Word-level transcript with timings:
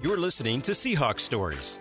You're 0.00 0.16
listening 0.16 0.60
to 0.62 0.72
Seahawks 0.72 1.20
Stories, 1.20 1.78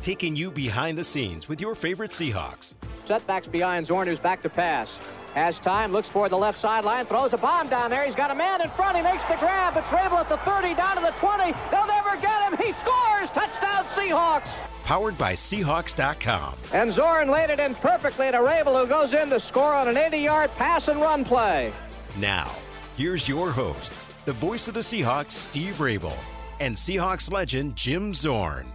taking 0.00 0.34
you 0.34 0.50
behind 0.50 0.98
the 0.98 1.04
scenes 1.04 1.48
with 1.48 1.60
your 1.60 1.74
favorite 1.74 2.10
Seahawks. 2.10 2.74
Setbacks 3.06 3.46
behind 3.46 3.86
Zorn, 3.86 4.08
who's 4.08 4.18
back 4.18 4.42
to 4.42 4.48
pass. 4.48 4.88
Has 5.34 5.56
time, 5.60 5.92
looks 5.92 6.08
for 6.08 6.28
the 6.28 6.36
left 6.36 6.60
sideline, 6.60 7.06
throws 7.06 7.32
a 7.32 7.38
bomb 7.38 7.68
down 7.68 7.90
there. 7.90 8.04
He's 8.04 8.16
got 8.16 8.32
a 8.32 8.34
man 8.34 8.60
in 8.60 8.68
front. 8.70 8.96
He 8.96 9.02
makes 9.02 9.22
the 9.24 9.36
grab. 9.36 9.76
It's 9.76 9.86
Raible 9.86 10.18
at 10.18 10.26
the 10.26 10.38
30, 10.38 10.74
down 10.74 10.96
to 10.96 11.02
the 11.02 11.12
20. 11.20 11.52
They'll 11.70 11.86
never 11.86 12.16
get 12.20 12.50
him. 12.50 12.58
He 12.58 12.72
scores. 12.80 13.30
Touchdown, 13.30 13.84
Seahawks. 13.94 14.48
Powered 14.82 15.16
by 15.16 15.34
Seahawks.com. 15.34 16.54
And 16.72 16.92
Zorn 16.92 17.30
laid 17.30 17.50
it 17.50 17.60
in 17.60 17.76
perfectly 17.76 18.32
to 18.32 18.38
Raible, 18.38 18.80
who 18.80 18.88
goes 18.88 19.12
in 19.12 19.30
to 19.30 19.38
score 19.38 19.72
on 19.72 19.86
an 19.86 19.94
80-yard 19.94 20.50
pass 20.56 20.88
and 20.88 21.00
run 21.00 21.24
play. 21.24 21.72
Now, 22.18 22.50
here's 22.96 23.28
your 23.28 23.52
host, 23.52 23.92
the 24.24 24.32
voice 24.32 24.66
of 24.66 24.74
the 24.74 24.80
Seahawks, 24.80 25.30
Steve 25.30 25.74
Raible, 25.74 26.16
and 26.60 26.76
Seahawks 26.76 27.32
legend 27.32 27.74
Jim 27.74 28.14
Zorn. 28.14 28.70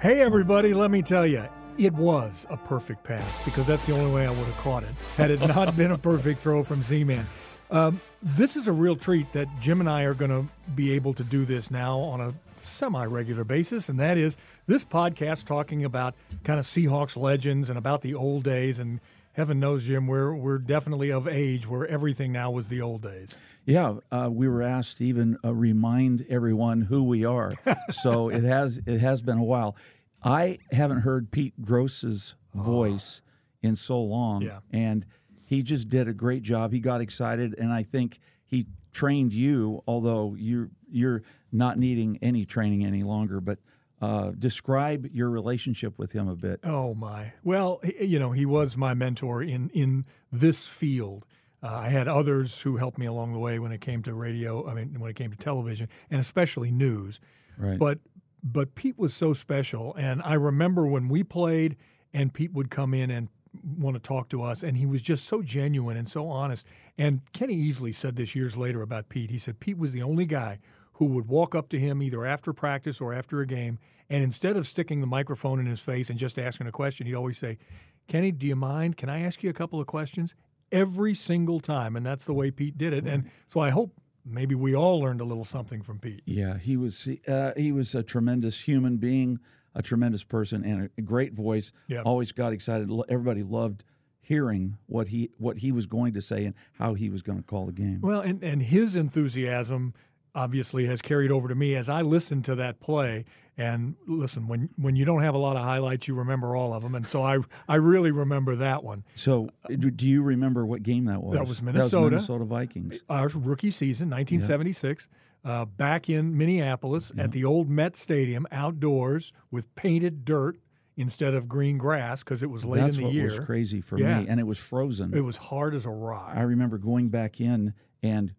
Hey, 0.00 0.20
everybody, 0.20 0.74
let 0.74 0.90
me 0.90 1.00
tell 1.00 1.26
you, 1.26 1.44
it 1.78 1.94
was 1.94 2.46
a 2.50 2.56
perfect 2.56 3.02
pass 3.02 3.44
because 3.44 3.66
that's 3.66 3.86
the 3.86 3.96
only 3.96 4.12
way 4.12 4.26
I 4.26 4.30
would 4.30 4.46
have 4.46 4.56
caught 4.58 4.82
it 4.84 4.90
had 5.16 5.30
it 5.30 5.40
not 5.40 5.74
been 5.76 5.90
a 5.90 5.98
perfect 5.98 6.40
throw 6.40 6.62
from 6.62 6.82
Z 6.82 7.02
Man. 7.04 7.26
Um, 7.70 8.00
this 8.22 8.56
is 8.56 8.68
a 8.68 8.72
real 8.72 8.94
treat 8.94 9.32
that 9.32 9.48
Jim 9.60 9.80
and 9.80 9.88
I 9.88 10.02
are 10.02 10.14
going 10.14 10.30
to 10.30 10.46
be 10.74 10.92
able 10.92 11.14
to 11.14 11.24
do 11.24 11.46
this 11.46 11.70
now 11.70 11.98
on 11.98 12.20
a 12.20 12.34
semi 12.62 13.04
regular 13.04 13.44
basis, 13.44 13.88
and 13.88 13.98
that 13.98 14.18
is 14.18 14.36
this 14.66 14.84
podcast 14.84 15.46
talking 15.46 15.84
about 15.84 16.14
kind 16.44 16.60
of 16.60 16.66
Seahawks 16.66 17.16
legends 17.16 17.70
and 17.70 17.78
about 17.78 18.02
the 18.02 18.14
old 18.14 18.44
days. 18.44 18.78
And 18.78 19.00
heaven 19.34 19.60
knows, 19.60 19.84
Jim, 19.84 20.06
we're, 20.06 20.34
we're 20.34 20.58
definitely 20.58 21.12
of 21.12 21.28
age 21.28 21.68
where 21.68 21.86
everything 21.86 22.32
now 22.32 22.50
was 22.50 22.68
the 22.68 22.80
old 22.80 23.02
days. 23.02 23.36
Yeah, 23.66 23.96
uh, 24.10 24.28
we 24.30 24.48
were 24.48 24.62
asked 24.62 24.98
to 24.98 25.04
even 25.04 25.38
uh, 25.44 25.54
remind 25.54 26.24
everyone 26.28 26.82
who 26.82 27.04
we 27.04 27.24
are. 27.24 27.52
so 27.90 28.28
it 28.28 28.44
has 28.44 28.80
it 28.86 29.00
has 29.00 29.22
been 29.22 29.38
a 29.38 29.44
while. 29.44 29.76
I 30.22 30.58
haven't 30.70 31.00
heard 31.00 31.30
Pete 31.30 31.54
Gross's 31.60 32.34
voice 32.54 33.22
oh. 33.24 33.68
in 33.68 33.76
so 33.76 34.02
long, 34.02 34.42
yeah. 34.42 34.60
and 34.70 35.06
he 35.44 35.62
just 35.62 35.88
did 35.88 36.08
a 36.08 36.14
great 36.14 36.42
job. 36.42 36.72
He 36.72 36.80
got 36.80 37.00
excited, 37.00 37.54
and 37.58 37.72
I 37.72 37.82
think 37.82 38.20
he 38.44 38.66
trained 38.92 39.32
you, 39.32 39.82
although 39.86 40.34
you're 40.38 40.70
you're 40.90 41.22
not 41.50 41.78
needing 41.78 42.18
any 42.20 42.44
training 42.44 42.84
any 42.84 43.02
longer. 43.02 43.40
But 43.40 43.58
uh, 44.00 44.32
describe 44.38 45.06
your 45.12 45.30
relationship 45.30 45.98
with 45.98 46.12
him 46.12 46.28
a 46.28 46.36
bit. 46.36 46.60
Oh 46.64 46.94
my! 46.94 47.32
Well, 47.42 47.80
you 48.00 48.18
know, 48.18 48.32
he 48.32 48.46
was 48.46 48.76
my 48.76 48.94
mentor 48.94 49.42
in 49.42 49.70
in 49.70 50.04
this 50.32 50.66
field. 50.66 51.26
Uh, 51.62 51.68
I 51.68 51.88
had 51.88 52.08
others 52.08 52.60
who 52.60 52.76
helped 52.76 52.98
me 52.98 53.06
along 53.06 53.32
the 53.32 53.38
way 53.38 53.58
when 53.58 53.72
it 53.72 53.80
came 53.80 54.02
to 54.02 54.12
radio. 54.12 54.68
I 54.68 54.74
mean, 54.74 55.00
when 55.00 55.10
it 55.10 55.16
came 55.16 55.30
to 55.30 55.36
television, 55.36 55.88
and 56.10 56.20
especially 56.20 56.70
news. 56.70 57.20
Right. 57.56 57.78
But 57.78 58.00
but 58.42 58.74
Pete 58.74 58.98
was 58.98 59.14
so 59.14 59.32
special, 59.32 59.94
and 59.94 60.20
I 60.22 60.34
remember 60.34 60.86
when 60.86 61.08
we 61.08 61.22
played, 61.22 61.76
and 62.12 62.34
Pete 62.34 62.52
would 62.52 62.70
come 62.70 62.92
in 62.92 63.10
and 63.10 63.28
want 63.62 63.94
to 63.94 64.00
talk 64.00 64.28
to 64.30 64.42
us, 64.42 64.62
and 64.62 64.76
he 64.76 64.84
was 64.84 65.00
just 65.00 65.24
so 65.24 65.40
genuine 65.40 65.96
and 65.96 66.08
so 66.08 66.28
honest. 66.28 66.66
And 66.98 67.20
Kenny 67.32 67.56
Easley 67.56 67.94
said 67.94 68.16
this 68.16 68.34
years 68.34 68.56
later 68.56 68.82
about 68.82 69.08
Pete. 69.08 69.30
He 69.30 69.38
said 69.38 69.60
Pete 69.60 69.78
was 69.78 69.92
the 69.92 70.02
only 70.02 70.26
guy 70.26 70.58
who 70.94 71.06
would 71.06 71.28
walk 71.28 71.54
up 71.54 71.68
to 71.70 71.78
him 71.78 72.02
either 72.02 72.24
after 72.24 72.52
practice 72.52 73.00
or 73.00 73.12
after 73.12 73.40
a 73.40 73.46
game, 73.46 73.78
and 74.08 74.22
instead 74.22 74.56
of 74.56 74.66
sticking 74.66 75.00
the 75.00 75.06
microphone 75.06 75.58
in 75.58 75.66
his 75.66 75.80
face 75.80 76.10
and 76.10 76.18
just 76.18 76.38
asking 76.38 76.66
a 76.66 76.72
question, 76.72 77.06
he'd 77.06 77.14
always 77.14 77.38
say, 77.38 77.58
Kenny, 78.06 78.32
do 78.32 78.46
you 78.46 78.56
mind? 78.56 78.96
Can 78.96 79.08
I 79.08 79.22
ask 79.22 79.42
you 79.42 79.50
a 79.50 79.54
couple 79.54 79.80
of 79.80 79.86
questions? 79.86 80.34
Every 80.70 81.14
single 81.14 81.60
time. 81.60 81.96
And 81.96 82.04
that's 82.04 82.24
the 82.24 82.34
way 82.34 82.50
Pete 82.50 82.76
did 82.76 82.92
it. 82.92 83.06
And 83.06 83.30
so 83.48 83.60
I 83.60 83.70
hope 83.70 83.94
maybe 84.24 84.54
we 84.54 84.74
all 84.74 85.00
learned 85.00 85.20
a 85.20 85.24
little 85.24 85.44
something 85.44 85.82
from 85.82 85.98
Pete. 85.98 86.22
Yeah, 86.26 86.58
he 86.58 86.76
was 86.76 87.08
uh, 87.28 87.52
he 87.56 87.72
was 87.72 87.94
a 87.94 88.02
tremendous 88.02 88.62
human 88.62 88.96
being, 88.96 89.38
a 89.74 89.82
tremendous 89.82 90.24
person, 90.24 90.64
and 90.64 90.90
a 90.96 91.02
great 91.02 91.32
voice. 91.32 91.72
Yep. 91.88 92.02
Always 92.04 92.32
got 92.32 92.52
excited. 92.52 92.90
Everybody 93.08 93.42
loved 93.42 93.84
hearing 94.20 94.78
what 94.86 95.08
he 95.08 95.30
what 95.38 95.58
he 95.58 95.70
was 95.70 95.86
going 95.86 96.14
to 96.14 96.22
say 96.22 96.44
and 96.44 96.54
how 96.78 96.94
he 96.94 97.08
was 97.10 97.22
going 97.22 97.38
to 97.38 97.44
call 97.44 97.66
the 97.66 97.72
game. 97.72 98.00
Well, 98.00 98.20
and 98.20 98.42
and 98.42 98.62
his 98.62 98.96
enthusiasm 98.96 99.94
obviously 100.34 100.86
has 100.86 101.00
carried 101.00 101.30
over 101.30 101.48
to 101.48 101.54
me 101.54 101.74
as 101.74 101.88
I 101.88 102.02
listened 102.02 102.44
to 102.46 102.54
that 102.56 102.80
play. 102.80 103.24
And 103.56 103.94
listen, 104.06 104.48
when 104.48 104.70
when 104.76 104.96
you 104.96 105.04
don't 105.04 105.22
have 105.22 105.34
a 105.34 105.38
lot 105.38 105.56
of 105.56 105.62
highlights, 105.62 106.08
you 106.08 106.14
remember 106.14 106.56
all 106.56 106.74
of 106.74 106.82
them, 106.82 106.96
and 106.96 107.06
so 107.06 107.22
I 107.22 107.38
I 107.68 107.76
really 107.76 108.10
remember 108.10 108.56
that 108.56 108.82
one. 108.82 109.04
So, 109.14 109.48
do 109.68 110.08
you 110.08 110.22
remember 110.22 110.66
what 110.66 110.82
game 110.82 111.04
that 111.04 111.22
was? 111.22 111.38
That 111.38 111.46
was 111.46 111.62
Minnesota. 111.62 111.90
That 111.90 112.00
was 112.00 112.10
Minnesota 112.10 112.44
Vikings. 112.46 113.00
Our 113.08 113.28
rookie 113.28 113.70
season, 113.70 114.10
1976. 114.10 115.08
Yeah. 115.08 115.18
Uh, 115.46 115.64
back 115.66 116.08
in 116.08 116.36
Minneapolis 116.36 117.12
yeah. 117.14 117.24
at 117.24 117.32
the 117.32 117.44
old 117.44 117.68
Met 117.68 117.96
Stadium, 117.96 118.46
outdoors 118.50 119.30
with 119.50 119.72
painted 119.76 120.24
dirt 120.24 120.58
instead 120.96 121.34
of 121.34 121.48
green 121.48 121.78
grass 121.78 122.24
because 122.24 122.42
it 122.42 122.50
was 122.50 122.64
late 122.64 122.80
That's 122.80 122.98
in 122.98 123.04
the 123.04 123.10
year. 123.10 123.24
That's 123.24 123.34
what 123.34 123.40
was 123.40 123.46
crazy 123.46 123.80
for 123.80 123.98
yeah. 123.98 124.20
me, 124.20 124.28
and 124.28 124.40
it 124.40 124.44
was 124.44 124.58
frozen. 124.58 125.14
It 125.14 125.20
was 125.20 125.36
hard 125.36 125.74
as 125.74 125.86
a 125.86 125.90
rock. 125.90 126.32
I 126.34 126.42
remember 126.42 126.78
going 126.78 127.08
back 127.08 127.40
in 127.40 127.74
and 128.02 128.34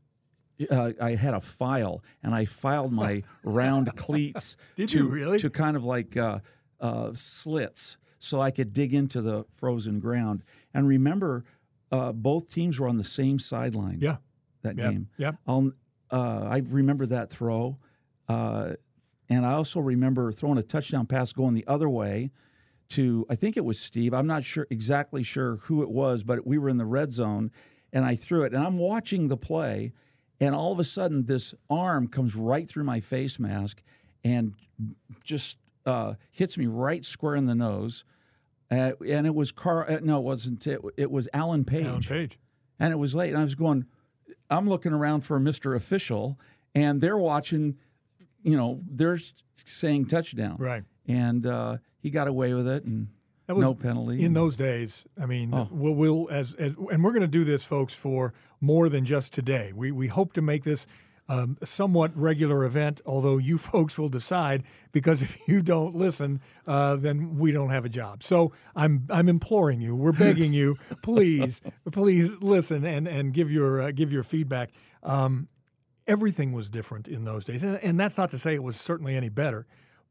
uh, 0.69 0.93
I 1.01 1.15
had 1.15 1.33
a 1.33 1.41
file, 1.41 2.03
and 2.23 2.33
I 2.33 2.45
filed 2.45 2.91
my 2.91 3.23
round 3.43 3.95
cleats 3.95 4.57
Did 4.75 4.89
to 4.89 5.07
really? 5.07 5.39
to 5.39 5.49
kind 5.49 5.75
of 5.75 5.83
like 5.83 6.15
uh, 6.17 6.39
uh, 6.79 7.11
slits, 7.13 7.97
so 8.19 8.41
I 8.41 8.51
could 8.51 8.73
dig 8.73 8.93
into 8.93 9.21
the 9.21 9.45
frozen 9.53 9.99
ground. 9.99 10.43
And 10.73 10.87
remember, 10.87 11.45
uh, 11.91 12.11
both 12.13 12.51
teams 12.51 12.79
were 12.79 12.87
on 12.87 12.97
the 12.97 13.03
same 13.03 13.39
sideline. 13.39 13.99
Yeah, 14.01 14.17
that 14.61 14.77
yep. 14.77 14.91
game. 14.91 15.09
Yeah, 15.17 15.31
uh, 16.11 16.47
I 16.49 16.61
remember 16.65 17.05
that 17.07 17.29
throw, 17.29 17.77
uh, 18.27 18.73
and 19.29 19.45
I 19.45 19.53
also 19.53 19.79
remember 19.79 20.31
throwing 20.31 20.57
a 20.57 20.63
touchdown 20.63 21.07
pass 21.07 21.33
going 21.33 21.55
the 21.55 21.65
other 21.67 21.89
way 21.89 22.31
to 22.89 23.25
I 23.29 23.35
think 23.35 23.57
it 23.57 23.65
was 23.65 23.79
Steve. 23.79 24.13
I'm 24.13 24.27
not 24.27 24.43
sure 24.43 24.67
exactly 24.69 25.23
sure 25.23 25.57
who 25.57 25.81
it 25.81 25.89
was, 25.89 26.23
but 26.23 26.45
we 26.45 26.57
were 26.57 26.69
in 26.69 26.77
the 26.77 26.85
red 26.85 27.13
zone, 27.13 27.51
and 27.91 28.05
I 28.05 28.15
threw 28.15 28.43
it, 28.43 28.53
and 28.53 28.63
I'm 28.63 28.77
watching 28.77 29.27
the 29.27 29.37
play 29.37 29.91
and 30.39 30.53
all 30.53 30.71
of 30.71 30.79
a 30.79 30.83
sudden, 30.83 31.25
this 31.25 31.53
arm 31.69 32.07
comes 32.07 32.35
right 32.35 32.67
through 32.67 32.83
my 32.83 32.99
face 32.99 33.39
mask 33.39 33.81
and 34.23 34.53
just 35.23 35.59
uh, 35.85 36.15
hits 36.31 36.57
me 36.57 36.65
right 36.65 37.05
square 37.05 37.35
in 37.35 37.45
the 37.45 37.55
nose. 37.55 38.03
Uh, 38.71 38.91
and 39.07 39.27
it 39.27 39.35
was 39.35 39.51
Carl. 39.51 39.85
Uh, 39.87 39.99
no, 40.01 40.17
it 40.17 40.23
wasn't. 40.23 40.65
It, 40.65 40.81
it, 40.97 41.11
was 41.11 41.29
Alan 41.33 41.63
Page. 41.65 41.85
Alan 41.85 42.01
Page. 42.01 42.39
And 42.79 42.91
it 42.91 42.97
was 42.97 43.13
late, 43.13 43.29
and 43.29 43.37
I 43.37 43.43
was 43.43 43.55
going. 43.55 43.85
I'm 44.49 44.67
looking 44.67 44.91
around 44.91 45.21
for 45.21 45.39
Mister 45.39 45.75
Official, 45.75 46.39
and 46.73 46.99
they're 46.99 47.17
watching. 47.17 47.77
You 48.41 48.57
know, 48.57 48.81
they're 48.89 49.19
saying 49.55 50.07
touchdown. 50.07 50.57
Right. 50.57 50.83
And 51.07 51.45
uh, 51.45 51.77
he 51.99 52.09
got 52.09 52.27
away 52.27 52.53
with 52.53 52.67
it, 52.67 52.83
and 52.83 53.09
was, 53.47 53.61
no 53.61 53.75
penalty. 53.75 54.23
In 54.23 54.33
those 54.33 54.57
days, 54.57 55.05
I 55.21 55.25
mean, 55.27 55.53
oh. 55.53 55.67
we'll, 55.71 55.93
we'll 55.93 56.27
as, 56.31 56.55
as, 56.55 56.73
and 56.91 57.03
we're 57.03 57.11
going 57.11 57.21
to 57.21 57.27
do 57.27 57.43
this, 57.43 57.63
folks, 57.63 57.93
for 57.93 58.33
more 58.65 58.89
than 58.89 59.05
just 59.05 59.31
today. 59.31 59.71
We 59.73 59.91
we 59.91 60.07
hope 60.07 60.33
to 60.33 60.41
make 60.41 60.63
this 60.63 60.87
um, 61.27 61.57
a 61.61 61.65
somewhat 61.65 62.15
regular 62.15 62.65
event, 62.65 63.01
although 63.05 63.37
you 63.37 63.57
folks 63.71 63.97
will 63.97 64.09
decide 64.09 64.63
because 64.91 65.21
if 65.21 65.47
you 65.47 65.61
don't 65.61 65.95
listen, 65.95 66.41
uh, 66.67 66.95
then 66.95 67.37
we 67.37 67.51
don't 67.51 67.69
have 67.69 67.85
a 67.85 67.89
job. 67.89 68.23
So 68.23 68.51
I'm 68.75 69.07
I'm 69.09 69.29
imploring 69.29 69.81
you, 69.81 69.95
we're 69.95 70.11
begging 70.11 70.53
you, 70.53 70.77
please, 71.01 71.61
please 71.91 72.35
listen 72.41 72.85
and 72.85 73.07
and 73.07 73.33
give 73.33 73.51
your 73.51 73.81
uh, 73.81 73.91
give 73.91 74.11
your 74.11 74.23
feedback. 74.23 74.71
Um, 75.03 75.47
everything 76.07 76.51
was 76.51 76.69
different 76.69 77.07
in 77.07 77.23
those 77.23 77.45
days, 77.45 77.63
and, 77.63 77.77
and 77.77 77.99
that's 77.99 78.17
not 78.17 78.31
to 78.31 78.39
say 78.39 78.53
it 78.55 78.63
was 78.63 78.75
certainly 78.75 79.15
any 79.15 79.29
better. 79.29 79.65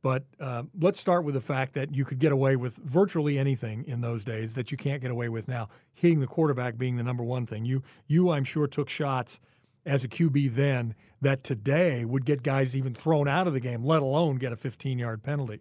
But 0.04 0.24
uh, 0.38 0.64
let's 0.78 1.00
start 1.00 1.24
with 1.24 1.34
the 1.34 1.40
fact 1.40 1.72
that 1.72 1.94
you 1.94 2.04
could 2.04 2.18
get 2.18 2.30
away 2.30 2.56
with 2.56 2.76
virtually 2.76 3.38
anything 3.38 3.84
in 3.86 4.02
those 4.02 4.22
days 4.22 4.52
that 4.52 4.70
you 4.70 4.76
can't 4.76 5.00
get 5.00 5.10
away 5.10 5.30
with 5.30 5.48
now. 5.48 5.70
Hitting 5.94 6.20
the 6.20 6.26
quarterback 6.26 6.76
being 6.76 6.96
the 6.96 7.02
number 7.02 7.24
one 7.24 7.46
thing. 7.46 7.64
You, 7.64 7.82
you, 8.06 8.28
I'm 8.28 8.44
sure, 8.44 8.66
took 8.66 8.90
shots 8.90 9.40
as 9.86 10.04
a 10.04 10.08
QB 10.08 10.56
then 10.56 10.94
that 11.22 11.42
today 11.42 12.04
would 12.04 12.26
get 12.26 12.42
guys 12.42 12.76
even 12.76 12.92
thrown 12.92 13.26
out 13.26 13.46
of 13.46 13.54
the 13.54 13.60
game, 13.60 13.82
let 13.82 14.02
alone 14.02 14.36
get 14.36 14.52
a 14.52 14.56
15 14.56 14.98
yard 14.98 15.22
penalty. 15.22 15.60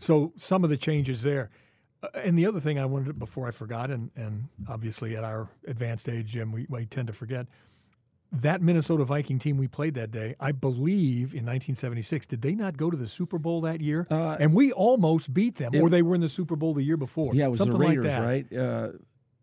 So 0.00 0.32
some 0.36 0.64
of 0.64 0.70
the 0.70 0.76
changes 0.76 1.22
there. 1.22 1.50
Uh, 2.02 2.08
and 2.16 2.36
the 2.36 2.44
other 2.44 2.58
thing 2.58 2.80
I 2.80 2.86
wanted 2.86 3.06
to, 3.06 3.12
before 3.12 3.46
I 3.46 3.52
forgot, 3.52 3.92
and, 3.92 4.10
and 4.16 4.48
obviously 4.68 5.16
at 5.16 5.22
our 5.22 5.48
advanced 5.64 6.08
age, 6.08 6.32
Jim, 6.32 6.50
we, 6.50 6.66
we 6.68 6.86
tend 6.86 7.06
to 7.06 7.12
forget 7.12 7.46
that 8.32 8.60
Minnesota 8.60 9.04
Viking 9.04 9.38
team 9.38 9.56
we 9.56 9.68
played 9.68 9.94
that 9.94 10.10
day, 10.10 10.34
I 10.40 10.52
believe 10.52 11.32
in 11.32 11.44
1976, 11.44 12.26
did 12.26 12.42
they 12.42 12.54
not 12.54 12.76
go 12.76 12.90
to 12.90 12.96
the 12.96 13.08
Super 13.08 13.38
Bowl 13.38 13.60
that 13.62 13.80
year? 13.80 14.06
Uh, 14.10 14.36
and 14.38 14.52
we 14.52 14.72
almost 14.72 15.32
beat 15.32 15.56
them, 15.56 15.74
it, 15.74 15.80
or 15.80 15.88
they 15.88 16.02
were 16.02 16.14
in 16.14 16.20
the 16.20 16.28
Super 16.28 16.56
Bowl 16.56 16.74
the 16.74 16.82
year 16.82 16.96
before. 16.96 17.34
Yeah, 17.34 17.46
it 17.46 17.50
was 17.50 17.58
Something 17.58 17.78
the 17.78 17.86
Raiders, 17.86 18.06
like 18.06 18.18
right? 18.18 18.52
Uh, 18.52 18.88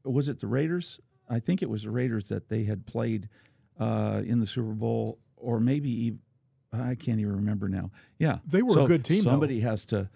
was 0.04 0.30
it 0.30 0.40
the 0.40 0.48
Raiders? 0.48 1.00
I 1.30 1.40
think 1.40 1.62
it 1.62 1.70
was 1.70 1.84
the 1.84 1.92
Raiders 1.92 2.30
that 2.30 2.50
they 2.50 2.66
had 2.66 2.86
played 2.86 3.30
uh, 3.80 4.22
in 4.26 4.40
the 4.40 4.48
Super 4.48 4.74
Bowl, 4.74 5.20
or 5.38 5.60
maybe 5.60 6.18
I 6.72 6.96
can't 6.96 7.20
even 7.20 7.36
remember 7.36 7.70
now. 7.70 7.92
Yeah, 8.18 8.40
they 8.46 8.62
were 8.62 8.74
so 8.74 8.86
a 8.86 8.88
good 8.88 9.06
team. 9.06 9.22
Somebody 9.22 9.60
though. 9.60 9.70
has 9.70 9.86
to. 9.86 10.10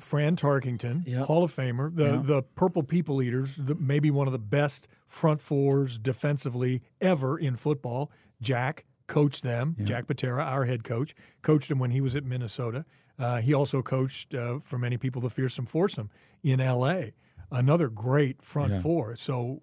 Fran 0.00 0.36
Tarkenton, 0.36 1.06
yep. 1.06 1.26
Hall 1.26 1.44
of 1.44 1.54
Famer, 1.54 1.94
the 1.94 2.04
yep. 2.04 2.24
the 2.24 2.42
Purple 2.42 2.82
People 2.82 3.22
Eaters, 3.22 3.56
the, 3.56 3.74
maybe 3.74 4.10
one 4.10 4.26
of 4.26 4.32
the 4.32 4.38
best 4.38 4.88
front 5.06 5.40
fours 5.40 5.98
defensively 5.98 6.82
ever 7.00 7.38
in 7.38 7.56
football. 7.56 8.10
Jack 8.40 8.84
coached 9.06 9.42
them. 9.42 9.76
Yeah. 9.78 9.84
Jack 9.86 10.06
Patera, 10.06 10.44
our 10.44 10.64
head 10.64 10.84
coach, 10.84 11.14
coached 11.42 11.70
him 11.70 11.78
when 11.78 11.90
he 11.90 12.00
was 12.00 12.14
at 12.14 12.24
Minnesota. 12.24 12.84
Uh, 13.18 13.40
he 13.40 13.52
also 13.52 13.82
coached, 13.82 14.34
uh, 14.34 14.60
for 14.60 14.78
many 14.78 14.96
people, 14.96 15.20
the 15.20 15.28
fearsome 15.28 15.66
foursome 15.66 16.10
in 16.42 16.60
L.A. 16.60 17.12
Another 17.52 17.88
great 17.88 18.40
front 18.40 18.72
yeah. 18.72 18.80
four. 18.80 19.16
So 19.16 19.60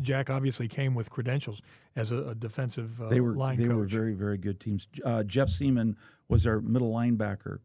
Jack 0.00 0.28
obviously 0.28 0.68
came 0.68 0.94
with 0.94 1.10
credentials 1.10 1.62
as 1.96 2.12
a, 2.12 2.28
a 2.28 2.34
defensive 2.34 3.00
uh, 3.00 3.08
they 3.08 3.20
were, 3.20 3.34
line 3.34 3.56
they 3.56 3.64
coach. 3.64 3.74
were 3.74 3.86
very, 3.86 4.12
very 4.12 4.36
good 4.36 4.60
teams. 4.60 4.86
Uh, 5.02 5.22
Jeff 5.22 5.48
Siemon 5.48 5.96
was 6.28 6.46
our 6.46 6.60
middle 6.60 6.92
linebacker, 6.92 7.58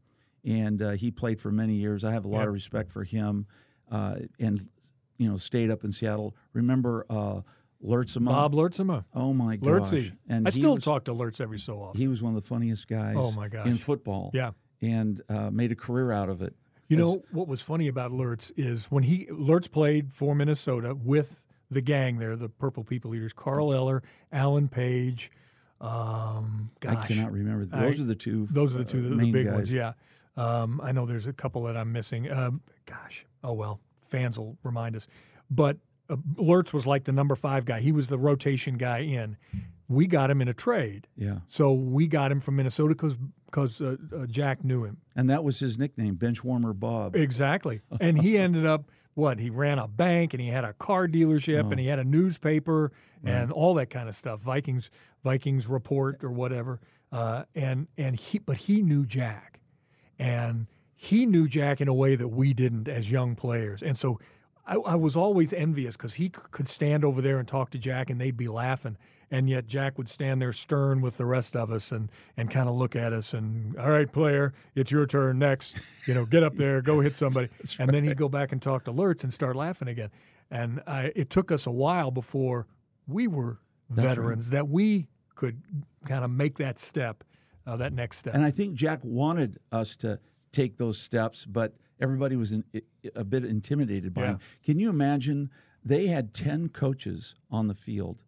and 0.47 0.81
uh, 0.81 0.91
he 0.91 1.11
played 1.11 1.39
for 1.39 1.51
many 1.51 1.73
years. 1.73 2.03
I 2.03 2.11
have 2.11 2.25
a 2.25 2.29
lot 2.29 2.47
of 2.47 2.53
respect 2.53 2.91
for 2.91 3.03
him, 3.03 3.45
uh, 3.91 4.15
and 4.39 4.67
you 5.17 5.29
know, 5.29 5.35
stayed 5.35 5.69
up 5.69 5.83
in 5.83 5.91
Seattle. 5.91 6.35
Remember 6.53 7.05
Lurtsema. 7.83 8.25
Bob 8.25 8.53
Lurtsema. 8.53 9.05
Oh 9.13 9.33
my 9.33 9.57
gosh! 9.57 9.91
Lurtsy. 9.91 10.13
And 10.27 10.47
I 10.47 10.51
still 10.51 10.75
was, 10.75 10.83
talk 10.83 11.05
to 11.05 11.13
Lurtz 11.13 11.41
every 11.41 11.59
so 11.59 11.81
often. 11.81 11.99
He 11.99 12.07
was 12.07 12.21
one 12.21 12.35
of 12.35 12.41
the 12.41 12.47
funniest 12.47 12.87
guys. 12.87 13.15
Oh 13.17 13.31
my 13.33 13.49
gosh. 13.49 13.67
in 13.67 13.75
football. 13.75 14.31
Yeah, 14.33 14.51
and 14.81 15.21
uh, 15.29 15.51
made 15.51 15.71
a 15.71 15.75
career 15.75 16.11
out 16.11 16.29
of 16.29 16.41
it. 16.41 16.55
You 16.87 16.95
know 16.95 17.23
what 17.31 17.49
was 17.49 17.61
funny 17.61 17.89
about 17.89 18.11
Lurtz 18.11 18.51
is 18.55 18.85
when 18.85 19.03
he 19.03 19.27
Lurtz 19.29 19.67
played 19.67 20.13
for 20.13 20.33
Minnesota 20.33 20.95
with 20.95 21.43
the 21.69 21.81
gang 21.81 22.17
there, 22.17 22.37
the 22.37 22.47
Purple 22.47 22.85
People 22.85 23.13
Eaters, 23.13 23.33
Carl 23.33 23.73
Eller, 23.73 24.03
Alan 24.31 24.69
Page. 24.69 25.29
Um, 25.81 26.71
gosh, 26.79 27.03
I 27.03 27.07
cannot 27.07 27.33
remember. 27.33 27.65
Those 27.65 27.99
I, 27.99 28.03
are 28.03 28.07
the 28.07 28.15
two. 28.15 28.47
Those 28.49 28.73
are 28.75 28.79
the 28.79 28.85
two 28.85 28.99
uh, 28.99 29.09
the, 29.09 29.15
main 29.15 29.33
big 29.33 29.47
guys. 29.47 29.55
ones. 29.55 29.73
Yeah. 29.73 29.93
Um, 30.37 30.79
I 30.83 30.91
know 30.91 31.05
there's 31.05 31.27
a 31.27 31.33
couple 31.33 31.63
that 31.63 31.75
I'm 31.75 31.91
missing. 31.91 32.31
Um, 32.31 32.61
gosh, 32.85 33.25
oh 33.43 33.53
well, 33.53 33.79
fans 34.01 34.37
will 34.37 34.57
remind 34.63 34.95
us. 34.95 35.07
But 35.49 35.77
uh, 36.09 36.17
Lurtz 36.35 36.73
was 36.73 36.87
like 36.87 37.05
the 37.05 37.11
number 37.11 37.35
five 37.35 37.65
guy. 37.65 37.81
He 37.81 37.91
was 37.91 38.07
the 38.07 38.17
rotation 38.17 38.77
guy 38.77 38.99
in. 38.99 39.37
We 39.89 40.05
got 40.05 40.29
him 40.29 40.41
in 40.41 40.47
a 40.47 40.53
trade. 40.53 41.07
Yeah. 41.15 41.39
So 41.47 41.71
we 41.71 42.07
got 42.07 42.31
him 42.31 42.39
from 42.39 42.57
Minnesota 42.57 42.93
because 42.93 43.15
because 43.45 43.81
uh, 43.81 43.95
uh, 44.13 44.25
Jack 44.27 44.63
knew 44.63 44.83
him. 44.83 44.97
And 45.15 45.29
that 45.29 45.43
was 45.43 45.59
his 45.59 45.77
nickname, 45.77 46.17
Benchwarmer 46.17 46.77
Bob. 46.77 47.15
Exactly. 47.15 47.81
And 47.99 48.21
he 48.21 48.37
ended 48.37 48.65
up 48.65 48.91
what? 49.13 49.39
He 49.39 49.49
ran 49.49 49.79
a 49.79 49.87
bank 49.87 50.33
and 50.33 50.41
he 50.41 50.49
had 50.49 50.63
a 50.63 50.73
car 50.73 51.07
dealership 51.07 51.63
oh. 51.63 51.71
and 51.71 51.79
he 51.79 51.87
had 51.87 51.97
a 51.97 52.03
newspaper 52.03 52.91
right. 53.23 53.33
and 53.33 53.51
all 53.51 53.73
that 53.75 53.89
kind 53.89 54.07
of 54.07 54.15
stuff. 54.15 54.41
Vikings 54.41 54.91
Vikings 55.23 55.67
report 55.67 56.23
or 56.23 56.31
whatever. 56.31 56.79
Uh, 57.11 57.43
and 57.55 57.87
and 57.97 58.19
he 58.19 58.39
but 58.39 58.57
he 58.57 58.81
knew 58.81 59.05
Jack, 59.05 59.59
and 60.19 60.67
he 60.95 61.25
knew 61.25 61.47
Jack 61.47 61.79
in 61.81 61.87
a 61.87 61.93
way 61.93 62.15
that 62.15 62.29
we 62.29 62.53
didn't 62.53 62.87
as 62.87 63.11
young 63.11 63.35
players. 63.35 63.83
And 63.83 63.97
so 63.97 64.19
I, 64.65 64.75
I 64.75 64.95
was 64.95 65.15
always 65.15 65.53
envious 65.53 65.95
because 65.95 66.15
he 66.15 66.25
c- 66.25 66.41
could 66.51 66.67
stand 66.67 67.05
over 67.05 67.21
there 67.21 67.37
and 67.37 67.47
talk 67.47 67.69
to 67.71 67.77
Jack 67.77 68.09
and 68.09 68.19
they'd 68.19 68.35
be 68.35 68.47
laughing 68.47 68.97
and 69.29 69.49
yet 69.49 69.67
Jack 69.67 69.97
would 69.97 70.09
stand 70.09 70.41
there 70.41 70.53
stern 70.53 71.01
with 71.01 71.17
the 71.17 71.25
rest 71.25 71.55
of 71.55 71.71
us 71.71 71.91
and 71.91 72.09
and 72.35 72.49
kind 72.49 72.69
of 72.69 72.75
look 72.75 72.95
at 72.95 73.13
us 73.13 73.33
and 73.33 73.77
all 73.77 73.89
right, 73.89 74.11
player, 74.11 74.53
it's 74.75 74.91
your 74.91 75.05
turn 75.05 75.39
next. 75.39 75.77
You 76.05 76.13
know, 76.13 76.25
get 76.25 76.43
up 76.43 76.55
there, 76.55 76.81
go 76.81 77.01
hit 77.01 77.15
somebody, 77.17 77.49
right. 77.59 77.79
and 77.79 77.89
then 77.89 78.03
he'd 78.03 78.17
go 78.17 78.29
back 78.29 78.51
and 78.51 78.61
talk 78.61 78.85
to 78.85 78.91
Lurtz 78.91 79.23
and 79.23 79.33
start 79.33 79.55
laughing 79.55 79.87
again. 79.87 80.09
And 80.49 80.81
I, 80.87 81.11
it 81.15 81.29
took 81.29 81.51
us 81.51 81.65
a 81.65 81.71
while 81.71 82.11
before 82.11 82.67
we 83.07 83.27
were 83.27 83.59
That's 83.89 84.07
veterans 84.07 84.47
right. 84.47 84.53
that 84.53 84.69
we 84.69 85.07
could 85.35 85.61
kind 86.05 86.23
of 86.23 86.31
make 86.31 86.57
that 86.57 86.79
step, 86.79 87.23
uh, 87.67 87.75
that 87.77 87.93
next 87.93 88.17
step. 88.17 88.33
And 88.33 88.43
I 88.43 88.51
think 88.51 88.73
Jack 88.73 88.99
wanted 89.03 89.59
us 89.71 89.95
to 89.97 90.19
take 90.51 90.77
those 90.77 90.97
steps, 90.97 91.45
but 91.45 91.73
everybody 91.99 92.35
was 92.35 92.51
in, 92.53 92.63
a 93.15 93.23
bit 93.23 93.43
intimidated 93.43 94.13
by 94.13 94.21
yeah. 94.21 94.27
him. 94.29 94.39
Can 94.65 94.79
you 94.79 94.89
imagine? 94.89 95.51
They 95.83 96.07
had 96.07 96.33
ten 96.33 96.69
coaches 96.69 97.35
on 97.51 97.67
the 97.67 97.75
field 97.75 98.21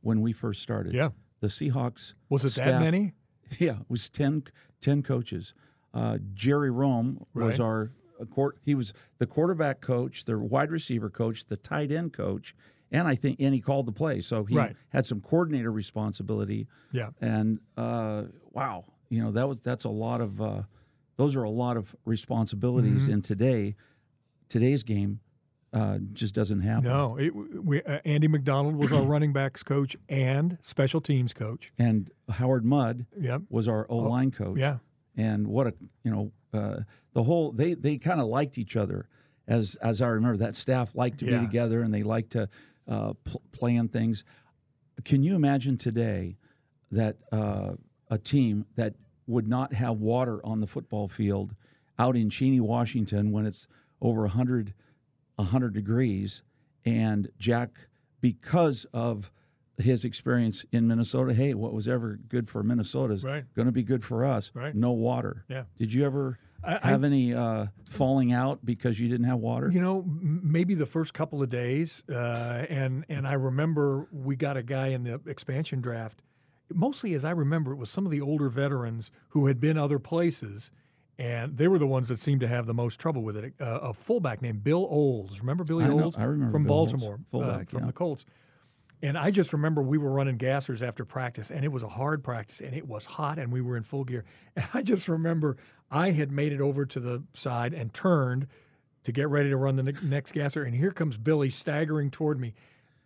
when 0.00 0.20
we 0.20 0.32
first 0.32 0.62
started. 0.62 0.92
Yeah. 0.92 1.10
The 1.40 1.48
Seahawks. 1.48 2.14
Was 2.28 2.44
it 2.44 2.50
staff, 2.50 2.66
that 2.66 2.80
many? 2.80 3.12
Yeah, 3.58 3.80
it 3.80 3.86
was 3.88 4.08
10, 4.08 4.44
10 4.80 5.02
coaches. 5.02 5.54
Uh, 5.92 6.18
Jerry 6.32 6.70
Rhome 6.70 7.24
was 7.34 7.60
our 7.60 7.92
court. 8.30 8.58
He 8.64 8.74
was 8.74 8.92
the 9.18 9.26
quarterback 9.26 9.80
coach, 9.80 10.24
the 10.24 10.38
wide 10.38 10.72
receiver 10.72 11.10
coach, 11.10 11.44
the 11.44 11.56
tight 11.56 11.92
end 11.92 12.12
coach, 12.12 12.54
and 12.94 13.08
I 13.08 13.16
think 13.16 13.40
and 13.40 13.52
he 13.52 13.60
called 13.60 13.86
the 13.86 13.92
play. 13.92 14.20
So 14.20 14.44
he 14.44 14.56
right. 14.56 14.76
had 14.90 15.04
some 15.04 15.20
coordinator 15.20 15.72
responsibility. 15.72 16.68
Yeah. 16.92 17.10
And 17.20 17.58
uh, 17.76 18.24
wow, 18.52 18.84
you 19.10 19.22
know 19.22 19.32
that 19.32 19.48
was 19.48 19.60
that's 19.60 19.84
a 19.84 19.90
lot 19.90 20.20
of 20.20 20.40
uh, 20.40 20.62
those 21.16 21.34
are 21.36 21.42
a 21.42 21.50
lot 21.50 21.76
of 21.76 21.94
responsibilities 22.04 23.02
mm-hmm. 23.02 23.14
in 23.14 23.22
today 23.22 23.74
today's 24.48 24.84
game 24.84 25.20
uh, 25.72 25.98
just 26.12 26.34
doesn't 26.34 26.60
happen. 26.60 26.84
No, 26.84 27.16
it, 27.16 27.34
we, 27.34 27.82
uh, 27.82 27.98
Andy 28.04 28.28
McDonald 28.28 28.76
was 28.76 28.92
our 28.92 29.02
running 29.14 29.32
backs 29.32 29.64
coach 29.64 29.96
and 30.08 30.56
special 30.62 31.00
teams 31.00 31.32
coach, 31.32 31.72
and 31.76 32.10
Howard 32.28 32.64
Mudd 32.64 33.06
yep. 33.20 33.42
was 33.50 33.66
our 33.66 33.86
O 33.90 33.96
line 33.96 34.30
coach. 34.30 34.58
Yeah, 34.58 34.78
and 35.16 35.48
what 35.48 35.66
a 35.66 35.74
you 36.04 36.12
know 36.12 36.32
uh, 36.52 36.82
the 37.12 37.24
whole 37.24 37.50
they 37.50 37.74
they 37.74 37.98
kind 37.98 38.20
of 38.20 38.28
liked 38.28 38.56
each 38.56 38.76
other 38.76 39.08
as 39.48 39.74
as 39.76 40.00
I 40.00 40.08
remember 40.08 40.38
that 40.38 40.54
staff 40.54 40.94
liked 40.94 41.18
to 41.18 41.26
yeah. 41.26 41.38
be 41.38 41.46
together 41.46 41.82
and 41.82 41.92
they 41.92 42.02
liked 42.02 42.30
to 42.32 42.48
uh, 42.88 43.14
pl- 43.24 43.42
plan 43.52 43.88
things. 43.88 44.24
Can 45.04 45.22
you 45.22 45.34
imagine 45.34 45.76
today 45.76 46.36
that 46.90 47.16
uh, 47.32 47.72
a 48.10 48.18
team 48.18 48.66
that 48.76 48.94
would 49.26 49.48
not 49.48 49.74
have 49.74 49.98
water 49.98 50.44
on 50.44 50.60
the 50.60 50.66
football 50.66 51.08
field 51.08 51.54
out 51.98 52.16
in 52.16 52.30
Cheney, 52.30 52.60
Washington, 52.60 53.32
when 53.32 53.46
it's 53.46 53.66
over 54.00 54.22
100 54.22 54.74
100 55.36 55.74
degrees. 55.74 56.42
And 56.84 57.28
Jack, 57.38 57.70
because 58.20 58.86
of 58.92 59.32
his 59.78 60.04
experience 60.04 60.64
in 60.70 60.86
Minnesota, 60.86 61.34
hey, 61.34 61.54
what 61.54 61.72
was 61.72 61.88
ever 61.88 62.18
good 62.28 62.48
for 62.48 62.62
Minnesota 62.62 63.14
is 63.14 63.24
right. 63.24 63.44
going 63.54 63.66
to 63.66 63.72
be 63.72 63.82
good 63.82 64.04
for 64.04 64.24
us. 64.24 64.52
Right. 64.54 64.74
No 64.74 64.92
water. 64.92 65.44
Yeah. 65.48 65.64
Did 65.76 65.92
you 65.92 66.04
ever 66.04 66.38
I, 66.66 66.88
have 66.88 67.04
any 67.04 67.34
uh, 67.34 67.66
falling 67.88 68.32
out 68.32 68.64
because 68.64 68.98
you 68.98 69.08
didn't 69.08 69.26
have 69.26 69.38
water? 69.38 69.70
You 69.72 69.80
know, 69.80 70.04
maybe 70.06 70.74
the 70.74 70.86
first 70.86 71.14
couple 71.14 71.42
of 71.42 71.50
days, 71.50 72.02
uh, 72.08 72.66
and 72.68 73.04
and 73.08 73.26
I 73.26 73.34
remember 73.34 74.08
we 74.12 74.36
got 74.36 74.56
a 74.56 74.62
guy 74.62 74.88
in 74.88 75.04
the 75.04 75.20
expansion 75.26 75.80
draft. 75.80 76.20
Mostly, 76.72 77.14
as 77.14 77.24
I 77.24 77.30
remember, 77.30 77.72
it 77.72 77.76
was 77.76 77.90
some 77.90 78.06
of 78.06 78.10
the 78.10 78.20
older 78.20 78.48
veterans 78.48 79.10
who 79.30 79.46
had 79.46 79.60
been 79.60 79.76
other 79.76 79.98
places 79.98 80.70
and 81.18 81.56
they 81.56 81.68
were 81.68 81.78
the 81.78 81.86
ones 81.86 82.08
that 82.08 82.18
seemed 82.18 82.40
to 82.40 82.48
have 82.48 82.66
the 82.66 82.74
most 82.74 82.98
trouble 82.98 83.22
with 83.22 83.36
it. 83.36 83.54
Uh, 83.60 83.78
a 83.82 83.92
fullback 83.92 84.42
named 84.42 84.64
Bill 84.64 84.86
Olds, 84.90 85.40
remember 85.40 85.64
Billy 85.64 85.84
I 85.84 85.88
know, 85.88 86.04
Olds? 86.04 86.16
I 86.16 86.24
remember 86.24 86.52
from 86.52 86.64
Bill 86.64 86.74
Baltimore, 86.74 87.12
Olds. 87.12 87.30
fullback 87.30 87.62
uh, 87.62 87.70
from 87.70 87.80
yeah. 87.80 87.86
the 87.86 87.92
Colts. 87.92 88.24
And 89.02 89.18
I 89.18 89.30
just 89.30 89.52
remember 89.52 89.82
we 89.82 89.98
were 89.98 90.10
running 90.10 90.38
gassers 90.38 90.86
after 90.86 91.04
practice, 91.04 91.50
and 91.50 91.64
it 91.64 91.72
was 91.72 91.82
a 91.82 91.88
hard 91.88 92.24
practice, 92.24 92.60
and 92.60 92.74
it 92.74 92.88
was 92.88 93.04
hot, 93.04 93.38
and 93.38 93.52
we 93.52 93.60
were 93.60 93.76
in 93.76 93.82
full 93.82 94.04
gear. 94.04 94.24
And 94.56 94.66
I 94.72 94.82
just 94.82 95.08
remember 95.08 95.56
I 95.90 96.10
had 96.12 96.30
made 96.30 96.52
it 96.52 96.60
over 96.60 96.86
to 96.86 97.00
the 97.00 97.22
side 97.34 97.74
and 97.74 97.92
turned 97.92 98.46
to 99.04 99.12
get 99.12 99.28
ready 99.28 99.50
to 99.50 99.56
run 99.56 99.76
the 99.76 99.82
ne- 99.82 100.08
next 100.08 100.32
gasser, 100.32 100.62
and 100.62 100.74
here 100.74 100.90
comes 100.90 101.16
Billy 101.16 101.50
staggering 101.50 102.10
toward 102.10 102.40
me. 102.40 102.54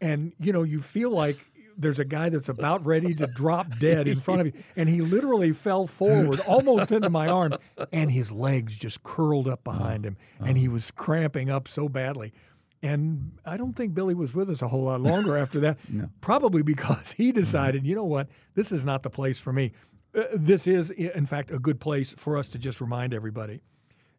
And 0.00 0.32
you 0.38 0.52
know, 0.52 0.62
you 0.62 0.80
feel 0.80 1.10
like 1.10 1.38
there's 1.78 2.00
a 2.00 2.04
guy 2.04 2.28
that's 2.28 2.48
about 2.48 2.84
ready 2.84 3.14
to 3.14 3.26
drop 3.26 3.78
dead 3.78 4.08
in 4.08 4.18
front 4.18 4.40
of 4.40 4.46
you. 4.48 4.52
And 4.76 4.88
he 4.88 5.00
literally 5.00 5.52
fell 5.52 5.86
forward 5.86 6.40
almost 6.40 6.92
into 6.92 7.08
my 7.08 7.28
arms, 7.28 7.56
and 7.92 8.10
his 8.10 8.30
legs 8.30 8.74
just 8.74 9.02
curled 9.02 9.48
up 9.48 9.64
behind 9.64 10.04
oh, 10.04 10.08
him, 10.08 10.16
and 10.40 10.50
oh. 10.50 10.60
he 10.60 10.68
was 10.68 10.90
cramping 10.90 11.50
up 11.50 11.68
so 11.68 11.88
badly. 11.88 12.32
And 12.82 13.32
I 13.44 13.56
don't 13.56 13.74
think 13.74 13.94
Billy 13.94 14.14
was 14.14 14.34
with 14.34 14.48
us 14.50 14.62
a 14.62 14.68
whole 14.68 14.84
lot 14.84 15.00
longer 15.00 15.36
after 15.44 15.58
that, 15.60 15.78
no. 15.88 16.08
probably 16.20 16.62
because 16.62 17.12
he 17.12 17.32
decided, 17.32 17.84
you 17.86 17.94
know 17.94 18.04
what, 18.04 18.28
this 18.54 18.70
is 18.70 18.84
not 18.84 19.02
the 19.02 19.10
place 19.10 19.38
for 19.38 19.52
me. 19.52 19.72
Uh, 20.16 20.22
this 20.34 20.66
is, 20.66 20.90
in 20.90 21.26
fact, 21.26 21.50
a 21.50 21.58
good 21.58 21.80
place 21.80 22.14
for 22.16 22.36
us 22.38 22.48
to 22.48 22.58
just 22.58 22.80
remind 22.80 23.12
everybody. 23.12 23.62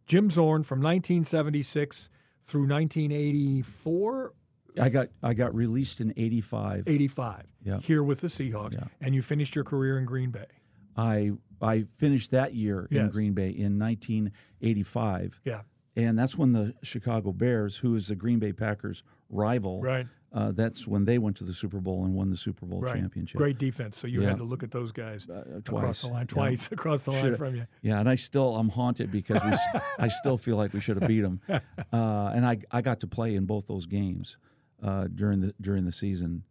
Jim 0.08 0.30
Zorn 0.30 0.64
from 0.64 0.80
1976 0.82 2.10
through 2.46 2.68
1984 2.68 4.34
I 4.80 4.90
got 4.90 5.08
I 5.24 5.34
got 5.34 5.54
released 5.56 6.00
in 6.00 6.14
'85. 6.16 6.84
85 6.88 7.44
Yeah. 7.64 7.80
here 7.80 8.04
with 8.04 8.22
the 8.22 8.28
Seahawks, 8.28 8.74
Yeah. 8.76 8.86
and 9.02 9.14
you 9.16 9.22
finished 9.22 9.56
your 9.56 9.64
career 9.66 9.98
in 9.98 10.06
Green 10.06 10.30
Bay. 10.32 10.46
I 10.96 11.32
I 11.62 11.86
finished 11.98 12.32
that 12.32 12.54
year 12.54 12.88
in 12.92 13.10
Green 13.10 13.34
Bay 13.34 13.50
in 13.50 13.78
1985, 13.80 15.42
Yeah, 15.44 15.62
and 16.04 16.18
that's 16.18 16.38
when 16.38 16.54
the 16.54 16.74
Chicago 16.84 17.32
Bears, 17.32 17.78
who 17.78 17.96
is 17.96 18.08
the 18.08 18.16
Green 18.16 18.40
Bay 18.40 18.54
Packers 18.54 19.04
rival, 19.30 19.82
right, 19.82 20.08
uh, 20.32 20.52
that's 20.52 20.88
when 20.88 21.06
they 21.06 21.18
went 21.18 21.36
to 21.38 21.44
the 21.44 21.54
Super 21.54 21.80
Bowl 21.80 22.06
and 22.06 22.14
won 22.14 22.30
the 22.30 22.38
Super 22.38 22.66
Bowl 22.66 22.82
right. 22.82 22.96
championship. 22.96 23.38
Great 23.38 23.58
defense. 23.58 23.98
So 23.98 24.08
you 24.08 24.22
Yeah. 24.22 24.30
had 24.30 24.38
to 24.38 24.44
look 24.44 24.62
at 24.64 24.72
those 24.72 24.92
guys 24.92 25.28
Uh, 25.30 25.44
across 25.58 26.02
the 26.02 26.08
line, 26.10 26.22
Yeah. 26.22 26.26
twice 26.36 26.72
across 26.72 27.04
the 27.06 27.12
line 27.12 27.22
Shoulda- 27.22 27.38
from 27.38 27.56
you. 27.56 27.68
Yeah, 27.82 28.00
and 28.00 28.08
I 28.10 28.16
still 28.16 28.56
I'm 28.58 28.70
haunted 28.70 29.12
because 29.12 29.42
we, 29.44 29.52
I 30.00 30.08
still 30.08 30.38
feel 30.38 30.58
like 30.58 30.74
we 30.74 30.80
should 30.82 30.98
have 31.02 31.08
beat 31.08 31.22
them, 31.22 31.42
uh, 31.50 32.32
and 32.36 32.46
I 32.46 32.58
I 32.72 32.82
got 32.82 33.00
to 33.02 33.08
play 33.08 33.36
in 33.36 33.46
both 33.46 33.68
those 33.68 33.86
games 33.86 34.38
uh, 34.84 35.08
during 35.14 35.42
the 35.42 35.54
during 35.62 35.86
the 35.86 35.92
season. 35.92 36.44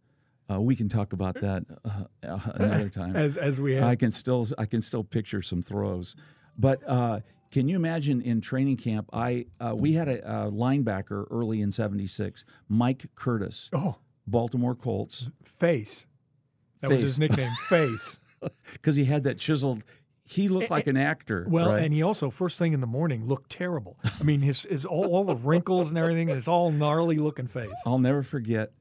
Uh, 0.51 0.59
we 0.59 0.75
can 0.75 0.89
talk 0.89 1.13
about 1.13 1.35
that 1.41 1.63
uh, 1.85 2.39
another 2.55 2.89
time. 2.89 3.15
As 3.15 3.37
as 3.37 3.61
we 3.61 3.79
I 3.79 3.95
can 3.95 4.11
still 4.11 4.47
I 4.57 4.65
can 4.65 4.81
still 4.81 5.03
picture 5.03 5.41
some 5.43 5.61
throws, 5.61 6.15
but 6.57 6.81
uh, 6.87 7.19
can 7.51 7.67
you 7.67 7.75
imagine 7.75 8.21
in 8.21 8.41
training 8.41 8.77
camp? 8.77 9.09
I 9.13 9.45
uh, 9.59 9.73
we 9.75 9.93
had 9.93 10.07
a, 10.07 10.45
a 10.47 10.51
linebacker 10.51 11.25
early 11.31 11.61
in 11.61 11.71
'76, 11.71 12.45
Mike 12.67 13.07
Curtis, 13.15 13.69
Oh, 13.73 13.95
Baltimore 14.27 14.75
Colts. 14.75 15.29
face. 15.43 16.05
That 16.81 16.91
was 16.91 17.01
his 17.01 17.19
nickname, 17.19 17.51
face. 17.69 18.19
because 18.73 18.95
he 18.95 19.05
had 19.05 19.23
that 19.23 19.37
chiseled. 19.37 19.83
He 20.23 20.47
looked 20.47 20.69
like 20.69 20.85
an 20.85 20.95
actor. 20.95 21.45
Well, 21.49 21.71
right? 21.71 21.83
and 21.83 21.91
he 21.93 22.03
also 22.03 22.29
first 22.29 22.59
thing 22.59 22.71
in 22.73 22.81
the 22.81 22.87
morning 22.87 23.25
looked 23.25 23.51
terrible. 23.51 23.97
I 24.03 24.23
mean, 24.23 24.41
his, 24.41 24.61
his 24.61 24.85
all, 24.85 25.05
all 25.07 25.23
the 25.23 25.35
wrinkles 25.35 25.89
and 25.89 25.97
everything, 25.97 26.27
his 26.27 26.47
all 26.47 26.71
gnarly 26.71 27.17
looking 27.17 27.47
face. 27.47 27.71
I'll 27.85 27.97
never 27.97 28.21
forget. 28.21 28.71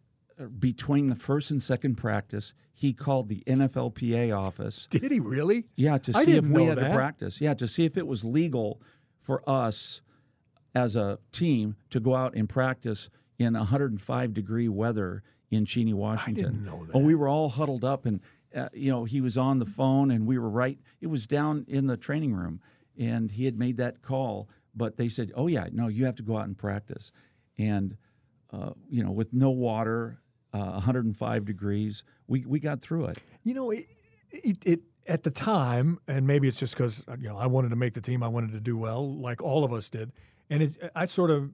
Between 0.59 1.09
the 1.09 1.17
first 1.17 1.51
and 1.51 1.63
second 1.63 1.97
practice, 1.97 2.55
he 2.73 2.93
called 2.93 3.29
the 3.29 3.43
NFLPA 3.47 4.37
office. 4.37 4.87
Did 4.91 5.11
he 5.11 5.19
really? 5.21 5.67
Yeah, 5.75 5.99
to 5.99 6.13
I 6.17 6.25
see 6.25 6.37
if 6.37 6.47
we 6.47 6.65
had 6.67 6.79
that. 6.79 6.89
to 6.89 6.95
practice. 6.95 7.41
Yeah, 7.41 7.55
to 7.55 7.67
see 7.67 7.85
if 7.85 7.97
it 7.97 8.07
was 8.07 8.25
legal 8.25 8.81
for 9.21 9.43
us 9.49 10.01
as 10.75 10.95
a 10.95 11.19
team 11.33 11.77
to 11.91 11.99
go 11.99 12.15
out 12.15 12.35
and 12.35 12.49
practice 12.49 13.11
in 13.39 13.55
105 13.55 14.33
degree 14.33 14.69
weather 14.69 15.23
in 15.51 15.65
Cheney, 15.65 15.95
Washington. 15.95 16.65
know 16.65 16.87
Oh, 16.95 17.01
we 17.01 17.15
were 17.15 17.29
all 17.29 17.49
huddled 17.49 17.85
up, 17.85 18.07
and 18.07 18.21
uh, 18.55 18.69
you 18.73 18.91
know 18.91 19.05
he 19.05 19.21
was 19.21 19.37
on 19.37 19.59
the 19.59 19.67
phone, 19.67 20.11
and 20.11 20.27
we 20.27 20.39
were 20.39 20.51
right. 20.51 20.79
It 21.01 21.09
was 21.09 21.27
down 21.27 21.65
in 21.69 21.87
the 21.87 21.97
training 21.97 22.35
room, 22.35 22.61
and 22.99 23.31
he 23.33 23.45
had 23.45 23.59
made 23.59 23.77
that 23.79 24.03
call. 24.03 24.49
But 24.75 24.97
they 24.97 25.09
said, 25.09 25.33
"Oh 25.35 25.47
yeah, 25.47 25.69
no, 25.73 25.89
you 25.89 26.05
have 26.05 26.17
to 26.17 26.23
go 26.23 26.37
out 26.37 26.47
and 26.47 26.57
practice," 26.57 27.11
and 27.57 27.97
uh, 28.53 28.71
you 28.89 29.03
know, 29.03 29.11
with 29.11 29.33
no 29.33 29.51
water, 29.51 30.21
uh, 30.53 30.73
105 30.73 31.45
degrees, 31.45 32.05
we 32.27 32.45
we 32.47 32.61
got 32.61 32.81
through 32.81 33.07
it. 33.07 33.19
You 33.45 33.55
know, 33.55 33.71
it, 33.71 33.87
it, 34.31 34.57
it 34.65 34.81
at 35.07 35.23
the 35.23 35.31
time, 35.31 35.99
and 36.07 36.27
maybe 36.27 36.49
it's 36.49 36.59
just 36.59 36.75
because 36.75 37.03
you 37.21 37.29
know 37.29 37.37
I 37.37 37.47
wanted 37.47 37.71
to 37.71 37.77
make 37.77 37.95
the 37.95 38.01
team, 38.01 38.23
I 38.23 38.29
wanted 38.29 38.53
to 38.53 38.61
do 38.61 38.77
well, 38.77 39.19
like 39.19 39.43
all 39.43 39.65
of 39.65 39.73
us 39.73 39.89
did, 39.89 40.13
and 40.51 40.63
it, 40.63 40.93
I 40.95 41.07
sort 41.07 41.31
of, 41.31 41.51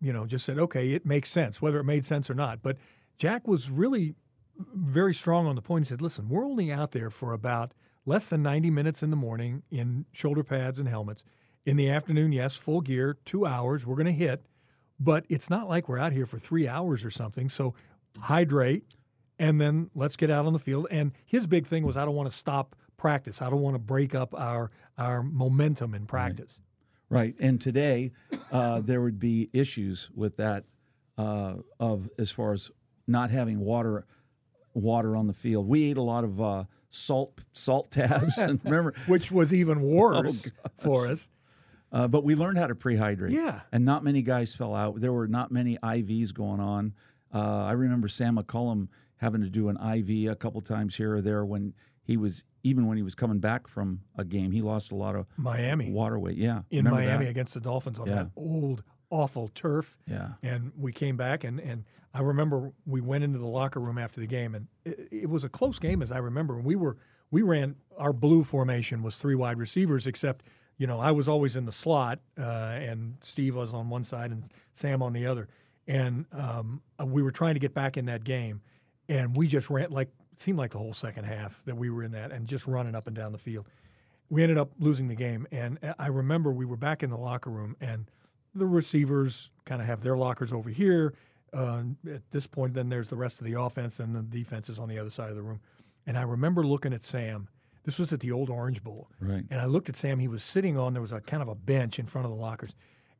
you 0.00 0.12
know, 0.12 0.26
just 0.26 0.44
said, 0.44 0.58
okay, 0.58 0.92
it 0.92 1.04
makes 1.06 1.30
sense, 1.30 1.60
whether 1.60 1.78
it 1.78 1.84
made 1.84 2.04
sense 2.04 2.30
or 2.30 2.34
not. 2.34 2.62
But 2.62 2.76
Jack 3.18 3.46
was 3.48 3.70
really 3.70 4.14
very 4.58 5.14
strong 5.14 5.46
on 5.46 5.54
the 5.54 5.62
point. 5.62 5.86
He 5.86 5.88
said, 5.88 6.02
listen, 6.02 6.28
we're 6.28 6.44
only 6.44 6.72
out 6.72 6.92
there 6.92 7.10
for 7.10 7.32
about 7.32 7.72
less 8.04 8.26
than 8.26 8.42
90 8.42 8.70
minutes 8.70 9.02
in 9.02 9.10
the 9.10 9.16
morning 9.16 9.62
in 9.70 10.06
shoulder 10.12 10.44
pads 10.44 10.78
and 10.78 10.88
helmets. 10.88 11.24
In 11.64 11.76
the 11.76 11.90
afternoon, 11.90 12.32
yes, 12.32 12.54
full 12.56 12.80
gear, 12.80 13.18
two 13.24 13.44
hours, 13.44 13.86
we're 13.86 13.96
going 13.96 14.06
to 14.06 14.12
hit, 14.12 14.46
but 15.00 15.26
it's 15.28 15.50
not 15.50 15.68
like 15.68 15.88
we're 15.88 15.98
out 15.98 16.12
here 16.12 16.26
for 16.26 16.38
three 16.38 16.68
hours 16.68 17.04
or 17.04 17.10
something. 17.10 17.48
So 17.48 17.74
hydrate, 18.20 18.84
and 19.38 19.60
then 19.60 19.90
let's 19.94 20.16
get 20.16 20.30
out 20.30 20.46
on 20.46 20.52
the 20.52 20.58
field. 20.58 20.86
And 20.90 21.12
his 21.24 21.46
big 21.46 21.66
thing 21.66 21.84
was, 21.84 21.96
I 21.96 22.04
don't 22.04 22.14
want 22.14 22.28
to 22.30 22.34
stop 22.36 22.74
practice. 22.96 23.42
I 23.42 23.50
don't 23.50 23.60
want 23.60 23.74
to 23.74 23.78
break 23.80 24.14
up 24.14 24.34
our 24.34 24.70
our 24.98 25.22
momentum 25.22 25.94
in 25.94 26.06
practice. 26.06 26.58
Right. 27.08 27.34
And 27.38 27.60
today, 27.60 28.12
uh, 28.50 28.80
there 28.80 29.00
would 29.00 29.20
be 29.20 29.48
issues 29.52 30.10
with 30.14 30.38
that 30.38 30.64
uh, 31.18 31.56
of 31.78 32.08
as 32.18 32.30
far 32.30 32.52
as 32.52 32.70
not 33.06 33.30
having 33.30 33.60
water 33.60 34.06
water 34.74 35.16
on 35.16 35.26
the 35.26 35.32
field. 35.34 35.68
We 35.68 35.90
ate 35.90 35.96
a 35.96 36.02
lot 36.02 36.24
of 36.24 36.40
uh, 36.40 36.64
salt 36.90 37.42
salt 37.52 37.90
tabs. 37.90 38.38
and 38.38 38.60
remember, 38.64 38.94
Which 39.06 39.30
was 39.30 39.54
even 39.54 39.82
worse 39.82 40.50
for 40.80 41.06
us. 41.06 41.28
uh, 41.92 42.08
but 42.08 42.24
we 42.24 42.34
learned 42.34 42.58
how 42.58 42.66
to 42.66 42.74
prehydrate. 42.74 43.30
Yeah. 43.30 43.60
And 43.70 43.84
not 43.84 44.02
many 44.02 44.22
guys 44.22 44.54
fell 44.54 44.74
out. 44.74 45.00
There 45.00 45.12
were 45.12 45.28
not 45.28 45.52
many 45.52 45.78
IVs 45.78 46.32
going 46.34 46.60
on. 46.60 46.94
Uh, 47.34 47.64
I 47.64 47.72
remember 47.72 48.08
Sam 48.08 48.36
McCullum 48.36 48.88
having 49.18 49.40
to 49.42 49.48
do 49.50 49.68
an 49.68 49.76
IV 49.76 50.30
a 50.30 50.36
couple 50.36 50.60
times 50.60 50.96
here 50.96 51.14
or 51.16 51.22
there 51.22 51.44
when 51.44 51.74
he 52.02 52.16
was 52.16 52.44
even 52.62 52.86
when 52.86 52.96
he 52.96 53.02
was 53.02 53.14
coming 53.14 53.38
back 53.38 53.68
from 53.68 54.00
a 54.16 54.24
game. 54.24 54.50
He 54.50 54.60
lost 54.62 54.90
a 54.92 54.94
lot 54.96 55.14
of 55.14 55.26
Miami. 55.36 55.90
water 55.90 56.18
weight. 56.18 56.36
Yeah. 56.36 56.62
in 56.70 56.84
Miami 56.84 57.24
that? 57.26 57.30
against 57.30 57.54
the 57.54 57.60
Dolphins 57.60 57.98
on 58.00 58.06
Yeah. 58.08 58.14
that 58.14 58.30
old, 58.36 58.82
awful 59.10 59.48
turf. 59.54 59.96
Yeah. 60.06 60.30
And 60.42 60.72
we 60.76 60.92
came 60.92 61.16
back, 61.16 61.44
and, 61.44 61.60
and 61.60 61.84
I 62.12 62.20
remember 62.22 62.72
we 62.84 63.00
went 63.00 63.22
into 63.24 63.38
the 63.38 63.46
locker 63.46 63.78
room 63.80 63.98
after 63.98 64.20
the 64.20 64.26
game, 64.26 64.54
and 64.56 64.66
it, 64.84 65.08
it 65.12 65.30
was 65.30 65.44
a 65.44 65.48
close 65.48 65.78
game, 65.78 66.02
as 66.02 66.10
I 66.10 66.18
remember. 66.18 66.56
And 66.56 66.64
we 66.64 66.74
were 66.76 66.96
we 67.30 67.42
ran 67.42 67.76
our 67.98 68.12
blue 68.12 68.42
formation 68.44 69.02
was 69.02 69.16
three 69.16 69.34
wide 69.34 69.58
receivers, 69.58 70.06
except 70.06 70.44
you 70.78 70.86
know 70.88 70.98
I 71.00 71.12
was 71.12 71.28
always 71.28 71.54
in 71.56 71.66
the 71.66 71.72
slot, 71.72 72.18
uh, 72.38 72.42
and 72.42 73.16
Steve 73.22 73.54
was 73.56 73.72
on 73.74 73.88
one 73.90 74.02
side 74.04 74.30
and 74.32 74.44
Sam 74.72 75.02
on 75.02 75.12
the 75.12 75.26
other, 75.26 75.48
and 75.86 76.26
um, 76.32 76.82
we 77.04 77.22
were 77.22 77.30
trying 77.30 77.54
to 77.54 77.60
get 77.60 77.74
back 77.74 77.96
in 77.96 78.06
that 78.06 78.24
game, 78.24 78.60
and 79.08 79.36
we 79.36 79.46
just 79.46 79.70
ran 79.70 79.90
like 79.90 80.08
seemed 80.36 80.58
like 80.58 80.72
the 80.72 80.78
whole 80.78 80.92
second 80.92 81.24
half 81.24 81.64
that 81.64 81.76
we 81.76 81.90
were 81.90 82.02
in 82.02 82.12
that, 82.12 82.32
and 82.32 82.46
just 82.46 82.66
running 82.66 82.94
up 82.94 83.06
and 83.06 83.16
down 83.16 83.32
the 83.32 83.38
field 83.38 83.66
we 84.28 84.42
ended 84.42 84.58
up 84.58 84.70
losing 84.78 85.08
the 85.08 85.14
game. 85.14 85.46
And 85.52 85.78
I 85.98 86.08
remember 86.08 86.52
we 86.52 86.64
were 86.64 86.76
back 86.76 87.02
in 87.02 87.10
the 87.10 87.16
locker 87.16 87.50
room, 87.50 87.76
and 87.80 88.10
the 88.54 88.66
receivers 88.66 89.50
kind 89.64 89.80
of 89.80 89.86
have 89.86 90.02
their 90.02 90.16
lockers 90.16 90.52
over 90.52 90.70
here. 90.70 91.14
Uh, 91.52 91.82
at 92.12 92.22
this 92.32 92.46
point, 92.46 92.74
then 92.74 92.88
there's 92.88 93.08
the 93.08 93.16
rest 93.16 93.40
of 93.40 93.46
the 93.46 93.58
offense, 93.58 94.00
and 94.00 94.14
the 94.14 94.22
defense 94.22 94.68
is 94.68 94.78
on 94.78 94.88
the 94.88 94.98
other 94.98 95.10
side 95.10 95.30
of 95.30 95.36
the 95.36 95.42
room. 95.42 95.60
And 96.06 96.18
I 96.18 96.22
remember 96.22 96.66
looking 96.66 96.92
at 96.92 97.02
Sam. 97.02 97.48
This 97.84 97.98
was 97.98 98.12
at 98.12 98.18
the 98.18 98.32
old 98.32 98.50
Orange 98.50 98.82
Bowl. 98.82 99.08
Right. 99.20 99.44
And 99.48 99.60
I 99.60 99.66
looked 99.66 99.88
at 99.88 99.96
Sam. 99.96 100.18
He 100.18 100.26
was 100.26 100.42
sitting 100.42 100.76
on, 100.76 100.92
there 100.92 101.00
was 101.00 101.12
a 101.12 101.20
kind 101.20 101.40
of 101.40 101.48
a 101.48 101.54
bench 101.54 102.00
in 102.00 102.06
front 102.06 102.24
of 102.24 102.32
the 102.32 102.36
lockers. 102.36 102.70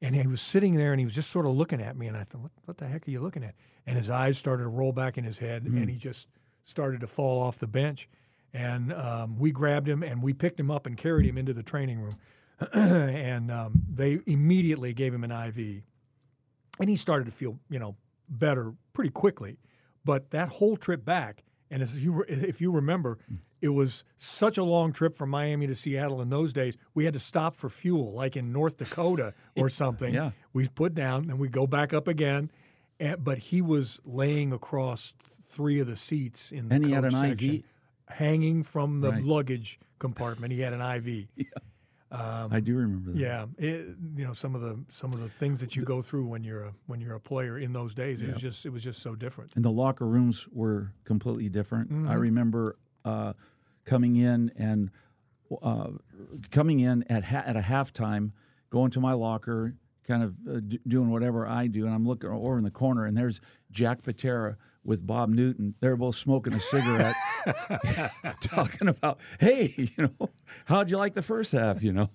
And 0.02 0.14
he 0.14 0.26
was 0.26 0.42
sitting 0.42 0.74
there 0.74 0.92
and 0.92 1.00
he 1.00 1.06
was 1.06 1.14
just 1.14 1.30
sort 1.30 1.46
of 1.46 1.52
looking 1.52 1.80
at 1.80 1.96
me. 1.96 2.06
And 2.06 2.16
I 2.16 2.24
thought, 2.24 2.42
what, 2.42 2.50
what 2.64 2.78
the 2.78 2.86
heck 2.86 3.08
are 3.08 3.10
you 3.10 3.20
looking 3.20 3.42
at? 3.42 3.54
And 3.86 3.96
his 3.96 4.10
eyes 4.10 4.36
started 4.36 4.64
to 4.64 4.68
roll 4.68 4.92
back 4.92 5.16
in 5.16 5.24
his 5.24 5.38
head 5.38 5.64
and 5.64 5.88
he 5.88 5.96
just 5.96 6.28
started 6.64 7.00
to 7.00 7.06
fall 7.06 7.42
off 7.42 7.58
the 7.58 7.66
bench. 7.66 8.08
And 8.52 8.92
um, 8.92 9.38
we 9.38 9.52
grabbed 9.52 9.88
him 9.88 10.02
and 10.02 10.22
we 10.22 10.32
picked 10.32 10.60
him 10.60 10.70
up 10.70 10.86
and 10.86 10.96
carried 10.96 11.26
him 11.26 11.38
into 11.38 11.54
the 11.54 11.62
training 11.62 12.00
room. 12.00 12.14
and 12.72 13.50
um, 13.50 13.82
they 13.92 14.20
immediately 14.26 14.92
gave 14.92 15.14
him 15.14 15.24
an 15.24 15.30
IV. 15.30 15.82
And 16.78 16.90
he 16.90 16.96
started 16.96 17.26
to 17.26 17.30
feel, 17.30 17.58
you 17.70 17.78
know, 17.78 17.96
better 18.28 18.74
pretty 18.92 19.10
quickly. 19.10 19.58
But 20.04 20.30
that 20.30 20.48
whole 20.48 20.76
trip 20.76 21.04
back, 21.04 21.42
and 21.70 21.82
as 21.82 21.96
you, 21.96 22.24
if 22.28 22.60
you 22.60 22.70
remember, 22.70 23.18
it 23.60 23.70
was 23.70 24.04
such 24.16 24.56
a 24.58 24.62
long 24.64 24.92
trip 24.92 25.16
from 25.16 25.30
Miami 25.30 25.66
to 25.66 25.74
Seattle 25.74 26.20
in 26.20 26.30
those 26.30 26.52
days. 26.52 26.76
We 26.94 27.04
had 27.04 27.14
to 27.14 27.20
stop 27.20 27.56
for 27.56 27.68
fuel, 27.68 28.12
like 28.12 28.36
in 28.36 28.52
North 28.52 28.76
Dakota 28.76 29.34
or 29.56 29.68
something. 29.68 30.14
Yeah. 30.14 30.30
We 30.52 30.68
put 30.68 30.94
down, 30.94 31.28
and 31.30 31.38
we 31.38 31.48
go 31.48 31.66
back 31.66 31.92
up 31.92 32.06
again. 32.08 32.50
And, 33.00 33.22
but 33.22 33.38
he 33.38 33.60
was 33.60 34.00
laying 34.04 34.52
across 34.52 35.12
three 35.22 35.80
of 35.80 35.86
the 35.86 35.96
seats 35.96 36.50
in 36.52 36.68
the 36.68 36.74
And 36.76 36.84
he 36.86 36.92
had 36.92 37.04
an 37.04 37.14
IV? 37.14 37.62
hanging 38.08 38.62
from 38.62 39.00
the 39.00 39.10
Right. 39.10 39.22
luggage 39.24 39.78
compartment. 39.98 40.52
He 40.52 40.60
had 40.60 40.72
an 40.72 40.80
IV. 40.80 41.26
I 42.18 42.60
do 42.60 42.74
remember 42.76 43.12
that. 43.12 43.18
Yeah, 43.18 43.46
it, 43.58 43.96
you 44.16 44.24
know 44.24 44.32
some 44.32 44.54
of 44.54 44.60
the 44.60 44.78
some 44.90 45.12
of 45.12 45.20
the 45.20 45.28
things 45.28 45.60
that 45.60 45.76
you 45.76 45.82
go 45.84 46.02
through 46.02 46.26
when 46.26 46.42
you're 46.44 46.64
a 46.64 46.72
when 46.86 47.00
you're 47.00 47.14
a 47.14 47.20
player 47.20 47.58
in 47.58 47.72
those 47.72 47.94
days. 47.94 48.22
It 48.22 48.32
was 48.32 48.42
just 48.42 48.66
it 48.66 48.70
was 48.70 48.82
just 48.82 49.00
so 49.02 49.14
different. 49.14 49.54
and 49.56 49.64
the 49.64 49.70
locker 49.70 50.06
rooms 50.06 50.48
were 50.52 50.92
completely 51.04 51.48
different. 51.48 51.90
I 51.90 51.94
Mm-hmm. 51.94 52.18
remember 52.18 52.76
uh, 53.04 53.32
coming 53.84 54.16
in 54.16 54.52
and 54.56 54.90
uh, 55.62 55.90
coming 56.50 56.80
in 56.80 57.04
at 57.10 57.24
ha- 57.24 57.44
at 57.46 57.56
a 57.56 57.60
halftime, 57.60 58.32
going 58.70 58.90
to 58.92 59.00
my 59.00 59.12
locker, 59.12 59.74
kind 60.08 60.22
of 60.22 60.34
uh, 60.48 60.60
d- 60.60 60.80
doing 60.88 61.10
whatever 61.10 61.46
I 61.46 61.66
do, 61.68 61.84
and 61.86 61.94
I'm 61.94 62.06
looking 62.06 62.30
over 62.30 62.58
in 62.58 62.64
the 62.64 62.70
corner, 62.70 63.04
and 63.04 63.16
there's 63.16 63.40
Jack 63.70 64.02
Patera 64.02 64.56
with 64.86 65.06
Bob 65.06 65.28
Newton. 65.30 65.74
They're 65.80 65.96
both 65.96 66.16
smoking 66.16 66.52
a 66.54 66.60
cigarette, 66.60 67.16
talking 68.40 68.88
about, 68.88 69.18
hey, 69.40 69.74
you 69.76 69.88
know, 70.18 70.30
how'd 70.66 70.90
you 70.90 70.96
like 70.98 71.14
the 71.14 71.22
first 71.22 71.52
half? 71.52 71.82
You 71.82 71.92
know. 71.92 72.10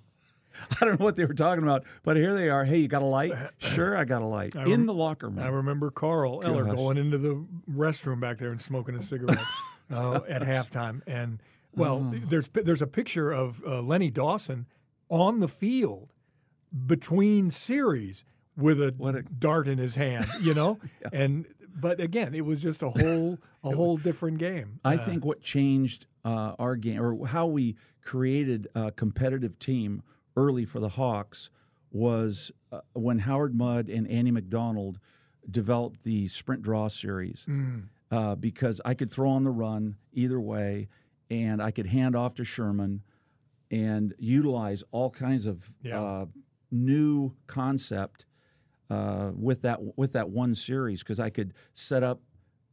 I 0.82 0.84
don't 0.86 1.00
know 1.00 1.06
what 1.06 1.16
they 1.16 1.24
were 1.24 1.34
talking 1.34 1.64
about, 1.64 1.86
but 2.04 2.18
here 2.18 2.34
they 2.34 2.50
are. 2.50 2.66
Hey, 2.66 2.80
you 2.80 2.90
got 2.90 3.02
a 3.02 3.06
light? 3.06 3.32
Sure, 3.60 3.96
I 3.96 4.04
got 4.04 4.22
a 4.22 4.26
light 4.26 4.54
in 4.54 4.86
the 4.86 4.94
locker 4.94 5.30
room. 5.30 5.40
I 5.40 5.48
remember 5.48 5.92
Carl 5.92 6.42
Eller 6.44 6.66
Gosh. 6.66 6.76
going 6.76 6.98
into 6.98 7.18
the 7.18 7.46
restroom 7.72 8.20
back 8.20 8.38
there 8.38 8.50
and 8.50 8.60
smoking 8.60 8.96
a 8.96 9.02
cigarette 9.02 9.38
uh, 9.94 10.20
at 10.28 10.42
halftime. 10.42 11.02
And 11.08 11.42
well, 11.74 12.12
Oh. 12.14 12.20
there's 12.28 12.50
there's 12.50 12.82
a 12.82 12.88
picture 12.88 13.32
of 13.32 13.64
uh, 13.66 13.82
Lenny 13.82 14.10
Dawson 14.12 14.66
on 15.08 15.40
the 15.40 15.48
field 15.48 16.12
between 16.86 17.50
series 17.52 18.26
with 18.58 18.82
a, 18.82 18.94
a- 19.04 19.22
dart 19.24 19.70
in 19.70 19.78
his 19.78 19.96
hand, 19.96 20.26
you 20.42 20.54
know. 20.54 20.80
And 21.14 21.46
but 21.80 22.00
again, 22.00 22.34
it 22.34 22.46
was 22.46 22.62
just 22.62 22.82
a 22.82 22.90
whole 22.90 23.38
a 23.64 23.76
whole 23.76 23.98
different 23.98 24.38
game. 24.38 24.80
I 24.84 24.98
think 24.98 25.24
what 25.26 25.42
changed 25.42 26.06
uh, 26.26 26.56
our 26.60 26.76
game, 26.76 27.02
or 27.02 27.28
how 27.28 27.48
we 27.48 27.76
created 28.04 28.68
a 28.76 28.92
competitive 28.92 29.58
team 29.60 30.04
early 30.36 30.66
for 30.66 30.80
the 30.80 30.90
Hawks, 30.90 31.50
was 31.92 32.52
uh, 32.72 32.82
when 32.94 33.20
Howard 33.20 33.56
Mudd 33.56 33.90
and 33.90 34.08
Andy 34.08 34.32
McDonald 34.32 35.00
developed 35.50 36.04
the 36.04 36.28
sprint 36.28 36.62
draw 36.62 36.88
series. 36.88 37.46
Uh, 38.12 38.36
because 38.36 38.82
I 38.84 38.94
could 38.94 39.10
throw 39.10 39.30
on 39.32 39.44
the 39.44 39.52
run 39.52 39.96
either 40.12 40.40
way, 40.40 40.90
and 41.30 41.62
I 41.64 41.72
could 41.72 41.86
hand 41.88 42.14
off 42.14 42.36
to 42.36 42.44
Sherman 42.44 43.04
and 43.72 44.14
utilize 44.20 44.84
all 44.92 45.10
kinds 45.10 45.46
of 45.46 45.74
Yeah. 45.82 46.02
uh, 46.02 46.26
new 46.70 47.36
concept 47.48 48.26
uh, 48.92 49.32
with 49.34 49.62
that 49.62 49.80
with 49.98 50.14
that 50.14 50.30
one 50.30 50.54
series 50.54 51.02
because 51.02 51.20
I 51.20 51.30
could 51.30 51.54
set 51.74 52.04
up 52.04 52.22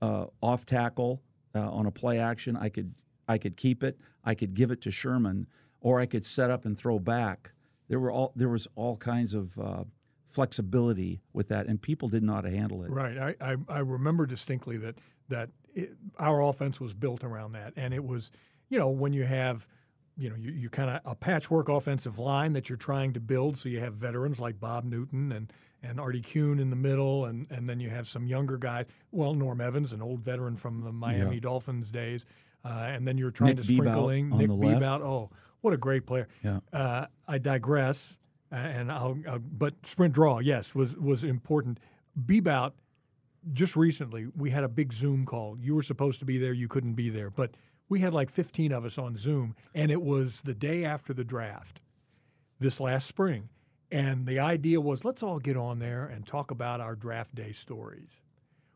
uh, 0.03 0.27
off 0.43 0.67
tackle 0.67 1.23
uh, 1.55 1.71
on 1.71 1.87
a 1.87 1.93
play 1.93 2.19
action. 2.19 2.57
I 2.57 2.69
could 2.71 2.95
I 3.29 3.39
could 3.39 3.57
keep 3.57 3.85
it. 3.85 4.01
I 4.25 4.35
could 4.35 4.55
give 4.55 4.73
it 4.73 4.81
to 4.83 4.91
Sherman, 4.91 5.47
or 5.81 6.01
I 6.01 6.07
could 6.07 6.27
set 6.27 6.51
up 6.51 6.65
and 6.65 6.77
throw 6.77 6.99
back. 6.99 7.53
There 7.89 8.01
were 8.01 8.11
all 8.11 8.33
there 8.35 8.49
was 8.49 8.67
all 8.75 8.97
kinds 8.97 9.33
of 9.33 9.57
uh, 9.59 9.85
flexibility 10.27 11.21
with 11.33 11.49
that, 11.49 11.67
and 11.67 11.81
people 11.81 12.09
didn't 12.09 12.27
know 12.27 12.35
how 12.35 12.41
to 12.41 12.51
handle 12.51 12.83
it. 12.83 12.91
Right. 12.91 13.17
I, 13.17 13.35
I, 13.41 13.57
I 13.69 13.79
remember 13.79 14.27
distinctly 14.27 14.77
that 14.79 14.97
that 15.29 15.51
it, 15.73 15.93
our 16.19 16.43
offense 16.43 16.81
was 16.81 16.95
built 16.95 17.23
around 17.23 17.53
that, 17.53 17.75
and 17.77 17.95
it 17.95 18.05
was 18.05 18.33
you 18.69 18.79
know, 18.79 18.89
when 18.89 19.13
you 19.13 19.25
have 19.25 19.69
you 20.17 20.29
know, 20.29 20.37
you, 20.37 20.51
you 20.51 20.69
kind 20.69 20.91
of 20.91 21.01
a 21.05 21.15
patchwork 21.15 21.69
offensive 21.69 22.19
line 22.19 22.53
that 22.55 22.69
you're 22.69 22.77
trying 22.77 23.13
to 23.13 23.21
build. 23.21 23.57
So 23.57 23.69
you 23.69 23.79
have 23.79 23.95
veterans 23.95 24.41
like 24.41 24.59
Bob 24.59 24.85
Newton 24.85 25.31
and 25.31 25.53
and 25.82 26.00
Artie 26.00 26.23
Kuhn 26.23 26.58
in 26.58 26.70
the 26.70 26.76
middle, 26.76 27.25
and 27.26 27.47
and 27.50 27.68
then 27.68 27.80
you 27.80 27.90
have 27.90 28.08
some 28.08 28.26
younger 28.26 28.56
guys. 28.56 28.87
Well, 29.12 29.35
Norm 29.35 29.61
Evans, 29.61 29.92
an 29.92 30.02
old 30.02 30.20
veteran 30.20 30.56
from 30.56 30.82
the 30.82 30.92
Miami 30.92 31.37
yeah. 31.37 31.40
Dolphins 31.40 31.90
days, 31.90 32.25
uh, 32.64 32.68
and 32.68 33.06
then 33.06 33.18
you're 33.18 33.30
trying 33.30 33.56
Nick 33.56 33.58
to 33.58 33.62
sprinkle 33.64 34.11
in 34.11 34.30
Nick 34.30 34.49
Bebout. 34.49 35.00
Oh, 35.00 35.30
what 35.61 35.73
a 35.73 35.76
great 35.76 36.06
player! 36.06 36.28
Yeah. 36.42 36.61
Uh, 36.73 37.06
I 37.26 37.38
digress, 37.38 38.18
and 38.50 38.90
I'll, 38.90 39.18
I'll, 39.28 39.38
but 39.38 39.87
sprint 39.87 40.14
draw, 40.14 40.38
yes, 40.38 40.75
was 40.75 40.97
was 40.97 41.25
important. 41.25 41.78
Bebout, 42.18 42.73
just 43.52 43.76
recently, 43.76 44.26
we 44.37 44.50
had 44.50 44.64
a 44.64 44.68
big 44.68 44.92
Zoom 44.92 45.25
call. 45.25 45.56
You 45.58 45.75
were 45.75 45.82
supposed 45.82 46.18
to 46.20 46.25
be 46.25 46.38
there, 46.38 46.52
you 46.52 46.68
couldn't 46.68 46.94
be 46.94 47.11
there, 47.11 47.30
but 47.30 47.52
we 47.88 48.00
had 48.00 48.12
like 48.12 48.30
15 48.30 48.73
of 48.73 48.85
us 48.85 48.99
on 48.99 49.16
Zoom, 49.16 49.54
and 49.75 49.90
it 49.90 50.02
was 50.02 50.42
the 50.42 50.54
day 50.54 50.85
after 50.85 51.14
the 51.14 51.25
draft 51.25 51.80
this 52.61 52.80
last 52.80 53.06
spring. 53.06 53.49
And 53.90 54.26
the 54.26 54.38
idea 54.38 54.80
was 54.80 55.04
let's 55.04 55.23
all 55.23 55.38
get 55.38 55.57
on 55.57 55.78
there 55.78 56.07
and 56.07 56.26
talk 56.26 56.50
about 56.50 56.80
our 56.80 56.95
draft 56.95 57.35
day 57.35 57.52
stories. 57.52 58.21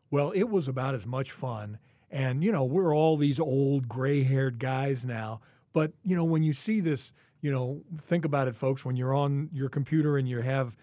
Well, 0.09 0.31
it 0.31 0.49
was 0.49 0.67
about 0.67 0.95
as 0.95 1.05
much 1.05 1.31
fun. 1.31 1.79
And, 2.11 2.43
you 2.43 2.51
know, 2.51 2.63
we're 2.63 2.95
all 2.95 3.17
these 3.17 3.39
old 3.39 3.87
gray 3.89 4.23
haired 4.23 4.59
guys 4.59 5.03
now. 5.03 5.41
But, 5.73 5.93
you 6.03 6.15
know, 6.15 6.23
when 6.23 6.43
you 6.43 6.53
see 6.53 6.79
this, 6.79 7.13
you 7.41 7.51
know, 7.51 7.81
think 7.97 8.23
about 8.23 8.47
it, 8.47 8.55
folks, 8.55 8.85
when 8.85 8.95
you're 8.95 9.15
on 9.15 9.49
your 9.51 9.69
computer 9.69 10.17
and 10.17 10.29
you 10.29 10.41
have 10.41 10.77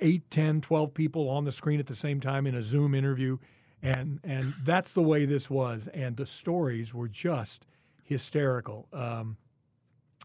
8, 0.00 0.30
10, 0.30 0.60
12 0.60 0.94
people 0.94 1.30
on 1.30 1.44
the 1.44 1.52
screen 1.52 1.80
at 1.80 1.86
the 1.86 1.94
same 1.94 2.20
time 2.20 2.46
in 2.46 2.54
a 2.54 2.62
Zoom 2.62 2.94
interview, 2.94 3.38
and 3.82 4.20
and 4.22 4.44
that's 4.64 4.92
the 4.92 5.02
way 5.02 5.24
this 5.24 5.48
was. 5.48 5.88
And 5.88 6.16
the 6.16 6.26
stories 6.26 6.92
were 6.92 7.08
just 7.08 7.64
hysterical. 8.04 8.88
Um, 8.92 9.38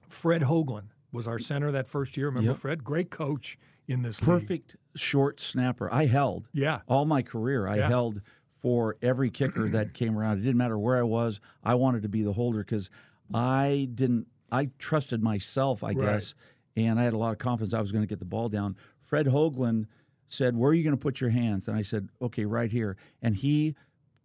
Fred 0.09 0.43
Hoaglin 0.43 0.87
was 1.13 1.27
our 1.27 1.39
center 1.39 1.71
that 1.71 1.87
first 1.87 2.17
year. 2.17 2.27
Remember 2.27 2.51
yep. 2.51 2.57
Fred? 2.57 2.83
Great 2.83 3.09
coach 3.09 3.57
in 3.87 4.01
this 4.01 4.19
perfect 4.19 4.71
league. 4.71 4.99
short 4.99 5.39
snapper. 5.39 5.93
I 5.93 6.07
held. 6.07 6.49
Yeah. 6.53 6.81
All 6.87 7.05
my 7.05 7.21
career, 7.21 7.67
I 7.67 7.77
yeah. 7.77 7.87
held 7.87 8.21
for 8.61 8.97
every 9.01 9.29
kicker 9.29 9.69
that 9.69 9.93
came 9.93 10.17
around. 10.17 10.39
It 10.39 10.41
didn't 10.41 10.57
matter 10.57 10.77
where 10.77 10.97
I 10.97 11.03
was. 11.03 11.39
I 11.63 11.75
wanted 11.75 12.01
to 12.03 12.09
be 12.09 12.23
the 12.23 12.33
holder 12.33 12.59
because 12.59 12.89
I 13.33 13.87
didn't. 13.93 14.27
I 14.51 14.69
trusted 14.77 15.23
myself, 15.23 15.83
I 15.83 15.87
right. 15.87 15.97
guess, 15.97 16.35
and 16.75 16.99
I 16.99 17.03
had 17.03 17.13
a 17.13 17.17
lot 17.17 17.31
of 17.31 17.37
confidence 17.37 17.73
I 17.73 17.79
was 17.79 17.91
going 17.91 18.03
to 18.03 18.07
get 18.07 18.19
the 18.19 18.25
ball 18.25 18.49
down. 18.49 18.75
Fred 19.01 19.27
Hoaglin 19.27 19.85
said, 20.27 20.55
"Where 20.55 20.71
are 20.71 20.73
you 20.73 20.83
going 20.83 20.95
to 20.95 21.01
put 21.01 21.21
your 21.21 21.31
hands?" 21.31 21.67
And 21.67 21.77
I 21.77 21.81
said, 21.81 22.09
"Okay, 22.21 22.45
right 22.45 22.71
here." 22.71 22.97
And 23.21 23.35
he 23.35 23.75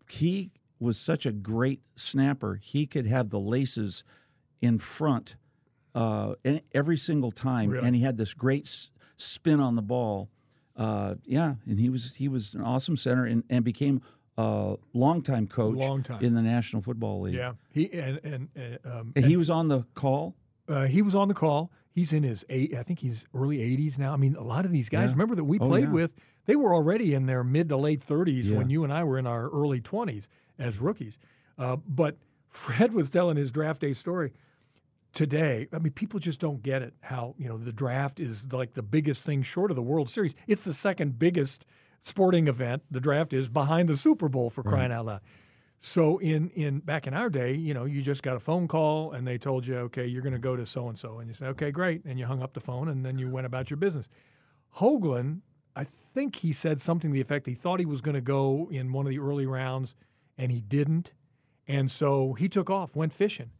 he 0.09 0.53
was 0.79 0.99
such 0.99 1.27
a 1.27 1.33
great 1.33 1.83
snapper. 1.97 2.57
He 2.63 2.87
could 2.87 3.07
have 3.07 3.31
the 3.31 3.41
laces 3.41 4.05
in 4.61 4.79
front 4.79 5.37
uh, 6.03 6.35
every 6.73 6.97
single 6.97 7.31
time, 7.31 7.71
really? 7.71 7.87
and 7.87 7.97
he 7.97 8.03
had 8.03 8.17
this 8.17 8.35
great 8.35 8.67
s- 8.67 8.91
spin 9.17 9.61
on 9.61 9.75
the 9.77 9.83
ball. 9.83 10.29
Uh, 10.77 11.15
yeah, 11.25 11.55
and 11.67 11.81
he 11.81 11.89
was 11.91 12.15
he 12.17 12.29
was 12.29 12.55
an 12.55 12.63
awesome 12.63 12.97
center 12.97 13.25
and, 13.27 13.43
and 13.51 13.65
became 13.65 14.01
a 14.37 14.77
longtime 14.95 15.49
coach 15.49 15.77
Long 15.77 16.03
time. 16.05 16.23
in 16.23 16.35
the 16.35 16.43
National 16.43 16.81
Football 16.83 17.23
League. 17.23 17.35
Yeah, 17.35 17.55
he 17.73 17.93
and 17.93 18.21
and, 18.23 18.79
um, 18.85 19.13
and 19.17 19.25
he 19.25 19.37
was 19.37 19.51
on 19.51 19.67
the 19.69 19.85
call. 19.95 20.37
Uh, 20.69 20.85
he 20.87 21.03
was 21.03 21.15
on 21.15 21.27
the 21.29 21.35
call. 21.35 21.71
He's 21.91 22.13
in 22.13 22.23
his 22.23 22.45
eight. 22.49 22.77
I 22.77 22.85
think 22.85 23.01
he's 23.01 23.27
early 23.35 23.59
80s 23.59 23.99
now. 23.99 24.13
I 24.13 24.17
mean, 24.17 24.37
a 24.37 24.43
lot 24.45 24.65
of 24.65 24.71
these 24.71 24.89
guys. 24.89 25.07
Yeah. 25.07 25.13
Remember 25.15 25.35
that 25.35 25.45
we 25.45 25.59
Oh, 25.59 25.67
played 25.69 25.87
yeah. 25.87 25.91
with. 25.91 26.15
They 26.47 26.55
were 26.55 26.73
already 26.73 27.13
in 27.13 27.27
their 27.27 27.43
mid 27.43 27.69
to 27.71 27.77
late 27.77 28.01
30s 28.01 28.45
Yeah. 28.45 28.59
when 28.59 28.71
you 28.71 28.85
and 28.85 28.93
I 28.93 29.03
were 29.03 29.19
in 29.19 29.27
our 29.27 29.49
early 29.51 29.81
20s 29.81 30.29
as 30.61 30.79
rookies. 30.79 31.19
Uh, 31.59 31.77
but 31.89 32.17
Fred 32.51 32.93
was 32.95 33.11
telling 33.11 33.37
his 33.37 33.51
draft 33.51 33.81
day 33.81 33.93
story 33.95 34.33
today. 35.13 35.69
I 35.73 35.79
mean, 35.79 35.93
people 35.93 36.21
just 36.21 36.41
don't 36.41 36.63
get 36.63 36.83
it. 36.83 36.95
How 37.01 37.35
you 37.39 37.49
know 37.49 37.59
the 37.59 37.73
draft 37.73 38.21
is 38.21 38.53
like 38.53 38.75
the 38.75 38.83
biggest 38.83 39.25
thing 39.25 39.43
short 39.43 39.71
of 39.71 39.77
the 39.77 39.83
World 39.83 40.11
Series. 40.11 40.35
It's 40.47 40.65
the 40.65 40.73
second 40.73 41.19
biggest 41.19 41.65
sporting 42.03 42.49
event. 42.49 42.83
The 42.91 43.01
draft 43.01 43.33
is 43.33 43.49
behind 43.49 43.89
the 43.89 43.97
Super 43.97 44.29
Bowl 44.29 44.51
for 44.51 44.63
crying 44.63 44.93
out 44.93 45.07
loud. 45.07 45.21
So 45.81 46.19
in 46.19 46.51
in 46.51 46.81
back 46.81 47.07
in 47.07 47.15
our 47.15 47.31
day, 47.31 47.55
you 47.55 47.73
know, 47.75 47.85
you 47.85 48.03
just 48.03 48.23
got 48.23 48.37
a 48.37 48.41
phone 48.41 48.69
call 48.69 49.13
and 49.13 49.27
they 49.27 49.39
told 49.39 49.67
you, 49.67 49.77
okay, 49.77 50.07
you're 50.07 50.23
going 50.23 50.33
to 50.33 50.39
go 50.39 50.57
to 50.57 50.67
so 50.67 50.89
and 50.89 50.99
so, 50.99 51.19
and 51.19 51.29
you 51.29 51.35
said, 51.35 51.49
okay, 51.49 51.71
great, 51.71 52.05
and 52.05 52.19
you 52.19 52.27
hung 52.27 52.43
up 52.43 52.55
the 52.55 52.61
phone 52.61 52.89
and 52.89 53.05
then 53.05 53.19
you 53.19 53.31
went 53.31 53.47
about 53.47 53.71
your 53.71 53.77
business. 53.77 54.09
Hoaglin, 54.77 55.41
I 55.77 55.85
think 55.85 56.37
he 56.37 56.53
said 56.53 56.81
something 56.81 57.11
to 57.11 57.15
the 57.15 57.21
effect 57.21 57.47
he 57.47 57.55
thought 57.55 57.79
he 57.79 57.87
was 57.87 58.01
going 58.01 58.17
to 58.17 58.21
go 58.21 58.69
in 58.71 58.93
one 58.93 59.07
of 59.07 59.11
the 59.11 59.21
early 59.21 59.47
rounds, 59.47 59.95
and 60.37 60.51
he 60.51 60.61
didn't, 60.61 61.13
and 61.67 61.91
so 61.91 62.35
he 62.35 62.49
took 62.49 62.69
off, 62.69 62.97
went 62.97 63.13
fishing 63.13 63.51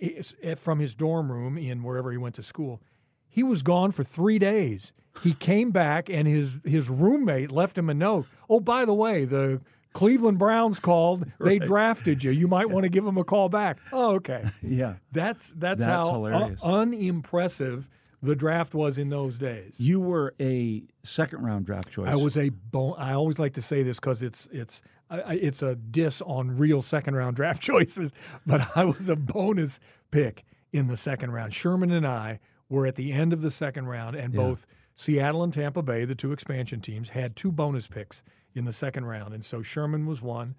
Eh, 0.00 0.54
from 0.54 0.78
his 0.78 0.94
dorm 0.94 1.30
room 1.32 1.56
in 1.56 1.82
wherever 1.82 2.10
he 2.12 2.18
went 2.18 2.34
to 2.36 2.42
school. 2.42 2.82
He 3.28 3.42
was 3.42 3.62
gone 3.62 3.92
for 3.92 4.02
three 4.04 4.38
days. 4.38 4.92
He 5.22 5.32
came 5.32 5.70
back, 5.70 6.08
and 6.10 6.26
his 6.28 6.60
his 6.64 6.88
roommate 6.90 7.50
left 7.50 7.76
him 7.78 7.88
a 7.88 7.94
note. 7.94 8.26
Oh, 8.50 8.60
by 8.60 8.84
the 8.84 8.92
way, 8.94 9.24
the 9.24 9.60
Cleveland 9.94 10.38
Browns 10.38 10.78
called. 10.80 11.26
They 11.40 11.58
drafted 11.58 12.22
you. 12.24 12.30
You 12.30 12.48
might 12.48 12.68
want 12.70 12.84
to 12.84 12.90
give 12.90 13.04
them 13.04 13.16
a 13.16 13.24
call 13.24 13.48
back. 13.48 13.78
Oh, 13.92 14.14
okay. 14.16 14.44
Yeah, 14.62 14.96
That's 15.12 15.52
that's, 15.52 15.80
That's 15.80 15.84
how 15.84 16.12
hilarious. 16.12 16.62
un- 16.62 16.92
unimpressive 16.94 17.88
the 18.22 18.34
draft 18.36 18.74
was 18.74 18.98
in 18.98 19.08
those 19.10 19.36
days. 19.36 19.78
you 19.78 20.00
were 20.00 20.34
a 20.40 20.82
second 21.04 21.42
round 21.42 21.66
draft 21.66 21.90
choice. 21.90 22.08
I 22.08 22.16
was 22.16 22.36
a 22.36 22.48
bon- 22.48 22.96
I 22.98 23.12
always 23.12 23.38
like 23.38 23.52
to 23.54 23.62
say 23.62 23.82
this 23.82 23.98
because 24.00 24.22
it's 24.22 24.48
it's 24.50 24.82
I, 25.10 25.20
I- 25.20 25.32
it's 25.34 25.62
a 25.62 25.74
diss 25.74 26.20
on 26.22 26.56
real 26.56 26.82
second 26.82 27.14
round 27.14 27.36
draft 27.36 27.62
choices, 27.70 28.12
but 28.46 28.66
I 28.76 28.84
was 28.84 29.08
a 29.08 29.16
bonus 29.16 29.80
pick 30.10 30.44
in 30.72 30.86
the 30.88 30.96
second 30.96 31.30
round. 31.32 31.54
Sherman 31.54 31.90
and 31.90 32.06
I 32.06 32.40
were 32.68 32.86
at 32.86 32.96
the 32.96 33.12
end 33.12 33.32
of 33.32 33.42
the 33.42 33.50
second 33.50 33.86
round, 33.86 34.16
and 34.16 34.34
Yeah. 34.34 34.40
both 34.40 34.66
Seattle 34.94 35.42
and 35.44 35.52
Tampa 35.52 35.82
Bay, 35.82 36.04
the 36.04 36.14
two 36.14 36.32
expansion 36.32 36.80
teams, 36.80 37.10
had 37.10 37.36
two 37.36 37.52
bonus 37.52 37.86
picks 37.86 38.22
in 38.54 38.64
the 38.64 38.72
second 38.72 39.04
round, 39.04 39.34
and 39.34 39.44
so 39.44 39.62
Sherman 39.62 40.06
was 40.06 40.22
one, 40.22 40.54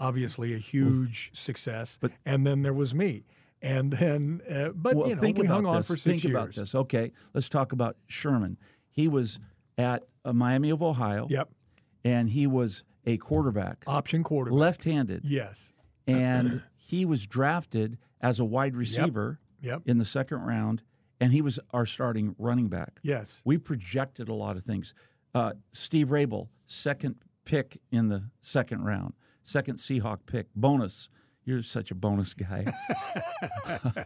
obviously 0.00 0.54
a 0.54 0.58
huge 0.58 1.30
success, 1.34 1.98
but- 2.00 2.12
and 2.24 2.46
then 2.46 2.62
there 2.62 2.72
was 2.72 2.94
me. 2.94 3.24
And 3.62 3.92
then, 3.92 4.42
uh, 4.50 4.70
but 4.74 4.94
well, 4.94 5.08
you 5.08 5.14
know, 5.14 5.20
think 5.22 5.38
we 5.38 5.46
hung 5.46 5.64
on 5.64 5.82
for 5.82 5.96
six 5.96 6.02
think 6.04 6.24
years. 6.24 6.34
about 6.34 6.54
this. 6.54 6.74
Okay, 6.74 7.12
let's 7.32 7.48
talk 7.48 7.72
about 7.72 7.96
Sherman. 8.06 8.58
He 8.90 9.08
was 9.08 9.38
at 9.78 10.02
uh, 10.24 10.34
Miami 10.34 10.68
of 10.68 10.82
Ohio. 10.82 11.26
Yep, 11.30 11.48
and 12.04 12.28
he 12.28 12.46
was 12.46 12.84
a 13.06 13.16
quarterback, 13.18 13.84
option 13.86 14.22
quarterback. 14.22 14.58
left-handed, 14.58 15.24
Yes. 15.24 15.72
and 16.06 16.62
he 16.76 17.04
was 17.04 17.26
drafted 17.26 17.98
as 18.20 18.38
a 18.40 18.44
wide 18.44 18.76
receiver 18.76 19.40
Yep. 19.60 19.82
in 19.86 19.98
the 19.98 20.04
second 20.04 20.40
round, 20.40 20.82
and 21.20 21.32
he 21.32 21.40
was 21.40 21.58
our 21.72 21.86
starting 21.86 22.34
running 22.38 22.68
back. 22.68 23.00
Yes. 23.02 23.40
We 23.44 23.56
projected 23.58 24.28
a 24.28 24.34
lot 24.34 24.56
of 24.56 24.62
things. 24.62 24.92
Uh, 25.34 25.52
Steve 25.72 26.08
Raible, 26.08 26.48
second 26.66 27.16
pick 27.44 27.80
in 27.90 28.08
the 28.08 28.24
second 28.40 28.84
round, 28.84 29.14
second 29.42 29.78
Seahawk 29.78 30.20
pick, 30.26 30.46
bonus. 30.54 31.08
You're 31.46 31.62
such 31.62 31.90
a 31.90 31.94
bonus 31.94 32.32
guy. 32.34 32.72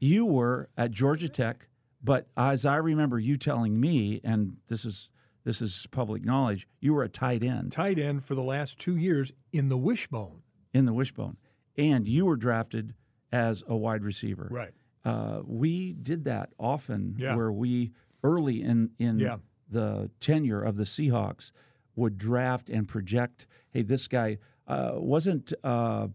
you 0.00 0.26
were 0.26 0.68
at 0.76 0.90
Georgia 0.90 1.28
Tech, 1.28 1.68
but 2.02 2.28
as 2.36 2.64
I 2.64 2.76
remember 2.76 3.18
you 3.18 3.36
telling 3.36 3.80
me, 3.80 4.20
and 4.24 4.56
this 4.68 4.84
is 4.84 5.10
this 5.44 5.62
is 5.62 5.86
public 5.90 6.24
knowledge, 6.24 6.66
you 6.80 6.92
were 6.94 7.02
a 7.02 7.08
tight 7.08 7.42
end 7.42 7.72
tight 7.72 7.98
end 7.98 8.24
for 8.24 8.34
the 8.34 8.42
last 8.42 8.78
two 8.78 8.96
years 8.96 9.32
in 9.52 9.68
the 9.68 9.76
wishbone. 9.78 10.42
in 10.74 10.84
the 10.84 10.92
wishbone, 10.92 11.36
and 11.76 12.06
you 12.06 12.26
were 12.26 12.36
drafted 12.36 12.94
as 13.32 13.64
a 13.66 13.76
wide 13.76 14.04
receiver. 14.04 14.48
Right. 14.50 14.72
Uh, 15.04 15.40
we 15.46 15.94
did 15.94 16.24
that 16.24 16.52
often, 16.58 17.16
Yeah. 17.18 17.34
where 17.36 17.50
we 17.50 17.92
early 18.22 18.62
in 18.62 18.90
in 18.98 19.18
Yeah. 19.18 19.38
the 19.70 20.10
tenure 20.20 20.62
of 20.62 20.76
the 20.76 20.84
Seahawks 20.84 21.50
would 21.96 22.18
draft 22.18 22.68
and 22.68 22.86
project. 22.86 23.46
Hey, 23.70 23.82
this 23.82 24.06
guy 24.08 24.38
uh, 24.66 24.92
wasn't 24.96 25.52
uh, 25.64 26.08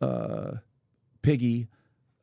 uh, 0.00 0.52
Piggy. 1.22 1.68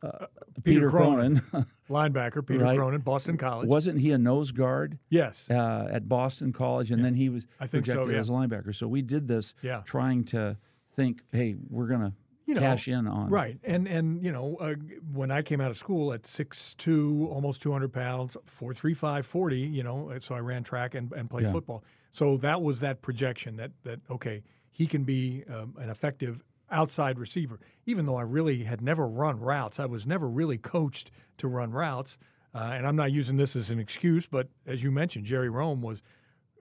Uh, 0.08 0.26
Peter, 0.64 0.90
Cronan. 0.90 1.40
Cronan. 1.40 1.66
Linebacker 1.90 2.46
Peter 2.46 2.64
Right. 2.64 2.78
Cronan, 2.78 3.02
Boston 3.02 3.38
College. 3.38 3.68
wasn't 3.70 4.00
he 4.00 4.12
a 4.12 4.18
nose 4.18 4.52
guard 4.52 5.00
yes. 5.10 5.50
uh, 5.50 5.88
at 5.90 6.08
Boston 6.10 6.52
College, 6.52 6.92
and 6.92 7.04
then 7.04 7.14
he 7.16 7.30
was 7.30 7.48
I 7.60 7.68
think 7.68 7.86
so, 7.86 7.94
projected 7.94 8.14
yeah. 8.16 8.20
as 8.20 8.30
a 8.30 8.32
linebacker. 8.34 8.76
So 8.76 8.88
we 8.88 9.02
did 9.02 9.28
this, 9.28 9.54
Yeah. 9.62 9.82
trying 9.86 10.24
to 10.26 10.58
think, 10.92 11.22
hey, 11.32 11.56
we're 11.70 11.88
gonna 11.88 12.14
You 12.46 12.56
know, 12.56 12.60
cash 12.62 12.88
in 12.88 13.08
on 13.08 13.30
Right. 13.30 13.58
And 13.64 13.88
and 13.88 14.22
you 14.24 14.32
know, 14.32 14.58
uh, 14.58 14.76
when 15.14 15.32
I 15.32 15.42
came 15.42 15.62
out 15.62 15.72
of 15.72 15.78
school 15.78 16.12
at 16.14 16.24
6'2", 16.24 17.28
almost 17.30 17.62
200 17.62 17.94
pounds, 17.94 18.36
four 18.46 18.74
three 18.74 18.94
five 18.94 19.26
forty. 19.26 19.60
you 19.62 19.84
know, 19.84 20.12
so 20.20 20.36
I 20.36 20.40
ran 20.40 20.64
track 20.64 20.96
and, 20.96 21.12
and 21.14 21.30
played 21.30 21.46
Yeah. 21.46 21.52
football. 21.54 21.84
So 22.12 22.38
that 22.38 22.62
was 22.62 22.80
that 22.82 23.02
projection 23.02 23.56
that 23.58 23.72
that 23.84 24.00
okay, 24.10 24.44
he 24.72 24.88
can 24.88 25.04
be 25.04 25.44
um, 25.50 25.76
an 25.80 25.90
effective 25.90 26.44
outside 26.72 27.20
receiver. 27.20 27.60
Even 27.86 28.06
though 28.06 28.18
I 28.18 28.24
really 28.24 28.64
had 28.64 28.82
never 28.82 29.08
run 29.08 29.40
routes, 29.40 29.80
I 29.80 29.86
was 29.86 30.06
never 30.06 30.28
really 30.28 30.58
coached 30.58 31.12
to 31.38 31.48
run 31.48 31.72
routes. 31.72 32.18
Uh, 32.54 32.72
and 32.74 32.88
I'm 32.88 32.96
not 32.96 33.12
using 33.12 33.38
this 33.38 33.56
as 33.56 33.70
an 33.70 33.80
excuse, 33.80 34.26
but 34.26 34.50
as 34.66 34.84
you 34.84 34.92
mentioned, 34.92 35.26
Jerry 35.26 35.50
Rhome 35.50 35.82
was 35.82 36.02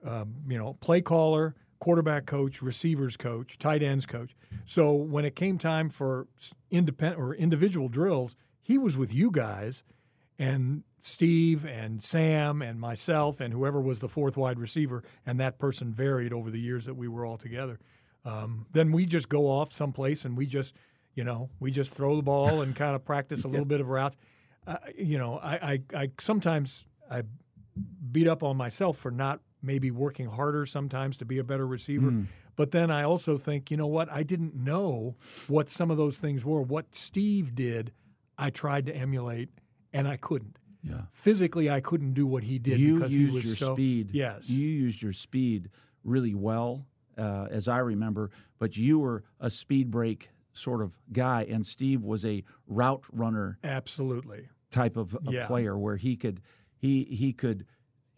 um, 0.05 0.35
you 0.47 0.57
know, 0.57 0.73
play 0.73 1.01
caller, 1.01 1.55
quarterback 1.79 2.25
coach, 2.25 2.61
receivers 2.61 3.17
coach, 3.17 3.57
tight 3.57 3.83
ends 3.83 4.05
coach. 4.05 4.35
So 4.65 4.93
when 4.93 5.25
it 5.25 5.35
came 5.35 5.57
time 5.57 5.89
for 5.89 6.27
independent 6.71 7.21
or 7.21 7.33
individual 7.33 7.89
drills, 7.89 8.35
he 8.61 8.77
was 8.77 8.97
with 8.97 9.13
you 9.13 9.31
guys 9.31 9.83
and 10.39 10.83
Steve 11.01 11.65
and 11.65 12.03
Sam 12.03 12.61
and 12.61 12.79
myself 12.79 13.39
and 13.39 13.53
whoever 13.53 13.79
was 13.79 13.99
the 13.99 14.09
fourth 14.09 14.35
wide 14.35 14.59
receiver, 14.59 15.03
and 15.25 15.39
that 15.39 15.57
person 15.57 15.93
varied 15.93 16.33
over 16.33 16.51
the 16.51 16.59
years 16.59 16.85
that 16.85 16.95
we 16.95 17.07
were 17.07 17.25
all 17.25 17.37
together. 17.37 17.79
Um, 18.27 18.65
then 18.73 18.91
we 18.91 19.05
just 19.05 19.29
go 19.29 19.45
off 19.47 19.71
someplace 19.71 20.25
and 20.25 20.37
we 20.37 20.45
just, 20.45 20.75
you 21.15 21.23
know, 21.23 21.49
we 21.59 21.71
just 21.71 21.93
throw 21.93 22.15
the 22.17 22.21
ball 22.21 22.61
and 22.61 22.75
kind 22.75 22.95
of 22.95 23.05
practice 23.05 23.45
a 23.45 23.47
little 23.47 23.65
bit 23.65 23.79
of 23.79 23.87
routes. 23.89 24.17
Uh, 24.65 24.77
you 24.97 25.17
know, 25.17 25.37
I, 25.37 25.55
I, 25.55 25.81
I 25.95 26.11
sometimes 26.19 26.85
I 27.09 27.23
beat 28.11 28.27
up 28.27 28.43
on 28.43 28.57
myself 28.57 28.97
for 28.97 29.11
not 29.11 29.39
maybe 29.61 29.91
working 29.91 30.27
harder 30.27 30.65
sometimes 30.65 31.17
to 31.17 31.25
be 31.25 31.37
a 31.37 31.43
better 31.43 31.65
receiver. 31.65 32.11
Mm. 32.11 32.27
But 32.57 32.71
then 32.71 32.91
I 32.91 33.03
also 33.03 33.37
think, 33.37 33.71
you 33.71 33.77
know 33.77 33.87
what? 33.87 34.11
I 34.11 34.23
didn't 34.23 34.55
know 34.55 35.15
what 35.47 35.69
some 35.69 35.91
of 35.91 35.97
those 35.97 36.17
things 36.17 36.43
were. 36.43 36.61
What 36.61 36.95
Steve 36.95 37.55
did, 37.55 37.93
I 38.37 38.49
tried 38.49 38.87
to 38.87 38.95
emulate, 38.95 39.49
and 39.93 40.07
I 40.07 40.17
couldn't. 40.17 40.57
Yeah. 40.81 41.01
Physically, 41.11 41.69
I 41.69 41.81
couldn't 41.81 42.13
do 42.13 42.25
what 42.25 42.43
he 42.43 42.59
did 42.59 42.79
you 42.79 42.95
because 42.95 43.13
used 43.13 43.31
he 43.31 43.35
was 43.35 43.45
your 43.45 43.55
so, 43.55 43.73
speed. 43.73 44.09
Yes, 44.11 44.49
you 44.49 44.67
used 44.67 45.01
your 45.01 45.13
speed 45.13 45.69
really 46.03 46.33
well, 46.33 46.85
uh, 47.17 47.47
as 47.49 47.67
I 47.67 47.79
remember. 47.79 48.31
But 48.59 48.77
you 48.77 48.99
were 48.99 49.23
a 49.39 49.49
speed 49.49 49.91
break 49.91 50.29
sort 50.53 50.81
of 50.81 50.97
guy, 51.11 51.43
and 51.43 51.65
Steve 51.65 52.03
was 52.03 52.25
a 52.25 52.43
route 52.67 53.05
runner. 53.11 53.59
Absolutely. 53.63 54.49
Type 54.71 54.97
of 54.97 55.17
a 55.27 55.31
yeah. 55.31 55.47
player 55.47 55.77
where 55.77 55.95
he 55.97 56.15
could 56.15 56.41
he 56.77 57.05
he 57.05 57.33
could 57.33 57.65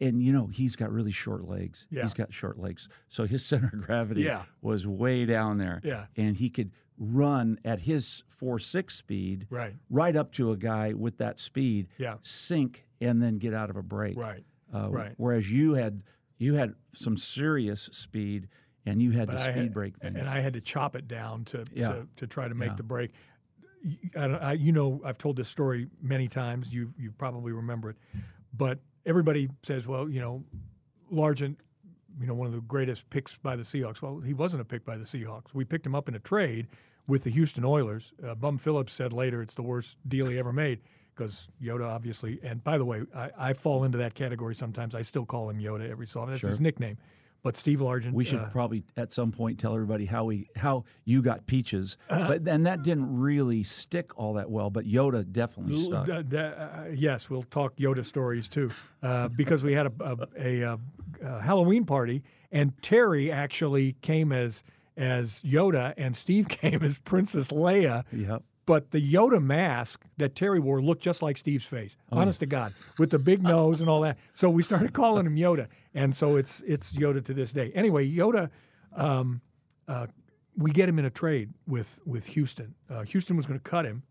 and 0.02 0.24
you 0.24 0.32
know 0.32 0.48
he's 0.48 0.76
got 0.76 0.92
really 0.92 1.12
short 1.12 1.44
legs. 1.44 1.86
Yeah. 1.90 2.04
He's 2.04 2.14
got 2.14 2.34
short 2.34 2.58
legs, 2.58 2.88
so 3.08 3.26
his 3.26 3.46
center 3.46 3.70
of 3.74 3.86
gravity 3.86 4.24
yeah. 4.24 4.44
was 4.62 4.88
way 4.88 5.26
down 5.26 5.58
there. 5.58 5.82
Yeah, 5.84 6.06
and 6.16 6.38
he 6.38 6.50
could 6.50 6.72
run 6.98 7.60
at 7.64 7.82
his 7.82 8.24
four 8.28 8.60
six 8.60 8.96
speed, 8.96 9.48
right, 9.50 9.74
right 9.90 10.16
up 10.16 10.34
to 10.34 10.52
a 10.52 10.58
guy 10.58 10.94
with 10.94 11.18
that 11.18 11.40
speed, 11.40 11.88
yeah, 11.98 12.16
sink 12.22 12.86
and 13.02 13.22
then 13.22 13.38
get 13.38 13.54
out 13.54 13.70
of 13.70 13.78
a 13.78 13.84
break, 13.84 14.18
right, 14.18 14.44
uh, 14.74 14.90
right. 14.90 15.14
Whereas 15.18 15.52
you 15.52 15.74
had 15.74 16.04
you 16.38 16.56
had 16.56 16.74
some 16.94 17.18
serious 17.18 17.82
speed 17.94 18.48
and 18.86 19.02
you 19.02 19.12
had 19.12 19.28
but 19.28 19.38
the 19.38 19.42
I 19.42 19.52
speed 19.52 19.56
had, 19.56 19.74
break 19.74 19.98
thing, 19.98 20.16
and 20.16 20.30
I 20.30 20.40
had 20.40 20.54
to 20.54 20.62
chop 20.62 20.96
it 20.96 21.08
down 21.08 21.46
to 21.46 21.66
yeah. 21.74 21.90
to, 21.90 22.08
to, 22.18 22.28
try 22.28 22.48
to 22.48 22.56
make 22.56 22.70
yeah. 22.70 22.76
the 22.76 22.84
break. 22.84 23.12
I, 24.16 24.26
I, 24.26 24.54
you 24.54 24.72
know, 24.72 25.02
I've 25.06 25.18
told 25.18 25.36
this 25.36 25.50
story 25.50 25.88
many 26.02 26.28
times. 26.28 26.74
You 26.74 26.94
you 26.98 27.12
probably 27.12 27.52
remember 27.52 27.92
it, 27.92 27.98
but 28.54 28.80
everybody 29.06 29.50
says, 29.64 29.88
well, 29.88 30.10
you 30.10 30.22
know, 30.22 30.44
Largent, 31.12 31.58
you 32.20 32.28
know, 32.28 32.34
one 32.34 32.48
of 32.48 32.54
the 32.54 32.62
greatest 32.62 33.10
picks 33.10 33.36
by 33.38 33.56
the 33.56 33.64
Seahawks. 33.64 34.02
Well, 34.02 34.20
he 34.20 34.34
wasn't 34.34 34.62
a 34.62 34.66
pick 34.66 34.86
by 34.86 34.98
the 34.98 35.06
Seahawks. 35.06 35.54
We 35.54 35.66
picked 35.66 35.86
him 35.86 35.96
up 35.96 36.08
in 36.08 36.16
a 36.16 36.20
trade 36.20 36.68
with 37.08 37.24
the 37.24 37.32
Houston 37.32 37.66
Oilers. 37.66 38.14
Uh, 38.26 38.36
Bum 38.36 38.58
Phillips 38.58 38.94
said 38.94 39.14
later 39.14 39.42
it's 39.42 39.56
the 39.56 39.64
worst 39.64 39.98
deal 40.08 40.28
he 40.28 40.38
ever 40.38 40.54
made 40.54 40.80
because 41.16 41.50
Yoda 41.62 41.88
obviously. 41.88 42.40
And 42.44 42.64
by 42.64 42.78
the 42.78 42.86
way, 42.86 43.02
I, 43.16 43.30
I, 43.38 43.54
fall 43.54 43.84
into 43.84 43.98
that 43.98 44.14
category 44.14 44.56
sometimes. 44.56 44.96
I 44.96 45.02
still 45.02 45.26
call 45.26 45.50
him 45.50 45.60
Yoda 45.60 45.90
every 45.90 46.08
so 46.08 46.22
often. 46.22 46.32
That's 46.32 46.42
sure. 46.42 46.50
his 46.50 46.62
nickname. 46.62 46.98
But 47.42 47.56
Steve 47.56 47.80
Largent. 47.80 48.14
We 48.14 48.26
should 48.26 48.40
uh, 48.40 48.50
probably 48.50 48.84
at 48.98 49.14
some 49.14 49.32
point 49.32 49.60
tell 49.60 49.74
everybody 49.74 50.06
how 50.06 50.26
we 50.26 50.50
how 50.56 50.84
you 51.06 51.22
got 51.22 51.48
peaches, 51.48 51.98
uh, 52.10 52.28
but 52.28 52.46
then 52.46 52.64
that 52.64 52.84
didn't 52.84 53.18
really 53.18 53.64
stick 53.64 54.18
all 54.18 54.34
that 54.34 54.50
well. 54.50 54.70
But 54.70 54.86
Yoda 54.86 55.30
definitely 55.32 55.78
stuck. 55.78 56.06
D- 56.06 56.24
d- 56.24 56.38
uh, 56.38 56.86
yes, 56.94 57.30
we'll 57.30 57.44
talk 57.44 57.78
Yoda 57.78 58.06
stories 58.06 58.50
too, 58.50 58.72
uh, 59.02 59.30
because 59.30 59.64
we 59.64 59.74
had 59.74 59.88
a, 59.88 59.94
a, 60.00 60.28
a, 60.38 60.78
a, 61.24 61.42
Halloween 61.42 61.86
party, 61.86 62.24
and 62.52 62.74
Terry 62.82 63.32
actually 63.32 63.94
came 64.02 64.32
as 64.32 64.64
as 64.98 65.42
Yoda, 65.44 65.94
and 65.98 66.16
Steve 66.18 66.50
came 66.50 66.84
as 66.84 67.00
Princess 67.00 67.52
Leia. 67.52 68.04
Yep. 68.12 68.44
But 68.70 68.92
the 68.92 69.02
Yoda 69.02 69.42
mask 69.42 70.06
that 70.18 70.36
Terry 70.36 70.60
wore 70.60 70.80
looked 70.80 71.02
just 71.02 71.24
like 71.24 71.40
Steve's 71.40 71.66
face. 71.66 71.98
Oh, 72.12 72.20
honest 72.20 72.40
yeah. 72.40 72.46
to 72.46 72.50
God, 72.52 72.74
with 73.00 73.10
the 73.10 73.18
big 73.18 73.42
nose 73.42 73.82
and 73.82 73.90
all 73.90 74.02
that. 74.02 74.20
So 74.36 74.48
we 74.48 74.62
started 74.62 74.94
calling 74.94 75.26
him 75.26 75.36
Yoda, 75.36 75.70
and 75.96 76.16
so 76.16 76.36
it's 76.36 76.62
it's 76.68 76.94
Yoda 76.94 77.26
to 77.26 77.34
this 77.34 77.52
day. 77.52 77.72
Anyway, 77.74 78.08
Yoda, 78.08 78.52
um, 78.96 79.42
uh, 79.88 80.06
we 80.56 80.70
get 80.70 80.88
him 80.88 81.00
in 81.00 81.06
a 81.06 81.10
trade 81.10 81.50
with 81.66 82.00
with 82.06 82.28
Houston. 82.28 82.76
Uh, 82.88 83.02
Houston 83.06 83.36
was 83.36 83.48
going 83.48 83.60
to 83.60 83.64
cut 83.68 83.86
him, 83.86 84.04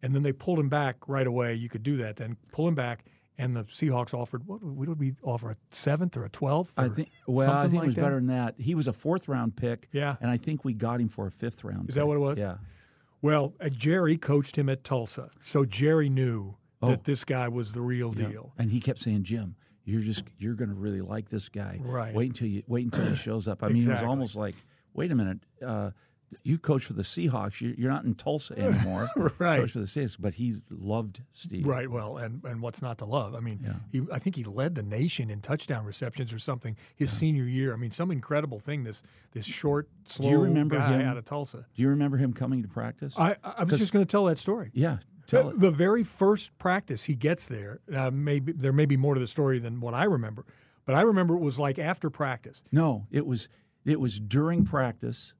and 0.00 0.14
then 0.14 0.22
they 0.22 0.30
pulled 0.32 0.60
him 0.60 0.68
back 0.68 1.08
right 1.08 1.26
away. 1.26 1.54
You 1.54 1.68
could 1.68 1.82
do 1.82 1.96
that, 1.96 2.14
then 2.14 2.36
pull 2.52 2.68
him 2.68 2.76
back. 2.76 3.06
And 3.36 3.56
the 3.56 3.64
Seahawks 3.64 4.14
offered 4.14 4.46
what, 4.46 4.62
what 4.62 4.86
would 4.86 5.00
we 5.00 5.16
offer 5.24 5.50
a 5.50 5.56
seventh 5.72 6.16
or 6.16 6.24
a 6.24 6.28
twelfth? 6.28 6.72
I 6.76 6.86
think 6.86 7.10
well, 7.26 7.50
I 7.50 7.62
think 7.62 7.74
like 7.74 7.82
it 7.82 7.86
was 7.86 7.94
that? 7.96 8.00
better 8.00 8.14
than 8.14 8.28
that. 8.28 8.54
He 8.58 8.76
was 8.76 8.86
a 8.86 8.92
fourth 8.92 9.26
round 9.26 9.56
pick. 9.56 9.88
Yeah, 9.90 10.14
and 10.20 10.30
I 10.30 10.36
think 10.36 10.64
we 10.64 10.72
got 10.72 11.00
him 11.00 11.08
for 11.08 11.26
a 11.26 11.32
fifth 11.32 11.64
round. 11.64 11.88
Is 11.88 11.96
pick. 11.96 12.02
that 12.02 12.06
what 12.06 12.14
it 12.14 12.20
was? 12.20 12.38
Yeah. 12.38 12.58
Well, 13.24 13.54
uh, 13.58 13.70
Jerry 13.70 14.18
coached 14.18 14.56
him 14.56 14.68
at 14.68 14.84
Tulsa, 14.84 15.30
so 15.42 15.64
Jerry 15.64 16.10
knew 16.10 16.56
Oh. 16.82 16.90
that 16.90 17.04
this 17.04 17.24
guy 17.24 17.48
was 17.48 17.72
the 17.72 17.80
real 17.80 18.14
Yeah. 18.14 18.28
deal. 18.28 18.52
And 18.58 18.70
he 18.70 18.80
kept 18.80 18.98
saying, 18.98 19.22
"Jim, 19.22 19.56
you're 19.82 20.02
just 20.02 20.24
you're 20.36 20.52
going 20.54 20.68
to 20.68 20.74
really 20.74 21.00
like 21.00 21.30
this 21.30 21.48
guy. 21.48 21.80
Right. 21.82 22.14
Wait 22.14 22.28
until 22.28 22.48
you 22.48 22.62
wait 22.66 22.84
until 22.84 23.06
he 23.06 23.14
shows 23.28 23.48
up." 23.48 23.62
I 23.62 23.68
mean, 23.70 23.82
it 23.84 23.88
was 23.88 24.02
almost 24.02 24.36
like, 24.36 24.56
"Wait 24.92 25.10
a 25.10 25.14
minute, 25.14 25.38
uh, 25.64 25.92
you 26.42 26.58
coach 26.58 26.84
for 26.84 26.92
the 26.94 27.02
Seahawks. 27.02 27.60
You're, 27.60 27.74
you're 27.74 27.90
not 27.90 28.04
in 28.04 28.14
Tulsa 28.14 28.54
anymore. 28.58 29.08
Right. 29.38 29.60
Coach 29.60 29.72
for 29.72 29.78
the 29.78 29.84
Seahawks." 29.86 30.16
But 30.18 30.34
he 30.34 30.56
loved 30.70 31.22
Steve. 31.32 31.66
Right. 31.66 31.90
Well, 31.90 32.16
and, 32.18 32.42
and 32.44 32.60
what's 32.60 32.82
not 32.82 32.98
to 32.98 33.04
love? 33.04 33.34
I 33.34 33.40
mean, 33.40 33.60
Yeah. 33.64 33.74
he 33.92 34.02
I 34.12 34.18
think 34.18 34.36
he 34.36 34.44
led 34.44 34.74
the 34.74 34.82
nation 34.82 35.30
in 35.30 35.40
touchdown 35.40 35.84
receptions 35.84 36.32
or 36.32 36.38
something 36.38 36.76
his 36.96 37.10
senior 37.10 37.44
year. 37.44 37.72
I 37.72 37.76
mean, 37.76 37.90
some 37.90 38.10
incredible 38.10 38.58
thing. 38.58 38.84
This 38.84 39.02
this 39.32 39.44
short, 39.46 39.88
slow 40.06 40.30
you 40.30 40.40
remember 40.40 40.76
guy 40.76 40.92
him? 40.98 41.00
out 41.08 41.16
of 41.16 41.24
Tulsa. 41.24 41.66
Do 41.74 41.82
you 41.82 41.88
remember 41.88 42.16
him 42.16 42.32
coming 42.32 42.62
to 42.62 42.68
practice? 42.68 43.14
I 43.18 43.36
I 43.42 43.64
was 43.64 43.78
just 43.78 43.92
going 43.92 44.04
to 44.04 44.10
tell 44.10 44.24
that 44.26 44.38
story. 44.38 44.70
yeah. 44.74 44.98
Tell 45.26 45.44
the, 45.44 45.50
it. 45.50 45.60
the 45.60 45.70
very 45.70 46.04
first 46.04 46.56
practice 46.58 47.04
he 47.04 47.14
gets 47.14 47.48
there, 47.48 47.80
uh, 47.94 48.10
maybe 48.10 48.52
there 48.52 48.74
may 48.74 48.84
be 48.84 48.98
more 48.98 49.14
to 49.14 49.20
the 49.20 49.26
story 49.26 49.58
than 49.58 49.80
what 49.80 49.94
I 49.94 50.04
remember, 50.04 50.44
but 50.84 50.94
I 50.94 51.00
remember 51.00 51.34
it 51.34 51.40
was 51.40 51.58
like 51.58 51.78
after 51.78 52.10
practice. 52.10 52.62
No, 52.70 53.06
it 53.10 53.26
was 53.26 53.48
it 53.86 53.98
was 54.00 54.20
during 54.20 54.66
practice, 54.66 55.32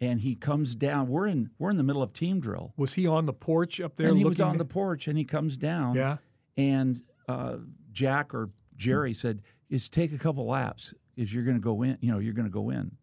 and 0.00 0.20
he 0.20 0.34
comes 0.34 0.74
down. 0.74 1.08
We're 1.08 1.26
in 1.26 1.50
we're 1.58 1.70
in 1.70 1.76
the 1.76 1.82
middle 1.82 2.02
of 2.02 2.12
team 2.12 2.40
drill, 2.40 2.72
Was 2.76 2.94
he 2.94 3.06
on 3.06 3.26
the 3.26 3.32
porch 3.32 3.80
up 3.80 3.96
there? 3.96 4.08
and 4.08 4.18
he 4.18 4.24
was 4.24 4.40
on 4.40 4.58
the 4.58 4.64
porch, 4.64 5.08
and 5.08 5.18
he 5.18 5.24
comes 5.24 5.56
down. 5.56 5.96
Yeah. 5.96 6.16
and 6.56 7.02
uh, 7.28 7.56
Jack 7.92 8.34
or 8.34 8.50
Jerry 8.76 9.12
said, 9.12 9.42
"Is 9.68 9.88
take 9.88 10.12
a 10.12 10.18
couple 10.18 10.46
laps. 10.46 10.94
Is 11.16 11.34
you're 11.34 11.44
going 11.44 11.56
to 11.56 11.62
go 11.62 11.82
in? 11.82 11.98
You 12.00 12.12
know, 12.12 12.18
you're 12.18 12.34
going 12.34 12.46
to 12.46 12.52
go 12.52 12.70
in." 12.70 12.96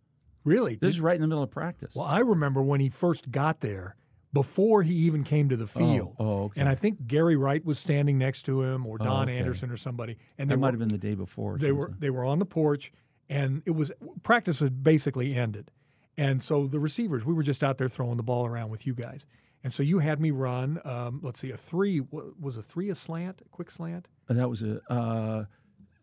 Really? 0.43 0.75
This 0.75 0.95
is 0.95 1.01
right 1.01 1.15
in 1.15 1.21
the 1.21 1.27
middle 1.27 1.43
of 1.43 1.49
practice. 1.51 1.95
Well, 1.95 2.05
I 2.05 2.19
remember 2.19 2.61
when 2.61 2.79
he 2.79 2.89
first 2.89 3.31
got 3.31 3.61
there, 3.61 3.95
before 4.35 4.83
he 4.83 4.93
even 4.93 5.23
came 5.23 5.49
to 5.49 5.55
the 5.55 5.65
field. 5.65 6.13
oh, 6.19 6.43
okay. 6.43 6.59
And 6.59 6.69
I 6.69 6.75
think 6.75 7.07
Gary 7.07 7.35
Wright 7.35 7.63
was 7.65 7.79
standing 7.79 8.17
next 8.17 8.43
to 8.43 8.61
him, 8.61 8.85
or 8.85 8.97
Don 8.97 9.29
okay. 9.29 9.37
Anderson, 9.39 9.71
or 9.71 9.77
somebody. 9.77 10.17
And 10.37 10.49
they 10.49 10.55
that 10.55 10.59
might 10.59 10.67
were, 10.67 10.71
have 10.73 10.79
been 10.79 10.89
the 10.89 10.97
day 10.97 11.15
before. 11.15 11.55
or 11.55 11.57
they 11.57 11.71
were 11.71 11.91
they 11.97 12.09
were 12.09 12.25
on 12.25 12.39
the 12.39 12.45
porch, 12.45 12.91
and 13.29 13.63
it 13.65 13.71
was 13.71 13.91
practice 14.23 14.59
had 14.59 14.83
basically 14.83 15.33
ended, 15.33 15.71
and 16.17 16.41
so 16.41 16.67
the 16.67 16.79
receivers 16.79 17.25
we 17.25 17.33
were 17.33 17.43
just 17.43 17.63
out 17.63 17.77
there 17.77 17.87
throwing 17.87 18.17
the 18.17 18.23
ball 18.23 18.45
around 18.45 18.69
with 18.69 18.85
you 18.87 18.93
guys, 18.93 19.25
and 19.63 19.73
so 19.73 19.83
you 19.83 19.99
had 19.99 20.19
me 20.19 20.31
run. 20.31 20.79
Um, 20.85 21.19
let's 21.23 21.39
see, 21.39 21.51
a 21.51 21.57
three 21.57 22.01
was 22.39 22.57
a 22.57 22.61
three 22.61 22.89
a 22.89 22.95
slant, 22.95 23.41
a 23.45 23.49
quick 23.49 23.69
slant. 23.71 24.07
that 24.27 24.49
was 24.49 24.63
a 24.63 24.81
uh, 24.91 25.45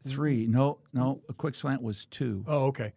three. 0.05 0.47
No, 0.47 0.79
no, 0.93 1.23
a 1.29 1.33
quick 1.35 1.55
slant 1.55 1.83
was 1.83 2.07
two. 2.07 2.45
Oh, 2.47 2.67
okay. 2.67 2.93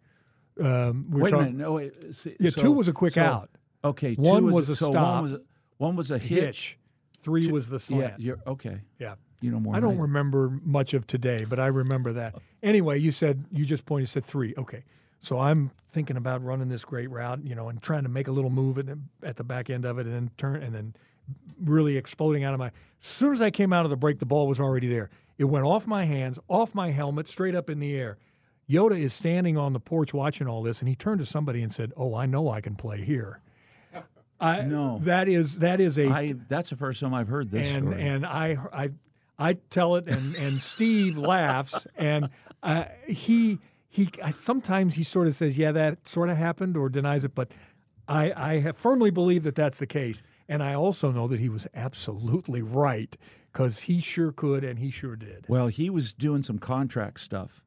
Um, 0.60 1.06
we 1.10 1.22
Wait 1.22 1.32
a 1.32 1.38
minute. 1.38 1.54
No, 1.54 1.72
wait. 1.74 2.14
See, 2.14 2.34
Yeah, 2.40 2.50
so- 2.50 2.62
two 2.62 2.72
was 2.72 2.88
a 2.88 2.92
quick 2.92 3.14
so- 3.14 3.22
out. 3.22 3.50
Okay, 3.84 4.14
two 4.16 4.22
One 4.22 4.44
was 4.46 4.54
was, 4.54 4.70
a 4.70 4.76
so 4.76 4.90
stop. 4.90 5.14
One 5.14 5.22
was 5.22 5.32
a, 5.34 5.40
one 5.76 5.96
was 5.96 6.10
a 6.10 6.18
hitch. 6.18 6.28
Hitch. 6.28 6.78
Three 7.20 7.46
was 7.48 7.68
the 7.68 7.74
Yeah, 7.76 7.78
slant. 7.78 8.20
you're 8.20 8.38
okay. 8.46 8.80
yeah. 8.98 9.14
You 9.42 9.50
know 9.50 9.60
more. 9.60 9.76
I 9.76 9.80
don't 9.80 9.98
remember 9.98 10.58
much 10.64 10.94
of 10.94 11.06
today, 11.06 11.44
but 11.48 11.60
I 11.60 11.66
remember 11.66 12.14
that. 12.14 12.34
Anyway, 12.62 12.98
you 12.98 13.12
said 13.12 13.44
you 13.52 13.64
just 13.64 13.84
pointed 13.84 14.08
said 14.08 14.24
three. 14.24 14.52
Okay, 14.58 14.82
so 15.20 15.38
I'm 15.38 15.70
thinking 15.92 16.16
about 16.16 16.42
running 16.44 16.68
this 16.68 16.84
great 16.84 17.10
route, 17.10 17.40
you 17.44 17.54
know, 17.54 17.68
and 17.68 17.82
trying 17.82 18.02
to 18.04 18.08
make 18.08 18.28
a 18.28 18.32
little 18.32 18.50
move 18.50 18.78
at, 18.78 18.86
at 19.22 19.36
the 19.36 19.44
back 19.44 19.70
end 19.70 19.84
of 19.84 19.98
it, 19.98 20.06
and 20.06 20.14
then 20.14 20.30
turn 20.36 20.62
and 20.62 20.74
then 20.74 20.94
really 21.62 21.96
exploding 21.96 22.44
out 22.44 22.52
of 22.54 22.60
my. 22.60 22.66
As 22.68 23.06
soon 23.06 23.32
as 23.32 23.42
I 23.42 23.50
came 23.50 23.72
out 23.72 23.84
of 23.84 23.90
the 23.90 23.96
break, 23.96 24.18
the 24.18 24.26
ball 24.26 24.46
was 24.46 24.60
already 24.60 24.88
there. 24.88 25.10
It 25.38 25.44
went 25.44 25.64
off 25.66 25.86
my 25.86 26.04
hands, 26.04 26.38
off 26.48 26.74
my 26.74 26.90
helmet, 26.92 27.28
straight 27.28 27.54
up 27.54 27.68
in 27.68 27.78
the 27.78 27.94
air. 27.94 28.18
Yoda 28.68 28.98
is 28.98 29.14
standing 29.14 29.56
on 29.56 29.72
the 29.74 29.80
porch 29.80 30.12
watching 30.14 30.48
all 30.48 30.62
this, 30.62 30.80
and 30.80 30.88
he 30.88 30.96
turned 30.96 31.20
to 31.20 31.26
somebody 31.26 31.62
and 31.62 31.72
said, 31.72 31.92
"Oh, 31.96 32.14
I 32.14 32.26
know 32.26 32.48
I 32.50 32.60
can 32.60 32.74
play 32.74 33.02
here." 33.04 33.40
I, 34.38 34.62
No. 34.62 34.98
that 35.04 35.28
is 35.28 35.60
that 35.60 35.80
is 35.80 35.96
a 35.98 36.08
I 36.08 36.34
that's 36.48 36.68
the 36.70 36.76
first 36.76 37.00
time 37.00 37.14
I've 37.14 37.28
heard 37.28 37.48
this 37.48 37.68
and 37.70 37.86
story. 37.86 38.02
and 38.02 38.26
I 38.26 38.56
I 38.72 38.90
I 39.38 39.54
tell 39.54 39.96
it 39.96 40.06
and 40.08 40.34
and 40.36 40.60
Steve 40.60 41.16
laughs 41.16 41.86
and 41.96 42.28
uh, 42.62 42.84
he 43.06 43.58
he 43.96 44.08
sometimes 44.34 44.94
he 44.96 45.02
sort 45.04 45.26
of 45.26 45.34
says 45.34 45.56
yeah 45.58 45.72
that 45.72 46.08
sort 46.08 46.28
of 46.30 46.36
happened 46.36 46.76
or 46.76 46.88
denies 46.88 47.24
it 47.24 47.34
but 47.34 47.48
I 48.08 48.32
I 48.52 48.58
have 48.60 48.76
firmly 48.76 49.10
believe 49.10 49.42
that 49.44 49.54
that's 49.54 49.78
the 49.78 49.86
case 49.86 50.22
and 50.48 50.62
I 50.62 50.74
also 50.74 51.10
know 51.10 51.26
that 51.28 51.40
he 51.40 51.48
was 51.48 51.66
absolutely 51.74 52.62
right 52.62 53.16
because 53.52 53.80
he 53.80 54.00
sure 54.00 54.32
could 54.32 54.62
and 54.64 54.78
he 54.78 54.90
sure 54.90 55.16
did 55.16 55.46
well, 55.48 55.68
he 55.68 55.88
was 55.90 56.12
doing 56.12 56.42
some 56.42 56.58
contract 56.58 57.20
stuff, 57.20 57.64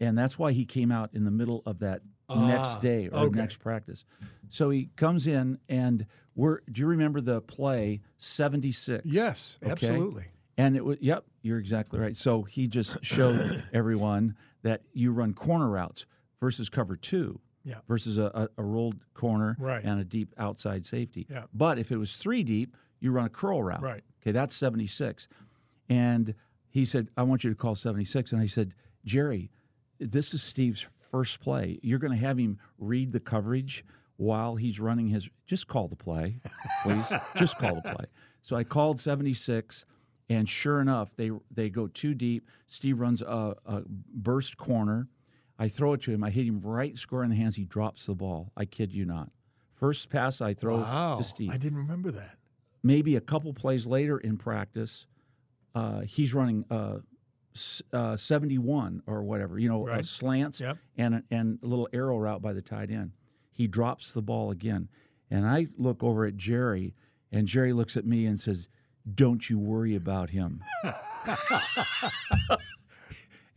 and 0.00 0.18
that's 0.18 0.38
why 0.38 0.50
he 0.52 0.64
came 0.64 0.90
out 0.90 1.10
in 1.14 1.24
the 1.24 1.30
middle 1.30 1.62
of 1.64 1.78
that 1.78 2.00
next 2.34 2.76
Ah, 2.76 2.78
day 2.80 3.08
or 3.08 3.18
okay. 3.26 3.38
next 3.38 3.58
practice. 3.58 4.04
So 4.48 4.70
he 4.70 4.90
comes 4.96 5.26
in 5.26 5.58
and 5.68 6.06
we're. 6.34 6.60
Do 6.70 6.80
you 6.80 6.88
remember 6.88 7.20
the 7.20 7.40
play 7.40 8.00
seventy 8.18 8.72
six? 8.72 9.02
Yes, 9.06 9.58
Okay. 9.62 9.70
absolutely. 9.72 10.24
And 10.58 10.76
it 10.76 10.84
was. 10.84 10.98
Yep, 11.00 11.24
you're 11.42 11.58
exactly 11.58 11.98
right. 12.00 12.16
So 12.16 12.42
he 12.42 12.66
just 12.66 13.04
showed 13.04 13.62
everyone 13.72 14.34
that 14.62 14.82
you 14.92 15.12
run 15.12 15.32
corner 15.34 15.68
routes 15.68 16.06
versus 16.40 16.68
cover 16.68 16.96
two. 16.96 17.40
Yeah. 17.62 17.76
Versus 17.86 18.16
a, 18.16 18.30
a, 18.34 18.48
a 18.62 18.64
rolled 18.64 18.96
corner 19.12 19.54
Right. 19.60 19.84
and 19.84 20.00
a 20.00 20.04
deep 20.04 20.32
outside 20.38 20.86
safety. 20.86 21.26
Yeah. 21.30 21.44
But 21.52 21.78
if 21.78 21.92
it 21.92 21.98
was 21.98 22.16
three 22.16 22.42
deep, 22.42 22.74
you 23.00 23.12
run 23.12 23.26
a 23.26 23.28
curl 23.28 23.62
route. 23.62 23.82
Right. 23.82 24.02
Okay, 24.22 24.32
that's 24.32 24.56
76. 24.56 25.28
And 25.90 26.34
he 26.70 26.84
said, 26.86 27.08
I 27.18 27.22
want 27.24 27.44
you 27.44 27.50
to 27.50 27.56
call 27.56 27.74
76. 27.74 28.32
And 28.32 28.40
I 28.40 28.46
said, 28.46 28.74
Jerry, 29.04 29.50
this 29.98 30.32
is 30.32 30.42
Steve's 30.42 30.80
first 31.10 31.40
play. 31.40 31.78
You're 31.82 31.98
going 31.98 32.12
to 32.12 32.24
have 32.26 32.38
him 32.38 32.58
read 32.78 33.12
the 33.12 33.20
coverage 33.20 33.84
while 34.16 34.56
he's 34.56 34.80
running 34.80 35.08
his. 35.08 35.28
Just 35.46 35.66
call 35.68 35.86
the 35.88 35.96
play, 35.96 36.40
please. 36.82 37.12
Just 37.36 37.58
call 37.58 37.74
the 37.74 37.82
play. 37.82 38.06
So 38.42 38.56
I 38.56 38.64
called 38.64 39.00
76. 39.00 39.84
And 40.30 40.48
sure 40.48 40.80
enough, 40.80 41.14
they 41.16 41.30
they 41.50 41.68
go 41.68 41.86
too 41.88 42.14
deep. 42.14 42.48
Steve 42.68 43.00
runs 43.00 43.20
a, 43.20 43.54
a 43.66 43.82
burst 43.86 44.56
corner. 44.56 45.08
I 45.58 45.68
throw 45.68 45.92
it 45.92 46.00
to 46.02 46.12
him. 46.12 46.24
I 46.24 46.30
hit 46.30 46.46
him 46.46 46.60
right 46.60 46.96
square 46.96 47.22
in 47.24 47.28
the 47.30 47.36
hands. 47.36 47.56
He 47.56 47.64
drops 47.66 48.06
the 48.06 48.14
ball. 48.14 48.52
I 48.56 48.64
kid 48.64 48.92
you 48.94 49.04
not. 49.04 49.30
First 49.72 50.08
pass 50.08 50.40
I 50.40 50.54
throw 50.54 50.78
Wow. 50.78 51.16
to 51.16 51.22
Steve 51.24 51.50
I 51.50 51.56
didn't 51.58 51.78
remember 51.78 52.10
that. 52.12 52.36
maybe 52.82 53.16
a 53.16 53.20
couple 53.20 53.52
plays 53.52 53.86
later 53.86 54.16
in 54.18 54.36
practice, 54.38 55.06
uh, 55.74 56.00
he's 56.02 56.32
running 56.32 56.64
uh, 56.70 56.98
uh, 57.92 58.16
71 58.16 59.02
or 59.06 59.22
whatever, 59.24 59.58
you 59.58 59.68
know, 59.68 59.84
Right. 59.86 60.04
slants 60.04 60.60
Yep. 60.60 60.78
and, 60.96 61.14
a, 61.16 61.24
and 61.30 61.58
a 61.62 61.66
little 61.66 61.88
arrow 61.92 62.18
route 62.18 62.40
by 62.40 62.52
the 62.52 62.62
tight 62.62 62.90
end. 62.90 63.12
He 63.52 63.66
drops 63.66 64.14
the 64.14 64.22
ball 64.22 64.50
again. 64.50 64.88
And 65.30 65.46
I 65.46 65.66
look 65.76 66.02
over 66.02 66.24
at 66.24 66.36
Jerry, 66.36 66.94
and 67.32 67.46
Jerry 67.46 67.72
looks 67.72 67.96
at 67.96 68.06
me 68.06 68.24
and 68.26 68.40
says, 68.40 68.68
Don't 69.14 69.48
you 69.48 69.58
worry 69.58 69.94
about 69.94 70.30
him. 70.30 70.62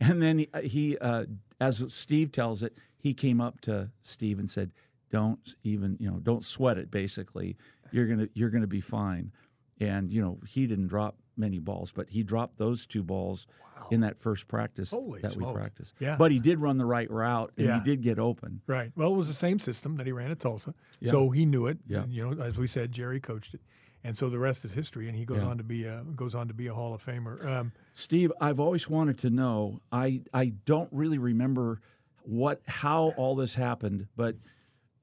and 0.00 0.22
then 0.22 0.38
he, 0.38 0.48
he 0.62 0.98
uh, 0.98 1.24
as 1.60 1.84
Steve 1.94 2.32
tells 2.32 2.62
it, 2.62 2.76
he 2.98 3.14
came 3.14 3.40
up 3.40 3.60
to 3.62 3.90
Steve 4.02 4.38
and 4.38 4.50
said, 4.50 4.72
"Don't 5.10 5.54
even, 5.62 5.96
you 6.00 6.10
know, 6.10 6.18
don't 6.18 6.44
sweat 6.44 6.78
it. 6.78 6.90
Basically, 6.90 7.56
you're 7.92 8.06
gonna 8.06 8.28
you're 8.34 8.50
gonna 8.50 8.66
be 8.66 8.80
fine." 8.80 9.32
And 9.80 10.12
you 10.12 10.22
know, 10.22 10.38
he 10.46 10.66
didn't 10.66 10.86
drop 10.88 11.16
many 11.36 11.58
balls, 11.58 11.92
but 11.92 12.10
he 12.10 12.22
dropped 12.22 12.58
those 12.58 12.86
two 12.86 13.02
balls 13.02 13.46
in 13.90 14.00
that 14.00 14.18
first 14.20 14.46
practice 14.46 14.90
Holy 14.90 15.20
that 15.20 15.32
we 15.32 15.38
smokes. 15.42 15.58
practiced. 15.60 15.94
Yeah. 15.98 16.16
But 16.16 16.30
he 16.30 16.38
did 16.38 16.60
run 16.60 16.78
the 16.78 16.84
right 16.86 17.10
route, 17.10 17.52
and 17.56 17.66
Yeah. 17.66 17.78
he 17.80 17.84
did 17.84 18.02
get 18.02 18.18
open. 18.18 18.60
Right. 18.66 18.92
Well, 18.94 19.12
it 19.12 19.16
was 19.16 19.26
the 19.28 19.34
same 19.34 19.58
system 19.58 19.96
that 19.96 20.06
he 20.06 20.12
ran 20.12 20.30
at 20.30 20.38
Tulsa, 20.38 20.74
Yeah. 21.00 21.10
so 21.10 21.30
he 21.30 21.44
knew 21.44 21.66
it. 21.66 21.78
Yeah. 21.86 22.04
And, 22.04 22.12
you 22.12 22.30
know, 22.30 22.40
as 22.42 22.56
we 22.56 22.66
said, 22.68 22.92
Jerry 22.92 23.20
coached 23.20 23.52
it, 23.52 23.60
and 24.04 24.16
so 24.16 24.28
the 24.28 24.38
rest 24.38 24.64
is 24.64 24.72
history. 24.74 25.08
And 25.08 25.16
he 25.16 25.24
goes 25.24 25.38
Yeah. 25.42 25.48
on 25.48 25.58
to 25.58 25.64
be 25.64 25.84
a 25.84 26.04
goes 26.14 26.34
on 26.34 26.48
to 26.48 26.54
be 26.54 26.66
a 26.68 26.74
Hall 26.74 26.94
of 26.94 27.04
Famer. 27.04 27.44
Um, 27.44 27.72
Steve, 27.94 28.30
I've 28.40 28.60
always 28.60 28.88
wanted 28.88 29.18
to 29.18 29.30
know. 29.30 29.80
I 29.90 30.22
I 30.32 30.52
don't 30.66 30.92
really 30.92 31.18
remember 31.18 31.80
what 32.22 32.60
how 32.66 33.12
all 33.16 33.34
this 33.34 33.54
happened, 33.54 34.08
but 34.16 34.36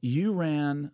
you 0.01 0.33
ran 0.33 0.91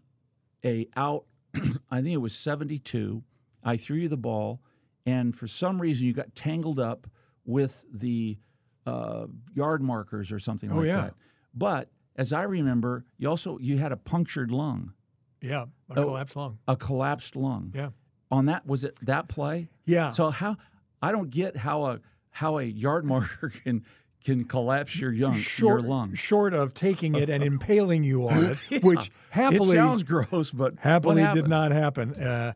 a 0.66 0.88
out. 0.96 1.26
I 1.92 2.02
think 2.02 2.14
it 2.14 2.18
was 2.22 2.36
seventy 2.36 2.80
two. 2.80 3.24
I 3.64 3.78
threw 3.78 3.98
you 3.98 4.08
the 4.10 4.18
ball, 4.18 4.62
and 5.06 5.36
for 5.36 5.48
some 5.48 5.82
reason 5.82 6.08
you 6.08 6.14
got 6.14 6.36
tangled 6.36 6.80
up 6.80 7.08
with 7.46 7.86
the 7.92 8.38
uh, 8.86 9.28
yard 9.54 9.82
markers 9.82 10.32
or 10.32 10.40
something 10.40 10.72
Oh, 10.72 10.78
like 10.78 10.88
yeah. 10.88 11.02
that. 11.02 11.14
But 11.54 11.90
as 12.16 12.32
I 12.34 12.44
remember, 12.44 13.06
you 13.18 13.28
also 13.30 13.58
you 13.60 13.78
had 13.78 13.92
a 13.92 13.98
punctured 13.98 14.52
lung, 14.52 14.94
yeah, 15.42 15.66
a 15.90 16.00
Oh. 16.00 16.04
collapsed 16.06 16.36
lung. 16.36 16.58
a 16.68 16.76
collapsed 16.76 17.36
lung. 17.36 17.72
Yeah. 17.76 17.90
On 18.32 18.46
that 18.48 18.66
was 18.66 18.84
it 18.84 18.98
that 19.04 19.28
play? 19.30 19.70
Yeah. 19.86 20.10
So 20.10 20.30
how 20.32 20.58
I 21.02 21.12
don't 21.12 21.30
get 21.30 21.58
how 21.58 21.86
a 21.86 22.00
how 22.32 22.58
a 22.58 22.64
yard 22.64 23.06
marker 23.12 23.50
can 23.50 23.84
can 24.24 24.44
collapse 24.44 25.00
your 25.00 25.14
young 25.14 25.36
Short, 25.36 25.82
your 25.82 25.90
lung. 25.90 26.14
short 26.14 26.54
of 26.54 26.74
taking 26.74 27.16
it 27.16 27.30
and 27.30 27.42
impaling 27.44 28.04
you 28.04 28.28
on 28.28 28.58
it, 28.72 28.84
which 28.84 29.10
happily 29.30 29.70
it 29.70 29.80
sounds 29.80 30.04
gross, 30.04 30.52
but 30.52 30.74
happily 30.80 31.26
did 31.34 31.48
not 31.48 31.72
happen. 31.72 32.14
Uh, 32.22 32.52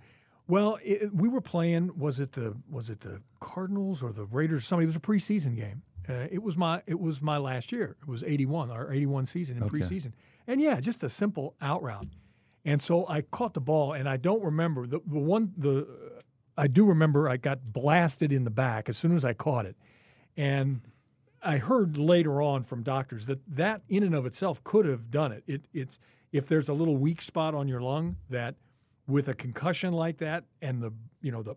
well, 0.48 0.78
it, 0.84 1.16
we 1.16 1.30
were 1.30 1.40
playing. 1.40 1.98
Was 1.98 2.20
it 2.20 2.34
the 2.34 2.58
was 2.70 2.90
it 2.90 3.00
the 3.02 3.22
Cardinals 3.40 4.04
or 4.04 4.12
the 4.12 4.26
Raiders? 4.26 4.66
Somebody 4.66 4.84
it 4.86 4.88
was 4.88 4.96
a 4.98 5.00
preseason 5.00 5.56
game. 5.56 5.84
Uh, 6.10 6.28
it 6.30 6.44
was 6.44 6.58
my 6.58 6.82
it 6.88 7.00
was 7.00 7.22
my 7.22 7.38
last 7.38 7.72
year. 7.72 7.96
It 8.02 8.08
was 8.10 8.22
eighty 8.24 8.46
one 8.46 8.70
our 8.70 8.92
eighty 8.92 9.06
one 9.06 9.26
season 9.26 9.56
in 9.58 9.64
Okay. 9.64 9.78
preseason, 9.78 10.12
and 10.48 10.60
yeah, 10.60 10.82
just 10.82 11.04
a 11.04 11.10
simple 11.10 11.56
out 11.62 11.82
route. 11.82 12.08
And 12.64 12.82
so 12.82 13.08
I 13.08 13.22
caught 13.22 13.54
the 13.56 13.62
ball, 13.62 13.94
and 13.94 14.08
I 14.08 14.18
don't 14.18 14.44
remember 14.44 14.86
the 14.88 15.00
the 15.06 15.20
one 15.20 15.54
the 15.58 15.88
I 16.58 16.68
do 16.68 16.86
remember 16.86 17.28
I 17.28 17.38
got 17.38 17.74
blasted 17.74 18.32
in 18.32 18.44
the 18.44 18.52
back 18.52 18.88
as 18.90 18.98
soon 18.98 19.16
as 19.16 19.26
I 19.26 19.34
caught 19.34 19.66
it, 19.66 19.76
and 20.38 20.82
I 21.42 21.58
heard 21.58 21.98
later 21.98 22.42
on 22.42 22.64
from 22.64 22.84
doctors 22.84 23.26
that 23.26 23.40
that 23.56 23.82
in 23.90 24.04
and 24.04 24.14
of 24.14 24.26
itself 24.28 24.64
could 24.64 24.86
have 24.86 25.10
done 25.10 25.32
it. 25.32 25.44
It 25.48 25.66
it's 25.74 25.98
if 26.32 26.48
there's 26.48 26.70
a 26.70 26.74
little 26.74 26.98
weak 26.98 27.22
spot 27.22 27.56
on 27.56 27.68
your 27.68 27.82
lung 27.82 28.18
that 28.30 28.56
with 29.08 29.28
a 29.28 29.34
concussion 29.34 29.92
like 29.94 30.18
that 30.20 30.44
and 30.62 30.82
the 30.84 30.94
you 31.22 31.32
know 31.32 31.42
the 31.42 31.56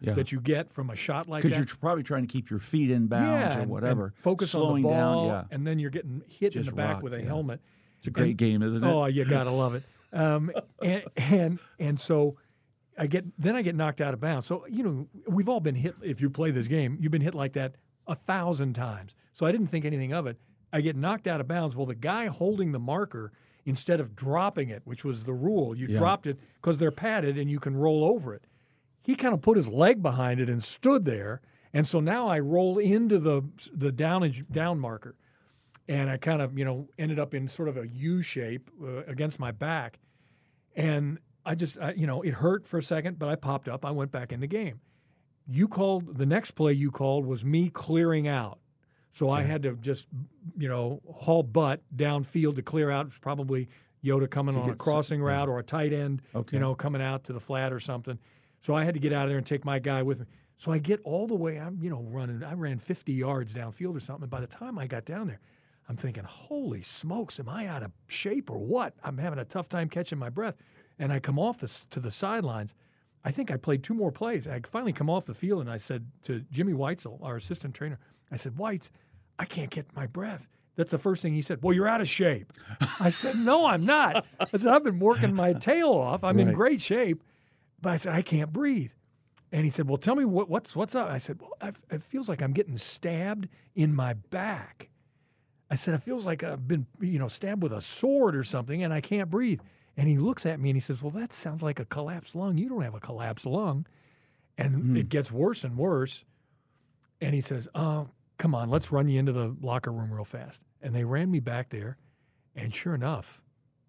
Yeah. 0.00 0.14
that 0.14 0.30
you 0.32 0.40
get 0.40 0.72
from 0.72 0.88
a 0.90 0.96
shot 0.96 1.28
like 1.28 1.42
that 1.42 1.48
because 1.48 1.58
you're 1.58 1.76
probably 1.80 2.04
trying 2.04 2.22
to 2.26 2.32
keep 2.32 2.48
your 2.50 2.60
feet 2.60 2.90
in 2.90 3.08
bounds 3.08 3.56
yeah, 3.56 3.62
or 3.64 3.66
whatever. 3.66 4.04
and 4.06 4.14
focus 4.16 4.52
slowing 4.52 4.84
on 4.86 4.90
the 4.90 4.96
ball, 4.96 5.28
down. 5.28 5.46
Yeah, 5.50 5.54
and 5.56 5.66
then 5.66 5.78
you're 5.80 5.90
getting 5.90 6.22
hit 6.28 6.54
in 6.56 6.64
the 6.64 6.72
back 6.72 6.94
rock, 6.94 7.02
with 7.02 7.12
a 7.14 7.20
helmet. 7.20 7.60
it's 7.98 8.06
a 8.06 8.10
great 8.10 8.28
and- 8.30 8.38
game, 8.38 8.62
isn't 8.62 8.82
it? 8.82 8.86
Oh, 8.86 9.06
you 9.06 9.24
gotta 9.24 9.50
love 9.50 9.74
it. 9.74 9.82
Um, 10.12 10.50
and 10.82 11.04
and 11.16 11.58
and 11.78 12.00
so 12.00 12.36
I 12.98 13.06
get 13.06 13.24
then 13.38 13.56
I 13.56 13.62
get 13.62 13.74
knocked 13.76 14.00
out 14.00 14.12
of 14.14 14.20
bounds. 14.20 14.46
So 14.46 14.66
you 14.68 14.82
know 14.82 15.08
we've 15.28 15.48
all 15.48 15.60
been 15.60 15.76
hit. 15.76 15.94
If 16.02 16.20
you 16.20 16.30
play 16.30 16.50
this 16.50 16.66
game, 16.68 16.96
you've 17.00 17.12
been 17.12 17.22
hit 17.22 17.34
like 17.34 17.52
that 17.54 17.76
a 18.06 18.14
thousand 18.14 18.74
times. 18.74 19.14
So 19.32 19.46
I 19.46 19.52
didn't 19.52 19.68
think 19.68 19.84
anything 19.84 20.12
of 20.12 20.26
it. 20.26 20.38
I 20.72 20.80
get 20.80 20.96
knocked 20.96 21.26
out 21.26 21.40
of 21.40 21.48
bounds. 21.48 21.76
Well, 21.76 21.86
the 21.86 21.94
guy 21.94 22.26
holding 22.26 22.72
the 22.72 22.78
marker 22.78 23.32
instead 23.64 24.00
of 24.00 24.16
dropping 24.16 24.68
it, 24.68 24.82
which 24.84 25.04
was 25.04 25.24
the 25.24 25.34
rule, 25.34 25.76
you 25.76 25.86
Yeah. 25.88 25.98
dropped 25.98 26.26
it 26.26 26.38
because 26.54 26.78
they're 26.78 26.90
padded 26.90 27.36
and 27.38 27.50
you 27.50 27.60
can 27.60 27.76
roll 27.76 28.04
over 28.04 28.34
it. 28.34 28.46
He 29.02 29.14
kind 29.14 29.34
of 29.34 29.42
put 29.42 29.56
his 29.56 29.68
leg 29.68 30.02
behind 30.02 30.40
it 30.40 30.48
and 30.48 30.62
stood 30.62 31.04
there. 31.04 31.40
And 31.72 31.86
so 31.86 32.00
now 32.00 32.26
I 32.28 32.38
roll 32.40 32.78
into 32.78 33.18
the 33.18 33.42
the 33.72 33.92
down 33.92 34.28
down 34.50 34.80
marker 34.80 35.16
and 35.90 36.08
I 36.08 36.16
kind 36.18 36.40
of 36.40 36.56
you 36.56 36.64
know 36.64 36.88
ended 36.98 37.18
up 37.18 37.34
in 37.34 37.48
sort 37.48 37.68
of 37.68 37.76
a 37.76 37.86
U 37.86 38.22
shape 38.22 38.70
uh, 38.82 39.02
against 39.06 39.40
my 39.40 39.50
back, 39.50 39.98
and 40.76 41.18
I 41.44 41.56
just 41.56 41.78
I, 41.78 41.92
you 41.94 42.06
know 42.06 42.22
it 42.22 42.34
hurt 42.34 42.66
for 42.66 42.78
a 42.78 42.82
second, 42.82 43.18
but 43.18 43.28
I 43.28 43.34
popped 43.34 43.68
up. 43.68 43.84
I 43.84 43.90
went 43.90 44.12
back 44.12 44.32
in 44.32 44.40
the 44.40 44.46
game. 44.46 44.80
You 45.46 45.66
called 45.66 46.16
the 46.16 46.26
next 46.26 46.52
play. 46.52 46.72
You 46.72 46.92
called 46.92 47.26
was 47.26 47.44
me 47.44 47.68
clearing 47.70 48.28
out, 48.28 48.60
so 49.10 49.30
I 49.30 49.42
had 49.42 49.64
to 49.64 49.72
just 49.76 50.06
you 50.56 50.68
know 50.68 51.02
haul 51.12 51.42
butt 51.42 51.82
downfield 51.94 52.54
to 52.56 52.62
clear 52.62 52.90
out. 52.90 53.06
It 53.06 53.08
was 53.08 53.18
probably 53.18 53.68
Yoda 54.04 54.30
coming 54.30 54.56
on 54.56 54.70
a 54.70 54.76
crossing 54.76 55.20
route 55.20 55.48
or 55.48 55.58
a 55.58 55.64
tight 55.64 55.92
end, 55.92 56.22
Okay. 56.34 56.56
you 56.56 56.60
know, 56.60 56.74
coming 56.76 57.02
out 57.02 57.24
to 57.24 57.32
the 57.32 57.40
flat 57.40 57.72
or 57.72 57.80
something. 57.80 58.18
So 58.60 58.74
I 58.74 58.84
had 58.84 58.94
to 58.94 59.00
get 59.00 59.12
out 59.12 59.24
of 59.24 59.30
there 59.30 59.38
and 59.38 59.46
take 59.46 59.64
my 59.64 59.78
guy 59.80 60.02
with 60.04 60.20
me. 60.20 60.26
So 60.56 60.70
I 60.70 60.78
get 60.78 61.00
all 61.02 61.26
the 61.26 61.34
way. 61.34 61.58
I'm 61.58 61.80
you 61.82 61.90
know 61.90 62.02
running. 62.02 62.44
I 62.44 62.54
ran 62.54 62.78
50 62.78 63.12
yards 63.12 63.52
downfield 63.54 63.96
or 63.96 64.00
something. 64.00 64.22
And 64.24 64.30
by 64.30 64.40
the 64.40 64.46
time 64.46 64.78
I 64.78 64.86
got 64.86 65.04
down 65.04 65.26
there, 65.26 65.40
I'm 65.90 65.96
thinking, 65.96 66.22
holy 66.22 66.82
smokes, 66.82 67.40
am 67.40 67.48
I 67.48 67.66
out 67.66 67.82
of 67.82 67.90
shape 68.06 68.48
or 68.48 68.58
what? 68.58 68.94
I'm 69.02 69.18
having 69.18 69.40
a 69.40 69.44
tough 69.44 69.68
time 69.68 69.88
catching 69.88 70.20
my 70.20 70.30
breath. 70.30 70.54
And 71.00 71.12
I 71.12 71.18
come 71.18 71.36
off 71.36 71.58
to 71.58 71.98
the 71.98 72.12
sidelines. 72.12 72.76
I 73.24 73.32
think 73.32 73.50
I 73.50 73.56
played 73.56 73.82
two 73.82 73.94
more 73.94 74.12
plays. 74.12 74.46
I 74.46 74.60
finally 74.64 74.92
come 74.92 75.10
off 75.10 75.26
the 75.26 75.34
field 75.34 75.62
and 75.62 75.68
I 75.68 75.78
said 75.78 76.06
to 76.22 76.44
Jimmy 76.52 76.74
Weitzel, 76.74 77.18
our 77.24 77.34
assistant 77.34 77.74
trainer, 77.74 77.98
I 78.30 78.36
said, 78.36 78.54
Weitz, 78.54 78.88
I 79.36 79.46
can't 79.46 79.68
get 79.68 79.92
my 79.96 80.06
breath. 80.06 80.46
That's 80.76 80.92
the 80.92 80.98
first 80.98 81.22
thing 81.22 81.34
he 81.34 81.42
said. 81.42 81.58
Well, 81.60 81.74
you're 81.74 81.88
out 81.88 82.00
of 82.00 82.08
shape. 82.08 82.52
I 83.00 83.10
said, 83.10 83.34
No, 83.34 83.66
I'm 83.66 83.84
not. 83.84 84.24
I 84.38 84.56
said, 84.56 84.72
I've 84.72 84.84
been 84.84 85.00
working 85.00 85.34
my 85.34 85.54
tail 85.54 85.90
off. 85.90 86.22
I'm 86.22 86.38
in 86.38 86.52
great 86.52 86.80
shape. 86.80 87.24
But 87.82 87.94
I 87.94 87.96
said, 87.96 88.14
I 88.14 88.22
can't 88.22 88.52
breathe. 88.52 88.92
And 89.50 89.64
he 89.64 89.70
said, 89.70 89.88
"Well, 89.88 89.96
tell 89.96 90.14
me 90.14 90.24
what, 90.24 90.48
what's 90.48 90.76
what's 90.76 90.94
up." 90.94 91.08
I 91.10 91.18
said, 91.18 91.40
"Well, 91.40 91.50
I, 91.60 91.72
it 91.90 92.04
feels 92.04 92.28
like 92.28 92.40
I'm 92.40 92.52
getting 92.52 92.76
stabbed 92.76 93.48
in 93.74 93.92
my 93.92 94.12
back." 94.12 94.89
I 95.70 95.76
said, 95.76 95.94
"It 95.94 96.02
feels 96.02 96.26
like 96.26 96.42
I've 96.42 96.66
been, 96.66 96.86
you 97.00 97.18
know, 97.18 97.28
stabbed 97.28 97.62
with 97.62 97.72
a 97.72 97.80
sword 97.80 98.34
or 98.34 98.42
something, 98.44 98.82
and 98.82 98.92
I 98.92 99.00
can't 99.00 99.30
breathe." 99.30 99.60
And 99.96 100.08
he 100.08 100.18
looks 100.18 100.46
at 100.46 100.58
me 100.60 100.70
and 100.70 100.76
he 100.76 100.80
says, 100.80 101.02
"Well, 101.02 101.10
that 101.10 101.32
sounds 101.32 101.62
like 101.62 101.78
a 101.78 101.84
collapsed 101.84 102.34
lung. 102.34 102.58
You 102.58 102.68
don't 102.68 102.82
have 102.82 102.94
a 102.94 103.00
collapsed 103.00 103.46
lung." 103.46 103.86
And 104.58 104.74
hmm. 104.74 104.96
it 104.96 105.08
gets 105.08 105.30
worse 105.30 105.64
and 105.64 105.76
worse. 105.76 106.24
And 107.20 107.34
he 107.34 107.40
says, 107.40 107.68
"Oh, 107.74 108.08
come 108.38 108.54
on, 108.54 108.68
let's 108.70 108.90
run 108.90 109.08
you 109.08 109.18
into 109.18 109.32
the 109.32 109.56
locker 109.60 109.92
room 109.92 110.12
real 110.12 110.24
fast." 110.24 110.64
And 110.82 110.94
they 110.94 111.04
ran 111.04 111.30
me 111.30 111.40
back 111.40 111.68
there, 111.68 111.98
and 112.54 112.74
sure 112.74 112.94
enough, 112.94 113.42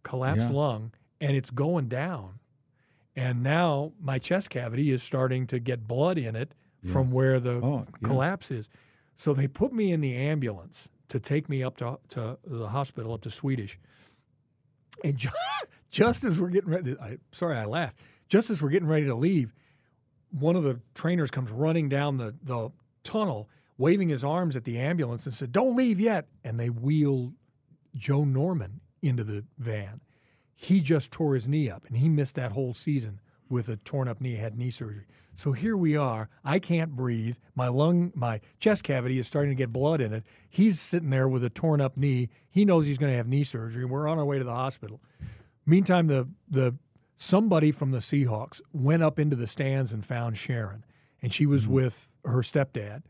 collapsed 0.04 0.52
Yeah. 0.52 0.58
lung, 0.58 0.92
and 1.20 1.36
it's 1.36 1.50
going 1.50 1.88
down. 1.88 2.40
And 3.16 3.44
now 3.44 3.94
my 4.00 4.20
chest 4.20 4.50
cavity 4.50 4.92
is 4.92 5.04
starting 5.04 5.48
to 5.48 5.60
get 5.60 5.88
blood 5.88 6.18
in 6.18 6.36
it 6.36 6.54
from 6.86 7.12
where 7.12 7.40
the 7.40 7.62
Oh, 7.62 7.80
yeah. 7.80 8.08
collapse 8.08 8.50
is. 8.52 8.70
So 9.16 9.34
they 9.34 9.48
put 9.48 9.72
me 9.72 9.92
in 9.92 10.02
the 10.02 10.16
ambulance 10.16 10.90
to 11.12 11.20
take 11.20 11.50
me 11.50 11.62
up 11.62 11.76
to 11.78 12.00
to 12.10 12.38
the 12.46 12.70
hospital 12.70 13.14
up 13.14 13.22
to 13.22 13.30
Swedish. 13.30 13.78
And 15.04 15.18
just, 15.18 15.36
just 15.92 16.24
as 16.24 16.40
we're 16.40 16.50
getting 16.50 16.70
ready, 16.70 16.96
I, 17.00 17.18
sorry 17.32 17.58
I 17.58 17.66
laughed. 17.66 17.98
Just 18.30 18.50
as 18.50 18.62
we're 18.62 18.70
getting 18.70 18.88
ready 18.88 19.06
to 19.06 19.16
leave, 19.16 19.54
one 20.32 20.56
of 20.56 20.64
the 20.64 20.80
trainers 20.96 21.30
comes 21.30 21.52
running 21.52 21.90
down 21.90 22.18
the 22.18 22.34
the 22.42 22.70
tunnel, 23.04 23.50
waving 23.78 24.08
his 24.08 24.24
arms 24.24 24.56
at 24.56 24.64
the 24.64 24.80
ambulance 24.80 25.26
and 25.26 25.36
said, 25.36 25.52
"Don't 25.52 25.76
leave 25.76 26.00
yet." 26.00 26.28
And 26.46 26.58
they 26.58 26.70
wheeled 26.70 27.34
Joe 27.94 28.24
Norman 28.24 28.80
into 29.02 29.26
the 29.26 29.44
van. 29.58 30.00
He 30.56 30.80
just 30.80 31.12
tore 31.12 31.36
his 31.36 31.46
knee 31.46 31.70
up, 31.70 31.86
and 31.88 31.98
he 31.98 32.08
missed 32.08 32.36
that 32.36 32.54
whole 32.54 32.74
season 32.74 33.20
with 33.50 33.68
a 33.68 33.76
torn 33.76 34.08
up 34.08 34.22
knee, 34.22 34.36
had 34.36 34.58
knee 34.58 34.72
surgery. 34.72 35.08
So 35.36 35.54
here 35.54 35.78
we 35.78 35.96
are. 35.96 36.30
I 36.44 36.60
can't 36.60 36.96
breathe. 36.96 37.38
My 37.56 37.68
lung, 37.68 38.12
my 38.16 38.42
chest 38.60 38.84
cavity 38.84 39.18
is 39.18 39.28
starting 39.28 39.52
to 39.52 39.56
get 39.56 39.72
blood 39.72 40.02
in 40.02 40.14
it. 40.14 40.24
He's 40.50 40.80
sitting 40.80 41.10
there 41.10 41.28
with 41.28 41.44
a 41.44 41.50
torn 41.50 41.82
up 41.82 41.98
knee. 41.98 42.30
He 42.50 42.66
knows 42.66 42.86
he's 42.86 42.98
going 42.98 43.12
to 43.12 43.18
have 43.18 43.28
knee 43.28 43.44
surgery. 43.44 43.86
We're 43.86 44.08
on 44.08 44.20
our 44.20 44.26
way 44.26 44.38
to 44.38 44.44
the 44.44 44.54
hospital. 44.54 45.02
Meantime, 45.66 46.08
the 46.08 46.28
the 46.50 46.76
somebody 47.16 47.72
from 47.72 47.92
the 47.92 48.00
Seahawks 48.00 48.62
went 48.74 49.04
up 49.04 49.20
into 49.20 49.36
the 49.36 49.48
stands 49.48 49.94
and 49.94 50.06
found 50.06 50.38
Sharon, 50.38 50.84
and 51.22 51.34
she 51.34 51.46
was 51.46 51.64
mm-hmm. 51.64 51.74
with 51.74 52.16
her 52.26 52.42
stepdad. 52.42 53.04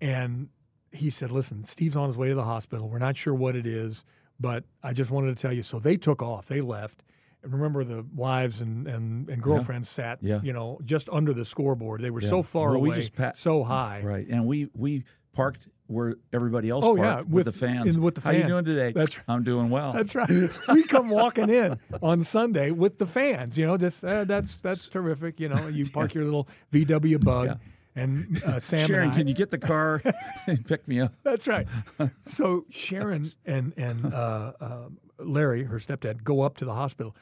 And 0.00 0.48
he 0.92 1.10
said, 1.10 1.32
"Listen, 1.32 1.64
Steve's 1.64 1.96
on 1.96 2.08
his 2.08 2.16
way 2.16 2.28
to 2.28 2.34
the 2.34 2.44
hospital. 2.44 2.88
We're 2.88 2.98
not 2.98 3.16
sure 3.16 3.34
what 3.34 3.56
it 3.56 3.66
is, 3.66 4.04
but 4.38 4.64
I 4.82 4.92
just 4.92 5.10
wanted 5.10 5.36
to 5.36 5.42
tell 5.42 5.52
you." 5.52 5.62
So 5.62 5.78
they 5.78 5.96
took 5.96 6.22
off. 6.22 6.46
They 6.46 6.60
left 6.60 7.02
remember 7.42 7.84
the 7.84 8.04
wives 8.14 8.60
and, 8.60 8.86
and, 8.86 9.28
and 9.28 9.42
girlfriends 9.42 9.88
yeah. 9.90 10.04
sat, 10.04 10.18
yeah. 10.22 10.40
you 10.42 10.52
know, 10.52 10.78
just 10.84 11.08
under 11.10 11.32
the 11.32 11.44
scoreboard. 11.44 12.00
They 12.02 12.10
were 12.10 12.22
yeah. 12.22 12.28
so 12.28 12.42
far 12.42 12.70
well, 12.70 12.86
away, 12.86 13.08
pa- 13.08 13.32
so 13.34 13.64
high. 13.64 14.02
Right, 14.04 14.26
and 14.28 14.46
we 14.46 14.68
we 14.74 15.04
parked 15.32 15.68
where 15.86 16.16
everybody 16.32 16.68
else 16.68 16.84
oh, 16.84 16.96
parked 16.96 17.00
yeah, 17.00 17.16
with, 17.20 17.28
with, 17.28 17.46
the 17.46 17.52
fans. 17.52 17.96
In, 17.96 18.02
with 18.02 18.14
the 18.14 18.20
fans. 18.20 18.36
How 18.36 18.42
you 18.42 18.48
doing 18.48 18.64
today? 18.64 18.92
That's 18.92 19.16
right. 19.16 19.24
I'm 19.28 19.42
doing 19.42 19.70
well. 19.70 19.92
That's 19.92 20.14
right. 20.14 20.30
we 20.68 20.82
come 20.84 21.08
walking 21.08 21.48
in 21.48 21.78
on 22.02 22.22
Sunday 22.22 22.70
with 22.70 22.98
the 22.98 23.06
fans. 23.06 23.56
You 23.56 23.66
know, 23.66 23.76
just 23.76 24.04
uh, 24.04 24.24
that's 24.24 24.56
that's 24.56 24.88
terrific. 24.88 25.40
You 25.40 25.48
know, 25.48 25.68
you 25.68 25.88
park 25.88 26.14
your 26.14 26.24
little 26.24 26.48
VW 26.72 27.22
Bug. 27.24 27.58
And 27.96 28.40
uh, 28.44 28.60
Sam 28.60 28.86
Sharon, 28.86 29.02
and 29.04 29.12
I, 29.12 29.16
can 29.16 29.26
you 29.26 29.34
get 29.34 29.50
the 29.50 29.58
car 29.58 30.00
and 30.46 30.64
pick 30.64 30.86
me 30.86 31.00
up? 31.00 31.14
That's 31.24 31.48
right. 31.48 31.66
So 32.20 32.64
Sharon 32.70 33.32
and 33.44 33.72
and 33.76 34.14
uh, 34.14 34.52
uh 34.60 34.88
Larry, 35.18 35.64
her 35.64 35.78
stepdad, 35.78 36.24
go 36.24 36.42
up 36.42 36.56
to 36.58 36.64
the 36.64 36.74
hospital 36.74 37.14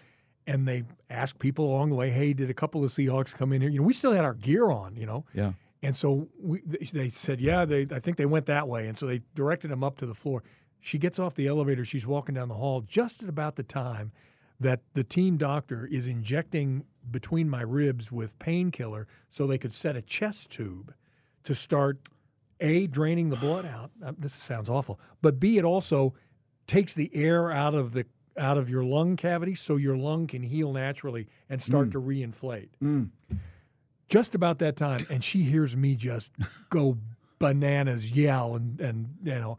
and 0.47 0.67
they 0.67 0.85
ask 1.11 1.39
people 1.39 1.65
along 1.67 1.91
the 1.91 1.97
way, 1.97 2.11
"Hey, 2.11 2.33
did 2.33 2.51
a 2.51 2.55
couple 2.55 2.85
of 2.85 2.91
Seahawks 2.91 3.35
come 3.35 3.53
in 3.53 3.61
here?" 3.63 3.71
You 3.71 3.81
know, 3.81 3.87
we 3.87 3.93
still 3.93 4.13
had 4.13 4.25
our 4.25 4.35
gear 4.35 4.71
on, 4.71 4.97
you 4.97 5.07
know. 5.07 5.25
Yeah. 5.35 5.53
And 5.83 5.97
so 5.97 6.29
we, 6.41 6.63
they 6.63 7.09
said, 7.09 7.41
"Yeah, 7.41 7.65
they 7.65 7.87
I 7.91 7.99
think 7.99 8.17
they 8.17 8.27
went 8.27 8.47
that 8.47 8.69
way." 8.69 8.87
And 8.87 8.97
so 8.97 9.07
they 9.07 9.23
directed 9.35 9.69
them 9.69 9.83
up 9.83 9.99
to 9.99 10.07
the 10.07 10.15
floor. 10.15 10.43
She 10.81 10.99
gets 10.99 11.19
off 11.19 11.35
the 11.35 11.47
elevator. 11.49 11.85
She's 11.85 12.07
walking 12.07 12.35
down 12.35 12.49
the 12.49 12.55
hall 12.55 12.81
just 12.81 13.23
at 13.23 13.29
about 13.29 13.57
the 13.57 13.63
time 13.63 14.13
that 14.61 14.81
the 14.95 15.05
team 15.05 15.37
doctor 15.37 15.87
is 15.87 16.07
injecting 16.07 16.85
between 17.11 17.49
my 17.49 17.61
ribs 17.61 18.11
with 18.11 18.39
painkiller 18.39 19.07
so 19.31 19.47
they 19.47 19.59
could 19.59 19.73
set 19.73 19.97
a 19.97 20.03
chest 20.03 20.51
tube 20.51 20.95
to 21.45 21.55
start 21.55 21.99
a 22.61 22.87
draining 22.87 23.29
the 23.29 23.37
blood 23.37 23.67
out. 23.67 23.91
This 24.19 24.33
sounds 24.33 24.71
awful, 24.71 24.99
but 25.21 25.39
b 25.39 25.59
it 25.59 25.65
also 25.65 26.15
takes 26.67 26.95
the 26.95 27.11
air 27.15 27.51
out 27.51 27.75
of 27.75 27.93
the 27.93 28.07
out 28.39 28.59
of 28.59 28.69
your 28.69 28.85
lung 28.85 29.17
cavity 29.17 29.55
so 29.55 29.77
your 29.77 29.97
lung 29.97 30.27
can 30.27 30.43
heal 30.43 30.73
naturally 30.73 31.27
and 31.49 31.63
start 31.63 31.89
mm. 31.89 31.93
to 31.93 32.01
reinflate. 32.01 32.69
Mm. 32.83 33.09
Just 34.09 34.35
about 34.35 34.59
that 34.59 34.77
time, 34.77 35.01
and 35.11 35.25
she 35.25 35.43
hears 35.43 35.77
me 35.77 35.97
just 35.97 36.31
go 36.71 36.99
bananas, 37.39 38.13
yell, 38.13 38.55
and 38.55 38.81
and 38.81 39.15
you 39.25 39.35
know, 39.35 39.59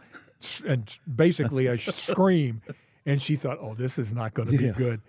and 0.66 0.98
basically 1.14 1.70
I 1.70 1.76
scream, 1.78 2.62
and 3.06 3.22
she 3.22 3.36
thought, 3.36 3.58
"Oh, 3.60 3.74
this 3.74 4.00
is 4.00 4.14
not 4.14 4.34
going 4.34 4.52
to 4.52 4.58
be 4.58 4.66
yeah. 4.66 4.72
good." 4.72 5.02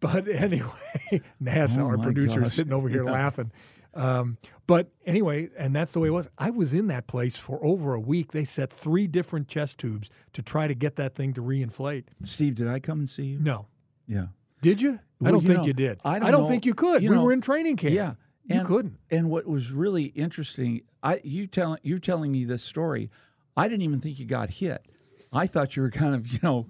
But 0.00 0.28
anyway, 0.28 0.68
NASA, 1.42 1.78
oh 1.78 1.86
our 1.86 1.98
producer, 1.98 2.44
is 2.44 2.52
sitting 2.52 2.72
over 2.72 2.88
here 2.88 3.04
yeah. 3.04 3.12
laughing. 3.12 3.50
Um, 3.96 4.38
but 4.66 4.90
anyway, 5.06 5.48
and 5.56 5.74
that's 5.74 5.92
the 5.92 6.00
way 6.00 6.08
it 6.08 6.12
was. 6.12 6.28
I 6.38 6.50
was 6.50 6.74
in 6.74 6.88
that 6.88 7.06
place 7.06 7.36
for 7.36 7.64
over 7.64 7.94
a 7.94 8.00
week. 8.00 8.32
They 8.32 8.44
set 8.44 8.72
three 8.72 9.06
different 9.06 9.48
chest 9.48 9.78
tubes 9.78 10.10
to 10.34 10.42
try 10.42 10.68
to 10.68 10.74
get 10.74 10.96
that 10.96 11.14
thing 11.14 11.32
to 11.34 11.42
reinflate. 11.42 12.04
Steve, 12.24 12.56
did 12.56 12.68
I 12.68 12.78
come 12.78 12.98
and 12.98 13.08
see 13.08 13.24
you? 13.24 13.38
No. 13.38 13.66
Yeah. 14.06 14.26
Did 14.60 14.80
you? 14.80 15.00
Well, 15.20 15.28
I 15.28 15.30
don't 15.32 15.42
you 15.42 15.48
think 15.48 15.60
know, 15.60 15.66
you 15.66 15.72
did. 15.72 16.00
I 16.04 16.18
don't, 16.18 16.28
I 16.28 16.30
don't 16.30 16.48
think 16.48 16.66
you 16.66 16.74
could. 16.74 17.02
You 17.02 17.10
we 17.10 17.16
know, 17.16 17.24
were 17.24 17.32
in 17.32 17.40
training 17.40 17.76
camp. 17.76 17.94
Yeah. 17.94 18.14
And, 18.48 18.60
you 18.60 18.66
couldn't. 18.66 18.98
And 19.10 19.30
what 19.30 19.46
was 19.46 19.72
really 19.72 20.04
interesting, 20.04 20.82
I 21.02 21.20
you 21.24 21.46
telling 21.46 21.80
you 21.82 21.98
telling 21.98 22.30
me 22.30 22.44
this 22.44 22.62
story, 22.62 23.10
I 23.56 23.68
didn't 23.68 23.82
even 23.82 24.00
think 24.00 24.18
you 24.18 24.26
got 24.26 24.50
hit. 24.50 24.86
I 25.36 25.46
thought 25.46 25.76
you 25.76 25.82
were 25.82 25.90
kind 25.90 26.14
of, 26.14 26.26
you 26.28 26.38
know, 26.42 26.66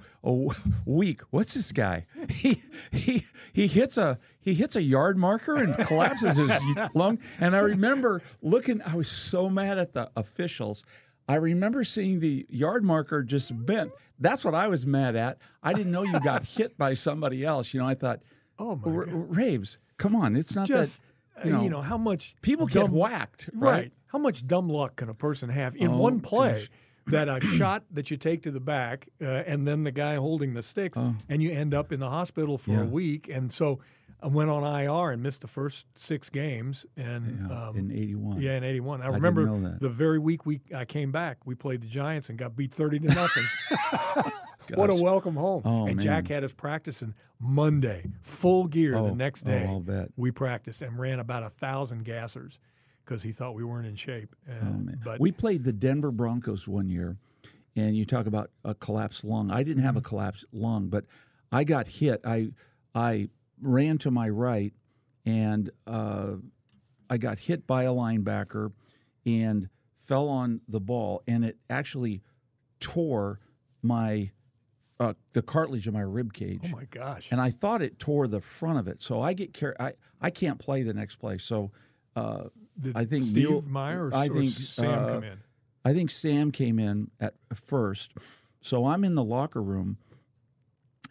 weak. 0.84 1.22
What's 1.30 1.54
this 1.54 1.72
guy? 1.72 2.06
He 2.28 2.60
he 2.92 3.24
he 3.52 3.66
hits 3.66 3.96
a 3.96 4.18
he 4.40 4.52
hits 4.54 4.76
a 4.76 4.82
yard 4.82 5.16
marker 5.16 5.56
and 5.56 5.76
collapses 5.86 6.36
his 6.36 6.50
lung. 6.94 7.18
And 7.40 7.54
I 7.54 7.60
remember 7.60 8.20
looking. 8.42 8.82
I 8.82 8.96
was 8.96 9.08
so 9.08 9.48
mad 9.48 9.78
at 9.78 9.92
the 9.92 10.10
officials. 10.16 10.84
I 11.28 11.36
remember 11.36 11.84
seeing 11.84 12.20
the 12.20 12.44
yard 12.48 12.84
marker 12.84 13.22
just 13.22 13.64
bent. 13.64 13.92
That's 14.18 14.44
what 14.44 14.54
I 14.54 14.68
was 14.68 14.84
mad 14.86 15.16
at. 15.16 15.38
I 15.62 15.72
didn't 15.72 15.92
know 15.92 16.02
you 16.02 16.18
got 16.20 16.44
hit 16.44 16.76
by 16.76 16.94
somebody 16.94 17.44
else. 17.44 17.72
You 17.72 17.80
know, 17.80 17.88
I 17.88 17.94
thought, 17.94 18.20
oh 18.58 18.76
my, 18.76 18.90
Raves, 18.90 19.78
come 19.98 20.14
on, 20.16 20.36
it's 20.36 20.54
not 20.54 20.66
just, 20.66 21.02
that. 21.36 21.46
You 21.46 21.52
know, 21.52 21.62
you 21.62 21.70
know, 21.70 21.82
how 21.82 21.98
much 21.98 22.34
people 22.42 22.66
dumb, 22.66 22.86
get 22.86 22.92
whacked, 22.92 23.50
right? 23.54 23.70
right? 23.70 23.92
How 24.08 24.18
much 24.18 24.46
dumb 24.46 24.68
luck 24.68 24.96
can 24.96 25.08
a 25.08 25.14
person 25.14 25.48
have 25.48 25.76
in 25.76 25.92
oh, 25.92 25.96
one 25.96 26.20
play? 26.20 26.52
Gosh 26.52 26.70
that 27.06 27.28
a 27.28 27.40
shot 27.56 27.84
that 27.90 28.10
you 28.10 28.16
take 28.16 28.42
to 28.42 28.50
the 28.50 28.60
back, 28.60 29.08
uh, 29.20 29.24
and 29.24 29.66
then 29.66 29.84
the 29.84 29.92
guy 29.92 30.16
holding 30.16 30.54
the 30.54 30.62
sticks, 30.62 30.98
oh. 30.98 31.14
and 31.28 31.42
you 31.42 31.50
end 31.50 31.74
up 31.74 31.92
in 31.92 32.00
the 32.00 32.10
hospital 32.10 32.58
for 32.58 32.72
yeah. 32.72 32.82
a 32.82 32.84
week. 32.84 33.28
And 33.28 33.52
so 33.52 33.80
I 34.22 34.28
went 34.28 34.50
on 34.50 34.64
IR 34.64 35.12
and 35.12 35.22
missed 35.22 35.40
the 35.40 35.46
first 35.46 35.86
six 35.94 36.28
games. 36.28 36.86
And 36.96 37.48
yeah, 37.48 37.68
um, 37.68 37.76
in 37.76 37.90
'81, 37.90 38.40
yeah, 38.40 38.56
in 38.56 38.64
'81, 38.64 39.02
I, 39.02 39.06
I 39.06 39.08
remember 39.08 39.76
the 39.78 39.88
very 39.88 40.18
week 40.18 40.46
we 40.46 40.60
I 40.74 40.84
came 40.84 41.12
back, 41.12 41.38
we 41.44 41.54
played 41.54 41.82
the 41.82 41.88
Giants 41.88 42.28
and 42.28 42.38
got 42.38 42.56
beat 42.56 42.74
thirty 42.74 42.98
to 42.98 43.06
nothing. 43.06 43.44
what 44.74 44.90
a 44.90 44.94
welcome 44.94 45.36
home! 45.36 45.62
Oh, 45.64 45.86
and 45.86 45.96
man. 45.96 46.04
Jack 46.04 46.28
had 46.28 46.42
us 46.42 46.52
practicing 46.52 47.14
Monday, 47.38 48.06
full 48.22 48.66
gear. 48.66 48.96
Oh, 48.96 49.06
the 49.06 49.14
next 49.14 49.42
day, 49.42 49.64
oh, 49.68 49.74
I'll 49.74 49.80
bet. 49.80 50.08
we 50.16 50.30
practiced 50.30 50.82
and 50.82 50.98
ran 50.98 51.20
about 51.20 51.42
a 51.42 51.50
thousand 51.50 52.04
gassers 52.04 52.58
because 53.06 53.22
he 53.22 53.32
thought 53.32 53.54
we 53.54 53.64
weren't 53.64 53.86
in 53.86 53.96
shape. 53.96 54.34
oh, 54.50 54.92
but 55.04 55.20
we 55.20 55.32
played 55.32 55.64
the 55.64 55.72
Denver 55.72 56.10
Broncos 56.10 56.66
one 56.66 56.88
year, 56.88 57.16
and 57.74 57.96
you 57.96 58.04
talk 58.04 58.26
about 58.26 58.50
a 58.64 58.74
collapsed 58.74 59.24
lung. 59.24 59.50
I 59.50 59.62
didn't 59.62 59.82
have 59.82 59.96
a 59.96 60.00
mm-hmm. 60.00 60.08
collapsed 60.08 60.44
lung, 60.52 60.88
but 60.88 61.04
I 61.52 61.64
got 61.64 61.86
hit. 61.86 62.20
I 62.24 62.48
I 62.94 63.28
ran 63.60 63.98
to 63.98 64.10
my 64.10 64.28
right, 64.28 64.72
and 65.24 65.70
uh, 65.86 66.32
I 67.08 67.16
got 67.18 67.38
hit 67.38 67.66
by 67.66 67.84
a 67.84 67.92
linebacker, 67.92 68.72
and 69.24 69.68
fell 69.96 70.28
on 70.28 70.60
the 70.68 70.80
ball, 70.80 71.22
and 71.26 71.44
it 71.44 71.58
actually 71.70 72.22
tore 72.80 73.40
my 73.82 74.30
uh, 74.98 75.14
the 75.32 75.42
cartilage 75.42 75.86
of 75.86 75.94
my 75.94 76.00
rib 76.00 76.32
cage. 76.32 76.62
Oh 76.64 76.76
my 76.76 76.84
gosh! 76.90 77.28
And 77.30 77.40
I 77.40 77.50
thought 77.50 77.82
it 77.82 77.98
tore 77.98 78.26
the 78.26 78.40
front 78.40 78.78
of 78.78 78.88
it. 78.88 79.02
So 79.02 79.22
I 79.22 79.32
get 79.32 79.54
care. 79.54 79.80
I 79.80 79.92
I 80.20 80.30
can't 80.30 80.58
play 80.58 80.82
the 80.82 80.94
next 80.94 81.16
play. 81.16 81.38
So 81.38 81.70
uh, 82.16 82.44
I 82.94 83.04
think 83.04 83.24
Steve 83.24 83.48
Neil, 83.48 83.62
Meyer 83.62 84.10
I 84.12 84.28
think 84.28 84.50
Sam 84.50 84.90
uh, 84.90 85.08
come 85.08 85.24
in? 85.24 85.38
I 85.84 85.92
think 85.92 86.10
Sam 86.10 86.50
came 86.50 86.78
in 86.78 87.10
at 87.20 87.34
first. 87.54 88.12
So 88.60 88.86
I'm 88.86 89.04
in 89.04 89.14
the 89.14 89.22
locker 89.22 89.62
room, 89.62 89.98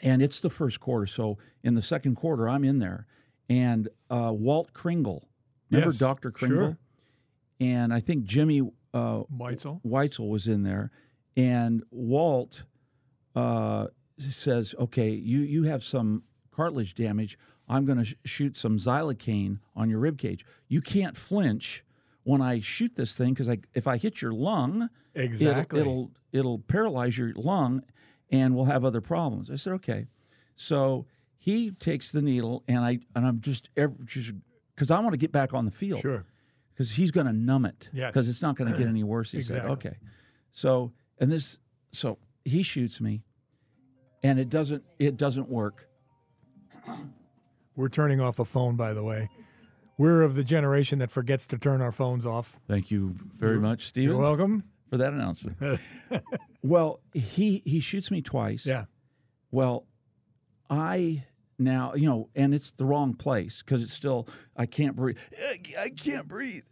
and 0.03 0.21
it's 0.21 0.41
the 0.41 0.49
first 0.49 0.79
quarter. 0.79 1.05
So 1.05 1.37
in 1.63 1.75
the 1.75 1.81
second 1.81 2.15
quarter, 2.15 2.49
I'm 2.49 2.63
in 2.63 2.79
there, 2.79 3.05
and 3.47 3.87
uh, 4.09 4.31
Walt 4.33 4.73
Kringle, 4.73 5.29
remember 5.69 5.91
yes, 5.91 5.99
Doctor 5.99 6.31
Kringle, 6.31 6.57
sure. 6.57 6.77
and 7.61 7.93
I 7.93 8.01
think 8.01 8.25
Jimmy 8.25 8.61
uh, 8.93 9.23
Whitesel. 9.33 9.81
Whitesel 9.83 10.29
was 10.29 10.47
in 10.47 10.63
there, 10.63 10.91
and 11.37 11.83
Walt 11.91 12.63
uh, 13.35 13.87
says, 14.17 14.75
"Okay, 14.77 15.11
you 15.11 15.39
you 15.39 15.63
have 15.63 15.83
some 15.83 16.23
cartilage 16.51 16.95
damage. 16.95 17.37
I'm 17.67 17.85
going 17.85 17.97
to 17.97 18.05
sh- 18.05 18.15
shoot 18.25 18.57
some 18.57 18.77
xylocaine 18.77 19.59
on 19.75 19.89
your 19.89 19.99
rib 19.99 20.17
cage. 20.17 20.45
You 20.67 20.81
can't 20.81 21.17
flinch 21.17 21.83
when 22.23 22.41
I 22.41 22.59
shoot 22.59 22.95
this 22.95 23.15
thing 23.15 23.33
because 23.33 23.55
if 23.73 23.87
I 23.87 23.97
hit 23.97 24.21
your 24.21 24.33
lung, 24.33 24.89
exactly, 25.13 25.79
it'll, 25.79 25.91
it'll, 25.91 26.11
it'll 26.31 26.59
paralyze 26.59 27.17
your 27.17 27.33
lung, 27.35 27.83
and 28.29 28.55
we'll 28.55 28.65
have 28.65 28.83
other 28.83 29.01
problems." 29.01 29.49
I 29.49 29.55
said, 29.55 29.73
"Okay." 29.73 30.07
So 30.55 31.05
he 31.37 31.71
takes 31.71 32.11
the 32.11 32.21
needle, 32.21 32.63
and 32.67 32.79
I 32.79 32.99
and 33.15 33.25
I'm 33.25 33.39
just 33.41 33.69
just 34.05 34.33
because 34.75 34.91
I 34.91 34.99
want 34.99 35.13
to 35.13 35.17
get 35.17 35.31
back 35.31 35.53
on 35.53 35.65
the 35.65 35.71
field, 35.71 36.01
sure, 36.01 36.25
because 36.73 36.91
he's 36.91 37.11
going 37.11 37.27
to 37.27 37.33
numb 37.33 37.65
it, 37.65 37.89
because 37.93 38.27
yes. 38.27 38.27
it's 38.27 38.41
not 38.41 38.55
going 38.55 38.71
to 38.71 38.77
get 38.77 38.87
any 38.87 39.03
worse. 39.03 39.31
He 39.31 39.37
exactly. 39.37 39.61
said, 39.61 39.71
"Okay." 39.71 39.97
So 40.51 40.93
and 41.19 41.31
this, 41.31 41.59
so 41.91 42.17
he 42.43 42.63
shoots 42.63 42.99
me, 42.99 43.23
and 44.23 44.39
it 44.39 44.49
doesn't 44.49 44.83
it 44.97 45.17
doesn't 45.17 45.47
work. 45.47 45.87
We're 47.75 47.89
turning 47.89 48.21
off 48.21 48.39
a 48.39 48.45
phone, 48.45 48.75
by 48.75 48.93
the 48.93 49.03
way. 49.03 49.29
We're 49.97 50.23
of 50.23 50.35
the 50.35 50.43
generation 50.43 50.99
that 50.99 51.11
forgets 51.11 51.45
to 51.47 51.57
turn 51.57 51.81
our 51.81 51.91
phones 51.91 52.25
off. 52.25 52.59
Thank 52.67 52.91
you 52.91 53.15
very 53.35 53.59
much, 53.59 53.87
Steve. 53.87 54.05
You're 54.09 54.17
welcome 54.17 54.63
for 54.89 54.97
that 54.97 55.13
announcement. 55.13 55.79
Well, 56.63 56.99
he 57.13 57.61
he 57.63 57.79
shoots 57.79 58.09
me 58.09 58.23
twice. 58.23 58.65
Yeah. 58.65 58.85
Well, 59.51 59.85
I 60.67 61.25
now 61.59 61.93
you 61.93 62.07
know, 62.09 62.29
and 62.35 62.55
it's 62.55 62.71
the 62.71 62.85
wrong 62.85 63.13
place 63.13 63.61
because 63.61 63.83
it's 63.83 63.93
still 63.93 64.27
I 64.57 64.65
can't 64.65 64.95
breathe. 64.95 65.19
I 65.79 65.89
can't 65.89 66.27
breathe. 66.27 66.63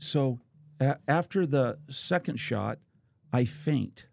So 0.00 0.40
a- 0.80 0.98
after 1.08 1.46
the 1.46 1.78
second 1.88 2.36
shot, 2.38 2.78
I 3.32 3.46
faint. 3.46 4.07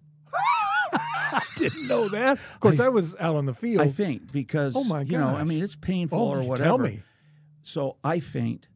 I 1.31 1.43
didn't 1.57 1.87
know 1.87 2.09
that. 2.09 2.33
Of 2.33 2.59
course, 2.59 2.79
I, 2.79 2.87
was 2.89 3.15
out 3.19 3.35
on 3.35 3.45
the 3.45 3.53
field. 3.53 3.81
I 3.81 3.87
faint 3.87 4.31
because 4.31 4.73
Oh, 4.75 4.83
my 4.85 5.01
you 5.01 5.17
know, 5.17 5.35
I 5.35 5.43
mean, 5.43 5.63
it's 5.63 5.75
painful 5.75 6.19
oh, 6.19 6.29
or 6.29 6.43
whatever. 6.43 6.63
Tell 6.63 6.77
me. 6.77 7.01
So 7.63 7.97
I 8.03 8.19
faint, 8.19 8.67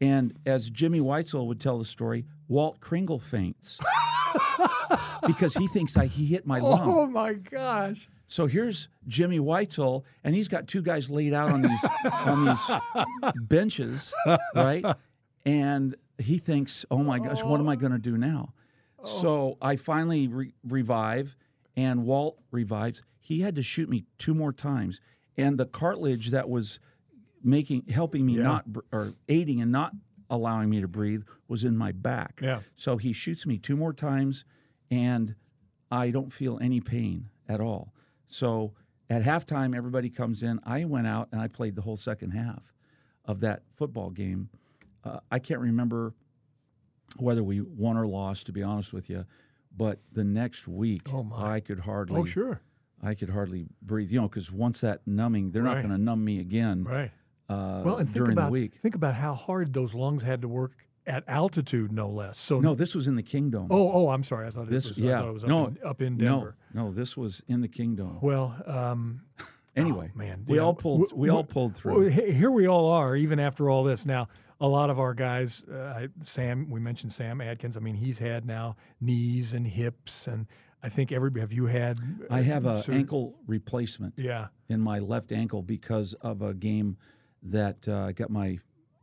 and 0.00 0.38
as 0.46 0.70
Jimmy 0.70 1.00
Whitesel 1.00 1.46
would 1.46 1.60
tell 1.60 1.78
the 1.78 1.84
story, 1.84 2.24
Walt 2.48 2.80
Kringle 2.80 3.18
faints 3.18 3.80
because 5.26 5.54
he 5.54 5.66
thinks 5.68 5.96
I 5.96 6.06
he 6.06 6.26
hit 6.26 6.46
my 6.46 6.60
lung. 6.60 6.80
Oh 6.82 7.06
my 7.06 7.34
gosh. 7.34 8.08
So 8.28 8.46
here's 8.46 8.88
Jimmy 9.06 9.38
Whitesel, 9.38 10.04
and 10.24 10.34
he's 10.34 10.48
got 10.48 10.66
two 10.66 10.82
guys 10.82 11.10
laid 11.10 11.32
out 11.32 11.50
on 11.50 11.62
these 11.62 11.84
on 12.04 12.44
these 12.44 13.32
benches, 13.36 14.12
right? 14.54 14.84
And 15.44 15.94
he 16.18 16.38
thinks, 16.38 16.84
"Oh 16.90 17.02
my 17.02 17.18
gosh, 17.18 17.42
what 17.42 17.60
am 17.60 17.68
I 17.68 17.74
oh. 17.74 17.76
going 17.76 17.92
to 17.92 17.98
do 17.98 18.16
now?" 18.16 18.52
So 19.04 19.56
I 19.60 19.76
finally 19.76 20.26
re- 20.28 20.52
revive, 20.64 21.36
and 21.76 22.04
Walt 22.04 22.38
revives. 22.50 23.02
He 23.20 23.40
had 23.40 23.54
to 23.56 23.62
shoot 23.62 23.88
me 23.88 24.04
two 24.18 24.34
more 24.34 24.52
times, 24.52 25.00
and 25.36 25.58
the 25.58 25.66
cartilage 25.66 26.30
that 26.30 26.48
was 26.48 26.80
making 27.42 27.84
helping 27.88 28.26
me 28.26 28.36
Yeah. 28.36 28.42
not 28.42 28.64
or 28.92 29.14
aiding 29.28 29.60
and 29.60 29.70
not 29.70 29.92
allowing 30.28 30.70
me 30.70 30.80
to 30.80 30.88
breathe 30.88 31.22
was 31.46 31.62
in 31.64 31.76
my 31.76 31.92
back. 31.92 32.40
Yeah. 32.42 32.60
So 32.74 32.96
he 32.96 33.12
shoots 33.12 33.46
me 33.46 33.58
two 33.58 33.76
more 33.76 33.92
times, 33.92 34.44
and 34.90 35.36
I 35.90 36.10
don't 36.10 36.32
feel 36.32 36.58
any 36.60 36.80
pain 36.80 37.28
at 37.48 37.60
all. 37.60 37.92
So 38.26 38.72
at 39.08 39.22
halftime, 39.22 39.76
everybody 39.76 40.10
comes 40.10 40.42
in. 40.42 40.58
I 40.64 40.84
went 40.84 41.06
out 41.06 41.28
and 41.30 41.40
I 41.40 41.46
played 41.46 41.76
the 41.76 41.82
whole 41.82 41.96
second 41.96 42.32
half 42.32 42.72
of 43.24 43.38
that 43.40 43.62
football 43.74 44.10
game. 44.10 44.48
Uh, 45.04 45.20
I 45.30 45.38
can't 45.38 45.60
remember 45.60 46.14
whether 47.18 47.42
we 47.42 47.60
won 47.60 47.96
or 47.96 48.06
lost, 48.06 48.46
to 48.46 48.52
be 48.52 48.62
honest 48.62 48.92
with 48.92 49.08
you. 49.10 49.24
But 49.76 50.00
the 50.12 50.24
next 50.24 50.66
week, 50.66 51.02
Oh. 51.12 51.30
I 51.36 51.60
could 51.60 51.80
hardly. 51.80 52.20
Oh 52.20 52.24
sure. 52.24 52.60
I 53.02 53.14
could 53.14 53.30
hardly 53.30 53.66
breathe. 53.82 54.10
You 54.10 54.22
know, 54.22 54.28
because 54.28 54.50
once 54.50 54.80
that 54.80 55.00
numbing, 55.06 55.50
they're 55.50 55.62
not 55.62 55.76
going 55.76 55.90
to 55.90 55.98
numb 55.98 56.24
me 56.24 56.40
again. 56.40 56.84
Right. 56.84 57.10
Uh, 57.48 57.82
Well, 57.84 57.96
and 57.96 58.08
think 58.08 58.14
during 58.16 58.32
about 58.32 58.46
the 58.46 58.52
week. 58.52 58.74
think 58.76 58.94
about 58.94 59.14
how 59.14 59.34
hard 59.34 59.72
those 59.74 59.94
lungs 59.94 60.22
had 60.22 60.40
to 60.42 60.48
work 60.48 60.72
at 61.06 61.22
altitude, 61.28 61.92
no 61.92 62.08
less. 62.08 62.38
So 62.38 62.58
No, 62.58 62.74
this 62.74 62.94
was 62.94 63.06
in 63.06 63.14
the 63.16 63.22
Kingdome. 63.22 63.68
Oh, 63.70 63.92
oh, 63.92 64.08
I'm 64.08 64.24
sorry. 64.24 64.46
I 64.46 64.50
thought 64.50 64.64
it 64.68 64.70
this 64.70 64.88
was. 64.88 64.98
yeah. 64.98 65.18
I 65.18 65.20
thought 65.20 65.28
it 65.28 65.32
was 65.34 65.44
up, 65.44 65.48
no, 65.50 65.66
in, 65.66 65.78
up 65.84 66.02
in 66.02 66.16
Denver. 66.16 66.56
no. 66.74 66.90
This 66.90 67.16
was 67.16 67.42
in 67.46 67.60
the 67.60 67.68
Kingdome. 67.68 68.18
Well, 68.22 68.56
um, 68.66 69.20
Anyway, 69.76 70.10
oh, 70.14 70.18
man, 70.18 70.42
we 70.48 70.58
all 70.58 70.72
know, 70.72 70.74
pulled. 70.74 71.02
w- 71.10 71.20
we 71.20 71.28
all 71.28 71.44
pulled 71.44 71.76
through. 71.76 72.08
here 72.08 72.50
we 72.50 72.66
all 72.66 72.88
are, 72.88 73.14
even 73.14 73.38
after 73.38 73.68
all 73.68 73.84
this. 73.84 74.06
Now, 74.06 74.28
a 74.60 74.66
lot 74.68 74.90
of 74.90 74.98
our 74.98 75.14
guys, 75.14 75.62
uh, 75.70 75.94
I- 75.96 76.08
Sam, 76.22 76.70
we 76.70 76.80
mentioned 76.80 77.12
Sam 77.12 77.40
Adkins. 77.40 77.76
I 77.76 77.80
mean, 77.80 77.94
he's 77.96 78.18
had 78.18 78.46
now 78.46 78.76
knees 79.00 79.52
and 79.52 79.66
hips, 79.66 80.26
and 80.26 80.46
I 80.82 80.88
think 80.88 81.12
everybody. 81.12 81.40
Have 81.40 81.52
you 81.52 81.66
had? 81.66 81.98
I 82.30 82.42
have 82.42 82.64
an 82.66 82.82
ankle 82.88 83.38
replacement 83.46 84.14
Yeah. 84.16 84.48
in 84.68 84.80
my 84.80 84.98
left 84.98 85.32
ankle 85.32 85.62
because 85.62 86.14
of 86.14 86.42
a 86.42 86.54
game 86.54 86.96
that 87.42 87.86
uh, 87.88 88.12
got 88.12 88.30
my 88.30 88.58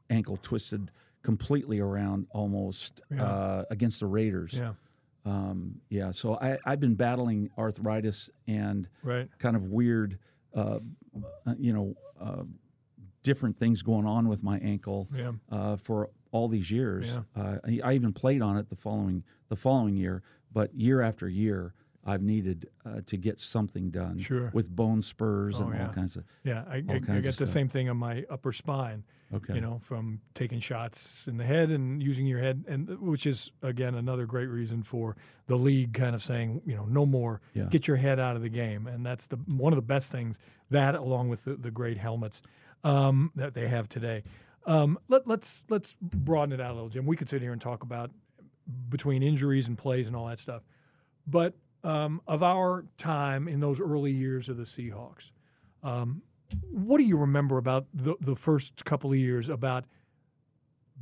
ankle 0.09 0.37
twisted 0.37 0.91
completely 1.21 1.79
around 1.79 2.27
almost 2.31 3.01
Yeah. 3.09 3.23
uh, 3.23 3.65
against 3.69 3.99
the 3.99 4.07
Raiders. 4.07 4.53
Yeah. 4.53 4.73
Um, 5.25 5.79
yeah. 5.89 6.11
So 6.11 6.35
I, 6.35 6.57
I've 6.65 6.79
been 6.81 6.95
battling 6.95 7.49
arthritis 7.57 8.29
and 8.47 8.89
Right. 9.03 9.29
kind 9.39 9.55
of 9.55 9.67
weird, 9.67 10.19
uh, 10.53 10.79
uh, 11.45 11.55
you 11.57 11.71
know, 11.73 11.95
uh, 12.19 12.43
different 13.23 13.57
things 13.57 13.81
going 13.81 14.05
on 14.05 14.27
with 14.27 14.43
my 14.43 14.57
ankle 14.59 15.09
Yeah. 15.15 15.31
uh, 15.49 15.77
for 15.77 16.09
all 16.31 16.47
these 16.47 16.69
years. 16.71 17.15
Yeah. 17.35 17.41
Uh, 17.41 17.57
I, 17.65 17.79
I 17.83 17.93
even 17.93 18.13
played 18.13 18.41
on 18.41 18.57
it 18.57 18.69
the 18.69 18.75
following 18.75 19.23
the 19.49 19.55
following 19.55 19.95
year, 19.95 20.21
but 20.51 20.73
year 20.73 21.01
after 21.01 21.27
year, 21.29 21.73
I've 22.05 22.21
needed 22.23 22.67
uh, 22.85 22.99
to 23.05 23.15
get 23.17 23.39
something 23.39 23.89
done 23.89 24.19
Sure. 24.19 24.49
with 24.53 24.69
bone 24.69 25.01
spurs 25.01 25.61
Oh, 25.61 25.65
and 25.67 25.75
yeah. 25.75 25.87
all 25.87 25.93
kinds 25.93 26.15
of. 26.17 26.25
Yeah, 26.43 26.63
I, 26.67 26.83
I, 26.89 26.99
I 27.09 27.19
get 27.21 27.37
the 27.37 27.47
same 27.47 27.69
thing 27.69 27.87
on 27.89 27.95
my 27.97 28.25
upper 28.29 28.51
spine. 28.51 29.03
Okay. 29.33 29.55
You 29.55 29.61
know, 29.61 29.79
from 29.81 30.19
taking 30.35 30.59
shots 30.59 31.25
in 31.27 31.37
the 31.37 31.43
head 31.45 31.69
and 31.69 32.03
using 32.03 32.27
your 32.27 32.39
head, 32.39 32.65
and 32.67 32.99
which 32.99 33.25
is 33.25 33.51
again 33.63 33.95
another 33.95 34.25
great 34.27 34.45
reason 34.47 34.83
for 34.83 35.15
the 35.47 35.55
league 35.55 35.93
kind 35.93 36.13
of 36.13 36.21
saying, 36.21 36.61
you 36.65 36.75
know, 36.75 36.85
no 36.85 37.05
more. 37.05 37.41
Yeah. 37.55 37.63
Get 37.69 37.87
your 37.87 37.97
head 37.97 38.19
out 38.19 38.35
of 38.35 38.41
the 38.43 38.49
game, 38.49 38.85
and 38.85 39.03
that's 39.05 39.25
the 39.27 39.37
one 39.37 39.71
of 39.73 39.77
the 39.77 39.81
best 39.81 40.11
things. 40.11 40.37
That 40.69 40.93
along 40.93 41.29
with 41.29 41.45
the, 41.45 41.55
the 41.55 41.71
great 41.71 41.97
helmets 41.97 42.41
um, 42.83 43.31
that 43.35 43.53
they 43.53 43.67
have 43.67 43.87
today. 43.89 44.23
Um, 44.65 44.97
let, 45.09 45.27
let's 45.27 45.63
let's 45.69 45.95
broaden 46.01 46.53
it 46.53 46.61
out 46.61 46.71
a 46.71 46.73
little, 46.73 46.89
Jim. 46.89 47.05
We 47.05 47.15
could 47.15 47.29
sit 47.29 47.41
here 47.41 47.51
and 47.51 47.61
talk 47.61 47.83
about 47.83 48.11
between 48.89 49.21
injuries 49.23 49.67
and 49.67 49.77
plays 49.77 50.07
and 50.07 50.15
all 50.15 50.27
that 50.27 50.39
stuff, 50.39 50.63
but 51.27 51.53
um, 51.83 52.21
of 52.27 52.41
our 52.41 52.85
time 52.97 53.47
in 53.47 53.59
those 53.59 53.81
early 53.81 54.11
years 54.11 54.47
of 54.47 54.55
the 54.55 54.63
Seahawks, 54.63 55.31
um, 55.83 56.21
what 56.71 56.97
do 56.97 57.03
you 57.03 57.17
remember 57.17 57.57
about 57.57 57.87
the, 57.93 58.15
the 58.21 58.35
first 58.35 58.85
couple 58.85 59.11
of 59.11 59.17
years 59.17 59.49
about 59.49 59.85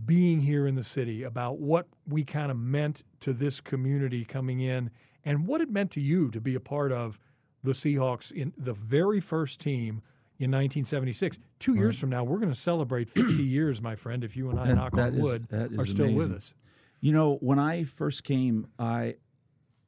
being 0.06 0.40
here 0.40 0.66
in 0.66 0.76
the 0.76 0.84
city, 0.84 1.24
about 1.24 1.60
what 1.60 1.88
we 2.08 2.24
kind 2.24 2.50
of 2.50 2.58
meant 2.58 3.04
to 3.20 3.34
this 3.34 3.62
community 3.62 4.26
coming 4.26 4.60
in, 4.60 4.90
and 5.24 5.46
what 5.46 5.62
it 5.62 5.70
meant 5.70 5.92
to 5.92 6.02
you 6.02 6.32
to 6.32 6.42
be 6.42 6.56
a 6.56 6.60
part 6.60 6.92
of 6.92 7.20
the 7.64 7.74
Seahawks 7.74 8.32
in 8.32 8.54
the 8.58 8.74
very 8.74 9.20
first 9.20 9.60
team 9.60 10.02
in 10.42 10.50
1976? 10.52 11.38
Two 11.60 11.76
years 11.76 12.00
from 12.00 12.10
now, 12.10 12.24
we're 12.24 12.38
going 12.39 12.52
to 12.52 12.60
celebrate 12.60 13.10
50 13.10 13.44
years, 13.44 13.82
my 13.82 13.96
friend, 13.96 14.24
if 14.24 14.36
you 14.36 14.50
and 14.50 14.60
I, 14.60 14.68
That- 14.68 14.76
knock 14.76 14.92
that 14.96 15.08
on 15.10 15.14
is- 15.16 15.22
wood, 15.22 15.48
are 15.52 15.84
is 15.84 15.92
still 15.92 16.12
with 16.14 16.32
us. 16.32 16.54
You 17.00 17.12
know, 17.14 17.36
when 17.38 17.60
I 17.60 17.84
first 17.84 18.24
came, 18.24 18.68
I 18.78 19.16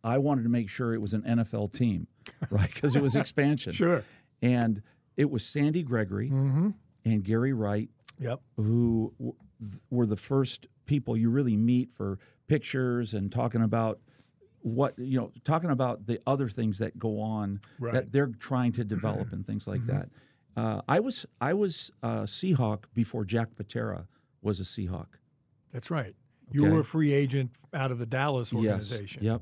I 0.03 0.17
wanted 0.17 0.43
to 0.43 0.49
make 0.49 0.69
sure 0.69 0.93
it 0.93 1.01
was 1.01 1.13
an 1.13 1.21
NFL 1.23 1.71
team, 1.73 2.07
right? 2.49 2.71
Because 2.73 2.95
it 2.95 3.01
was 3.01 3.15
expansion. 3.15 3.73
Sure. 3.73 4.03
And 4.41 4.81
it 5.15 5.29
was 5.29 5.45
Sandy 5.45 5.83
Gregory 5.83 6.29
Mm-hmm. 6.29 6.69
and 7.05 7.23
Gary 7.23 7.53
Wright 7.53 7.89
Yep. 8.19 8.41
who 8.57 9.13
w- 9.17 9.35
were 9.89 10.05
the 10.05 10.17
first 10.17 10.67
people 10.85 11.15
you 11.17 11.29
really 11.29 11.55
meet 11.57 11.91
for 11.93 12.19
pictures 12.47 13.13
and 13.13 13.31
talking 13.31 13.61
about 13.61 13.99
what 14.61 14.97
you 14.97 15.19
know 15.19 15.31
talking 15.43 15.69
about 15.69 16.05
the 16.07 16.19
other 16.27 16.47
things 16.49 16.79
that 16.79 16.97
go 16.97 17.19
on 17.21 17.59
Right. 17.79 17.93
that 17.93 18.11
they're 18.11 18.27
trying 18.39 18.71
to 18.73 18.83
develop 18.83 19.31
and 19.33 19.45
things 19.45 19.67
like 19.67 19.85
that 19.87 20.09
uh, 20.55 20.81
i 20.87 20.99
was 20.99 21.25
i 21.41 21.53
was 21.53 21.91
a 22.01 22.23
seahawk 22.25 22.85
before 22.93 23.25
jack 23.25 23.55
patera 23.55 24.07
was 24.41 24.59
a 24.59 24.63
seahawk 24.63 25.17
That's 25.71 25.89
right. 25.89 26.15
You 26.51 26.65
Okay. 26.65 26.73
were 26.73 26.81
a 26.81 26.83
free 26.83 27.13
agent 27.13 27.51
out 27.73 27.91
of 27.91 27.97
the 27.97 28.05
Dallas 28.05 28.53
organization. 28.53 29.23
Yes. 29.23 29.31
Yep. 29.31 29.41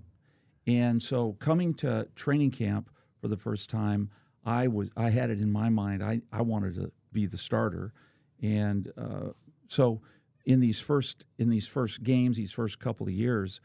And 0.68 1.02
so 1.02 1.34
coming 1.34 1.74
to 1.76 2.08
training 2.16 2.52
camp 2.52 2.90
for 3.20 3.28
the 3.28 3.36
first 3.36 3.70
time, 3.70 4.10
I 4.46 4.68
was 4.68 4.90
I 4.96 5.10
had 5.10 5.30
it 5.30 5.42
in 5.42 5.52
my 5.52 5.70
mind. 5.70 6.04
I, 6.04 6.22
I 6.32 6.42
wanted 6.44 6.76
to 6.76 6.92
be 7.12 7.26
the 7.26 7.38
starter, 7.38 7.94
and 8.42 8.92
uh, 8.98 9.32
so 9.68 10.02
in 10.46 10.60
these 10.62 10.80
first 10.80 11.26
in 11.38 11.50
these 11.50 11.68
first 11.68 12.04
games, 12.04 12.38
these 12.38 12.54
first 12.54 12.80
couple 12.80 13.08
of 13.08 13.14
years, 13.14 13.60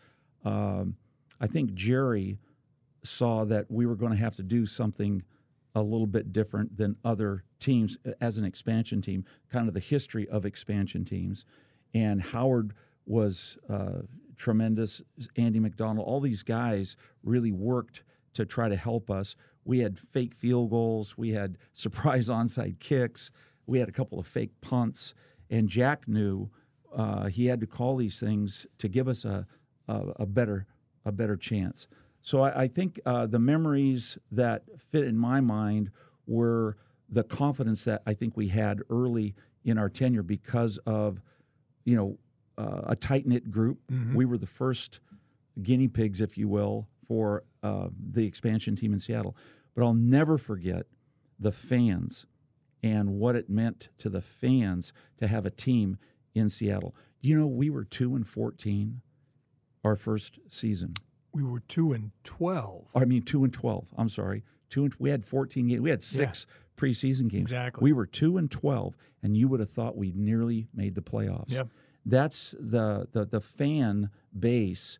um, 0.44 0.96
I 1.40 1.46
think 1.46 1.74
Jerry 1.74 2.38
saw 3.04 3.44
that 3.44 3.70
we 3.70 3.86
were 3.86 3.96
going 3.96 4.12
to 4.12 4.18
have 4.18 4.34
to 4.36 4.42
do 4.42 4.66
something 4.66 5.22
a 5.76 5.82
little 5.82 6.06
bit 6.06 6.32
different 6.32 6.78
than 6.78 6.96
other 7.04 7.44
teams 7.60 7.98
as 8.18 8.38
an 8.38 8.46
expansion 8.46 9.02
team, 9.02 9.26
kind 9.52 9.68
of 9.68 9.74
the 9.74 9.80
history 9.80 10.26
of 10.26 10.46
expansion 10.46 11.04
teams. 11.04 11.44
And 11.92 12.22
Howard 12.22 12.72
was 13.04 13.58
uh, 13.68 14.00
tremendous. 14.36 15.02
Andy 15.36 15.60
McDonald, 15.60 16.08
all 16.08 16.20
these 16.20 16.42
guys 16.42 16.96
really 17.22 17.52
worked 17.52 18.04
to 18.32 18.46
try 18.46 18.70
to 18.70 18.76
help 18.76 19.10
us. 19.10 19.36
We 19.66 19.80
had 19.80 19.98
fake 19.98 20.34
field 20.34 20.70
goals, 20.70 21.18
we 21.18 21.32
had 21.32 21.58
surprise 21.74 22.30
onside 22.30 22.78
kicks, 22.78 23.30
we 23.66 23.78
had 23.78 23.88
a 23.88 23.92
couple 23.92 24.18
of 24.18 24.26
fake 24.26 24.52
punts, 24.62 25.12
and 25.50 25.68
Jack 25.68 26.08
knew 26.08 26.48
uh, 26.94 27.26
he 27.26 27.46
had 27.46 27.60
to 27.60 27.66
call 27.66 27.96
these 27.96 28.18
things 28.18 28.66
to 28.78 28.88
give 28.88 29.08
us 29.08 29.26
a, 29.26 29.46
a, 29.86 30.00
a 30.20 30.26
better 30.26 30.66
a 31.04 31.12
better 31.12 31.36
chance. 31.36 31.86
So 32.26 32.42
I, 32.42 32.62
I 32.62 32.66
think 32.66 32.98
uh, 33.06 33.26
the 33.26 33.38
memories 33.38 34.18
that 34.32 34.64
fit 34.90 35.04
in 35.04 35.16
my 35.16 35.40
mind 35.40 35.92
were 36.26 36.76
the 37.08 37.22
confidence 37.22 37.84
that 37.84 38.02
I 38.04 38.14
think 38.14 38.36
we 38.36 38.48
had 38.48 38.80
early 38.90 39.36
in 39.64 39.78
our 39.78 39.88
tenure 39.88 40.24
because 40.24 40.78
of, 40.78 41.22
you 41.84 41.96
know, 41.96 42.18
uh, 42.58 42.80
a 42.88 42.96
tight 42.96 43.28
knit 43.28 43.48
group. 43.48 43.78
We 44.16 44.24
were 44.24 44.38
the 44.38 44.46
first 44.46 44.98
guinea 45.62 45.86
pigs, 45.86 46.20
if 46.20 46.36
you 46.36 46.48
will, 46.48 46.88
for 47.06 47.44
uh, 47.62 47.90
the 47.96 48.26
expansion 48.26 48.74
team 48.74 48.92
in 48.92 48.98
Seattle. 48.98 49.36
But 49.76 49.84
I'll 49.84 49.94
never 49.94 50.36
forget 50.36 50.86
the 51.38 51.52
fans 51.52 52.26
and 52.82 53.20
what 53.20 53.36
it 53.36 53.48
meant 53.48 53.90
to 53.98 54.08
the 54.08 54.20
fans 54.20 54.92
to 55.18 55.28
have 55.28 55.46
a 55.46 55.50
team 55.50 55.96
in 56.34 56.50
Seattle. 56.50 56.92
You 57.20 57.38
know, 57.38 57.46
we 57.46 57.70
were 57.70 57.84
two 57.84 58.16
and 58.16 58.26
fourteen 58.26 59.02
our 59.84 59.94
first 59.94 60.40
season. 60.48 60.94
We 61.36 61.42
were 61.42 61.60
two 61.60 61.92
and 61.92 62.12
twelve. 62.24 62.88
I 62.94 63.04
mean, 63.04 63.22
two 63.22 63.44
and 63.44 63.52
twelve. 63.52 63.88
I'm 63.98 64.08
sorry, 64.08 64.42
two 64.70 64.84
and 64.84 64.94
we 64.98 65.10
had 65.10 65.26
fourteen 65.26 65.66
games. 65.68 65.82
We 65.82 65.90
had 65.90 66.02
six 66.02 66.46
yeah. 66.48 66.82
preseason 66.82 67.28
games. 67.28 67.52
Exactly. 67.52 67.82
We 67.82 67.92
were 67.92 68.06
two 68.06 68.38
and 68.38 68.50
twelve, 68.50 68.96
and 69.22 69.36
you 69.36 69.46
would 69.48 69.60
have 69.60 69.68
thought 69.68 69.98
we 69.98 70.12
nearly 70.16 70.68
made 70.72 70.94
the 70.94 71.02
playoffs. 71.02 71.50
Yep. 71.50 71.68
That's 72.06 72.54
the 72.58 73.06
the 73.12 73.26
the 73.26 73.42
fan 73.42 74.08
base. 74.38 74.98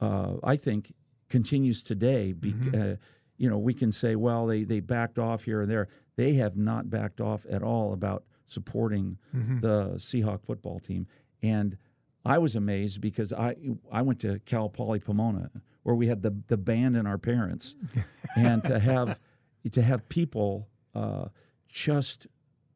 Uh, 0.00 0.38
I 0.42 0.56
think 0.56 0.92
continues 1.28 1.80
today. 1.80 2.32
Be, 2.32 2.54
mm-hmm. 2.54 2.92
uh, 2.92 2.96
you 3.36 3.48
know, 3.48 3.58
we 3.58 3.72
can 3.72 3.92
say, 3.92 4.16
well, 4.16 4.46
they 4.46 4.64
they 4.64 4.80
backed 4.80 5.20
off 5.20 5.44
here 5.44 5.60
and 5.60 5.70
there. 5.70 5.86
They 6.16 6.34
have 6.34 6.56
not 6.56 6.90
backed 6.90 7.20
off 7.20 7.46
at 7.48 7.62
all 7.62 7.92
about 7.92 8.24
supporting 8.46 9.18
mm-hmm. 9.32 9.60
the 9.60 9.92
Seahawk 9.98 10.44
football 10.44 10.80
team. 10.80 11.06
And 11.40 11.76
I 12.28 12.38
was 12.38 12.54
amazed 12.54 13.00
because 13.00 13.32
I 13.32 13.56
I 13.90 14.02
went 14.02 14.20
to 14.20 14.38
Cal 14.40 14.68
Poly 14.68 15.00
Pomona 15.00 15.50
where 15.82 15.94
we 15.94 16.08
had 16.08 16.20
the 16.20 16.42
the 16.48 16.58
band 16.58 16.98
and 16.98 17.08
our 17.08 17.16
parents, 17.16 17.74
and 18.36 18.62
to 18.64 18.78
have 18.78 19.18
to 19.72 19.82
have 19.82 20.06
people 20.10 20.68
uh, 20.94 21.28
just 21.66 22.26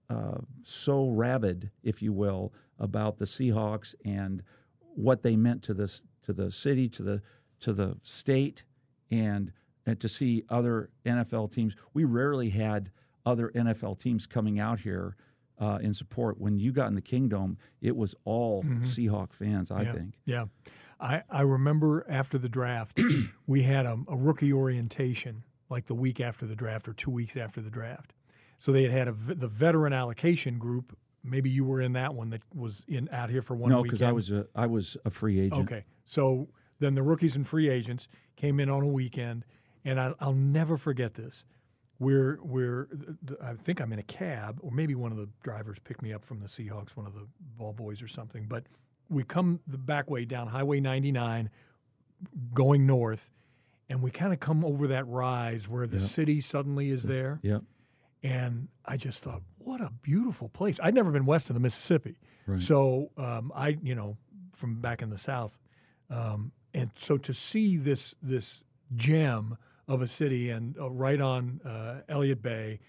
uh, 0.09 0.39
so 0.63 1.09
rabid, 1.09 1.71
if 1.83 2.01
you 2.01 2.13
will, 2.13 2.55
about 2.79 3.19
the 3.19 3.27
Seahawks 3.27 3.95
and 4.05 4.43
what 4.95 5.23
they 5.23 5.37
meant 5.37 5.63
to 5.65 5.75
this 5.75 6.03
to 6.23 6.33
the 6.33 6.51
city, 6.51 6.89
to 6.89 7.03
the 7.03 7.23
to 7.61 7.75
the 7.75 7.99
state, 8.01 8.65
and 9.11 9.53
and 9.85 10.01
to 10.01 10.09
see 10.09 10.45
other 10.49 10.89
NFL 11.05 11.53
teams. 11.53 11.77
We 11.93 12.05
rarely 12.05 12.49
had 12.49 12.91
other 13.27 13.51
NFL 13.55 13.99
teams 13.99 14.27
coming 14.27 14.59
out 14.59 14.81
here 14.81 15.17
uh, 15.59 15.79
in 15.81 15.95
support. 15.95 16.41
When 16.41 16.59
you 16.59 16.73
got 16.73 16.89
in 16.89 16.95
the 16.95 17.03
Kingdome, 17.03 17.59
it 17.81 17.97
was 17.97 18.15
all 18.25 18.63
mm-hmm. 18.63 18.83
Seahawk 18.83 19.33
fans. 19.33 19.71
I 19.71 19.83
yeah. 19.83 19.93
think. 19.93 20.15
Yeah, 20.25 20.45
I 21.01 21.23
I 21.31 21.43
remember 21.43 22.05
after 22.09 22.39
the 22.39 22.49
draft, 22.49 23.01
we 23.47 23.63
had 23.63 23.87
a, 23.87 23.99
a, 24.09 24.17
rookie 24.17 24.53
orientation 24.53 25.45
like 25.69 25.87
the 25.87 25.95
week 25.95 26.21
after 26.21 26.47
the 26.47 26.57
draft 26.57 26.89
or 26.89 26.93
two 26.93 27.11
weeks 27.11 27.37
after 27.37 27.61
the 27.61 27.71
draft. 27.71 28.13
So 28.59 28.71
they 28.71 28.83
had 28.83 28.93
had 28.93 29.09
a, 29.09 29.13
the 29.13 29.49
veteran 29.49 29.93
allocation 29.93 30.59
group. 30.59 30.97
Maybe 31.25 31.51
you 31.51 31.65
were 31.65 31.81
in 31.81 31.93
that 31.93 32.15
one 32.15 32.31
that 32.31 32.43
was 32.55 32.85
in 32.89 33.09
out 33.13 33.31
here 33.31 33.43
for 33.43 33.55
one. 33.55 33.71
No, 33.71 33.83
because 33.83 34.03
I 34.03 34.13
was 34.13 34.31
a 34.31 34.47
I 34.55 34.67
was 34.67 34.97
a 35.05 35.11
free 35.11 35.41
agent. 35.41 35.63
Okay, 35.63 35.85
so 36.05 36.49
then 36.79 36.95
the 36.95 37.03
rookies 37.03 37.37
and 37.37 37.47
free 37.47 37.69
agents 37.69 38.09
came 38.37 38.59
in 38.59 38.69
on 38.69 38.83
a 38.83 38.89
weekend, 38.89 39.45
and 39.85 40.01
I, 40.01 40.15
I'll 40.21 40.33
never 40.33 40.77
forget 40.77 41.15
this 41.15 41.45
we're 41.99 42.39
we're 42.43 42.89
I 43.43 43.55
think 43.55 43.81
I'm 43.81 43.93
in 43.93 43.99
a 43.99 44.05
cab, 44.05 44.59
or 44.63 44.71
maybe 44.71 44.95
one 44.95 45.13
of 45.13 45.19
the 45.19 45.29
drivers 45.43 45.79
picked 45.85 46.03
me 46.03 46.13
up 46.13 46.25
from 46.25 46.41
the 46.41 46.47
Seahawks, 46.47 46.91
one 46.91 47.07
of 47.07 47.15
the 47.15 47.27
ball 47.57 47.73
boys 47.73 48.03
or 48.03 48.09
something. 48.09 48.47
But 48.49 48.65
we 49.09 49.25
come 49.25 49.61
the 49.67 49.79
back 49.79 50.11
way 50.11 50.25
down 50.25 50.49
Highway 50.49 50.81
99, 50.81 51.51
going 52.55 52.87
north, 52.87 53.31
and 53.89 54.03
we 54.03 54.11
kind 54.11 54.33
of 54.33 54.41
come 54.41 54.65
over 54.65 54.89
that 54.89 55.07
rise 55.07 55.69
where 55.69 55.87
the 55.87 55.99
yep. 55.99 56.07
city 56.07 56.41
suddenly 56.41 56.91
is 56.91 57.05
there. 57.05 57.41
Yep. 57.43 57.63
And 58.25 58.69
I 58.85 58.97
just 58.97 59.23
thought, 59.23 59.43
what 59.59 59.81
a 59.81 59.91
beautiful 60.03 60.49
place. 60.49 60.79
I'd 60.83 60.95
never 60.95 61.11
been 61.11 61.27
west 61.27 61.51
of 61.51 61.55
the 61.55 61.61
Mississippi, 61.61 62.17
right. 62.47 62.61
so 62.61 63.11
um, 63.17 63.53
I, 63.55 63.79
you 63.83 63.95
know, 63.95 64.17
from 64.53 64.81
back 64.81 65.03
in 65.03 65.11
the 65.11 65.19
south, 65.19 65.59
um, 66.09 66.53
and 66.75 66.91
so 66.95 67.17
to 67.19 67.35
see 67.35 67.77
this 67.77 68.15
this 68.23 68.63
gem 68.95 69.57
of 69.93 70.01
a 70.01 70.09
city 70.09 70.49
and 70.49 70.77
uh, 70.79 70.91
right 70.91 71.21
on 71.21 71.61
uh, 71.65 72.01
Elliott 72.09 72.43
Bay. 72.43 72.81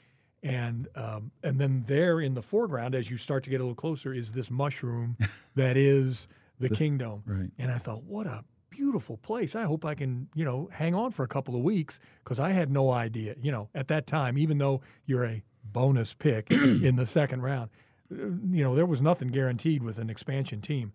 And 0.41 0.87
um, 0.95 1.31
and 1.41 1.59
then 1.59 1.83
there 1.87 2.19
in 2.19 2.33
the 2.33 2.41
foreground, 2.41 2.95
as 2.95 3.09
you 3.09 3.17
start 3.17 3.43
to 3.45 3.49
get 3.49 3.61
a 3.61 3.63
little 3.63 3.75
closer, 3.75 4.13
is 4.13 4.33
this 4.33 4.51
mushroom 4.51 5.17
that 5.55 5.77
is 5.77 6.27
the, 6.59 6.69
the 6.69 6.75
Kingdome. 6.75 7.23
Right. 7.25 7.49
And 7.57 7.71
I 7.71 7.77
thought, 7.77 8.03
what 8.03 8.27
a 8.27 8.43
beautiful 8.69 9.17
place. 9.17 9.55
I 9.55 9.63
hope 9.63 9.85
I 9.85 9.95
can, 9.95 10.27
you 10.33 10.43
know, 10.43 10.69
hang 10.71 10.95
on 10.95 11.11
for 11.11 11.23
a 11.23 11.27
couple 11.27 11.55
of 11.55 11.61
weeks 11.61 11.99
because 12.23 12.39
I 12.39 12.51
had 12.51 12.71
no 12.71 12.91
idea, 12.91 13.35
you 13.41 13.51
know, 13.51 13.69
at 13.75 13.87
that 13.89 14.07
time, 14.07 14.37
even 14.37 14.57
though 14.57 14.81
you're 15.05 15.25
a 15.25 15.43
bonus 15.63 16.13
pick 16.13 16.51
in 16.51 16.95
the 16.95 17.05
second 17.05 17.41
round, 17.41 17.69
uh, 18.11 18.15
you 18.51 18.63
know, 18.63 18.75
there 18.75 18.85
was 18.85 19.01
nothing 19.01 19.29
guaranteed 19.29 19.83
with 19.83 19.97
an 19.97 20.09
expansion 20.09 20.61
team. 20.61 20.91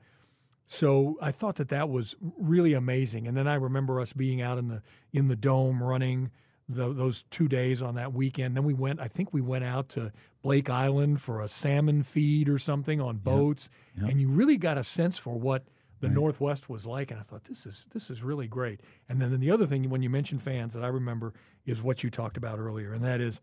So 0.71 1.17
I 1.23 1.31
thought 1.31 1.57
that 1.57 1.71
that 1.71 1.89
was 1.89 2.15
really 2.21 2.75
amazing. 2.75 3.27
And 3.27 3.35
then 3.35 3.49
I 3.49 3.55
remember 3.55 4.01
us 4.01 4.13
being 4.13 4.43
out 4.43 4.59
in 4.59 4.69
the 4.69 4.83
in 5.13 5.29
the 5.29 5.35
dome 5.35 5.83
running 5.83 6.31
the, 6.69 6.93
those 6.93 7.25
two 7.31 7.49
days 7.49 7.81
on 7.81 7.95
that 7.95 8.13
weekend. 8.13 8.55
Then 8.55 8.65
we 8.65 8.75
went. 8.75 9.01
I 9.01 9.09
think 9.09 9.33
we 9.33 9.41
went 9.41 9.65
out 9.65 9.89
to 9.91 10.13
Blake 10.43 10.69
Island 10.69 11.23
for 11.23 11.41
a 11.41 11.49
salmon 11.49 12.03
feed 12.03 12.51
or 12.51 12.59
something 12.59 13.01
on 13.01 13.17
boats, 13.17 13.71
yep. 13.95 14.03
Yep. 14.03 14.11
and 14.11 14.21
you 14.21 14.29
really 14.29 14.59
got 14.59 14.77
a 14.77 14.85
sense 14.85 15.17
for 15.17 15.39
what 15.39 15.65
the 16.01 16.09
right. 16.09 16.15
Northwest 16.15 16.69
was 16.69 16.85
like. 16.85 17.11
And 17.11 17.19
I 17.19 17.23
thought 17.23 17.45
this 17.45 17.65
is 17.65 17.87
this 17.95 18.11
is 18.11 18.23
really 18.23 18.47
great. 18.47 18.83
And 19.09 19.23
then, 19.23 19.31
then 19.31 19.41
the 19.41 19.51
other 19.51 19.65
thing 19.65 19.89
when 19.89 20.03
you 20.03 20.11
mentioned 20.11 20.43
fans 20.43 20.75
that 20.75 20.85
I 20.85 20.89
remember 20.89 21.33
is 21.65 21.83
what 21.83 22.05
you 22.05 22.11
talked 22.11 22.37
about 22.37 22.59
earlier, 22.59 22.93
and 22.93 23.03
that 23.03 23.23
is 23.23 23.41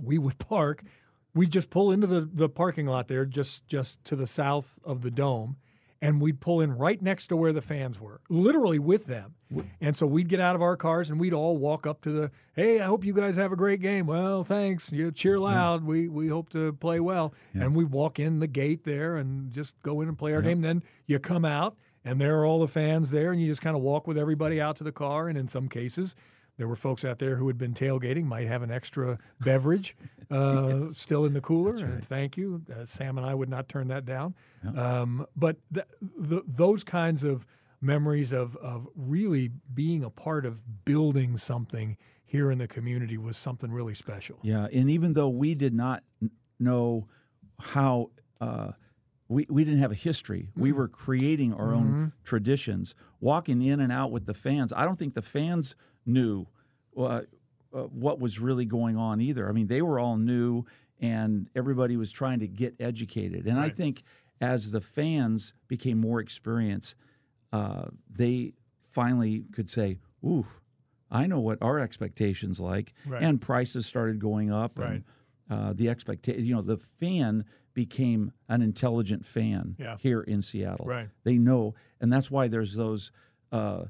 we 0.00 0.16
would 0.16 0.38
park. 0.48 0.84
We 1.34 1.46
just 1.48 1.70
pull 1.70 1.90
into 1.90 2.06
the, 2.06 2.20
the 2.20 2.48
parking 2.48 2.86
lot 2.86 3.08
there, 3.08 3.26
just 3.26 3.66
just 3.66 4.04
to 4.04 4.14
the 4.14 4.28
south 4.28 4.78
of 4.84 5.02
the 5.02 5.10
dome 5.10 5.56
and 6.02 6.20
we'd 6.20 6.40
pull 6.40 6.60
in 6.60 6.72
right 6.72 7.00
next 7.02 7.26
to 7.26 7.36
where 7.36 7.52
the 7.52 7.60
fans 7.60 8.00
were, 8.00 8.20
literally 8.28 8.78
with 8.78 9.06
them. 9.06 9.34
And 9.80 9.96
so 9.96 10.06
we'd 10.06 10.28
get 10.28 10.40
out 10.40 10.54
of 10.54 10.62
our 10.62 10.76
cars 10.76 11.10
and 11.10 11.18
we'd 11.18 11.34
all 11.34 11.56
walk 11.56 11.86
up 11.86 12.00
to 12.02 12.10
the, 12.10 12.30
hey, 12.54 12.80
I 12.80 12.86
hope 12.86 13.04
you 13.04 13.12
guys 13.12 13.36
have 13.36 13.52
a 13.52 13.56
great 13.56 13.80
game. 13.80 14.06
Well, 14.06 14.44
thanks. 14.44 14.92
You 14.92 15.10
cheer 15.10 15.38
loud. 15.38 15.82
Yeah. 15.82 15.88
We 15.88 16.08
we 16.08 16.28
hope 16.28 16.50
to 16.50 16.72
play 16.74 17.00
well. 17.00 17.34
Yeah. 17.52 17.64
And 17.64 17.74
we 17.74 17.84
walk 17.84 18.18
in 18.18 18.38
the 18.38 18.46
gate 18.46 18.84
there 18.84 19.16
and 19.16 19.50
just 19.50 19.74
go 19.82 20.00
in 20.00 20.08
and 20.08 20.16
play 20.16 20.32
our 20.32 20.40
yeah. 20.40 20.50
game. 20.50 20.60
Then 20.60 20.82
you 21.06 21.18
come 21.18 21.44
out 21.44 21.76
and 22.04 22.20
there 22.20 22.38
are 22.38 22.46
all 22.46 22.60
the 22.60 22.68
fans 22.68 23.10
there 23.10 23.32
and 23.32 23.40
you 23.40 23.48
just 23.48 23.60
kind 23.60 23.76
of 23.76 23.82
walk 23.82 24.06
with 24.06 24.16
everybody 24.16 24.60
out 24.60 24.76
to 24.76 24.84
the 24.84 24.92
car. 24.92 25.28
And 25.28 25.36
in 25.36 25.48
some 25.48 25.68
cases, 25.68 26.14
there 26.60 26.68
were 26.68 26.76
folks 26.76 27.06
out 27.06 27.18
there 27.18 27.36
who 27.36 27.46
had 27.46 27.56
been 27.56 27.72
tailgating, 27.72 28.24
might 28.24 28.46
have 28.46 28.60
an 28.60 28.70
extra 28.70 29.18
beverage 29.40 29.96
uh, 30.30 30.90
still 30.90 31.24
in 31.24 31.32
the 31.32 31.40
cooler. 31.40 31.72
Right. 31.72 31.84
And 31.84 32.04
thank 32.04 32.36
you. 32.36 32.60
Uh, 32.70 32.84
Sam 32.84 33.16
and 33.16 33.26
I 33.26 33.34
would 33.34 33.48
not 33.48 33.66
turn 33.66 33.88
that 33.88 34.04
down. 34.04 34.34
Um, 34.76 35.24
but 35.34 35.56
th- 35.72 35.86
th- 36.28 36.42
those 36.46 36.84
kinds 36.84 37.24
of 37.24 37.46
memories 37.80 38.30
of, 38.30 38.56
of 38.56 38.86
really 38.94 39.50
being 39.72 40.04
a 40.04 40.10
part 40.10 40.44
of 40.44 40.84
building 40.84 41.38
something 41.38 41.96
here 42.26 42.50
in 42.50 42.58
the 42.58 42.68
community 42.68 43.16
was 43.16 43.38
something 43.38 43.72
really 43.72 43.94
special. 43.94 44.38
Yeah. 44.42 44.66
And 44.70 44.90
even 44.90 45.14
though 45.14 45.30
we 45.30 45.54
did 45.54 45.72
not 45.72 46.02
know 46.58 47.08
how. 47.58 48.10
Uh, 48.38 48.72
we, 49.28 49.46
we 49.48 49.62
didn't 49.62 49.78
have 49.78 49.92
a 49.92 49.94
history. 49.94 50.48
Mm-hmm. 50.50 50.60
We 50.60 50.72
were 50.72 50.88
creating 50.88 51.54
our 51.54 51.68
mm-hmm. 51.68 51.76
own 51.76 52.12
traditions, 52.24 52.96
walking 53.20 53.62
in 53.62 53.78
and 53.78 53.92
out 53.92 54.10
with 54.10 54.26
the 54.26 54.34
fans. 54.34 54.72
I 54.72 54.84
don't 54.84 54.98
think 54.98 55.14
the 55.14 55.22
fans 55.22 55.76
knew 56.06 56.46
uh, 56.96 57.22
uh, 57.72 57.82
what 57.82 58.18
was 58.18 58.38
really 58.38 58.64
going 58.64 58.96
on 58.96 59.20
either. 59.20 59.48
I 59.48 59.52
mean, 59.52 59.68
they 59.68 59.82
were 59.82 59.98
all 59.98 60.16
new, 60.16 60.64
and 61.00 61.48
everybody 61.54 61.96
was 61.96 62.12
trying 62.12 62.40
to 62.40 62.48
get 62.48 62.74
educated. 62.80 63.46
And 63.46 63.56
right. 63.56 63.66
I 63.66 63.74
think 63.74 64.02
as 64.40 64.72
the 64.72 64.80
fans 64.80 65.52
became 65.68 65.98
more 65.98 66.20
experienced, 66.20 66.94
uh, 67.52 67.86
they 68.08 68.54
finally 68.88 69.44
could 69.52 69.70
say, 69.70 69.98
"Ooh, 70.24 70.46
I 71.10 71.26
know 71.26 71.40
what 71.40 71.58
our 71.60 71.78
expectations 71.78 72.60
like," 72.60 72.92
right. 73.06 73.22
and 73.22 73.40
prices 73.40 73.86
started 73.86 74.18
going 74.18 74.50
up. 74.52 74.78
Right. 74.78 74.90
And, 74.90 75.04
uh, 75.50 75.72
the 75.72 75.88
expectation, 75.88 76.44
you 76.44 76.54
know, 76.54 76.62
the 76.62 76.76
fan 76.76 77.44
became 77.74 78.32
an 78.48 78.62
intelligent 78.62 79.26
fan 79.26 79.76
yeah. 79.78 79.96
here 79.98 80.20
in 80.20 80.42
Seattle. 80.42 80.86
Right. 80.86 81.08
They 81.24 81.38
know, 81.38 81.74
and 82.00 82.12
that's 82.12 82.30
why 82.30 82.48
there's 82.48 82.76
those 82.76 83.10
uh, 83.52 83.84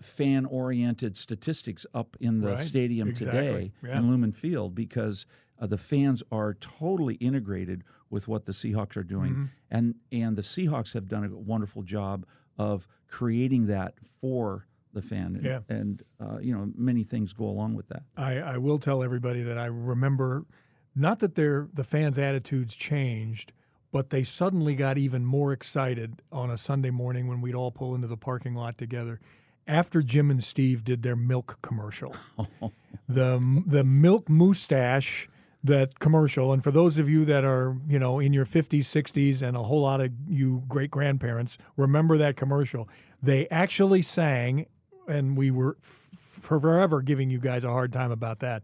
fan 0.00 0.44
oriented 0.46 1.16
statistics 1.16 1.86
up 1.94 2.16
in 2.20 2.40
the 2.40 2.52
right. 2.52 2.60
stadium 2.60 3.08
exactly. 3.08 3.40
today 3.40 3.72
yeah. 3.82 3.98
in 3.98 4.08
Lumen 4.08 4.32
Field 4.32 4.74
because 4.74 5.26
uh, 5.60 5.66
the 5.66 5.78
fans 5.78 6.22
are 6.30 6.54
totally 6.54 7.14
integrated 7.16 7.84
with 8.10 8.28
what 8.28 8.44
the 8.44 8.52
Seahawks 8.52 8.96
are 8.96 9.04
doing, 9.04 9.32
mm-hmm. 9.32 9.44
and 9.70 9.94
and 10.12 10.36
the 10.36 10.42
Seahawks 10.42 10.94
have 10.94 11.08
done 11.08 11.24
a 11.24 11.28
wonderful 11.36 11.82
job 11.82 12.26
of 12.58 12.86
creating 13.08 13.66
that 13.66 13.94
for 14.20 14.66
the 14.92 15.02
fan. 15.02 15.40
Yeah. 15.42 15.60
And, 15.68 16.02
uh, 16.20 16.38
you 16.40 16.56
know, 16.56 16.70
many 16.76 17.02
things 17.02 17.32
go 17.32 17.44
along 17.44 17.74
with 17.74 17.88
that. 17.88 18.04
I, 18.16 18.38
I 18.38 18.58
will 18.58 18.78
tell 18.78 19.02
everybody 19.02 19.42
that 19.42 19.58
I 19.58 19.66
remember 19.66 20.46
not 20.94 21.18
that 21.18 21.34
their 21.34 21.68
the 21.74 21.84
fans' 21.84 22.18
attitudes 22.18 22.76
changed, 22.76 23.52
but 23.90 24.10
they 24.10 24.22
suddenly 24.22 24.76
got 24.76 24.96
even 24.96 25.24
more 25.24 25.52
excited 25.52 26.22
on 26.30 26.50
a 26.50 26.56
Sunday 26.56 26.90
morning 26.90 27.26
when 27.26 27.40
we'd 27.40 27.54
all 27.54 27.72
pull 27.72 27.94
into 27.94 28.06
the 28.06 28.16
parking 28.16 28.54
lot 28.54 28.78
together 28.78 29.20
after 29.66 30.02
Jim 30.02 30.30
and 30.30 30.42
Steve 30.42 30.84
did 30.84 31.02
their 31.02 31.16
milk 31.16 31.58
commercial. 31.62 32.14
the 33.08 33.62
the 33.66 33.84
milk 33.84 34.28
mustache 34.28 35.28
that 35.62 35.98
commercial 35.98 36.52
and 36.52 36.62
for 36.62 36.70
those 36.70 36.98
of 36.98 37.08
you 37.08 37.24
that 37.24 37.42
are 37.42 37.76
you 37.88 37.98
know 37.98 38.18
in 38.18 38.34
your 38.34 38.44
50s 38.44 38.80
60s 38.80 39.40
and 39.40 39.56
a 39.56 39.62
whole 39.62 39.80
lot 39.80 39.98
of 39.98 40.12
you 40.28 40.62
great 40.68 40.90
grandparents 40.90 41.56
remember 41.76 42.18
that 42.18 42.36
commercial. 42.36 42.88
They 43.22 43.48
actually 43.48 44.02
sang 44.02 44.66
and 45.08 45.36
we 45.36 45.50
were 45.50 45.76
f- 45.82 46.10
forever 46.16 47.00
giving 47.02 47.30
you 47.30 47.38
guys 47.38 47.64
a 47.64 47.70
hard 47.70 47.92
time 47.92 48.10
about 48.10 48.40
that. 48.40 48.62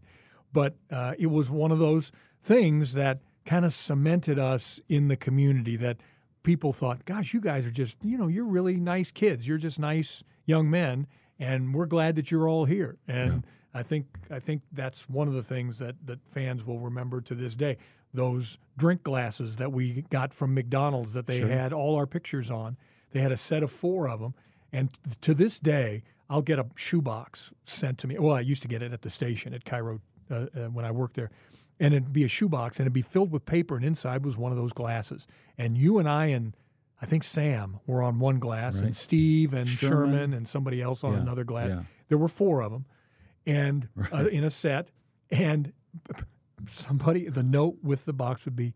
But 0.53 0.75
uh, 0.91 1.13
it 1.17 1.27
was 1.27 1.49
one 1.49 1.71
of 1.71 1.79
those 1.79 2.11
things 2.41 2.93
that 2.93 3.19
kind 3.45 3.65
of 3.65 3.73
cemented 3.73 4.37
us 4.37 4.79
in 4.87 5.07
the 5.07 5.15
community 5.15 5.75
that 5.77 5.97
people 6.43 6.71
thought 6.71 7.05
gosh 7.05 7.33
you 7.33 7.41
guys 7.41 7.65
are 7.67 7.71
just 7.71 7.97
you 8.03 8.17
know 8.17 8.27
you're 8.27 8.45
really 8.45 8.75
nice 8.75 9.11
kids. 9.11 9.47
You're 9.47 9.57
just 9.57 9.79
nice 9.79 10.23
young 10.51 10.69
men 10.69 11.07
and 11.39 11.73
we're 11.73 11.87
glad 11.87 12.15
that 12.15 12.29
you're 12.29 12.47
all 12.47 12.65
here. 12.65 12.97
And 13.07 13.33
yeah. 13.33 13.79
I 13.79 13.83
think 13.83 14.05
I 14.29 14.39
think 14.39 14.61
that's 14.71 15.09
one 15.09 15.27
of 15.27 15.33
the 15.33 15.43
things 15.43 15.79
that 15.79 15.95
that 16.05 16.19
fans 16.27 16.65
will 16.65 16.79
remember 16.79 17.19
to 17.21 17.35
this 17.35 17.55
day. 17.55 17.77
Those 18.13 18.57
drink 18.77 19.03
glasses 19.03 19.57
that 19.57 19.71
we 19.71 20.03
got 20.09 20.33
from 20.33 20.53
McDonald's 20.53 21.13
that 21.13 21.27
they 21.27 21.39
sure. 21.39 21.49
had 21.49 21.73
all 21.73 21.95
our 21.95 22.05
pictures 22.05 22.51
on. 22.51 22.77
They 23.11 23.21
had 23.21 23.31
a 23.31 23.37
set 23.37 23.63
of 23.63 23.71
four 23.71 24.07
of 24.07 24.19
them, 24.19 24.33
and 24.71 24.89
to 25.21 25.33
this 25.33 25.59
day, 25.59 26.03
I'll 26.29 26.41
get 26.41 26.59
a 26.59 26.65
shoebox 26.75 27.51
sent 27.65 27.97
to 27.99 28.07
me. 28.07 28.19
Well, 28.19 28.35
I 28.35 28.41
used 28.41 28.61
to 28.61 28.67
get 28.67 28.81
it 28.81 28.91
at 28.93 29.01
the 29.01 29.09
station 29.09 29.53
at 29.53 29.63
KIRO 29.63 29.99
uh, 30.29 30.35
uh, 30.35 30.45
when 30.69 30.85
I 30.85 30.91
worked 30.91 31.15
there 31.15 31.31
and 31.79 31.95
it'd 31.95 32.13
be 32.13 32.23
a 32.23 32.27
shoebox 32.27 32.77
and 32.77 32.85
it'd 32.85 32.93
be 32.93 33.01
filled 33.01 33.31
with 33.31 33.45
paper 33.45 33.75
and 33.75 33.83
inside 33.83 34.23
was 34.23 34.37
one 34.37 34.51
of 34.51 34.57
those 34.57 34.71
glasses 34.71 35.25
and 35.57 35.77
you 35.77 35.97
and 35.97 36.07
i 36.07 36.27
and 36.27 36.55
i 37.01 37.05
think 37.05 37.23
sam 37.23 37.79
were 37.85 38.01
on 38.01 38.19
one 38.19 38.39
glass 38.39 38.75
right. 38.75 38.85
and 38.85 38.95
steve 38.95 39.53
and 39.53 39.67
sherman. 39.67 40.11
sherman. 40.11 40.33
and 40.33 40.47
somebody 40.47 40.81
else 40.81 41.03
on 41.03 41.13
yeah. 41.13 41.19
another 41.19 41.43
glass 41.43 41.69
yeah. 41.69 41.83
there 42.09 42.17
were 42.17 42.27
four 42.27 42.61
of 42.61 42.71
them 42.71 42.85
and 43.45 43.87
uh, 43.97 44.01
right. 44.01 44.13
uh, 44.13 44.27
in 44.27 44.43
a 44.43 44.49
set 44.49 44.89
and 45.29 45.73
somebody 46.67 47.27
the 47.27 47.43
note 47.43 47.77
with 47.83 48.05
the 48.05 48.13
box 48.13 48.45
would 48.45 48.55
be 48.55 48.73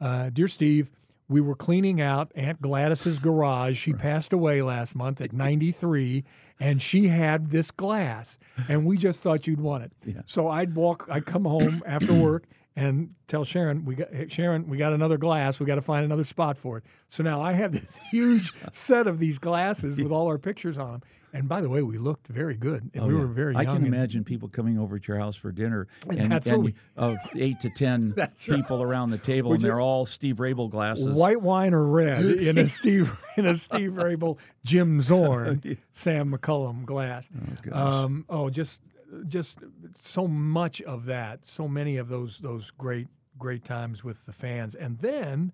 uh, 0.00 0.30
dear 0.30 0.48
steve 0.48 0.90
we 1.28 1.40
were 1.40 1.54
cleaning 1.54 2.00
out 2.00 2.30
Aunt 2.34 2.60
Gladys's 2.60 3.18
garage. 3.18 3.78
She 3.78 3.92
right. 3.92 4.02
passed 4.02 4.32
away 4.32 4.62
last 4.62 4.94
month 4.94 5.20
at 5.20 5.32
93, 5.32 6.24
and 6.60 6.82
she 6.82 7.08
had 7.08 7.50
this 7.50 7.70
glass, 7.70 8.38
and 8.68 8.84
we 8.84 8.98
just 8.98 9.22
thought 9.22 9.46
you'd 9.46 9.60
want 9.60 9.84
it. 9.84 9.92
Yeah. 10.04 10.22
So 10.26 10.48
I'd 10.48 10.74
walk, 10.74 11.08
I'd 11.10 11.26
come 11.26 11.44
home 11.44 11.82
after 11.86 12.12
work 12.12 12.44
and 12.76 13.14
tell 13.28 13.44
Sharon, 13.44 13.84
we 13.84 13.94
got 13.94 14.12
hey, 14.12 14.28
Sharon, 14.28 14.68
we 14.68 14.76
got 14.76 14.92
another 14.92 15.18
glass. 15.18 15.60
We 15.60 15.66
got 15.66 15.76
to 15.76 15.82
find 15.82 16.04
another 16.04 16.24
spot 16.24 16.58
for 16.58 16.78
it. 16.78 16.84
So 17.08 17.22
now 17.22 17.40
I 17.40 17.52
have 17.52 17.72
this 17.80 18.00
huge 18.10 18.52
set 18.72 19.06
of 19.06 19.18
these 19.18 19.38
glasses 19.38 19.96
with 19.96 20.10
all 20.10 20.26
our 20.26 20.38
pictures 20.38 20.76
on 20.76 20.92
them, 20.92 21.02
and 21.32 21.48
by 21.48 21.60
the 21.60 21.68
way, 21.68 21.82
we 21.82 21.98
looked 21.98 22.26
very 22.26 22.56
good. 22.56 22.90
And 22.94 23.02
oh, 23.02 23.06
we 23.06 23.14
yeah. 23.14 23.20
were 23.20 23.26
very 23.26 23.56
I 23.56 23.64
can 23.64 23.86
imagine 23.86 24.24
people 24.24 24.48
coming 24.48 24.78
over 24.78 24.98
to 24.98 25.12
your 25.12 25.20
house 25.20 25.36
for 25.36 25.52
dinner 25.52 25.86
and, 26.08 26.32
and, 26.46 26.64
we, 26.64 26.74
of 26.96 27.18
eight 27.36 27.60
to 27.60 27.70
ten 27.70 28.14
people 28.44 28.78
right. 28.78 28.90
around 28.90 29.10
the 29.10 29.18
table, 29.18 29.50
Would 29.50 29.56
and 29.56 29.64
they're 29.64 29.80
all 29.80 30.04
Steve 30.04 30.36
Raible 30.36 30.68
glasses. 30.68 31.14
White 31.14 31.42
wine 31.42 31.74
or 31.74 31.84
red 31.84 32.24
in 32.24 32.58
a 32.58 32.66
Steve 32.66 33.16
in 33.36 33.46
a 33.46 33.54
Steve 33.54 33.92
Raible 33.92 34.38
Jim 34.64 35.00
Zorn. 35.00 35.78
Sam 35.92 36.32
McCullum 36.32 36.84
glass. 36.84 37.28
Oh, 37.70 37.76
um, 37.76 38.24
oh, 38.28 38.50
just 38.50 38.80
just 39.26 39.58
so 39.96 40.26
much 40.26 40.82
of 40.82 41.06
that, 41.06 41.46
so 41.46 41.68
many 41.68 41.96
of 41.96 42.08
those 42.08 42.38
those 42.38 42.70
great 42.70 43.08
great 43.38 43.64
times 43.64 44.04
with 44.04 44.26
the 44.26 44.32
fans, 44.32 44.74
and 44.74 44.98
then 44.98 45.52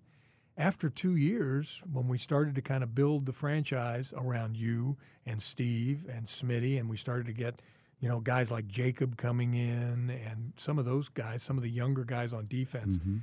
after 0.57 0.89
two 0.89 1.15
years, 1.15 1.81
when 1.91 2.07
we 2.07 2.17
started 2.17 2.55
to 2.55 2.61
kind 2.61 2.83
of 2.83 2.93
build 2.93 3.25
the 3.25 3.33
franchise 3.33 4.13
around 4.15 4.57
you 4.57 4.97
and 5.25 5.41
Steve 5.41 6.05
and 6.09 6.25
Smitty, 6.25 6.79
and 6.79 6.89
we 6.89 6.97
started 6.97 7.25
to 7.27 7.33
get, 7.33 7.61
you 7.99 8.09
know, 8.09 8.19
guys 8.19 8.51
like 8.51 8.67
Jacob 8.67 9.17
coming 9.17 9.53
in 9.53 10.09
and 10.09 10.53
some 10.57 10.77
of 10.77 10.85
those 10.85 11.09
guys, 11.09 11.41
some 11.41 11.57
of 11.57 11.63
the 11.63 11.69
younger 11.69 12.03
guys 12.03 12.33
on 12.33 12.47
defense, 12.47 12.97
mm-hmm. 12.97 13.17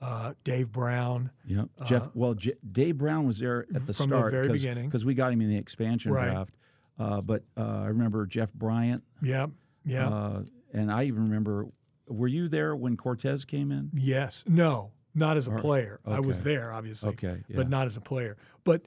uh, 0.00 0.34
Dave 0.44 0.70
Brown. 0.70 1.30
Yeah, 1.46 1.64
uh, 1.80 1.84
Jeff. 1.84 2.10
Well, 2.14 2.34
J- 2.34 2.54
Dave 2.70 2.98
Brown 2.98 3.26
was 3.26 3.38
there 3.38 3.66
at 3.74 3.86
the 3.86 3.94
from 3.94 4.08
start 4.08 4.26
the 4.26 4.42
very 4.42 4.52
beginning 4.52 4.86
because 4.86 5.04
we 5.04 5.14
got 5.14 5.32
him 5.32 5.40
in 5.40 5.48
the 5.48 5.58
expansion 5.58 6.12
right. 6.12 6.30
draft. 6.30 6.54
Uh, 6.96 7.20
but 7.20 7.42
uh, 7.56 7.80
I 7.80 7.86
remember 7.86 8.24
Jeff 8.26 8.52
Bryant. 8.52 9.02
Yeah, 9.20 9.46
yeah. 9.84 10.08
Uh, 10.08 10.42
and 10.72 10.90
I 10.90 11.04
even 11.04 11.24
remember. 11.24 11.66
Were 12.06 12.28
you 12.28 12.48
there 12.48 12.76
when 12.76 12.98
Cortez 12.98 13.46
came 13.46 13.72
in? 13.72 13.90
Yes. 13.94 14.44
No 14.46 14.92
not 15.14 15.36
as 15.36 15.46
a 15.46 15.52
player. 15.52 16.00
Okay. 16.06 16.16
I 16.16 16.20
was 16.20 16.42
there, 16.42 16.72
obviously, 16.72 17.10
okay, 17.10 17.42
yeah. 17.48 17.56
but 17.56 17.68
not 17.68 17.86
as 17.86 17.96
a 17.96 18.00
player. 18.00 18.36
But 18.64 18.82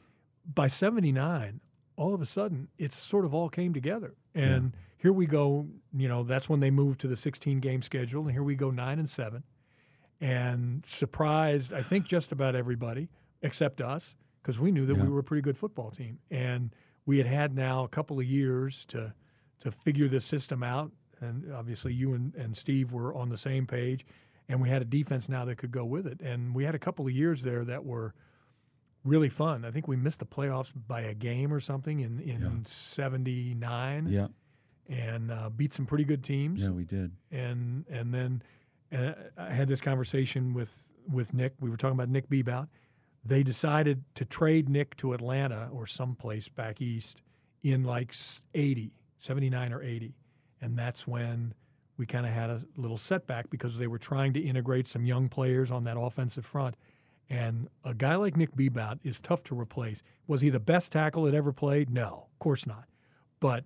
by 0.54 0.68
79, 0.68 1.62
all 1.96 2.14
of 2.14 2.22
a 2.22 2.26
sudden, 2.26 2.68
it 2.78 2.94
sort 2.94 3.26
of 3.26 3.34
all 3.34 3.50
came 3.50 3.74
together. 3.74 4.16
And 4.36 4.74
yeah. 4.74 4.80
here 4.98 5.14
we 5.14 5.26
go, 5.26 5.68
you 5.96 6.08
know, 6.08 6.24
that's 6.24 6.50
when 6.50 6.60
they 6.60 6.70
moved 6.70 7.00
to 7.02 7.08
the 7.08 7.18
16 7.18 7.60
game 7.60 7.82
schedule. 7.82 8.24
And 8.24 8.32
here 8.32 8.44
we 8.44 8.56
go, 8.56 8.70
nine 8.70 9.00
and 9.00 9.10
seven. 9.10 9.44
And 10.20 10.86
surprised, 10.86 11.74
I 11.74 11.82
think, 11.82 12.08
just 12.08 12.32
about 12.32 12.56
everybody 12.56 13.10
except 13.42 13.82
us, 13.82 14.16
because 14.42 14.60
we 14.60 14.72
knew 14.72 14.86
that 14.86 14.98
yeah. 14.98 15.04
we 15.04 15.10
were 15.10 15.20
a 15.20 15.24
pretty 15.24 15.44
good 15.44 15.58
football 15.58 15.92
team. 15.92 16.20
And 16.30 16.76
we 17.06 17.20
had 17.20 17.28
had 17.28 17.56
now 17.56 17.84
a 17.84 17.88
couple 17.88 18.20
of 18.20 18.26
years 18.26 18.84
to, 18.86 19.14
to 19.62 19.72
figure 19.72 20.08
this 20.08 20.26
system 20.26 20.64
out. 20.64 20.92
And 21.20 21.52
obviously, 21.52 21.94
you 21.94 22.14
and, 22.14 22.36
and 22.36 22.56
Steve 22.56 22.92
were 22.92 23.14
on 23.16 23.30
the 23.30 23.38
same 23.38 23.66
page 23.66 24.06
and 24.50 24.62
we 24.62 24.70
had 24.70 24.82
a 24.82 24.86
defense 24.86 25.28
now 25.28 25.46
that 25.46 25.58
could 25.58 25.72
go 25.72 25.86
with 25.86 26.08
it. 26.08 26.22
And 26.22 26.56
we 26.56 26.64
had 26.64 26.76
a 26.76 26.80
couple 26.80 27.06
of 27.06 27.12
years 27.12 27.42
there 27.42 27.66
that 27.66 27.86
were 27.86 28.14
really 29.04 29.30
fun. 29.30 29.66
I 29.66 29.72
think 29.72 29.88
we 29.88 29.96
missed 29.96 30.20
the 30.20 30.26
playoffs 30.26 30.72
by 30.88 31.02
a 31.02 31.14
game 31.14 31.54
or 31.54 31.60
something 31.60 32.00
in 32.00 32.20
in 32.20 32.66
'79. 32.66 34.08
Yeah. 34.08 34.28
And 34.90 35.32
uh, 35.32 35.50
beat 35.50 35.74
some 35.74 35.86
pretty 35.86 36.06
good 36.06 36.24
teams. 36.24 36.64
Yeah, 36.64 36.70
we 36.70 36.86
did. 36.86 37.12
And 37.30 37.86
and 37.90 38.14
then 38.14 38.42
uh, 38.98 39.14
I 39.38 39.52
had 39.52 39.68
this 39.68 39.82
conversation 39.82 40.54
with 40.54 40.92
with 41.10 41.34
Nick. 41.34 41.54
We 41.60 41.70
were 41.70 41.78
talking 41.78 41.96
about 41.96 42.10
Nick 42.10 42.30
Bebout. 42.30 42.70
They 43.26 43.44
decided 43.44 44.06
to 44.16 44.24
trade 44.24 44.70
Nick 44.70 44.96
to 44.98 45.12
Atlanta 45.12 45.68
or 45.74 45.86
someplace 45.86 46.48
back 46.48 46.82
east 46.82 47.22
in 47.62 47.84
like 47.84 48.14
80, 48.54 48.94
79 49.20 49.74
or 49.74 49.82
80. 49.82 50.16
And 50.62 50.78
that's 50.78 51.08
when 51.08 51.54
we 51.98 52.06
kind 52.06 52.26
of 52.26 52.32
had 52.32 52.50
a 52.50 52.62
little 52.76 52.98
setback 52.98 53.50
because 53.50 53.78
they 53.78 53.88
were 53.88 53.98
trying 53.98 54.34
to 54.34 54.40
integrate 54.40 54.88
some 54.88 55.06
young 55.06 55.30
players 55.30 55.72
on 55.72 55.84
that 55.84 55.98
offensive 56.00 56.46
front. 56.46 56.76
And 57.30 57.68
a 57.84 57.94
guy 57.94 58.16
like 58.16 58.38
Nick 58.38 58.56
Bebout 58.56 59.00
is 59.04 59.20
tough 59.20 59.44
to 59.46 59.60
replace. 59.60 60.02
Was 60.28 60.42
he 60.42 60.50
the 60.50 60.60
best 60.60 60.92
tackle 60.92 61.24
that 61.24 61.34
ever 61.34 61.52
played? 61.52 61.90
No, 61.90 62.28
of 62.32 62.40
course 62.40 62.66
not. 62.66 62.86
But 63.40 63.66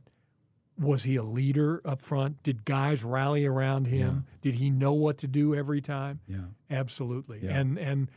was 0.80 1.04
he 1.04 1.16
a 1.16 1.24
leader 1.24 1.82
up 1.86 2.02
front? 2.02 2.42
Did 2.44 2.66
guys 2.66 3.04
rally 3.04 3.46
around 3.46 3.86
him? 3.86 4.26
Yeah. 4.28 4.38
Did 4.42 4.56
he 4.56 4.70
know 4.72 4.94
what 4.94 5.20
to 5.20 5.28
do 5.28 5.54
every 5.54 5.82
time? 5.82 6.22
Yeah, 6.28 6.38
absolutely. 6.70 7.40
Yeah. 7.44 7.58
And 7.58 7.78
and 7.78 8.10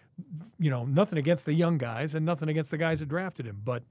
you 0.59 0.71
know 0.71 0.85
nothing 0.85 1.19
against 1.19 1.45
the 1.45 1.53
young 1.53 1.77
guys 1.77 2.15
and 2.15 2.25
nothing 2.25 2.49
against 2.49 2.71
the 2.71 2.79
guys 2.79 3.01
that 3.01 3.09
drafted 3.09 3.47
him, 3.47 3.61
but 3.63 3.83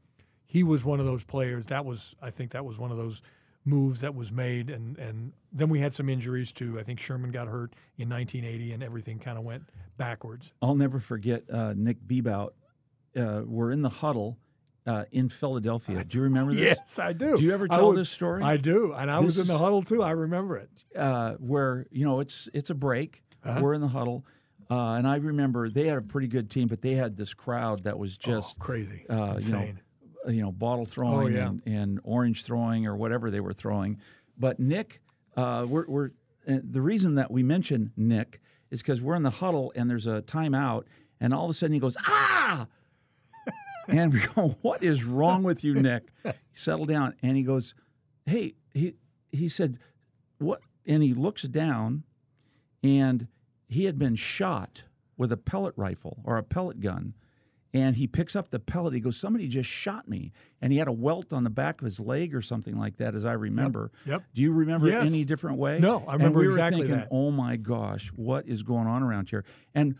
he 0.45 0.63
was 0.63 0.85
one 0.85 0.99
of 0.99 1.05
those 1.05 1.23
players. 1.23 1.65
That 1.65 1.85
was 1.85 2.15
I 2.21 2.29
think 2.29 2.51
that 2.51 2.65
was 2.65 2.77
one 2.77 2.91
of 2.91 2.97
those 2.97 3.21
moves 3.65 4.01
that 4.01 4.15
was 4.15 4.31
made, 4.31 4.69
and 4.69 4.97
and 4.97 5.33
then 5.51 5.69
we 5.69 5.79
had 5.79 5.93
some 5.93 6.09
injuries 6.09 6.51
too. 6.51 6.79
I 6.79 6.83
think 6.83 6.99
Sherman 6.99 7.31
got 7.31 7.47
hurt 7.47 7.73
in 7.97 8.09
1980, 8.09 8.73
and 8.73 8.83
everything 8.83 9.19
kind 9.19 9.37
of 9.37 9.43
went 9.43 9.63
backwards. 9.97 10.51
I'll 10.61 10.75
never 10.75 10.99
forget 10.99 11.43
uh, 11.51 11.73
Nick 11.75 12.05
Bebout. 12.05 12.51
Uh, 13.15 13.41
we're 13.45 13.71
in 13.71 13.81
the 13.81 13.89
huddle. 13.89 14.37
Uh, 14.85 15.05
in 15.13 15.29
Philadelphia. 15.29 16.03
Do 16.03 16.17
you 16.17 16.23
remember 16.25 16.53
this? 16.53 16.75
Yes, 16.77 16.99
I 16.99 17.13
do. 17.13 17.37
Do 17.37 17.43
you 17.45 17.53
ever 17.53 17.69
tell 17.69 17.93
this 17.93 18.09
story? 18.09 18.43
I 18.43 18.57
do, 18.57 18.91
and 18.91 19.09
I 19.09 19.21
this 19.21 19.37
was 19.37 19.39
in 19.39 19.47
the 19.47 19.57
huddle 19.57 19.81
too. 19.81 20.03
I 20.03 20.11
remember 20.11 20.57
it. 20.57 20.69
Uh, 20.93 21.35
where 21.35 21.87
you 21.89 22.03
know 22.03 22.19
it's 22.19 22.49
it's 22.53 22.69
a 22.69 22.75
break. 22.75 23.23
Uh-huh. 23.45 23.61
We're 23.61 23.75
in 23.75 23.79
the 23.79 23.87
huddle, 23.87 24.25
uh, 24.69 24.95
and 24.95 25.07
I 25.07 25.17
remember 25.17 25.69
they 25.69 25.87
had 25.87 25.97
a 25.97 26.01
pretty 26.01 26.27
good 26.27 26.49
team, 26.49 26.67
but 26.67 26.81
they 26.81 26.95
had 26.95 27.15
this 27.15 27.33
crowd 27.33 27.83
that 27.83 27.97
was 27.97 28.17
just 28.17 28.55
oh, 28.59 28.63
crazy, 28.63 29.05
uh, 29.09 29.39
you 29.39 29.51
know, 29.51 29.69
you 30.27 30.41
know 30.41 30.51
bottle 30.51 30.85
throwing 30.85 31.35
oh, 31.35 31.39
yeah. 31.39 31.47
and, 31.47 31.61
and, 31.65 31.99
orange 32.03 32.43
throwing 32.43 32.85
or 32.85 32.95
whatever 32.95 33.29
they 33.31 33.39
were 33.39 33.53
throwing. 33.53 33.99
But 34.37 34.59
Nick, 34.59 35.01
uh, 35.35 35.65
we're, 35.67 35.85
we're 35.87 36.09
the 36.45 36.81
reason 36.81 37.15
that 37.15 37.31
we 37.31 37.43
mention 37.43 37.91
Nick 37.95 38.39
is 38.71 38.81
because 38.81 39.01
we're 39.01 39.15
in 39.15 39.23
the 39.23 39.29
huddle 39.29 39.71
and 39.75 39.89
there's 39.89 40.07
a 40.07 40.21
timeout, 40.21 40.85
and 41.19 41.33
all 41.33 41.45
of 41.45 41.51
a 41.51 41.53
sudden 41.53 41.73
he 41.73 41.79
goes 41.79 41.97
ah. 42.07 42.67
and 43.87 44.13
we 44.13 44.19
go, 44.35 44.57
"What 44.61 44.83
is 44.83 45.03
wrong 45.03 45.43
with 45.43 45.63
you, 45.63 45.75
Nick?" 45.75 46.09
He 46.23 46.31
settled 46.53 46.89
down, 46.89 47.15
and 47.21 47.37
he 47.37 47.43
goes, 47.43 47.73
"Hey," 48.25 48.55
he 48.73 48.95
he 49.31 49.47
said, 49.47 49.79
"What?" 50.39 50.61
And 50.85 51.03
he 51.03 51.13
looks 51.13 51.43
down, 51.43 52.03
and 52.81 53.27
he 53.67 53.85
had 53.85 53.97
been 53.97 54.15
shot 54.15 54.83
with 55.17 55.31
a 55.31 55.37
pellet 55.37 55.73
rifle 55.77 56.19
or 56.23 56.37
a 56.37 56.43
pellet 56.43 56.79
gun 56.79 57.13
and 57.73 57.95
he 57.95 58.07
picks 58.07 58.35
up 58.35 58.49
the 58.49 58.59
pellet. 58.59 58.93
He 58.93 58.99
goes, 58.99 59.17
"Somebody 59.17 59.47
just 59.47 59.69
shot 59.69 60.07
me," 60.07 60.31
and 60.61 60.71
he 60.71 60.79
had 60.79 60.87
a 60.87 60.93
welt 60.93 61.33
on 61.33 61.43
the 61.43 61.49
back 61.49 61.81
of 61.81 61.85
his 61.85 61.99
leg 61.99 62.35
or 62.35 62.41
something 62.41 62.77
like 62.77 62.97
that, 62.97 63.15
as 63.15 63.25
I 63.25 63.33
remember. 63.33 63.91
Yep. 64.05 64.11
yep. 64.11 64.23
Do 64.33 64.41
you 64.41 64.53
remember 64.53 64.87
yes. 64.87 65.07
any 65.07 65.25
different 65.25 65.57
way? 65.57 65.79
No, 65.79 66.05
I 66.07 66.13
remember 66.13 66.39
we 66.39 66.47
exactly 66.47 66.81
were 66.81 66.87
thinking, 66.87 67.01
that. 67.01 67.07
Oh 67.11 67.31
my 67.31 67.55
gosh, 67.57 68.09
what 68.15 68.47
is 68.47 68.63
going 68.63 68.87
on 68.87 69.01
around 69.01 69.29
here? 69.29 69.43
And 69.73 69.95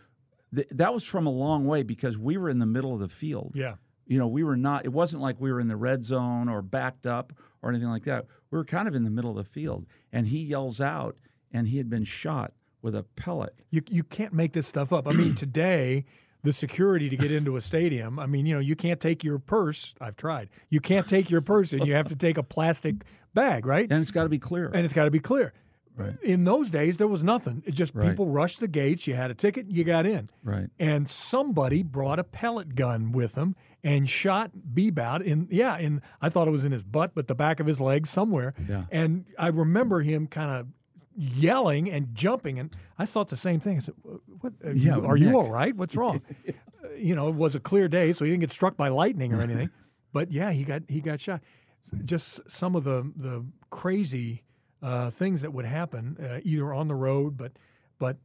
th- 0.54 0.68
that 0.70 0.94
was 0.94 1.04
from 1.04 1.26
a 1.26 1.30
long 1.30 1.66
way 1.66 1.82
because 1.82 2.16
we 2.16 2.36
were 2.36 2.48
in 2.48 2.60
the 2.60 2.66
middle 2.66 2.94
of 2.94 3.00
the 3.00 3.08
field. 3.08 3.52
Yeah. 3.54 3.74
You 4.06 4.18
know, 4.18 4.28
we 4.28 4.44
were 4.44 4.56
not. 4.56 4.84
It 4.84 4.92
wasn't 4.92 5.22
like 5.22 5.40
we 5.40 5.52
were 5.52 5.60
in 5.60 5.68
the 5.68 5.76
red 5.76 6.04
zone 6.04 6.48
or 6.48 6.62
backed 6.62 7.06
up 7.06 7.32
or 7.62 7.70
anything 7.70 7.88
like 7.88 8.04
that. 8.04 8.26
We 8.50 8.58
were 8.58 8.64
kind 8.64 8.86
of 8.86 8.94
in 8.94 9.02
the 9.02 9.10
middle 9.10 9.30
of 9.30 9.36
the 9.36 9.44
field, 9.44 9.86
and 10.12 10.28
he 10.28 10.40
yells 10.40 10.80
out, 10.80 11.16
and 11.50 11.68
he 11.68 11.78
had 11.78 11.88
been 11.88 12.04
shot 12.04 12.52
with 12.82 12.94
a 12.94 13.02
pellet. 13.02 13.54
You 13.70 13.82
you 13.88 14.04
can't 14.04 14.34
make 14.34 14.52
this 14.52 14.66
stuff 14.66 14.92
up. 14.92 15.08
I 15.08 15.12
mean, 15.12 15.34
today 15.36 16.04
the 16.44 16.52
security 16.52 17.08
to 17.08 17.16
get 17.16 17.32
into 17.32 17.56
a 17.56 17.60
stadium. 17.60 18.18
I 18.18 18.26
mean, 18.26 18.46
you 18.46 18.54
know, 18.54 18.60
you 18.60 18.76
can't 18.76 19.00
take 19.00 19.24
your 19.24 19.38
purse. 19.38 19.94
I've 20.00 20.16
tried. 20.16 20.50
You 20.68 20.78
can't 20.78 21.08
take 21.08 21.30
your 21.30 21.40
purse, 21.40 21.72
and 21.72 21.86
you 21.86 21.94
have 21.94 22.08
to 22.08 22.16
take 22.16 22.38
a 22.38 22.42
plastic 22.42 22.96
bag, 23.32 23.66
right? 23.66 23.90
And 23.90 24.00
it's 24.00 24.10
got 24.10 24.24
to 24.24 24.28
be 24.28 24.38
clear. 24.38 24.70
And 24.72 24.84
it's 24.84 24.94
got 24.94 25.06
to 25.06 25.10
be 25.10 25.20
clear. 25.20 25.52
Right. 25.96 26.20
In 26.22 26.44
those 26.44 26.70
days, 26.70 26.98
there 26.98 27.08
was 27.08 27.22
nothing. 27.22 27.62
It 27.66 27.72
just 27.72 27.94
right. 27.94 28.10
people 28.10 28.26
rushed 28.26 28.60
the 28.60 28.68
gates. 28.68 29.06
You 29.06 29.14
had 29.14 29.30
a 29.30 29.34
ticket, 29.34 29.70
you 29.70 29.84
got 29.84 30.06
in. 30.06 30.28
Right. 30.42 30.68
And 30.78 31.08
somebody 31.08 31.82
brought 31.82 32.18
a 32.18 32.24
pellet 32.24 32.74
gun 32.74 33.12
with 33.12 33.34
them, 33.34 33.54
and 33.82 34.08
shot 34.08 34.50
Bebout 34.74 35.22
in 35.22 35.46
yeah 35.50 35.78
in 35.78 36.02
I 36.20 36.30
thought 36.30 36.48
it 36.48 36.50
was 36.50 36.64
in 36.64 36.72
his 36.72 36.82
butt, 36.82 37.12
but 37.14 37.28
the 37.28 37.34
back 37.34 37.60
of 37.60 37.66
his 37.66 37.80
leg 37.80 38.06
somewhere. 38.06 38.54
Yeah. 38.68 38.84
And 38.90 39.26
I 39.38 39.48
remember 39.48 40.00
him 40.00 40.26
kind 40.26 40.50
of 40.50 40.66
yelling 41.16 41.90
and 41.90 42.14
jumping, 42.14 42.58
and 42.58 42.74
I 42.98 43.06
thought 43.06 43.28
the 43.28 43.36
same 43.36 43.60
thing. 43.60 43.76
I 43.76 43.80
said, 43.80 43.94
"What? 44.40 44.52
Are, 44.64 44.72
Yeah, 44.72 44.96
you, 44.96 45.06
are 45.06 45.16
you 45.16 45.36
all 45.36 45.50
right? 45.50 45.74
What's 45.74 45.96
wrong?" 45.96 46.22
Uh, 46.84 46.92
you 46.98 47.14
know, 47.14 47.28
it 47.28 47.34
was 47.34 47.54
a 47.54 47.60
clear 47.60 47.88
day, 47.88 48.12
so 48.12 48.26
he 48.26 48.30
didn't 48.30 48.42
get 48.42 48.50
struck 48.50 48.76
by 48.76 48.88
lightning 48.88 49.32
or 49.32 49.40
anything. 49.40 49.70
but 50.12 50.30
yeah, 50.30 50.52
he 50.52 50.62
got 50.64 50.82
he 50.86 51.00
got 51.00 51.18
shot. 51.18 51.40
Just 52.04 52.40
some 52.50 52.76
of 52.76 52.84
the 52.84 53.10
the 53.16 53.46
crazy 53.70 54.42
uh, 54.82 55.08
things 55.08 55.40
that 55.40 55.54
would 55.54 55.64
happen 55.64 56.18
uh, 56.20 56.40
either 56.44 56.74
on 56.74 56.88
the 56.88 56.94
road, 56.94 57.38
but 57.38 57.52
but 57.98 58.18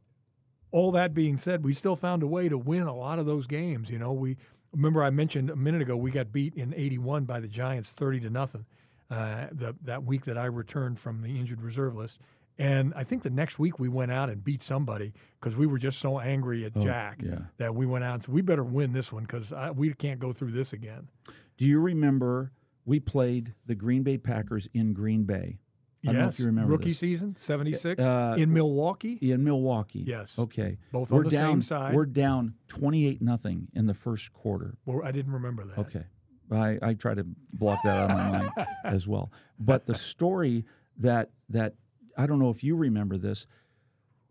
all 0.72 0.92
that 0.92 1.14
being 1.14 1.38
said, 1.38 1.64
we 1.64 1.72
still 1.72 1.96
found 1.96 2.22
a 2.22 2.26
way 2.26 2.50
to 2.50 2.58
win 2.58 2.82
a 2.82 2.94
lot 2.94 3.18
of 3.18 3.24
those 3.24 3.46
games. 3.46 3.88
You 3.88 3.98
know, 3.98 4.12
we 4.12 4.36
remember 4.72 5.02
I 5.02 5.10
mentioned 5.10 5.48
a 5.48 5.56
minute 5.56 5.80
ago 5.80 5.96
we 5.96 6.10
got 6.10 6.32
beat 6.32 6.54
in 6.54 6.74
'81 6.74 7.24
by 7.24 7.40
the 7.40 7.48
Giants, 7.48 7.92
thirty 7.92 8.20
to 8.20 8.28
nothing. 8.28 8.66
Uh, 9.10 9.46
the, 9.50 9.74
that 9.82 10.04
week 10.04 10.24
that 10.26 10.38
I 10.38 10.44
returned 10.44 11.00
from 11.00 11.22
the 11.22 11.40
injured 11.40 11.62
reserve 11.62 11.96
list, 11.96 12.20
and 12.60 12.92
I 12.94 13.04
think 13.04 13.22
the 13.22 13.30
next 13.30 13.58
week 13.58 13.78
we 13.78 13.88
went 13.88 14.12
out 14.12 14.28
and 14.28 14.44
beat 14.44 14.62
somebody 14.62 15.14
because 15.40 15.56
we 15.56 15.66
were 15.66 15.78
just 15.78 15.98
so 15.98 16.20
angry 16.20 16.66
at 16.66 16.76
Jack 16.76 17.20
yeah. 17.24 17.38
that 17.56 17.74
we 17.74 17.86
went 17.86 18.04
out 18.04 18.14
and 18.14 18.22
said 18.24 18.34
we 18.34 18.42
better 18.42 18.62
win 18.62 18.92
this 18.92 19.10
one 19.10 19.22
because 19.22 19.52
we 19.74 19.94
can't 19.94 20.20
go 20.20 20.32
through 20.32 20.52
this 20.52 20.74
again. 20.74 21.08
Do 21.56 21.64
you 21.64 21.80
remember 21.80 22.52
we 22.84 23.00
played 23.00 23.54
the 23.64 23.74
Green 23.74 24.02
Bay 24.02 24.18
Packers 24.18 24.68
in 24.74 24.92
Green 24.92 25.24
Bay? 25.24 25.58
I 26.02 26.08
yes, 26.08 26.12
don't 26.12 26.22
know 26.22 26.28
if 26.28 26.38
you 26.38 26.46
remember 26.46 26.72
rookie 26.72 26.90
this. 26.90 26.98
season 26.98 27.36
'76 27.36 28.02
Uh, 28.02 28.34
in 28.38 28.52
Milwaukee. 28.52 29.18
in 29.20 29.42
Milwaukee. 29.42 30.04
Yes. 30.06 30.38
Okay. 30.38 30.78
Both 30.92 31.10
we're 31.10 31.18
on 31.18 31.24
the 31.24 31.30
same 31.30 31.62
side. 31.62 31.94
We're 31.94 32.06
down 32.06 32.54
twenty-eight 32.68 33.20
nothing 33.20 33.68
in 33.74 33.86
the 33.86 33.94
first 33.94 34.32
quarter. 34.32 34.76
Well, 34.84 35.02
I 35.04 35.12
didn't 35.12 35.32
remember 35.32 35.64
that. 35.64 35.78
Okay. 35.78 36.04
I, 36.50 36.78
I 36.82 36.94
try 36.94 37.14
to 37.14 37.24
block 37.52 37.78
that 37.84 37.96
out 37.96 38.10
of 38.10 38.16
my 38.16 38.38
mind 38.38 38.50
as 38.84 39.06
well. 39.06 39.30
But 39.58 39.86
the 39.86 39.94
story 39.94 40.64
that 40.96 41.30
that 41.50 41.74
I 42.20 42.26
don't 42.26 42.38
know 42.38 42.50
if 42.50 42.62
you 42.62 42.76
remember 42.76 43.16
this, 43.16 43.46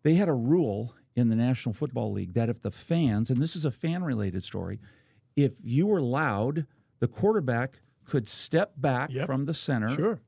they 0.04 0.14
had 0.16 0.30
a 0.30 0.34
rule 0.34 0.94
in 1.16 1.30
the 1.30 1.36
National 1.36 1.74
Football 1.74 2.12
League 2.14 2.34
that 2.34 2.48
if 2.50 2.62
the 2.62 2.72
fans, 2.72 3.30
and 3.32 3.42
this 3.42 3.56
is 3.56 3.66
a 3.66 3.72
fan 3.72 4.04
related 4.04 4.44
story, 4.44 4.80
if 5.36 5.54
you 5.64 5.88
were 5.88 6.02
loud, 6.02 6.68
the 7.00 7.08
quarterback 7.08 7.82
could 8.06 8.28
step 8.28 8.74
back 8.78 9.10
Yep. 9.12 9.26
from 9.26 9.46
the 9.46 9.54
center 9.56 9.90
Sure. 9.90 10.20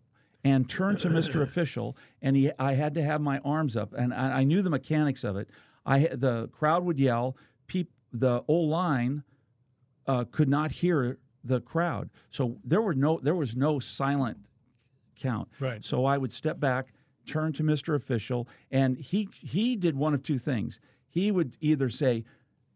and 0.44 0.68
turn 0.68 0.98
to 0.98 1.08
Mr. 1.10 1.42
Official, 1.44 1.96
and 2.22 2.36
he, 2.36 2.52
I 2.58 2.74
had 2.74 2.96
to 2.96 3.04
have 3.04 3.22
my 3.22 3.38
arms 3.40 3.76
up, 3.78 3.94
and 3.94 4.12
I, 4.14 4.40
I 4.40 4.44
knew 4.44 4.62
the 4.64 4.70
mechanics 4.72 5.24
of 5.24 5.36
it. 5.38 5.50
I 5.86 6.00
the 6.14 6.48
crowd 6.50 6.84
would 6.84 7.00
yell, 7.00 7.38
peep, 7.68 7.92
the 8.12 8.44
O 8.48 8.54
line 8.56 9.24
uh, 10.08 10.26
could 10.32 10.50
not 10.50 10.72
hear 10.72 11.18
the 11.44 11.62
crowd, 11.62 12.10
so 12.32 12.58
there 12.64 12.82
were 12.82 12.94
no 12.96 13.20
there 13.22 13.34
was 13.36 13.56
no 13.56 13.80
silent 13.80 14.46
count. 15.16 15.48
Right. 15.60 15.84
So 15.86 16.06
I 16.06 16.18
would 16.18 16.32
step 16.34 16.60
back, 16.60 16.94
turn 17.26 17.54
to 17.54 17.64
Mr. 17.64 17.96
Official, 17.96 18.48
and 18.72 18.98
he 18.98 19.28
he 19.42 19.76
did 19.76 19.96
one 19.96 20.14
of 20.14 20.24
two 20.24 20.38
things. 20.38 20.80
He 21.10 21.32
would 21.32 21.56
either 21.60 21.90
say, 21.90 22.24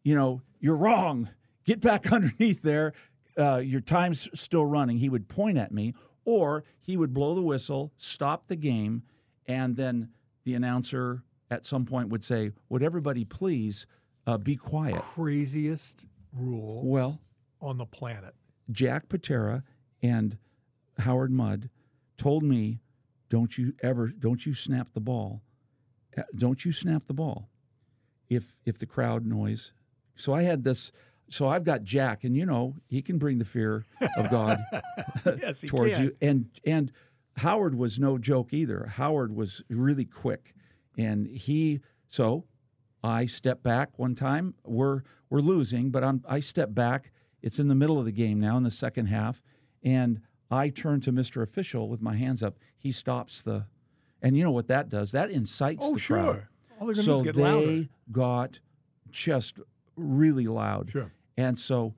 you 0.03 0.15
know, 0.15 0.41
you're 0.59 0.75
wrong, 0.77 1.29
get 1.65 1.79
back 1.81 2.11
underneath 2.11 2.61
there, 2.61 2.93
uh, 3.37 3.57
your 3.57 3.81
time's 3.81 4.29
still 4.39 4.65
running. 4.65 4.97
He 4.97 5.09
would 5.09 5.27
point 5.27 5.57
at 5.57 5.71
me, 5.71 5.93
or 6.25 6.63
he 6.81 6.97
would 6.97 7.13
blow 7.13 7.33
the 7.35 7.41
whistle, 7.41 7.93
stop 7.97 8.47
the 8.47 8.55
game, 8.55 9.03
and 9.47 9.75
then 9.75 10.09
the 10.43 10.53
announcer 10.53 11.23
at 11.49 11.65
some 11.65 11.85
point 11.85 12.09
would 12.09 12.23
say, 12.23 12.51
"Would 12.69 12.83
everybody 12.83 13.25
please 13.25 13.85
uh, 14.27 14.37
be 14.37 14.55
quiet?" 14.55 14.95
Craziest 15.01 16.05
rule 16.33 16.81
Well, 16.85 17.21
on 17.61 17.77
the 17.77 17.85
planet. 17.85 18.35
Jack 18.71 19.09
Patera 19.09 19.63
and 20.01 20.37
Howard 20.99 21.31
Mudd 21.31 21.69
told 22.17 22.43
me, 22.43 22.79
"Don't 23.35 23.57
you 23.57 23.73
ever, 23.81 24.03
don't 24.17 24.45
you 24.45 24.53
snap 24.53 24.93
the 24.93 25.01
ball, 25.01 25.41
Uh, 26.17 26.23
don't 26.43 26.63
you 26.63 26.71
snap 26.71 27.03
the 27.05 27.13
ball, 27.13 27.49
if 28.29 28.57
if 28.65 28.77
the 28.77 28.85
crowd 28.85 29.25
noise." 29.25 29.73
So 30.15 30.33
I 30.33 30.43
had 30.43 30.63
this. 30.63 30.91
So 31.27 31.47
I've 31.47 31.63
got 31.63 31.83
Jack, 31.83 32.23
and 32.23 32.33
you 32.37 32.45
know 32.45 32.75
he 32.87 33.01
can 33.01 33.17
bring 33.17 33.39
the 33.39 33.45
fear 33.55 33.83
of 34.15 34.29
God 34.29 34.59
Yes, 35.25 35.61
he 35.61 35.67
towards 35.67 35.99
you. 35.99 36.15
And 36.21 36.49
and 36.63 36.91
Howard 37.37 37.75
was 37.75 37.99
no 37.99 38.17
joke 38.17 38.53
either. 38.53 38.85
Howard 38.85 39.35
was 39.35 39.63
really 39.69 40.05
quick, 40.05 40.53
and 40.97 41.27
he 41.27 41.81
so 42.07 42.45
I 43.03 43.25
step 43.25 43.61
back 43.63 43.99
one 43.99 44.15
time. 44.15 44.53
We're 44.63 45.01
we're 45.29 45.41
losing, 45.41 45.91
but 45.91 46.03
I'm 46.03 46.23
I 46.27 46.39
step 46.39 46.73
back. 46.73 47.11
It's 47.41 47.59
in 47.59 47.67
the 47.67 47.75
middle 47.75 47.99
of 47.99 48.05
the 48.05 48.11
game 48.11 48.39
now 48.39 48.55
in 48.55 48.63
the 48.63 48.71
second 48.71 49.07
half, 49.07 49.41
and 49.83 50.21
I 50.51 50.69
turn 50.69 51.01
to 51.01 51.11
Mr. 51.11 51.41
Official 51.41 51.89
with 51.89 52.01
my 52.01 52.15
hands 52.15 52.43
up. 52.43 52.57
He 52.77 52.91
stops 52.91 53.41
the, 53.41 53.65
and 54.21 54.37
you 54.37 54.43
know 54.43 54.51
what 54.51 54.67
that 54.67 54.89
does? 54.89 55.11
That 55.11 55.31
incites 55.31 55.83
Oh, 55.83 55.93
the 55.93 55.99
sure. 55.99 56.17
crowd. 56.17 56.47
All 56.79 56.87
they're 56.87 56.95
so 56.95 57.21
get 57.21 57.35
they 57.35 57.41
louder. 57.41 57.87
got 58.11 58.59
just 59.09 59.59
really 59.95 60.45
loud. 60.47 60.89
Sure. 60.91 61.11
And 61.37 61.57
so 61.57 61.95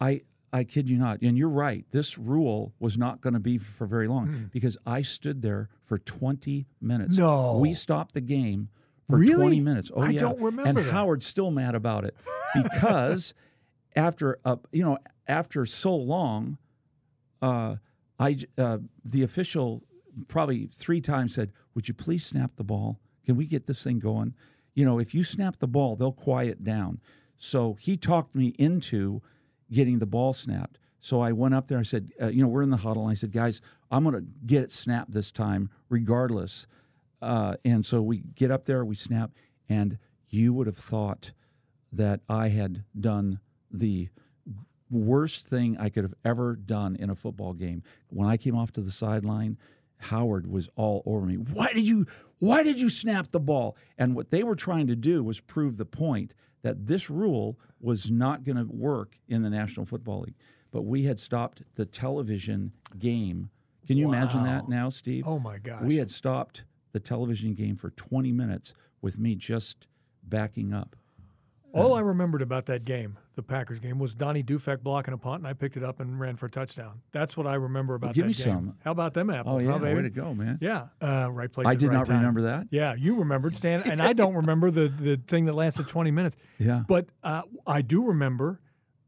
I 0.00 0.22
I 0.52 0.64
kid 0.64 0.90
you 0.90 0.98
not, 0.98 1.22
and 1.22 1.38
you're 1.38 1.48
right. 1.48 1.86
This 1.90 2.18
rule 2.18 2.74
was 2.78 2.98
not 2.98 3.22
going 3.22 3.32
to 3.32 3.40
be 3.40 3.56
for 3.56 3.86
very 3.86 4.06
long 4.06 4.50
because 4.52 4.76
I 4.84 5.00
stood 5.00 5.40
there 5.40 5.70
for 5.82 5.98
20 5.98 6.66
minutes. 6.80 7.16
No. 7.16 7.56
we 7.56 7.72
stopped 7.72 8.12
the 8.12 8.20
game 8.20 8.68
for 9.08 9.16
Really? 9.18 9.34
20 9.34 9.60
minutes. 9.62 9.90
Oh 9.94 10.02
I 10.02 10.10
yeah, 10.10 10.20
don't 10.20 10.38
remember 10.40 10.68
And 10.68 10.76
that. 10.78 10.92
Howard's 10.92 11.26
still 11.26 11.50
mad 11.50 11.74
about 11.74 12.04
it 12.04 12.14
because 12.62 13.32
after 13.96 14.38
uh, 14.44 14.56
you 14.70 14.84
know 14.84 14.98
after 15.26 15.64
so 15.64 15.96
long, 15.96 16.58
uh, 17.42 17.76
I 18.18 18.38
uh, 18.56 18.78
the 19.04 19.22
official 19.22 19.82
probably 20.28 20.68
three 20.72 21.00
times 21.00 21.34
said, 21.34 21.52
"Would 21.74 21.88
you 21.88 21.94
please 21.94 22.24
snap 22.24 22.56
the 22.56 22.64
ball? 22.64 23.00
Can 23.24 23.36
we 23.36 23.46
get 23.46 23.66
this 23.66 23.82
thing 23.82 23.98
going?" 23.98 24.34
You 24.74 24.84
know, 24.86 24.98
if 24.98 25.14
you 25.14 25.24
snap 25.24 25.58
the 25.58 25.68
ball, 25.68 25.96
they'll 25.96 26.12
quiet 26.12 26.64
down. 26.64 27.00
So 27.36 27.76
he 27.80 27.96
talked 27.96 28.34
me 28.34 28.54
into 28.58 29.20
getting 29.70 29.98
the 29.98 30.06
ball 30.06 30.32
snapped. 30.32 30.78
So 31.00 31.20
I 31.20 31.32
went 31.32 31.54
up 31.54 31.66
there. 31.66 31.78
I 31.78 31.82
said, 31.82 32.12
uh, 32.20 32.28
"You 32.28 32.42
know, 32.42 32.48
we're 32.48 32.62
in 32.62 32.70
the 32.70 32.78
huddle." 32.78 33.02
And 33.02 33.10
I 33.10 33.14
said, 33.14 33.32
"Guys, 33.32 33.60
I'm 33.90 34.04
going 34.04 34.14
to 34.14 34.26
get 34.46 34.62
it 34.62 34.72
snapped 34.72 35.10
this 35.10 35.30
time, 35.30 35.68
regardless." 35.88 36.66
Uh, 37.20 37.56
and 37.64 37.84
so 37.84 38.02
we 38.02 38.18
get 38.34 38.50
up 38.50 38.64
there, 38.64 38.84
we 38.84 38.96
snap, 38.96 39.30
and 39.68 39.98
you 40.28 40.52
would 40.52 40.66
have 40.66 40.76
thought 40.76 41.32
that 41.92 42.20
I 42.28 42.48
had 42.48 42.84
done 42.98 43.38
the 43.70 44.08
worst 44.92 45.46
thing 45.46 45.76
I 45.78 45.88
could 45.88 46.04
have 46.04 46.14
ever 46.24 46.56
done 46.56 46.96
in 46.96 47.10
a 47.10 47.14
football 47.14 47.52
game. 47.52 47.82
When 48.08 48.28
I 48.28 48.36
came 48.36 48.56
off 48.56 48.72
to 48.72 48.80
the 48.80 48.90
sideline, 48.90 49.58
Howard 49.98 50.46
was 50.46 50.68
all 50.76 51.02
over 51.06 51.26
me. 51.26 51.36
Why 51.36 51.72
did 51.72 51.86
you 51.86 52.06
why 52.38 52.62
did 52.62 52.80
you 52.80 52.90
snap 52.90 53.30
the 53.30 53.40
ball? 53.40 53.76
And 53.96 54.16
what 54.16 54.30
they 54.30 54.42
were 54.42 54.56
trying 54.56 54.88
to 54.88 54.96
do 54.96 55.22
was 55.22 55.40
prove 55.40 55.76
the 55.76 55.84
point 55.84 56.34
that 56.62 56.86
this 56.86 57.08
rule 57.08 57.58
was 57.80 58.10
not 58.10 58.44
going 58.44 58.56
to 58.56 58.64
work 58.64 59.18
in 59.28 59.42
the 59.42 59.50
National 59.50 59.86
Football 59.86 60.22
League. 60.22 60.34
But 60.70 60.82
we 60.82 61.04
had 61.04 61.20
stopped 61.20 61.62
the 61.74 61.84
television 61.84 62.72
game. 62.98 63.50
Can 63.86 63.96
you 63.96 64.08
imagine 64.08 64.44
that 64.44 64.68
now, 64.68 64.88
Steve? 64.88 65.26
Oh 65.26 65.38
my 65.38 65.58
gosh. 65.58 65.82
We 65.82 65.96
had 65.96 66.10
stopped 66.10 66.64
the 66.92 67.00
television 67.00 67.54
game 67.54 67.76
for 67.76 67.90
20 67.90 68.32
minutes 68.32 68.74
with 69.00 69.18
me 69.18 69.34
just 69.34 69.86
backing 70.22 70.72
up. 70.72 70.96
All 71.74 71.94
I 71.94 72.00
remembered 72.00 72.42
about 72.42 72.66
that 72.66 72.84
game, 72.84 73.18
the 73.34 73.42
Packers 73.42 73.78
game, 73.78 73.98
was 73.98 74.12
Donnie 74.14 74.42
Dufek 74.42 74.82
blocking 74.82 75.14
a 75.14 75.18
punt, 75.18 75.38
and 75.38 75.46
I 75.46 75.54
picked 75.54 75.76
it 75.76 75.82
up 75.82 76.00
and 76.00 76.20
ran 76.20 76.36
for 76.36 76.46
a 76.46 76.50
touchdown. 76.50 77.00
That's 77.12 77.36
what 77.36 77.46
I 77.46 77.54
remember 77.54 77.94
about 77.94 78.14
give 78.14 78.24
that 78.24 78.28
me 78.28 78.34
game. 78.34 78.44
some. 78.44 78.76
How 78.84 78.90
about 78.90 79.14
them 79.14 79.30
apples? 79.30 79.64
Oh 79.64 79.68
yeah, 79.70 79.78
huh, 79.78 79.84
way 79.84 80.02
to 80.02 80.10
go, 80.10 80.34
man! 80.34 80.58
Yeah, 80.60 80.88
uh, 81.00 81.30
right 81.32 81.50
place. 81.50 81.66
I 81.66 81.74
did 81.74 81.88
right 81.88 81.94
not 81.98 82.06
time. 82.06 82.16
remember 82.18 82.42
that. 82.42 82.66
Yeah, 82.70 82.94
you 82.94 83.16
remembered 83.16 83.56
Stan, 83.56 83.82
and 83.82 84.02
I 84.02 84.12
don't 84.12 84.34
remember 84.34 84.70
the 84.70 84.88
the 84.88 85.16
thing 85.26 85.46
that 85.46 85.54
lasted 85.54 85.88
20 85.88 86.10
minutes. 86.10 86.36
Yeah. 86.58 86.84
But 86.86 87.06
uh, 87.24 87.42
I 87.66 87.82
do 87.82 88.04
remember 88.04 88.60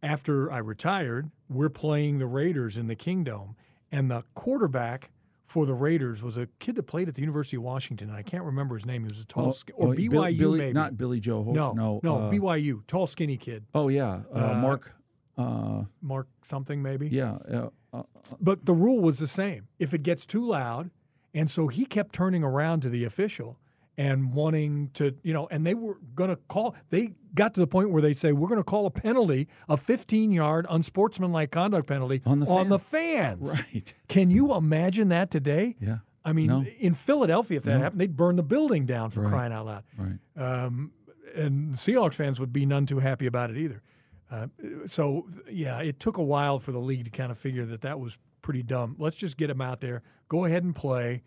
after 0.02 0.50
I 0.50 0.58
retired, 0.58 1.30
we're 1.48 1.68
playing 1.68 2.18
the 2.18 2.26
Raiders 2.26 2.76
in 2.76 2.88
the 2.88 2.96
Kingdome, 2.96 3.54
and 3.92 4.10
the 4.10 4.24
quarterback 4.34 5.10
for 5.44 5.66
the 5.66 5.74
Raiders 5.74 6.22
was 6.22 6.36
a 6.36 6.46
kid 6.58 6.74
that 6.76 6.84
played 6.84 7.08
at 7.08 7.14
the 7.14 7.20
University 7.20 7.56
of 7.56 7.62
Washington. 7.62 8.10
I 8.10 8.22
can't 8.22 8.44
remember 8.44 8.76
his 8.76 8.86
name. 8.86 9.02
He 9.04 9.08
was 9.10 9.20
a 9.20 9.26
tall, 9.26 9.48
Oh, 9.48 9.50
sk- 9.52 9.70
or 9.74 9.88
oh, 9.88 9.92
BYU 9.92 10.10
Bill- 10.10 10.32
Billy, 10.38 10.58
maybe. 10.58 10.72
not 10.72 10.96
Billy 10.96 11.20
Joe. 11.20 11.42
No, 11.44 11.72
no, 11.72 12.00
no, 12.02 12.16
uh, 12.22 12.30
BYU, 12.30 12.86
tall, 12.86 13.06
skinny 13.06 13.36
kid, 13.36 13.64
Oh 13.74 13.88
yeah, 13.88 14.22
uh, 14.34 14.52
Uh, 14.52 14.54
Mark. 14.60 14.92
Uh, 15.36 15.82
Mark 16.00 16.28
something 16.44 16.80
maybe. 16.82 17.08
yeah, 17.08 17.38
uh, 17.50 17.68
uh, 17.92 18.02
But 18.40 18.64
the 18.66 18.72
rule 18.74 19.00
was 19.00 19.18
the 19.18 19.26
same. 19.26 19.68
If 19.78 19.92
it 19.92 20.02
gets 20.02 20.24
too 20.26 20.46
loud, 20.46 20.90
and 21.34 21.50
so 21.50 21.66
he 21.68 21.84
kept 21.84 22.14
turning 22.14 22.44
around 22.44 22.80
to 22.82 22.88
the 22.88 23.04
official 23.04 23.58
and 23.96 24.32
wanting 24.32 24.90
to, 24.94 25.14
you 25.22 25.32
know, 25.32 25.46
and 25.50 25.64
they 25.66 25.74
were 25.74 25.98
going 26.14 26.30
to 26.30 26.36
call. 26.48 26.74
They 26.90 27.12
got 27.34 27.54
to 27.54 27.60
the 27.60 27.66
point 27.66 27.90
where 27.90 28.02
they 28.02 28.12
say 28.12 28.32
we're 28.32 28.48
going 28.48 28.60
to 28.60 28.64
call 28.64 28.86
a 28.86 28.90
penalty, 28.90 29.48
a 29.68 29.76
15-yard 29.76 30.66
unsportsmanlike 30.68 31.50
conduct 31.50 31.86
penalty 31.86 32.20
On 32.26 32.40
the 32.40 32.46
fan. 32.46 32.68
the 32.68 32.78
fans. 32.78 33.40
right. 33.42 33.94
Can 34.08 34.30
you 34.30 34.54
imagine 34.54 35.08
that 35.10 35.30
today? 35.30 35.76
Yeah. 35.80 35.98
I 36.24 36.32
mean, 36.32 36.46
No. 36.46 36.64
in 36.80 36.94
Philadelphia, 36.94 37.58
if 37.58 37.64
that 37.64 37.80
happened, 37.80 38.00
they'd 38.00 38.16
burn 38.16 38.36
the 38.36 38.42
building 38.42 38.86
down 38.86 39.10
for 39.10 39.20
Right. 39.22 39.30
crying 39.30 39.52
out 39.52 39.66
loud. 39.66 39.84
Right. 39.98 40.18
Um, 40.36 40.92
and 41.36 41.74
Seahawks 41.74 42.14
fans 42.14 42.40
would 42.40 42.52
be 42.52 42.64
none 42.64 42.86
too 42.86 42.98
happy 43.00 43.26
about 43.26 43.50
it 43.50 43.56
either. 43.58 43.82
Uh, 44.30 44.46
so 44.86 45.26
yeah, 45.50 45.80
it 45.80 46.00
took 46.00 46.16
a 46.16 46.22
while 46.22 46.58
for 46.58 46.72
the 46.72 46.80
league 46.80 47.04
to 47.04 47.10
kind 47.10 47.30
of 47.30 47.38
figure 47.38 47.66
that 47.66 47.82
that 47.82 48.00
was 48.00 48.18
pretty 48.42 48.62
dumb. 48.62 48.96
Let's 48.98 49.16
just 49.16 49.36
get 49.36 49.48
them 49.48 49.60
out 49.60 49.80
there. 49.80 50.02
Go 50.28 50.44
ahead 50.46 50.64
and 50.64 50.74
play. 50.74 51.22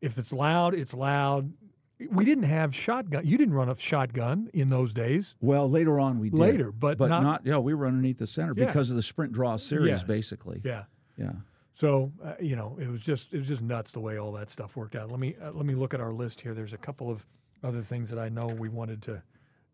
If 0.00 0.16
it's 0.18 0.32
loud, 0.32 0.74
it's 0.74 0.94
loud. 0.94 1.52
We 2.10 2.24
didn't 2.24 2.44
have 2.44 2.74
shotgun. 2.74 3.26
You 3.26 3.36
didn't 3.38 3.54
run 3.54 3.68
a 3.68 3.76
shotgun 3.76 4.48
in 4.52 4.68
those 4.68 4.92
days. 4.92 5.34
Well, 5.40 5.68
later 5.68 6.00
on 6.00 6.18
we 6.18 6.30
did. 6.30 6.38
Later, 6.38 6.72
but 6.72 6.98
but 6.98 7.08
not, 7.08 7.22
not 7.22 7.42
yeah, 7.44 7.58
we 7.58 7.74
were 7.74 7.86
underneath 7.86 8.18
the 8.18 8.26
center 8.26 8.54
Yeah. 8.56 8.66
because 8.66 8.90
of 8.90 8.96
the 8.96 9.02
sprint 9.02 9.32
draw 9.32 9.56
series, 9.56 9.88
Yes. 9.88 10.04
basically. 10.04 10.60
Yeah. 10.64 10.84
Yeah. 11.16 11.32
So 11.74 12.12
uh, 12.22 12.34
you 12.40 12.56
know, 12.56 12.76
it 12.80 12.88
was 12.88 13.00
just 13.00 13.32
it 13.32 13.38
was 13.38 13.48
just 13.48 13.62
nuts 13.62 13.92
the 13.92 14.00
way 14.00 14.18
all 14.18 14.32
that 14.32 14.50
stuff 14.50 14.76
worked 14.76 14.94
out. 14.96 15.10
Let 15.10 15.20
me 15.20 15.36
uh, 15.42 15.52
let 15.52 15.64
me 15.66 15.74
look 15.74 15.94
at 15.94 16.00
our 16.00 16.12
list 16.12 16.40
here. 16.40 16.54
There's 16.54 16.72
a 16.72 16.78
couple 16.78 17.10
of 17.10 17.26
other 17.62 17.82
things 17.82 18.10
that 18.10 18.18
I 18.18 18.28
know 18.28 18.46
we 18.46 18.68
wanted 18.68 19.02
to 19.02 19.22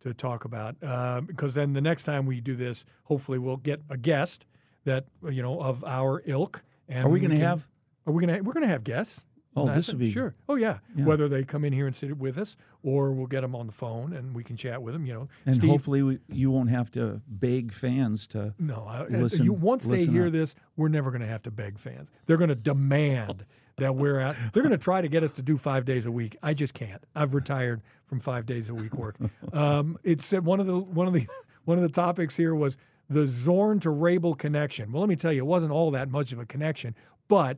to 0.00 0.14
talk 0.14 0.44
about 0.44 0.76
uh, 0.82 1.20
because 1.22 1.54
then 1.54 1.72
the 1.72 1.80
next 1.80 2.04
time 2.04 2.24
we 2.26 2.40
do 2.40 2.54
this, 2.54 2.84
hopefully 3.04 3.38
we'll 3.38 3.56
get 3.56 3.80
a 3.90 3.96
guest 3.96 4.46
that 4.84 5.06
you 5.28 5.42
know 5.42 5.60
of 5.60 5.82
our 5.84 6.22
ilk. 6.24 6.62
And 6.88 7.04
Are 7.04 7.10
we 7.10 7.20
gonna 7.20 7.36
have- 7.36 7.68
Are 8.06 8.12
we 8.12 8.24
gonna? 8.24 8.42
We're 8.42 8.54
gonna 8.54 8.68
have 8.68 8.84
guests. 8.84 9.26
Oh, 9.56 9.66
this 9.74 9.88
would 9.88 9.98
be- 9.98 10.10
sure. 10.12 10.34
Oh 10.48 10.54
yeah. 10.54 10.78
Yeah. 10.94 11.04
Whether 11.04 11.28
they 11.28 11.42
come 11.42 11.64
in 11.64 11.72
here 11.72 11.86
and 11.86 11.96
sit 11.96 12.16
with 12.16 12.38
us, 12.38 12.56
or 12.82 13.12
we'll 13.12 13.26
get 13.26 13.40
them 13.40 13.56
on 13.56 13.66
the 13.66 13.72
phone 13.72 14.12
and 14.12 14.34
we 14.34 14.44
can 14.44 14.56
chat 14.56 14.80
with 14.82 14.94
them. 14.94 15.04
You 15.04 15.14
know, 15.14 15.28
And 15.46 15.56
Steve, 15.56 15.70
hopefully 15.70 16.02
we, 16.02 16.18
you 16.28 16.50
won't 16.50 16.70
have 16.70 16.90
to 16.92 17.20
beg 17.26 17.72
fans 17.72 18.26
to. 18.28 18.54
no, 18.58 18.86
I, 18.88 19.00
I- 19.02 19.06
Listen- 19.08 19.44
you, 19.44 19.52
once 19.52 19.84
they 19.86 20.04
hear 20.04 20.26
up. 20.26 20.32
this, 20.32 20.54
we're 20.76 20.88
never 20.88 21.10
going 21.10 21.22
to 21.22 21.26
have 21.26 21.42
to 21.44 21.50
beg 21.50 21.78
fans. 21.78 22.10
They're 22.26 22.36
going 22.36 22.48
to 22.50 22.54
demand 22.54 23.44
that 23.78 23.94
we're 23.96 24.20
out. 24.20 24.36
They're 24.52 24.62
going 24.62 24.72
to 24.72 24.78
try 24.78 25.00
to 25.00 25.08
get 25.08 25.22
us 25.22 25.32
to 25.32 25.42
do 25.42 25.56
five 25.56 25.84
days 25.84 26.06
a 26.06 26.10
week. 26.12 26.36
I 26.42 26.52
just 26.54 26.74
can't. 26.74 27.02
I've 27.16 27.32
retired 27.34 27.80
from 28.04 28.20
five 28.20 28.44
days 28.46 28.68
a 28.70 28.74
week 28.74 28.94
work. 28.94 29.16
Um, 29.52 29.98
it 30.04 30.20
said 30.20 30.44
one 30.44 30.60
of 30.60 30.66
the 30.66 30.78
one 30.78 31.06
of 31.06 31.14
the 31.14 31.26
one 31.64 31.78
of 31.78 31.82
the 31.82 31.90
topics 31.90 32.36
here 32.36 32.54
was 32.54 32.76
the 33.10 33.26
Zorn 33.26 33.80
to 33.80 33.88
Raible 33.88 34.36
connection. 34.36 34.92
Well, 34.92 35.00
let 35.00 35.08
me 35.08 35.16
tell 35.16 35.32
you, 35.32 35.40
it 35.40 35.46
wasn't 35.46 35.72
all 35.72 35.90
that 35.92 36.10
much 36.10 36.32
of 36.32 36.38
a 36.38 36.44
connection, 36.44 36.94
but 37.28 37.56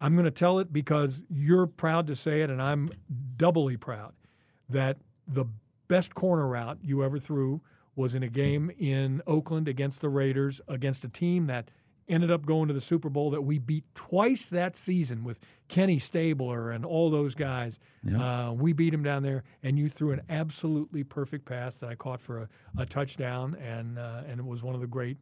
I'm 0.00 0.14
going 0.14 0.24
to 0.24 0.30
tell 0.30 0.58
it 0.58 0.72
because 0.72 1.22
you're 1.30 1.66
proud 1.66 2.06
to 2.08 2.16
say 2.16 2.42
it, 2.42 2.50
and 2.50 2.60
I'm 2.60 2.90
doubly 3.36 3.76
proud 3.76 4.12
that 4.68 4.98
the 5.26 5.46
best 5.88 6.14
corner 6.14 6.46
route 6.46 6.78
you 6.82 7.02
ever 7.02 7.18
threw 7.18 7.60
was 7.94 8.14
in 8.14 8.22
a 8.22 8.28
game 8.28 8.70
in 8.78 9.22
Oakland 9.26 9.68
against 9.68 10.00
the 10.02 10.08
Raiders, 10.08 10.60
against 10.68 11.04
a 11.04 11.08
team 11.08 11.46
that 11.46 11.70
ended 12.08 12.30
up 12.30 12.46
going 12.46 12.68
to 12.68 12.74
the 12.74 12.80
Super 12.80 13.08
Bowl 13.08 13.30
that 13.30 13.42
we 13.42 13.58
beat 13.58 13.84
twice 13.94 14.48
that 14.50 14.76
season 14.76 15.24
with 15.24 15.40
Kenny 15.68 15.98
Stabler 15.98 16.70
and 16.70 16.84
all 16.84 17.10
those 17.10 17.34
guys. 17.34 17.80
Uh, 18.20 18.52
we 18.52 18.72
beat 18.72 18.90
them 18.90 19.02
down 19.02 19.22
there, 19.22 19.42
and 19.62 19.78
you 19.78 19.88
threw 19.88 20.12
an 20.12 20.20
absolutely 20.28 21.02
perfect 21.02 21.46
pass 21.46 21.78
that 21.78 21.88
I 21.88 21.94
caught 21.94 22.20
for 22.20 22.38
a, 22.42 22.48
a 22.78 22.86
touchdown, 22.86 23.56
and 23.56 23.98
uh, 23.98 24.22
and 24.28 24.38
it 24.38 24.46
was 24.46 24.62
one 24.62 24.74
of 24.74 24.80
the 24.80 24.86
great. 24.86 25.16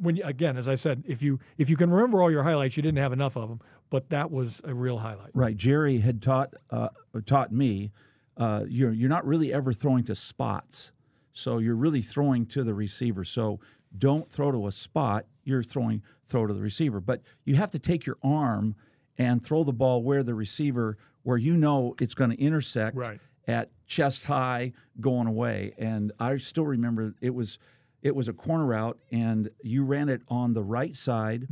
When 0.00 0.16
you, 0.16 0.24
again, 0.24 0.56
as 0.56 0.68
I 0.68 0.74
said, 0.74 1.02
if 1.06 1.22
you 1.22 1.38
if 1.58 1.68
you 1.70 1.76
can 1.76 1.90
remember 1.90 2.22
all 2.22 2.30
your 2.30 2.42
highlights, 2.42 2.76
you 2.76 2.82
didn't 2.82 2.98
have 2.98 3.12
enough 3.12 3.36
of 3.36 3.48
them, 3.48 3.60
but 3.90 4.10
that 4.10 4.30
was 4.30 4.60
a 4.64 4.74
real 4.74 4.98
highlight. 4.98 5.30
Right. 5.34 5.56
Jerry 5.56 5.98
had 5.98 6.22
taught 6.22 6.54
uh, 6.70 6.88
taught 7.24 7.52
me 7.52 7.92
uh, 8.36 8.64
you're 8.68 8.92
you're 8.92 9.08
not 9.08 9.24
really 9.26 9.52
ever 9.52 9.72
throwing 9.72 10.04
to 10.04 10.14
spots, 10.14 10.92
so 11.32 11.58
you're 11.58 11.76
really 11.76 12.02
throwing 12.02 12.46
to 12.46 12.62
the 12.62 12.74
receiver. 12.74 13.24
So 13.24 13.60
don't 13.96 14.28
throw 14.28 14.52
to 14.52 14.66
a 14.66 14.72
spot. 14.72 15.26
You're 15.44 15.62
throwing 15.62 16.02
throw 16.24 16.46
to 16.46 16.52
the 16.54 16.60
receiver, 16.60 17.00
but 17.00 17.22
you 17.44 17.54
have 17.56 17.70
to 17.70 17.78
take 17.78 18.04
your 18.06 18.18
arm 18.22 18.74
and 19.18 19.42
throw 19.44 19.64
the 19.64 19.72
ball 19.72 20.02
where 20.02 20.22
the 20.22 20.34
receiver 20.34 20.98
where 21.22 21.38
you 21.38 21.56
know 21.56 21.94
it's 22.00 22.14
going 22.14 22.30
to 22.30 22.38
intersect 22.40 22.96
Right. 22.96 23.20
at 23.48 23.70
chest 23.86 24.26
high 24.26 24.72
going 25.00 25.26
away. 25.26 25.72
And 25.78 26.12
I 26.20 26.36
still 26.36 26.66
remember 26.66 27.14
it 27.20 27.34
was 27.34 27.58
it 28.06 28.14
was 28.14 28.28
a 28.28 28.32
corner 28.32 28.64
route, 28.66 28.98
and 29.10 29.50
you 29.62 29.84
ran 29.84 30.08
it 30.08 30.22
on 30.28 30.52
the 30.54 30.62
right 30.62 30.94
side, 30.94 31.48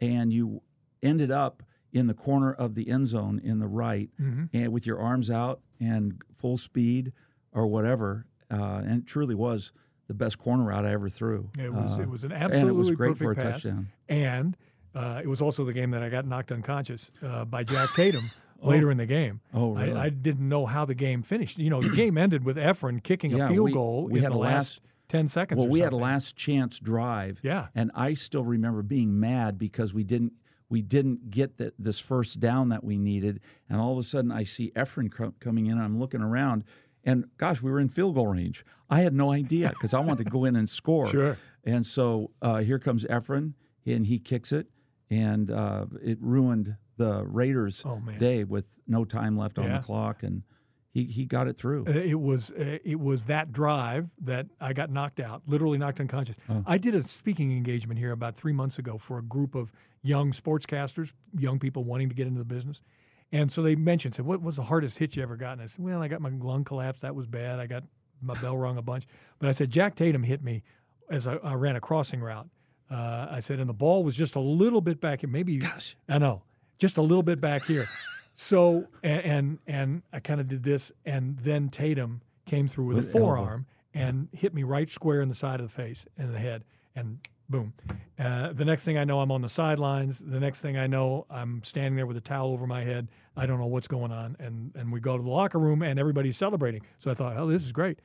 and 0.00 0.32
you 0.32 0.62
ended 1.02 1.30
up 1.30 1.62
in 1.92 2.06
the 2.08 2.14
corner 2.14 2.52
of 2.52 2.74
the 2.74 2.88
end 2.90 3.08
zone 3.08 3.40
in 3.42 3.58
the 3.58 3.66
right, 3.66 4.10
and 4.52 4.68
with 4.72 4.86
your 4.86 4.98
arms 4.98 5.30
out 5.30 5.60
and 5.80 6.20
full 6.34 6.56
speed 6.56 7.12
or 7.52 7.66
whatever. 7.66 8.26
Uh, 8.50 8.82
and 8.84 9.02
it 9.02 9.06
truly 9.06 9.34
was 9.34 9.72
the 10.06 10.14
best 10.14 10.38
corner 10.38 10.64
route 10.64 10.84
I 10.84 10.92
ever 10.92 11.08
threw. 11.08 11.50
It 11.58 11.72
was 11.72 11.98
Uh, 11.98 12.02
it 12.02 12.08
was 12.10 12.24
an 12.24 12.32
and 12.32 12.42
absolutely 12.42 12.70
it 12.70 12.74
was 12.78 12.90
great 12.90 13.08
perfect 13.18 13.22
for 13.24 13.32
a 13.32 13.36
pass. 13.36 13.62
touchdown. 13.62 13.88
And 14.08 14.56
uh, 14.94 15.20
it 15.24 15.26
was 15.28 15.40
also 15.40 15.64
the 15.64 15.72
game 15.72 15.90
that 15.92 16.02
I 16.02 16.08
got 16.10 16.26
knocked 16.26 16.52
unconscious 16.52 17.10
uh, 17.22 17.44
by 17.46 17.64
Jack 17.64 17.88
Tatum 17.96 18.30
later 18.60 18.90
in 18.90 18.98
the 18.98 19.06
game. 19.06 19.40
Oh, 19.54 19.74
really? 19.74 19.92
I, 19.98 20.04
I 20.04 20.08
didn't 20.10 20.48
know 20.48 20.66
how 20.66 20.84
the 20.84 20.94
game 20.94 21.22
finished. 21.22 21.58
You 21.58 21.70
know, 21.70 21.80
the 21.80 21.88
game 21.96 22.18
ended 22.24 22.44
with 22.44 22.56
Efren 22.56 23.02
kicking 23.02 23.30
Yeah, 23.32 23.46
a 23.46 23.48
field 23.48 23.64
we- 23.66 23.72
goal 23.72 24.08
we 24.10 24.18
in 24.18 24.24
had 24.24 24.32
the 24.32 24.36
a 24.36 24.38
last, 24.38 24.80
last- 25.14 25.20
ten 25.22 25.28
seconds. 25.28 25.58
Well, 25.58 25.68
we 25.68 25.80
had 25.80 25.92
a 25.92 25.96
last 25.96 26.36
chance 26.36 26.78
drive. 26.78 27.40
Yeah. 27.42 27.68
And 27.74 27.90
I 27.94 28.14
still 28.14 28.44
remember 28.44 28.82
being 28.82 29.18
mad 29.18 29.58
because 29.58 29.94
we 29.94 30.04
didn't 30.04 30.32
we 30.70 30.80
didn't 30.82 31.30
get 31.30 31.58
the, 31.58 31.72
this 31.78 32.00
first 32.00 32.40
down 32.40 32.70
that 32.70 32.82
we 32.82 32.98
needed, 32.98 33.40
and 33.68 33.80
all 33.80 33.92
of 33.92 33.98
a 33.98 34.02
sudden 34.02 34.32
I 34.32 34.44
see 34.44 34.72
Efren 34.74 35.12
co- 35.12 35.34
coming 35.38 35.66
in. 35.66 35.72
and 35.72 35.82
I'm 35.82 35.98
looking 35.98 36.22
around, 36.22 36.64
and 37.04 37.26
gosh, 37.36 37.62
we 37.62 37.70
were 37.70 37.78
in 37.78 37.90
field 37.90 38.14
goal 38.14 38.28
range. 38.28 38.64
I 38.90 39.00
had 39.02 39.12
no 39.14 39.30
idea 39.30 39.68
because 39.68 39.92
I 39.94 40.00
wanted 40.00 40.24
to 40.24 40.30
go 40.30 40.44
in 40.44 40.56
and 40.56 40.68
score. 40.68 41.08
Sure. 41.10 41.38
And 41.66 41.86
so 41.86 42.30
uh, 42.42 42.58
here 42.58 42.78
comes 42.78 43.04
Efren, 43.04 43.52
and 43.86 44.06
he 44.06 44.18
kicks 44.18 44.52
it, 44.52 44.66
and 45.10 45.50
uh, 45.50 45.86
it 46.02 46.18
ruined 46.20 46.76
the 46.96 47.24
Raiders' 47.24 47.82
Oh, 47.86 48.00
day 48.18 48.44
with 48.44 48.78
no 48.86 49.04
time 49.04 49.36
left 49.36 49.58
on 49.58 49.70
the 49.70 49.78
clock, 49.78 50.22
and 50.22 50.42
he 50.94 51.04
he 51.04 51.26
got 51.26 51.48
it 51.48 51.56
through. 51.58 51.84
Uh, 51.88 51.90
It 51.90 52.20
was 52.20 52.50
uh, 52.52 52.78
it 52.84 53.00
was 53.00 53.24
that 53.24 53.52
drive 53.52 54.08
that 54.22 54.46
I 54.60 54.72
got 54.72 54.90
knocked 54.90 55.18
out, 55.18 55.42
literally 55.46 55.76
knocked 55.76 55.98
unconscious. 56.00 56.36
I 56.66 56.78
did 56.78 56.94
a 56.94 57.02
speaking 57.02 57.50
engagement 57.52 57.98
here 57.98 58.12
about 58.12 58.36
three 58.36 58.52
months 58.52 58.78
ago 58.78 58.96
for 58.96 59.18
a 59.18 59.22
group 59.22 59.54
of 59.56 59.72
young 60.02 60.30
sportscasters, 60.30 61.12
young 61.36 61.58
people 61.58 61.82
wanting 61.82 62.08
to 62.10 62.14
get 62.14 62.26
into 62.28 62.38
the 62.38 62.44
business, 62.44 62.80
and 63.32 63.50
so 63.50 63.60
they 63.60 63.74
mentioned, 63.74 64.14
said, 64.14 64.24
"What 64.24 64.40
was 64.40 64.54
the 64.56 64.62
hardest 64.62 64.98
hit 64.98 65.16
you 65.16 65.22
ever 65.24 65.36
got?" 65.36 65.54
And 65.54 65.62
I 65.62 65.66
said, 65.66 65.84
"Well, 65.84 66.00
I 66.00 66.06
got 66.08 66.20
my 66.20 66.30
lung 66.30 66.62
collapse. 66.64 67.00
That 67.00 67.14
was 67.16 67.26
bad. 67.26 67.58
I 67.58 67.66
got 67.66 67.82
my 68.22 68.34
bell 68.40 68.56
rung 68.56 68.78
a 68.78 68.82
bunch." 68.82 69.06
But 69.40 69.48
I 69.48 69.52
said, 69.52 69.70
"Jack 69.72 69.96
Tatum 69.96 70.22
hit 70.22 70.42
me 70.44 70.62
as 71.10 71.26
I, 71.26 71.34
I 71.36 71.54
ran 71.54 71.74
a 71.74 71.80
crossing 71.80 72.20
route." 72.20 72.48
Uh, 72.90 73.26
I 73.30 73.40
said, 73.40 73.58
and 73.58 73.68
the 73.68 73.74
ball 73.74 74.04
was 74.04 74.14
just 74.14 74.36
a 74.36 74.40
little 74.40 74.80
bit 74.82 75.00
back 75.00 75.20
here, 75.22 75.28
maybe. 75.30 75.56
Gosh. 75.56 75.96
I 76.08 76.18
know, 76.18 76.42
just 76.78 76.98
a 76.98 77.02
little 77.02 77.22
bit 77.24 77.40
back 77.40 77.64
here. 77.64 77.88
So 78.34 78.88
and 79.02 79.24
and, 79.24 79.58
and 79.66 80.02
I 80.12 80.20
kind 80.20 80.40
of 80.40 80.48
did 80.48 80.62
this, 80.62 80.92
and 81.04 81.38
then 81.38 81.68
Tatum 81.68 82.20
came 82.46 82.68
through 82.68 82.86
with, 82.86 82.96
With 82.96 83.06
a 83.06 83.08
elbow. 83.08 83.18
forearm 83.20 83.66
and 83.94 84.28
hit 84.32 84.52
me 84.52 84.64
right 84.64 84.90
square 84.90 85.20
in 85.20 85.28
the 85.28 85.34
side 85.34 85.60
of 85.60 85.66
the 85.66 85.72
face 85.72 86.04
and 86.18 86.34
the 86.34 86.38
head, 86.38 86.64
and 86.96 87.18
boom. 87.48 87.72
Uh, 88.18 88.52
the 88.52 88.64
next 88.64 88.84
thing 88.84 88.98
I 88.98 89.04
know, 89.04 89.20
I'm 89.20 89.30
on 89.30 89.42
the 89.42 89.48
sidelines. 89.48 90.18
The 90.18 90.40
next 90.40 90.60
thing 90.62 90.76
I 90.76 90.86
know, 90.88 91.26
I'm 91.30 91.62
standing 91.62 91.94
there 91.94 92.06
with 92.06 92.16
a 92.16 92.20
towel 92.20 92.50
over 92.50 92.66
my 92.66 92.82
head. 92.82 93.08
I 93.36 93.46
don't 93.46 93.58
know 93.60 93.66
what's 93.66 93.88
going 93.88 94.10
on, 94.12 94.36
and 94.40 94.72
and 94.74 94.92
we 94.92 95.00
go 95.00 95.16
to 95.16 95.22
the 95.22 95.30
locker 95.30 95.58
room, 95.58 95.82
and 95.82 95.98
everybody's 95.98 96.36
celebrating. 96.36 96.82
So 96.98 97.10
I 97.10 97.14
thought, 97.14 97.36
oh, 97.36 97.46
this 97.48 97.64
is 97.64 97.72
great. 97.72 98.00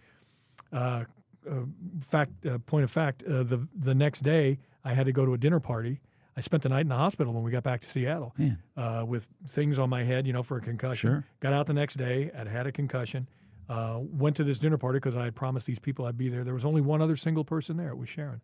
Uh, 0.71 1.05
uh, 1.49 1.53
fact, 2.01 2.45
uh, 2.45 2.59
point 2.59 2.84
of 2.84 2.91
fact, 2.91 3.23
uh, 3.23 3.43
the 3.43 3.67
the 3.75 3.95
next 3.95 4.21
day 4.21 4.59
I 4.84 4.93
had 4.93 5.05
to 5.07 5.11
go 5.11 5.25
to 5.25 5.34
a 5.34 5.38
dinner 5.38 5.59
party. 5.59 6.01
I 6.39 6.41
spent 6.41 6.63
the 6.63 6.69
night 6.69 6.81
in 6.81 6.87
the 6.87 6.95
hospital 6.95 7.33
when 7.33 7.43
we 7.43 7.51
got 7.51 7.63
back 7.63 7.81
to 7.81 7.89
Seattle 7.89 8.33
uh, 8.77 9.03
with 9.05 9.27
things 9.49 9.77
on 9.77 9.89
my 9.89 10.05
head, 10.05 10.25
you 10.25 10.31
know, 10.31 10.41
for 10.41 10.55
a 10.55 10.61
concussion. 10.61 11.09
Sure. 11.09 11.25
Got 11.41 11.51
out 11.51 11.67
the 11.67 11.73
next 11.73 11.95
day. 11.95 12.31
I'd 12.37 12.47
had 12.47 12.65
a 12.65 12.71
concussion. 12.71 13.27
Uh, 13.67 13.99
went 13.99 14.37
to 14.37 14.45
this 14.45 14.57
dinner 14.57 14.77
party 14.77 14.97
because 14.99 15.17
I 15.17 15.25
had 15.25 15.35
promised 15.35 15.65
these 15.65 15.79
people 15.79 16.05
I'd 16.05 16.17
be 16.17 16.29
there. 16.29 16.45
There 16.45 16.53
was 16.53 16.63
only 16.63 16.79
one 16.79 17.01
other 17.01 17.17
single 17.17 17.43
person 17.43 17.75
there. 17.75 17.89
It 17.89 17.97
was 17.97 18.07
Sharon, 18.07 18.39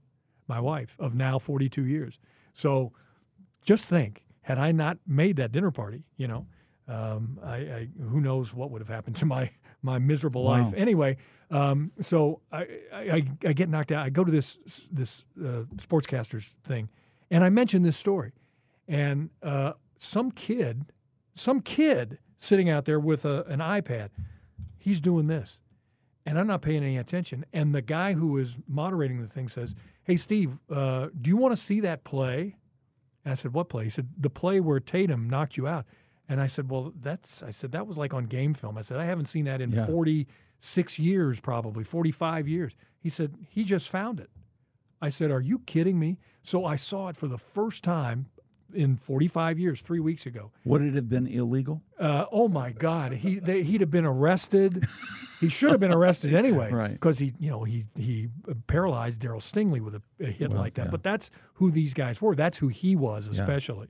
my 0.49 0.59
wife 0.59 0.97
of 0.99 1.15
now 1.15 1.39
42 1.39 1.85
years. 1.85 2.19
So 2.53 2.91
just 3.65 3.87
think, 3.87 4.25
had 4.41 4.59
I 4.59 4.73
not 4.73 4.97
made 5.07 5.37
that 5.37 5.53
dinner 5.53 5.71
party, 5.71 6.03
you 6.17 6.27
know, 6.27 6.47
um, 6.89 7.39
I, 7.41 7.55
I 7.55 7.87
who 8.09 8.19
knows 8.19 8.53
what 8.53 8.71
would 8.71 8.81
have 8.81 8.89
happened 8.89 9.15
to 9.21 9.25
my 9.25 9.49
my 9.81 9.99
miserable 9.99 10.43
Wow. 10.43 10.63
life. 10.65 10.73
Anyway, 10.75 11.15
um, 11.49 11.91
so 12.01 12.41
I, 12.51 12.67
I 12.93 13.23
I 13.45 13.53
get 13.53 13.69
knocked 13.69 13.93
out. 13.93 14.05
I 14.05 14.09
go 14.09 14.25
to 14.25 14.31
this 14.31 14.59
this 14.91 15.23
uh, 15.39 15.63
sportscasters 15.77 16.49
thing, 16.65 16.89
and 17.31 17.43
I 17.43 17.49
mentioned 17.49 17.85
this 17.85 17.97
story, 17.97 18.33
and 18.87 19.29
uh, 19.41 19.73
some 19.97 20.31
kid, 20.31 20.85
some 21.35 21.61
kid 21.61 22.19
sitting 22.37 22.69
out 22.69 22.85
there 22.85 22.99
with 22.99 23.25
a, 23.25 23.43
an 23.45 23.59
iPad, 23.59 24.09
he's 24.77 24.99
doing 24.99 25.27
this, 25.27 25.59
and 26.25 26.37
I'm 26.37 26.47
not 26.47 26.61
paying 26.61 26.83
any 26.83 26.97
attention. 26.97 27.45
And 27.53 27.73
the 27.73 27.81
guy 27.81 28.13
who 28.13 28.37
is 28.37 28.57
moderating 28.67 29.21
the 29.21 29.27
thing 29.27 29.47
says, 29.49 29.75
"Hey, 30.03 30.15
Steve, 30.17 30.59
uh, 30.69 31.07
do 31.19 31.29
you 31.29 31.37
want 31.37 31.55
to 31.55 31.61
see 31.61 31.79
that 31.81 32.03
play?" 32.03 32.55
And 33.23 33.31
I 33.31 33.35
said, 33.35 33.53
"What 33.53 33.69
play?" 33.69 33.85
He 33.85 33.89
said, 33.89 34.09
"The 34.17 34.29
play 34.29 34.59
where 34.59 34.79
Tatum 34.79 35.29
knocked 35.29 35.57
you 35.57 35.67
out." 35.67 35.85
And 36.27 36.41
I 36.41 36.47
said, 36.47 36.69
"Well, 36.69 36.93
that's," 36.99 37.41
I 37.43 37.51
said, 37.51 37.71
"that 37.71 37.87
was 37.87 37.97
like 37.97 38.13
on 38.13 38.25
game 38.25 38.53
film." 38.53 38.77
I 38.77 38.81
said, 38.81 38.97
"I 38.97 39.05
haven't 39.05 39.25
seen 39.25 39.45
that 39.45 39.61
in 39.61 39.71
Yeah. 39.71 39.85
46 39.87 40.99
years, 40.99 41.39
probably 41.39 41.83
45 41.83 42.47
years." 42.47 42.75
He 42.99 43.09
said, 43.09 43.35
"He 43.49 43.63
just 43.63 43.89
found 43.89 44.19
it." 44.19 44.29
I 45.01 45.09
said, 45.09 45.31
"Are 45.31 45.41
you 45.41 45.59
kidding 45.59 45.99
me?" 45.99 46.17
So 46.41 46.65
I 46.65 46.75
saw 46.75 47.07
it 47.09 47.17
for 47.17 47.27
the 47.27 47.37
first 47.37 47.83
time 47.83 48.27
in 48.73 48.97
45 48.97 49.57
years, 49.57 49.81
three 49.81 49.99
weeks 49.99 50.25
ago. 50.25 50.51
Would 50.65 50.81
it 50.81 50.95
have 50.95 51.07
been 51.07 51.27
illegal? 51.27 51.81
Uh, 51.99 52.25
oh 52.31 52.47
my 52.47 52.71
God, 52.71 53.13
he 53.13 53.39
they, 53.39 53.63
he'd 53.63 53.81
have 53.81 53.91
been 53.91 54.05
arrested. 54.05 54.85
he 55.39 55.49
should 55.49 55.71
have 55.71 55.79
been 55.79 55.93
arrested 55.93 56.33
anyway, 56.43 56.71
Right. 56.71 56.91
Because 56.91 57.19
he, 57.19 57.33
you 57.39 57.49
know, 57.49 57.63
he 57.63 57.85
he 57.95 58.29
paralyzed 58.67 59.21
Darryl 59.21 59.41
Stingley 59.41 59.81
with 59.81 59.95
a, 59.95 60.01
a 60.19 60.25
hit 60.31 60.49
Well, 60.51 60.59
like 60.59 60.73
that. 60.75 60.85
yeah. 60.85 60.91
But 60.91 61.03
that's 61.03 61.29
who 61.55 61.71
these 61.71 61.93
guys 61.93 62.21
were. 62.21 62.35
That's 62.35 62.57
who 62.57 62.67
he 62.67 62.95
was, 62.95 63.27
especially. 63.27 63.87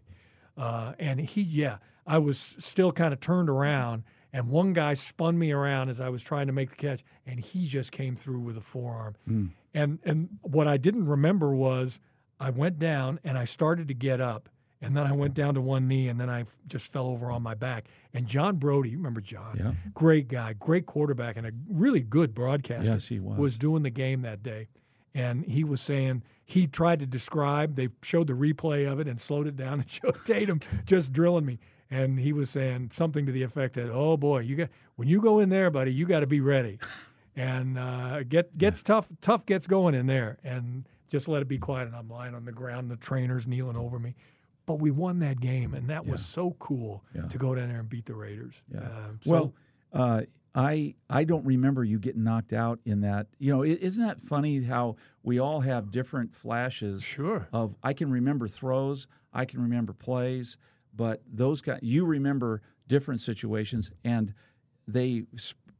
Uh, 0.57 0.93
and 0.99 1.19
he, 1.19 1.41
yeah, 1.41 1.77
I 2.07 2.17
was 2.19 2.37
still 2.39 2.91
kind 2.91 3.13
of 3.13 3.19
turned 3.19 3.49
around, 3.49 4.03
and 4.31 4.47
one 4.49 4.71
guy 4.73 4.93
spun 4.93 5.37
me 5.37 5.51
around 5.51 5.89
as 5.89 5.99
I 5.99 6.09
was 6.09 6.23
trying 6.23 6.47
to 6.47 6.53
make 6.53 6.69
the 6.69 6.75
catch, 6.77 7.03
and 7.25 7.39
he 7.39 7.67
just 7.67 7.91
came 7.91 8.15
through 8.15 8.39
with 8.39 8.55
a 8.57 8.61
forearm. 8.61 9.15
Hmm. 9.27 9.47
And 9.75 9.99
and 10.03 10.29
what 10.41 10.67
I 10.67 10.77
didn't 10.77 11.05
remember 11.05 11.53
was 11.53 11.99
I 12.39 12.49
went 12.49 12.79
down 12.79 13.19
and 13.23 13.37
I 13.37 13.43
started 13.43 13.89
to 13.89 13.93
get 13.93 14.21
up, 14.21 14.49
and 14.81 14.95
then 14.95 15.05
I 15.05 15.11
went 15.11 15.33
down 15.33 15.53
to 15.55 15.61
one 15.61 15.87
knee, 15.87 16.07
and 16.07 16.19
then 16.19 16.29
I 16.29 16.45
just 16.67 16.87
fell 16.87 17.07
over 17.07 17.29
on 17.29 17.43
my 17.43 17.55
back. 17.55 17.85
And 18.13 18.25
John 18.25 18.55
Brodie, 18.55 18.91
you 18.91 18.97
remember 18.97 19.19
John? 19.19 19.57
Yeah. 19.59 19.73
Great 19.93 20.29
guy, 20.29 20.53
great 20.53 20.85
quarterback, 20.85 21.35
and 21.35 21.45
a 21.45 21.51
really 21.69 22.01
good 22.01 22.33
broadcaster. 22.33 22.93
Yes, 22.93 23.09
he 23.09 23.19
was. 23.19 23.37
Was 23.37 23.57
doing 23.57 23.83
the 23.83 23.89
game 23.89 24.21
that 24.21 24.41
day, 24.41 24.69
and 25.13 25.45
he 25.45 25.65
was 25.65 25.81
saying 25.81 26.23
he 26.45 26.67
tried 26.67 27.01
to 27.01 27.05
describe. 27.05 27.75
They 27.75 27.89
showed 28.01 28.27
the 28.27 28.33
replay 28.33 28.89
of 28.89 29.01
it 29.01 29.09
and 29.09 29.19
slowed 29.19 29.45
it 29.45 29.57
down 29.57 29.81
and 29.81 29.89
showed 29.91 30.17
Tatum 30.25 30.61
just 30.85 31.11
drilling 31.11 31.45
me. 31.45 31.59
And 31.91 32.19
he 32.19 32.31
was 32.33 32.49
saying 32.49 32.91
something 32.93 33.25
to 33.25 33.31
the 33.33 33.43
effect 33.43 33.75
that, 33.75 33.91
"Oh 33.91 34.15
boy, 34.15 34.39
you 34.39 34.55
got 34.55 34.69
when 34.95 35.09
you 35.09 35.21
go 35.21 35.39
in 35.39 35.49
there, 35.49 35.69
buddy, 35.69 35.93
you 35.93 36.05
got 36.05 36.21
to 36.21 36.27
be 36.27 36.39
ready." 36.39 36.79
And 37.35 37.77
uh, 37.77 38.23
get 38.23 38.57
gets 38.57 38.81
tough. 38.83 39.07
Tough 39.21 39.45
gets 39.45 39.67
going 39.67 39.95
in 39.95 40.05
there, 40.07 40.37
and 40.43 40.87
just 41.09 41.27
let 41.27 41.41
it 41.41 41.47
be 41.47 41.57
quiet. 41.57 41.87
And 41.87 41.95
I'm 41.95 42.09
lying 42.09 42.33
on 42.35 42.45
the 42.45 42.51
ground, 42.51 42.89
the 42.91 42.95
trainer's 42.95 43.45
kneeling 43.47 43.77
over 43.77 43.99
me. 43.99 44.15
But 44.65 44.79
we 44.79 44.89
won 44.89 45.19
that 45.19 45.39
game, 45.39 45.73
and 45.75 45.89
that 45.89 46.07
was 46.07 46.25
so 46.25 46.55
cool 46.59 47.03
Yeah. 47.13 47.23
to 47.27 47.37
go 47.37 47.53
down 47.53 47.69
there 47.69 47.79
and 47.81 47.89
beat 47.89 48.05
the 48.05 48.15
Raiders. 48.15 48.63
Yeah. 48.73 48.79
Uh, 48.79 49.07
so- 49.23 49.29
well, 49.31 49.53
uh, 49.93 50.21
I 50.55 50.95
I 51.09 51.25
don't 51.25 51.45
remember 51.45 51.83
you 51.83 51.99
getting 51.99 52.23
knocked 52.23 52.53
out 52.53 52.79
in 52.85 53.01
that. 53.01 53.27
You 53.37 53.53
know, 53.53 53.61
is 53.61 53.77
isn't 53.79 54.05
that 54.07 54.21
funny 54.21 54.63
how 54.63 54.95
we 55.21 55.37
all 55.37 55.59
have 55.61 55.91
different 55.91 56.33
flashes? 56.33 57.03
Sure. 57.03 57.47
Of 57.51 57.75
I 57.83 57.93
can 57.93 58.09
remember 58.09 58.47
throws, 58.47 59.05
I 59.33 59.43
can 59.45 59.61
remember 59.61 59.91
plays, 59.93 60.55
but 60.95 61.21
those 61.29 61.61
guys 61.61 61.79
you 61.83 62.05
remember 62.05 62.61
different 62.87 63.19
situations, 63.21 63.91
and 64.03 64.33
they 64.87 65.25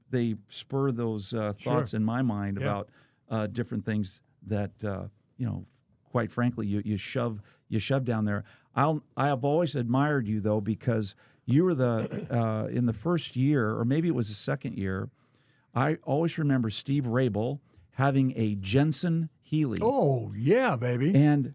they 0.10 0.36
spur 0.48 0.92
those 0.92 1.34
uh, 1.34 1.54
thoughts 1.64 1.94
in 1.94 2.04
my 2.04 2.22
mind 2.22 2.58
Yeah. 2.60 2.66
about 2.68 2.90
uh, 3.30 3.48
different 3.48 3.86
things 3.86 4.22
that 4.48 4.72
uh, 4.84 5.06
you 5.38 5.46
know. 5.46 5.66
Quite 6.12 6.32
frankly, 6.32 6.66
you, 6.66 6.82
you 6.86 6.96
shove 6.96 7.42
you 7.68 7.78
shove 7.78 8.06
down 8.06 8.24
there. 8.24 8.46
I'll 8.74 9.04
I 9.18 9.28
have 9.28 9.44
always 9.44 9.76
admired 9.76 10.28
you 10.30 10.40
though 10.40 10.62
because 10.62 11.14
you 11.46 11.66
were 11.66 11.76
the 11.76 12.26
uh, 12.32 12.68
in 12.72 12.86
the 12.86 12.94
first 12.94 13.36
year 13.36 13.72
or 13.78 13.84
maybe 13.84 14.08
it 14.08 14.16
was 14.16 14.30
the 14.30 14.34
second 14.36 14.78
year. 14.78 15.10
I 15.74 15.96
always 16.04 16.38
remember 16.38 16.70
Steve 16.70 17.04
Raible 17.04 17.60
having 17.96 18.32
a 18.38 18.56
Jensen 18.56 19.28
Healey, 19.42 19.80
oh 19.82 20.32
yeah, 20.38 20.78
baby. 20.78 21.14
and 21.14 21.54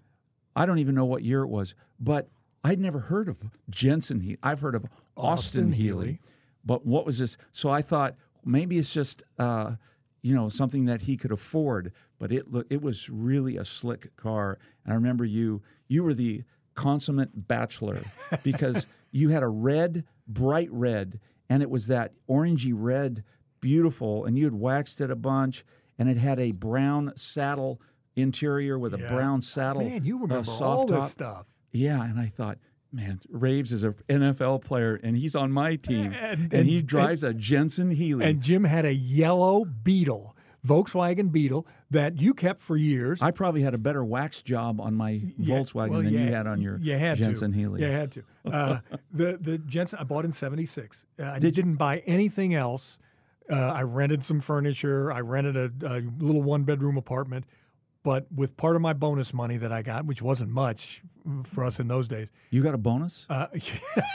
I 0.54 0.66
don't 0.66 0.78
even 0.78 0.94
know 0.94 1.06
what 1.06 1.22
year 1.22 1.42
it 1.42 1.48
was, 1.48 1.74
but 1.98 2.28
I'd 2.62 2.78
never 2.78 2.98
heard 2.98 3.30
of 3.30 3.38
Jensen 3.70 4.20
Healey. 4.20 4.38
I've 4.42 4.60
heard 4.60 4.74
of 4.74 4.84
Austin, 5.16 5.32
Austin 5.70 5.72
Healey. 5.72 6.04
Healey. 6.06 6.20
but 6.66 6.84
what 6.84 7.06
was 7.06 7.18
this? 7.18 7.38
So 7.50 7.70
I 7.70 7.80
thought 7.80 8.14
maybe 8.44 8.78
it's 8.78 8.92
just 8.92 9.22
uh, 9.38 9.74
you 10.22 10.34
know 10.34 10.48
something 10.48 10.84
that 10.86 11.02
he 11.02 11.16
could 11.16 11.32
afford, 11.32 11.92
but 12.18 12.32
it 12.32 12.50
look 12.50 12.66
it 12.70 12.82
was 12.82 13.08
really 13.08 13.56
a 13.56 13.64
slick 13.64 14.14
car. 14.16 14.58
And 14.84 14.92
I 14.92 14.96
remember 14.96 15.24
you 15.24 15.62
you 15.88 16.02
were 16.04 16.14
the 16.14 16.44
consummate 16.74 17.48
bachelor 17.48 18.02
because 18.42 18.86
you 19.10 19.30
had 19.30 19.42
a 19.42 19.48
red, 19.48 20.04
bright 20.26 20.68
red, 20.70 21.20
and 21.48 21.62
it 21.62 21.70
was 21.70 21.86
that 21.88 22.12
orangey 22.28 22.72
red, 22.74 23.24
beautiful, 23.60 24.24
and 24.24 24.38
you 24.38 24.44
had 24.44 24.54
waxed 24.54 25.00
it 25.00 25.10
a 25.10 25.16
bunch, 25.16 25.64
and 25.98 26.08
it 26.08 26.16
had 26.16 26.38
a 26.38 26.52
brown 26.52 27.12
saddle 27.16 27.80
interior 28.16 28.78
with 28.78 28.94
a 28.94 28.98
brown 28.98 29.42
saddle. 29.42 29.82
Man, 29.82 30.04
you 30.04 30.16
uh, 30.16 30.20
remember 30.20 30.44
soft 30.44 30.60
all 30.60 30.86
this 30.86 30.98
top. 30.98 31.08
stuff. 31.10 31.46
Yeah, 31.72 32.02
and 32.02 32.18
I 32.18 32.26
thought, 32.26 32.58
man, 32.92 33.20
Raves 33.28 33.72
is 33.72 33.82
an 33.84 33.94
NFL 34.08 34.62
player, 34.64 34.98
and 35.02 35.16
he's 35.16 35.36
on 35.36 35.52
my 35.52 35.76
team, 35.76 36.12
And- 36.12 36.52
and, 36.52 36.66
he 36.66 36.78
and- 36.78 36.86
drives 36.86 37.22
a 37.24 37.32
Jensen 37.34 37.90
Healey. 37.90 38.24
And 38.24 38.40
Jim 38.40 38.64
had 38.64 38.84
a 38.84 38.92
yellow 38.94 39.64
Beetle, 39.64 40.36
Volkswagen 40.66 41.32
Beetle, 41.32 41.66
that 41.90 42.20
you 42.20 42.34
kept 42.34 42.60
for 42.60 42.76
years. 42.76 43.22
I 43.22 43.30
probably 43.30 43.62
had 43.62 43.74
a 43.74 43.78
better 43.78 44.04
wax 44.04 44.42
job 44.42 44.80
on 44.80 44.94
my 44.94 45.22
Yeah, 45.38 45.56
Volkswagen 45.56 45.90
well, 45.90 46.02
than 46.02 46.12
you 46.12 46.32
had 46.32 46.46
on 46.46 46.60
your 46.60 46.78
you 46.78 46.96
had 46.98 47.18
Jensen 47.18 47.52
to. 47.52 47.58
Healey. 47.58 47.80
You 47.80 47.86
had 47.90 48.12
to. 48.12 48.22
Uh, 48.44 48.80
the 49.12 49.36
the 49.38 49.58
Jensen 49.58 49.98
I 49.98 50.04
bought 50.04 50.24
in 50.24 50.32
'76. 50.32 51.04
Uh, 51.18 51.24
I 51.24 51.38
didn't 51.38 51.74
buy 51.76 51.98
anything 52.06 52.54
else. 52.54 52.98
Uh, 53.50 53.54
I 53.54 53.82
rented 53.82 54.22
some 54.24 54.40
furniture. 54.40 55.12
I 55.12 55.20
rented 55.20 55.56
a, 55.56 55.70
a 55.86 56.00
little 56.18 56.40
one 56.42 56.62
bedroom 56.64 56.96
apartment. 56.96 57.44
But 58.02 58.26
with 58.34 58.56
part 58.56 58.76
of 58.76 58.82
my 58.82 58.92
bonus 58.94 59.34
money 59.34 59.56
that 59.58 59.72
I 59.72 59.82
got, 59.82 60.06
which 60.06 60.22
wasn't 60.22 60.50
much 60.50 61.02
for 61.44 61.64
us 61.64 61.78
in 61.78 61.88
those 61.88 62.08
days, 62.08 62.30
You 62.50 62.62
got 62.62 62.72
a 62.74 62.78
bonus? 62.78 63.26
uh, 63.28 63.48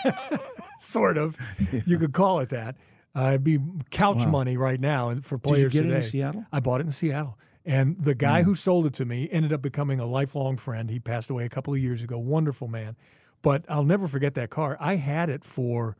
sort 0.79 1.17
of, 1.17 1.37
you 1.85 1.97
could 1.97 2.13
call 2.13 2.39
it 2.39 2.49
that. 2.49 2.75
Uh, 3.15 3.29
it'd 3.29 3.43
be 3.43 3.59
couch 3.91 4.25
Wow. 4.25 4.31
money 4.31 4.57
right 4.57 4.79
now 4.79 5.09
and 5.09 5.23
for 5.23 5.37
Did 5.37 5.49
you 5.49 5.53
players 5.53 5.73
get 5.73 5.79
it 5.81 5.87
today. 5.87 5.95
in 5.97 6.01
Seattle? 6.03 6.45
I 6.51 6.59
bought 6.59 6.81
it 6.81 6.85
in 6.85 6.91
Seattle. 6.91 7.37
And 7.63 7.95
the 7.99 8.13
guy 8.13 8.43
who 8.43 8.53
sold 8.55 8.85
it 8.85 8.93
to 8.95 9.05
me 9.05 9.27
ended 9.31 9.51
up 9.53 9.61
becoming 9.61 9.99
a 9.99 10.05
lifelong 10.05 10.57
friend. 10.57 10.89
He 10.89 10.99
passed 10.99 11.29
away 11.29 11.45
a 11.45 11.49
couple 11.49 11.73
of 11.73 11.79
years 11.79 12.01
ago. 12.01 12.17
Wonderful 12.17 12.67
man. 12.67 12.95
But 13.41 13.65
I'll 13.69 13.83
never 13.83 14.07
forget 14.07 14.33
that 14.35 14.49
car. 14.49 14.77
I 14.79 14.95
had 14.97 15.29
it 15.29 15.43
for 15.45 15.95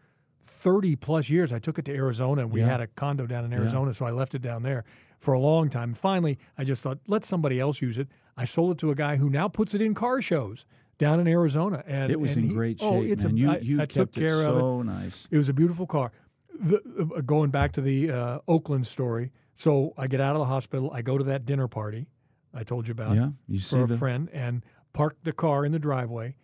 30 0.45 0.95
plus 0.95 1.29
years. 1.29 1.51
I 1.51 1.59
took 1.59 1.79
it 1.79 1.85
to 1.85 1.93
Arizona 1.93 2.43
and 2.43 2.51
we 2.51 2.59
Yeah. 2.61 2.67
had 2.67 2.81
a 2.81 2.87
condo 2.87 3.25
down 3.25 3.45
in 3.45 3.53
Arizona, 3.53 3.93
so 3.93 4.05
I 4.05 4.11
left 4.11 4.35
it 4.35 4.41
down 4.41 4.63
there 4.63 4.83
for 5.17 5.33
a 5.33 5.39
long 5.39 5.69
time. 5.69 5.93
Finally, 5.93 6.37
I 6.57 6.63
just 6.63 6.83
thought, 6.83 6.99
let 7.07 7.25
somebody 7.25 7.59
else 7.59 7.81
use 7.81 7.97
it. 7.97 8.07
I 8.37 8.45
sold 8.45 8.71
it 8.73 8.77
to 8.79 8.91
a 8.91 8.95
guy 8.95 9.15
who 9.17 9.29
now 9.29 9.47
puts 9.47 9.73
it 9.73 9.81
in 9.81 9.93
car 9.93 10.21
shows 10.21 10.65
down 10.97 11.19
in 11.19 11.27
Arizona. 11.27 11.83
And 11.87 12.11
it 12.11 12.19
was 12.19 12.35
and 12.35 12.43
in 12.45 12.49
he- 12.49 12.55
great 12.55 12.79
shape, 12.79 12.91
oh, 12.91 13.01
it's 13.01 13.23
man. 13.23 13.33
A, 13.33 13.37
you 13.37 13.57
you 13.61 13.81
I 13.81 13.85
kept 13.85 14.17
it 14.17 14.19
care 14.21 14.41
of 14.43 14.55
it. 14.57 14.59
so 14.59 14.81
nice. 14.81 15.27
It 15.31 15.37
was 15.37 15.49
a 15.49 15.53
beautiful 15.53 15.87
car. 15.87 16.11
The, 16.57 16.79
uh, 17.17 17.21
going 17.21 17.49
back 17.49 17.73
to 17.73 17.81
the 17.81 18.11
uh, 18.11 18.39
Oakland 18.47 18.87
story, 18.87 19.31
so 19.57 19.93
I 19.97 20.07
get 20.07 20.21
out 20.21 20.35
of 20.35 20.39
the 20.39 20.45
hospital. 20.45 20.89
I 20.93 21.01
go 21.01 21.17
to 21.17 21.23
that 21.25 21.45
dinner 21.45 21.67
party 21.67 22.07
I 22.53 22.63
told 22.63 22.87
you 22.87 22.93
about 22.93 23.15
Yeah, 23.15 23.29
you 23.47 23.59
for 23.59 23.83
a 23.83 23.87
the 23.87 23.97
friend 23.97 24.29
and 24.31 24.63
park 24.93 25.17
the 25.23 25.33
car 25.33 25.65
in 25.65 25.73
the 25.73 25.79
driveway. 25.79 26.35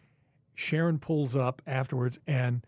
Sharon 0.53 0.99
pulls 0.99 1.35
up 1.35 1.61
afterwards 1.65 2.19
and 2.27 2.65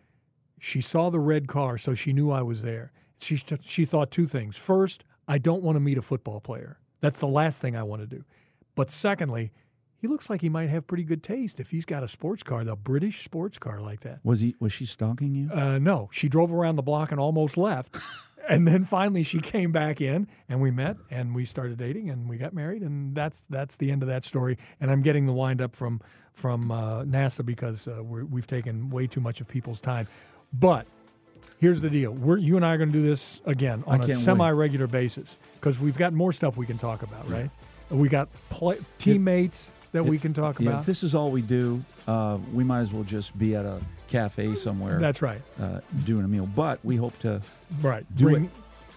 she 0.59 0.81
saw 0.81 1.09
the 1.09 1.19
red 1.19 1.47
car, 1.47 1.77
so 1.77 1.93
she 1.93 2.13
knew 2.13 2.31
I 2.31 2.41
was 2.41 2.61
there. 2.61 2.91
She 3.19 3.41
she 3.63 3.85
thought 3.85 4.11
two 4.11 4.27
things. 4.27 4.57
First, 4.57 5.03
I 5.27 5.37
don't 5.37 5.63
want 5.63 5.75
to 5.75 5.79
meet 5.79 5.97
a 5.97 6.01
football 6.01 6.39
player. 6.39 6.79
That's 7.01 7.19
the 7.19 7.27
last 7.27 7.59
thing 7.59 7.75
I 7.75 7.83
want 7.83 8.01
to 8.01 8.07
do. 8.07 8.23
But 8.75 8.91
secondly, 8.91 9.51
he 10.03 10.07
looks 10.07 10.29
like 10.29 10.41
he 10.41 10.49
might 10.49 10.69
have 10.69 10.85
pretty 10.85 11.03
good 11.03 11.23
taste 11.23 11.59
if 11.59 11.69
he's 11.69 11.85
got 11.85 12.03
a 12.03 12.07
sports 12.07 12.43
car, 12.43 12.63
the 12.63 12.75
British 12.75 13.23
sports 13.23 13.57
car 13.57 13.79
like 13.79 14.01
that. 14.01 14.19
was 14.23 14.41
he 14.41 14.55
was 14.59 14.73
she 14.73 14.85
stalking 14.85 15.33
you? 15.35 15.49
Uh, 15.49 15.79
no, 15.79 16.09
she 16.11 16.27
drove 16.27 16.53
around 16.53 16.75
the 16.75 16.81
block 16.81 17.11
and 17.11 17.19
almost 17.19 17.55
left. 17.55 17.97
and 18.49 18.67
then 18.67 18.83
finally 18.83 19.23
she 19.23 19.39
came 19.39 19.71
back 19.71 20.01
in 20.01 20.27
and 20.49 20.61
we 20.61 20.71
met 20.71 20.97
and 21.09 21.33
we 21.33 21.45
started 21.45 21.77
dating 21.77 22.09
and 22.09 22.27
we 22.27 22.37
got 22.37 22.53
married 22.53 22.81
and 22.81 23.15
that's 23.15 23.45
that's 23.49 23.77
the 23.77 23.91
end 23.91 24.01
of 24.03 24.09
that 24.09 24.25
story. 24.25 24.57
And 24.81 24.91
I'm 24.91 25.01
getting 25.01 25.25
the 25.25 25.33
wind 25.33 25.61
up 25.61 25.75
from 25.75 26.01
from 26.33 26.71
uh, 26.71 27.03
NASA 27.03 27.45
because 27.45 27.87
uh, 27.87 28.03
we're, 28.03 28.25
we've 28.25 28.47
taken 28.47 28.89
way 28.89 29.07
too 29.07 29.21
much 29.21 29.39
of 29.39 29.47
people's 29.47 29.79
time. 29.79 30.07
But 30.53 30.85
here's 31.59 31.81
the 31.81 31.89
deal: 31.89 32.11
we're, 32.11 32.37
you 32.37 32.55
and 32.55 32.65
I 32.65 32.73
are 32.73 32.77
going 32.77 32.91
to 32.91 32.97
do 32.97 33.03
this 33.05 33.41
again 33.45 33.83
on 33.87 34.01
a 34.01 34.15
semi-regular 34.15 34.87
basis 34.87 35.37
because 35.55 35.79
we've 35.79 35.97
got 35.97 36.13
more 36.13 36.31
stuff 36.33 36.57
we 36.57 36.65
can 36.65 36.77
talk 36.77 37.01
about, 37.01 37.29
right? 37.29 37.49
We 37.89 38.09
got 38.09 38.29
play, 38.49 38.77
teammates 38.97 39.71
that 39.91 40.03
we 40.03 40.17
can 40.17 40.33
talk 40.33 40.59
yeah, 40.59 40.69
about. 40.69 40.79
if 40.81 40.85
this 40.87 41.03
is 41.03 41.13
all 41.13 41.29
we 41.31 41.41
do, 41.43 41.83
uh, 42.07 42.39
we 42.51 42.63
might 42.63 42.79
as 42.79 42.91
well 42.91 43.03
just 43.03 43.37
be 43.37 43.55
at 43.55 43.65
a 43.65 43.79
cafe 44.07 44.55
somewhere 44.55 44.99
That's 44.99 45.21
right. 45.21 45.41
uh, 45.59 45.81
doing 46.03 46.25
a 46.25 46.27
meal. 46.27 46.47
But 46.47 46.79
we 46.83 46.95
hope 46.95 47.17
to 47.19 47.41
Right. 47.81 48.03
do 48.15 48.25
bring, 48.25 48.51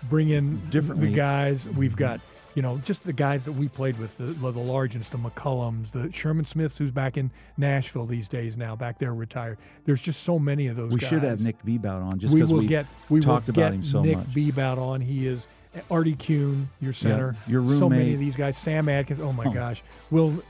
bring 0.09 0.30
in 0.30 0.59
differently. 0.70 1.09
the 1.11 1.14
guys. 1.14 1.68
We've 1.68 1.96
got, 1.96 2.20
you 2.57 2.62
know, 2.62 2.78
just 2.84 3.04
the 3.04 3.12
guys 3.12 3.44
that 3.44 3.52
we 3.52 3.68
played 3.68 3.98
with, 3.98 4.16
the, 4.18 4.24
the 4.24 4.52
Largents, 4.61 5.11
the 5.11 5.18
McCullums, 5.18 5.92
the 5.92 6.11
Sherman 6.12 6.44
Smiths, 6.46 6.76
who's 6.78 6.90
back 6.90 7.16
in 7.16 7.30
Nashville 7.57 8.07
these 8.07 8.28
days 8.28 8.57
now, 8.57 8.74
back 8.74 8.98
there 8.98 9.14
retired. 9.14 9.59
There's 9.84 10.00
just 10.00 10.22
so 10.24 10.38
many 10.38 10.66
of 10.66 10.74
those 10.74 10.90
we 10.90 10.98
guys. 10.98 11.09
should 11.09 11.22
have 11.22 11.40
Nick 11.40 11.62
Bebout 11.64 12.02
on 12.02 12.18
just 12.18 12.34
we 12.34 12.40
because 12.40 12.52
will 12.52 12.61
we 12.61 12.66
get 12.66 12.86
we 13.09 13.20
talked 13.20 13.46
will 13.46 13.52
about 13.52 13.61
get 13.72 13.74
him 13.74 13.82
so 13.84 14.02
Nick 14.02 14.16
much. 14.16 14.26
Bebout 14.28 14.78
on. 14.78 15.00
He 15.02 15.26
is 15.28 15.46
Artie 15.90 16.14
Kuhn, 16.16 16.70
your 16.80 16.94
center. 16.94 17.36
your 17.46 17.61
roommate. 17.61 17.78
So 17.78 17.88
many 17.90 18.14
of 18.14 18.18
these 18.20 18.34
guys. 18.36 18.57
Sam 18.57 18.88
Adkins. 18.88 19.20
Oh 19.20 19.32
my 19.32 19.44
Oh. 19.44 19.50
gosh, 19.50 19.82
we'll 20.11 20.42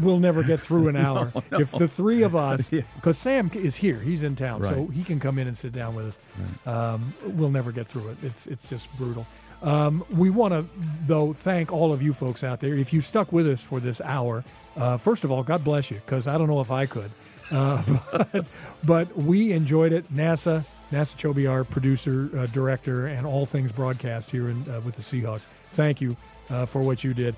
we'll 0.00 0.18
never 0.20 0.42
get 0.42 0.60
through 0.60 0.88
an 0.88 0.96
hour 1.06 1.32
if 1.52 1.72
the 1.72 1.88
three 1.88 2.22
of 2.24 2.36
us. 2.36 2.70
Yeah. 2.78 2.82
Because 2.96 3.16
Sam 3.16 3.50
is 3.54 3.76
here. 3.76 3.98
He's 3.98 4.22
in 4.22 4.36
town, 4.36 4.62
so 4.62 4.86
he 4.88 5.02
can 5.02 5.18
come 5.18 5.38
in 5.38 5.46
and 5.48 5.56
sit 5.56 5.72
down 5.72 5.94
with 5.94 6.08
us. 6.08 6.18
Um, 6.66 7.14
we'll 7.24 7.48
never 7.50 7.72
get 7.72 7.88
through 7.88 8.08
it. 8.10 8.18
It's 8.22 8.46
it's 8.46 8.68
just 8.68 8.94
brutal. 8.98 9.26
Um, 9.62 10.04
we 10.10 10.30
want 10.30 10.52
to 10.52 10.66
though 11.04 11.32
thank 11.32 11.72
all 11.72 11.92
of 11.92 12.02
you 12.02 12.12
folks 12.12 12.44
out 12.44 12.60
there. 12.60 12.74
If 12.74 12.92
you 12.92 13.00
stuck 13.00 13.32
with 13.32 13.48
us 13.48 13.62
for 13.62 13.80
this 13.80 14.00
hour, 14.00 14.44
uh, 14.76 14.96
first 14.96 15.24
of 15.24 15.30
all, 15.30 15.42
God 15.42 15.64
bless 15.64 15.90
you, 15.90 16.00
because 16.04 16.28
I 16.28 16.38
don't 16.38 16.48
know 16.48 16.60
if 16.60 16.70
I 16.70 16.86
could. 16.86 17.10
Uh, 17.50 17.82
but, 18.32 18.46
but, 18.84 19.16
we 19.16 19.52
enjoyed 19.52 19.92
it. 19.92 20.12
NASA, 20.14 20.64
NASA 20.92 21.16
Chobe, 21.16 21.50
our 21.50 21.64
producer, 21.64 22.30
uh, 22.36 22.46
director, 22.46 23.06
and 23.06 23.26
all 23.26 23.46
things 23.46 23.72
broadcast 23.72 24.30
here 24.30 24.50
in, 24.50 24.68
uh, 24.70 24.80
with 24.84 24.94
the 24.96 25.02
Seahawks. 25.02 25.42
Thank 25.72 26.00
you 26.00 26.16
uh, 26.50 26.66
for 26.66 26.82
what 26.82 27.02
you 27.02 27.14
did. 27.14 27.34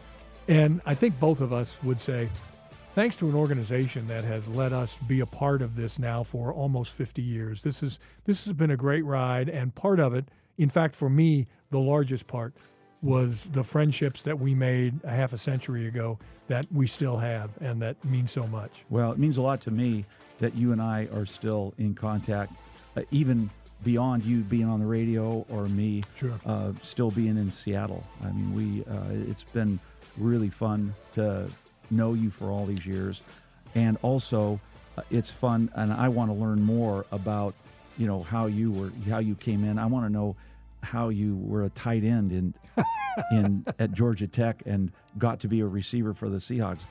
And 0.48 0.80
I 0.84 0.94
think 0.94 1.18
both 1.20 1.40
of 1.40 1.52
us 1.52 1.76
would 1.82 2.00
say, 2.00 2.28
thanks 2.94 3.14
to 3.16 3.28
an 3.28 3.34
organization 3.34 4.06
that 4.08 4.24
has 4.24 4.48
let 4.48 4.72
us 4.72 4.98
be 5.06 5.20
a 5.20 5.26
part 5.26 5.62
of 5.62 5.76
this 5.76 5.98
now 5.98 6.22
for 6.22 6.52
almost 6.52 6.90
50 6.90 7.22
years. 7.22 7.62
This 7.62 7.82
is 7.82 7.98
this 8.24 8.44
has 8.44 8.52
been 8.52 8.70
a 8.70 8.76
great 8.76 9.04
ride, 9.04 9.48
and 9.48 9.74
part 9.74 10.00
of 10.00 10.12
it, 10.12 10.26
in 10.60 10.68
fact, 10.68 10.94
for 10.94 11.08
me, 11.08 11.46
the 11.70 11.80
largest 11.80 12.26
part 12.26 12.52
was 13.02 13.44
the 13.44 13.64
friendships 13.64 14.22
that 14.22 14.38
we 14.38 14.54
made 14.54 15.00
a 15.04 15.10
half 15.10 15.32
a 15.32 15.38
century 15.38 15.86
ago 15.86 16.18
that 16.48 16.66
we 16.70 16.86
still 16.86 17.16
have 17.16 17.50
and 17.62 17.80
that 17.80 17.96
mean 18.04 18.28
so 18.28 18.46
much. 18.46 18.84
Well, 18.90 19.10
it 19.10 19.18
means 19.18 19.38
a 19.38 19.42
lot 19.42 19.62
to 19.62 19.70
me 19.70 20.04
that 20.38 20.54
you 20.54 20.72
and 20.72 20.82
I 20.82 21.08
are 21.14 21.24
still 21.24 21.72
in 21.78 21.94
contact, 21.94 22.52
uh, 22.94 23.02
even 23.10 23.48
beyond 23.82 24.22
you 24.22 24.40
being 24.40 24.68
on 24.68 24.80
the 24.80 24.86
radio 24.86 25.46
or 25.48 25.66
me 25.66 26.02
sure. 26.18 26.38
uh, 26.44 26.72
still 26.82 27.10
being 27.10 27.38
in 27.38 27.50
Seattle. 27.50 28.04
I 28.22 28.26
mean, 28.26 28.54
we 28.54 28.84
uh, 28.84 29.30
it's 29.30 29.44
been 29.44 29.80
really 30.18 30.50
fun 30.50 30.94
to 31.14 31.48
know 31.90 32.12
you 32.12 32.28
for 32.28 32.50
all 32.50 32.66
these 32.66 32.86
years, 32.86 33.22
and 33.74 33.96
also 34.02 34.60
uh, 34.98 35.02
it's 35.10 35.32
fun, 35.32 35.70
and 35.74 35.90
I 35.90 36.08
want 36.08 36.30
to 36.30 36.36
learn 36.36 36.60
more 36.60 37.06
about 37.12 37.54
you 37.96 38.06
know 38.06 38.22
how 38.22 38.46
you 38.46 38.70
were 38.72 38.92
how 39.08 39.20
you 39.20 39.34
came 39.34 39.64
in. 39.64 39.78
I 39.78 39.86
want 39.86 40.04
to 40.04 40.10
know 40.10 40.36
how 40.82 41.08
you 41.08 41.36
were 41.36 41.64
a 41.64 41.70
tight 41.70 42.04
end 42.04 42.32
in 42.32 42.54
in 43.32 43.64
at 43.78 43.92
Georgia 43.92 44.26
Tech 44.26 44.62
and 44.66 44.92
got 45.18 45.40
to 45.40 45.48
be 45.48 45.60
a 45.60 45.66
receiver 45.66 46.14
for 46.14 46.28
the 46.28 46.38
Seahawks. 46.38 46.82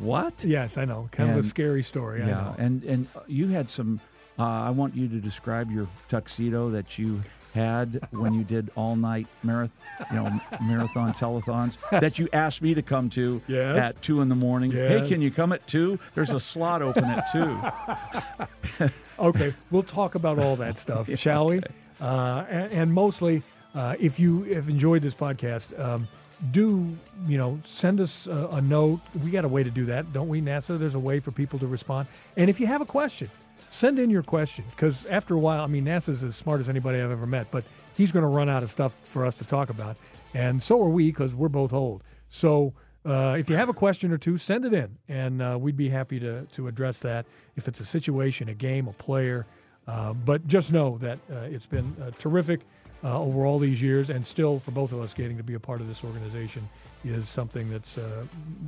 What? 0.00 0.44
Yes, 0.44 0.76
I 0.76 0.84
know. 0.84 1.08
Kind 1.12 1.30
and, 1.30 1.38
of 1.38 1.44
a 1.44 1.48
scary 1.48 1.82
story. 1.82 2.20
Yeah, 2.20 2.54
and 2.58 2.82
and 2.84 3.08
you 3.26 3.48
had 3.48 3.70
some. 3.70 4.00
Uh, 4.38 4.44
I 4.44 4.70
want 4.70 4.94
you 4.94 5.08
to 5.08 5.16
describe 5.16 5.68
your 5.70 5.88
tuxedo 6.08 6.70
that 6.70 6.96
you 6.96 7.22
had 7.54 8.06
when 8.12 8.34
you 8.34 8.44
did 8.44 8.70
all 8.76 8.94
night 8.94 9.26
marathon, 9.42 9.76
you 10.10 10.16
know, 10.16 10.40
marathon 10.62 11.12
telethons 11.12 11.76
that 11.90 12.18
you 12.18 12.28
asked 12.32 12.62
me 12.62 12.74
to 12.74 12.82
come 12.82 13.10
to 13.10 13.42
yes. 13.48 13.76
at 13.76 14.02
two 14.02 14.20
in 14.20 14.28
the 14.28 14.34
morning. 14.34 14.70
Yes. 14.70 15.00
Hey, 15.02 15.08
can 15.08 15.20
you 15.20 15.30
come 15.30 15.52
at 15.52 15.66
two? 15.66 15.98
There's 16.14 16.32
a 16.32 16.40
slot 16.40 16.82
open 16.82 17.04
at 17.04 17.26
two. 17.32 18.88
okay, 19.18 19.54
we'll 19.70 19.82
talk 19.82 20.14
about 20.14 20.38
all 20.38 20.56
that 20.56 20.78
stuff, 20.78 21.08
yeah, 21.08 21.16
shall 21.16 21.46
we? 21.46 21.60
Uh, 22.00 22.44
and, 22.48 22.72
and, 22.72 22.92
mostly, 22.92 23.42
uh, 23.74 23.96
if 23.98 24.20
you 24.20 24.44
have 24.44 24.68
enjoyed 24.68 25.02
this 25.02 25.14
podcast, 25.14 25.78
um, 25.78 26.06
do 26.52 26.96
you 27.26 27.36
know 27.36 27.58
send 27.64 28.00
us 28.00 28.26
a, 28.28 28.48
a 28.52 28.60
note? 28.60 29.00
We 29.24 29.30
got 29.30 29.44
a 29.44 29.48
way 29.48 29.64
to 29.64 29.70
do 29.70 29.86
that, 29.86 30.12
don't 30.12 30.28
we, 30.28 30.40
NASA? 30.40 30.78
There's 30.78 30.94
a 30.94 31.00
way 31.00 31.18
for 31.18 31.32
people 31.32 31.58
to 31.58 31.66
respond. 31.66 32.06
And 32.36 32.48
if 32.48 32.60
you 32.60 32.66
have 32.68 32.80
a 32.80 32.86
question 32.86 33.28
send 33.70 33.98
in 33.98 34.10
your 34.10 34.22
question 34.22 34.64
because 34.70 35.06
after 35.06 35.34
a 35.34 35.38
while, 35.38 35.62
I 35.62 35.66
mean, 35.66 35.84
NASA's 35.84 36.24
as 36.24 36.36
smart 36.36 36.60
as 36.60 36.68
anybody 36.68 37.00
I've 37.00 37.10
ever 37.10 37.26
met, 37.26 37.50
but 37.50 37.64
he's 37.96 38.12
going 38.12 38.22
to 38.22 38.28
run 38.28 38.48
out 38.48 38.62
of 38.62 38.70
stuff 38.70 38.94
for 39.02 39.26
us 39.26 39.34
to 39.36 39.44
talk 39.44 39.70
about. 39.70 39.96
And 40.34 40.62
so 40.62 40.82
are 40.82 40.88
we 40.88 41.10
because 41.10 41.34
we're 41.34 41.48
both 41.48 41.72
old. 41.72 42.02
So 42.30 42.74
uh, 43.04 43.36
if 43.38 43.48
you 43.48 43.56
have 43.56 43.68
a 43.68 43.74
question 43.74 44.12
or 44.12 44.18
two, 44.18 44.36
send 44.36 44.64
it 44.64 44.74
in, 44.74 44.98
and 45.08 45.40
uh, 45.40 45.56
we'd 45.58 45.76
be 45.76 45.88
happy 45.88 46.20
to, 46.20 46.44
to 46.46 46.68
address 46.68 46.98
that 47.00 47.26
if 47.56 47.68
it's 47.68 47.80
a 47.80 47.84
situation, 47.84 48.48
a 48.48 48.54
game, 48.54 48.88
a 48.88 48.92
player. 48.92 49.46
Uh, 49.88 50.12
but 50.12 50.46
just 50.46 50.70
know 50.70 50.98
that 50.98 51.18
uh, 51.32 51.38
it's 51.40 51.66
been 51.66 51.96
uh, 52.00 52.10
terrific 52.18 52.60
uh, 53.02 53.18
over 53.18 53.46
all 53.46 53.58
these 53.58 53.80
years, 53.80 54.10
and 54.10 54.26
still 54.26 54.58
for 54.60 54.70
both 54.70 54.92
of 54.92 55.00
us 55.00 55.14
getting 55.14 55.38
to 55.38 55.42
be 55.42 55.54
a 55.54 55.60
part 55.60 55.80
of 55.80 55.88
this 55.88 56.04
organization 56.04 56.68
is 57.04 57.28
something 57.28 57.70
that's 57.70 57.98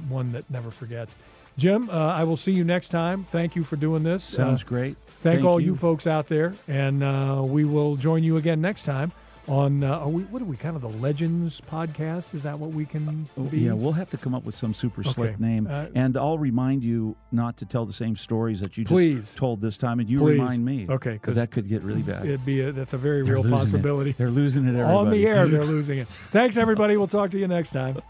one 0.09 0.33
that 0.33 0.49
never 0.51 0.71
forgets. 0.71 1.17
Jim, 1.59 1.91
uh, 1.91 1.93
I 1.93 2.25
will 2.25 2.37
see 2.37 2.53
you 2.53 2.65
next 2.65 2.89
time. 2.89 3.25
Thank 3.25 3.55
you 3.55 3.65
for 3.65 3.77
doing 3.77 4.03
this. 4.03 4.25
Sounds 4.25 4.63
uh, 4.63 4.67
great. 4.67 4.97
Thank, 5.07 5.37
thank 5.37 5.45
all 5.45 5.61
you. 5.61 5.73
you. 5.73 5.77
folks 5.77 6.07
out 6.07 6.29
there, 6.29 6.55
and 6.67 7.03
uh, 7.03 7.43
we 7.45 7.65
will 7.65 7.97
join 7.97 8.23
you 8.25 8.37
again 8.37 8.61
next 8.61 8.85
time 8.85 9.13
on 9.51 9.83
uh, 9.83 9.99
are 9.99 10.09
we 10.09 10.23
what 10.25 10.41
are 10.41 10.45
we 10.45 10.57
kind 10.57 10.77
of 10.77 10.83
the 10.83 10.89
legends 10.89 11.61
podcast 11.61 12.35
is 12.35 12.45
that 12.45 12.57
what 12.59 12.71
we 12.71 12.87
can 12.87 13.29
oh, 13.37 13.43
be? 13.43 13.59
yeah 13.59 13.73
we'll 13.73 13.93
have 13.93 14.09
to 14.09 14.17
come 14.17 14.33
up 14.33 14.45
with 14.45 14.55
some 14.55 14.73
super 14.73 15.03
slick 15.03 15.41
name 15.41 15.67
uh, 15.69 15.87
and 15.97 16.17
i'll 16.17 16.39
remind 16.39 16.85
you 16.85 17.17
not 17.33 17.57
to 17.57 17.67
tell 17.67 17.85
the 17.85 17.93
same 17.93 18.15
stories 18.15 18.61
that 18.61 18.79
you 18.79 18.85
please. 18.85 19.27
just 19.27 19.37
told 19.37 19.61
this 19.61 19.77
time 19.77 19.99
and 19.99 20.09
you 20.09 20.21
please. 20.21 20.39
remind 20.39 20.65
me 20.65 20.87
okay 20.89 21.15
because 21.15 21.35
that 21.35 21.51
could 21.51 21.69
get 21.69 21.83
really 21.83 22.03
bad 22.03 22.25
it'd 22.25 22.45
be 22.45 22.61
a, 22.61 22.71
that's 22.71 22.93
a 22.93 22.99
very 22.99 23.23
they're 23.23 23.35
real 23.35 23.51
possibility 23.51 24.11
it. 24.11 24.19
they're 24.19 24.31
losing 24.31 24.65
it 24.65 24.71
everybody. 24.71 24.97
on 24.97 25.11
the 25.11 25.27
air 25.27 25.47
they're 25.49 25.65
losing 25.77 25.99
it 25.99 26.07
thanks 26.31 26.57
everybody 26.57 26.97
we'll 26.97 27.09
talk 27.09 27.31
to 27.33 27.39
you 27.39 27.49
next 27.49 27.71
time 27.71 28.01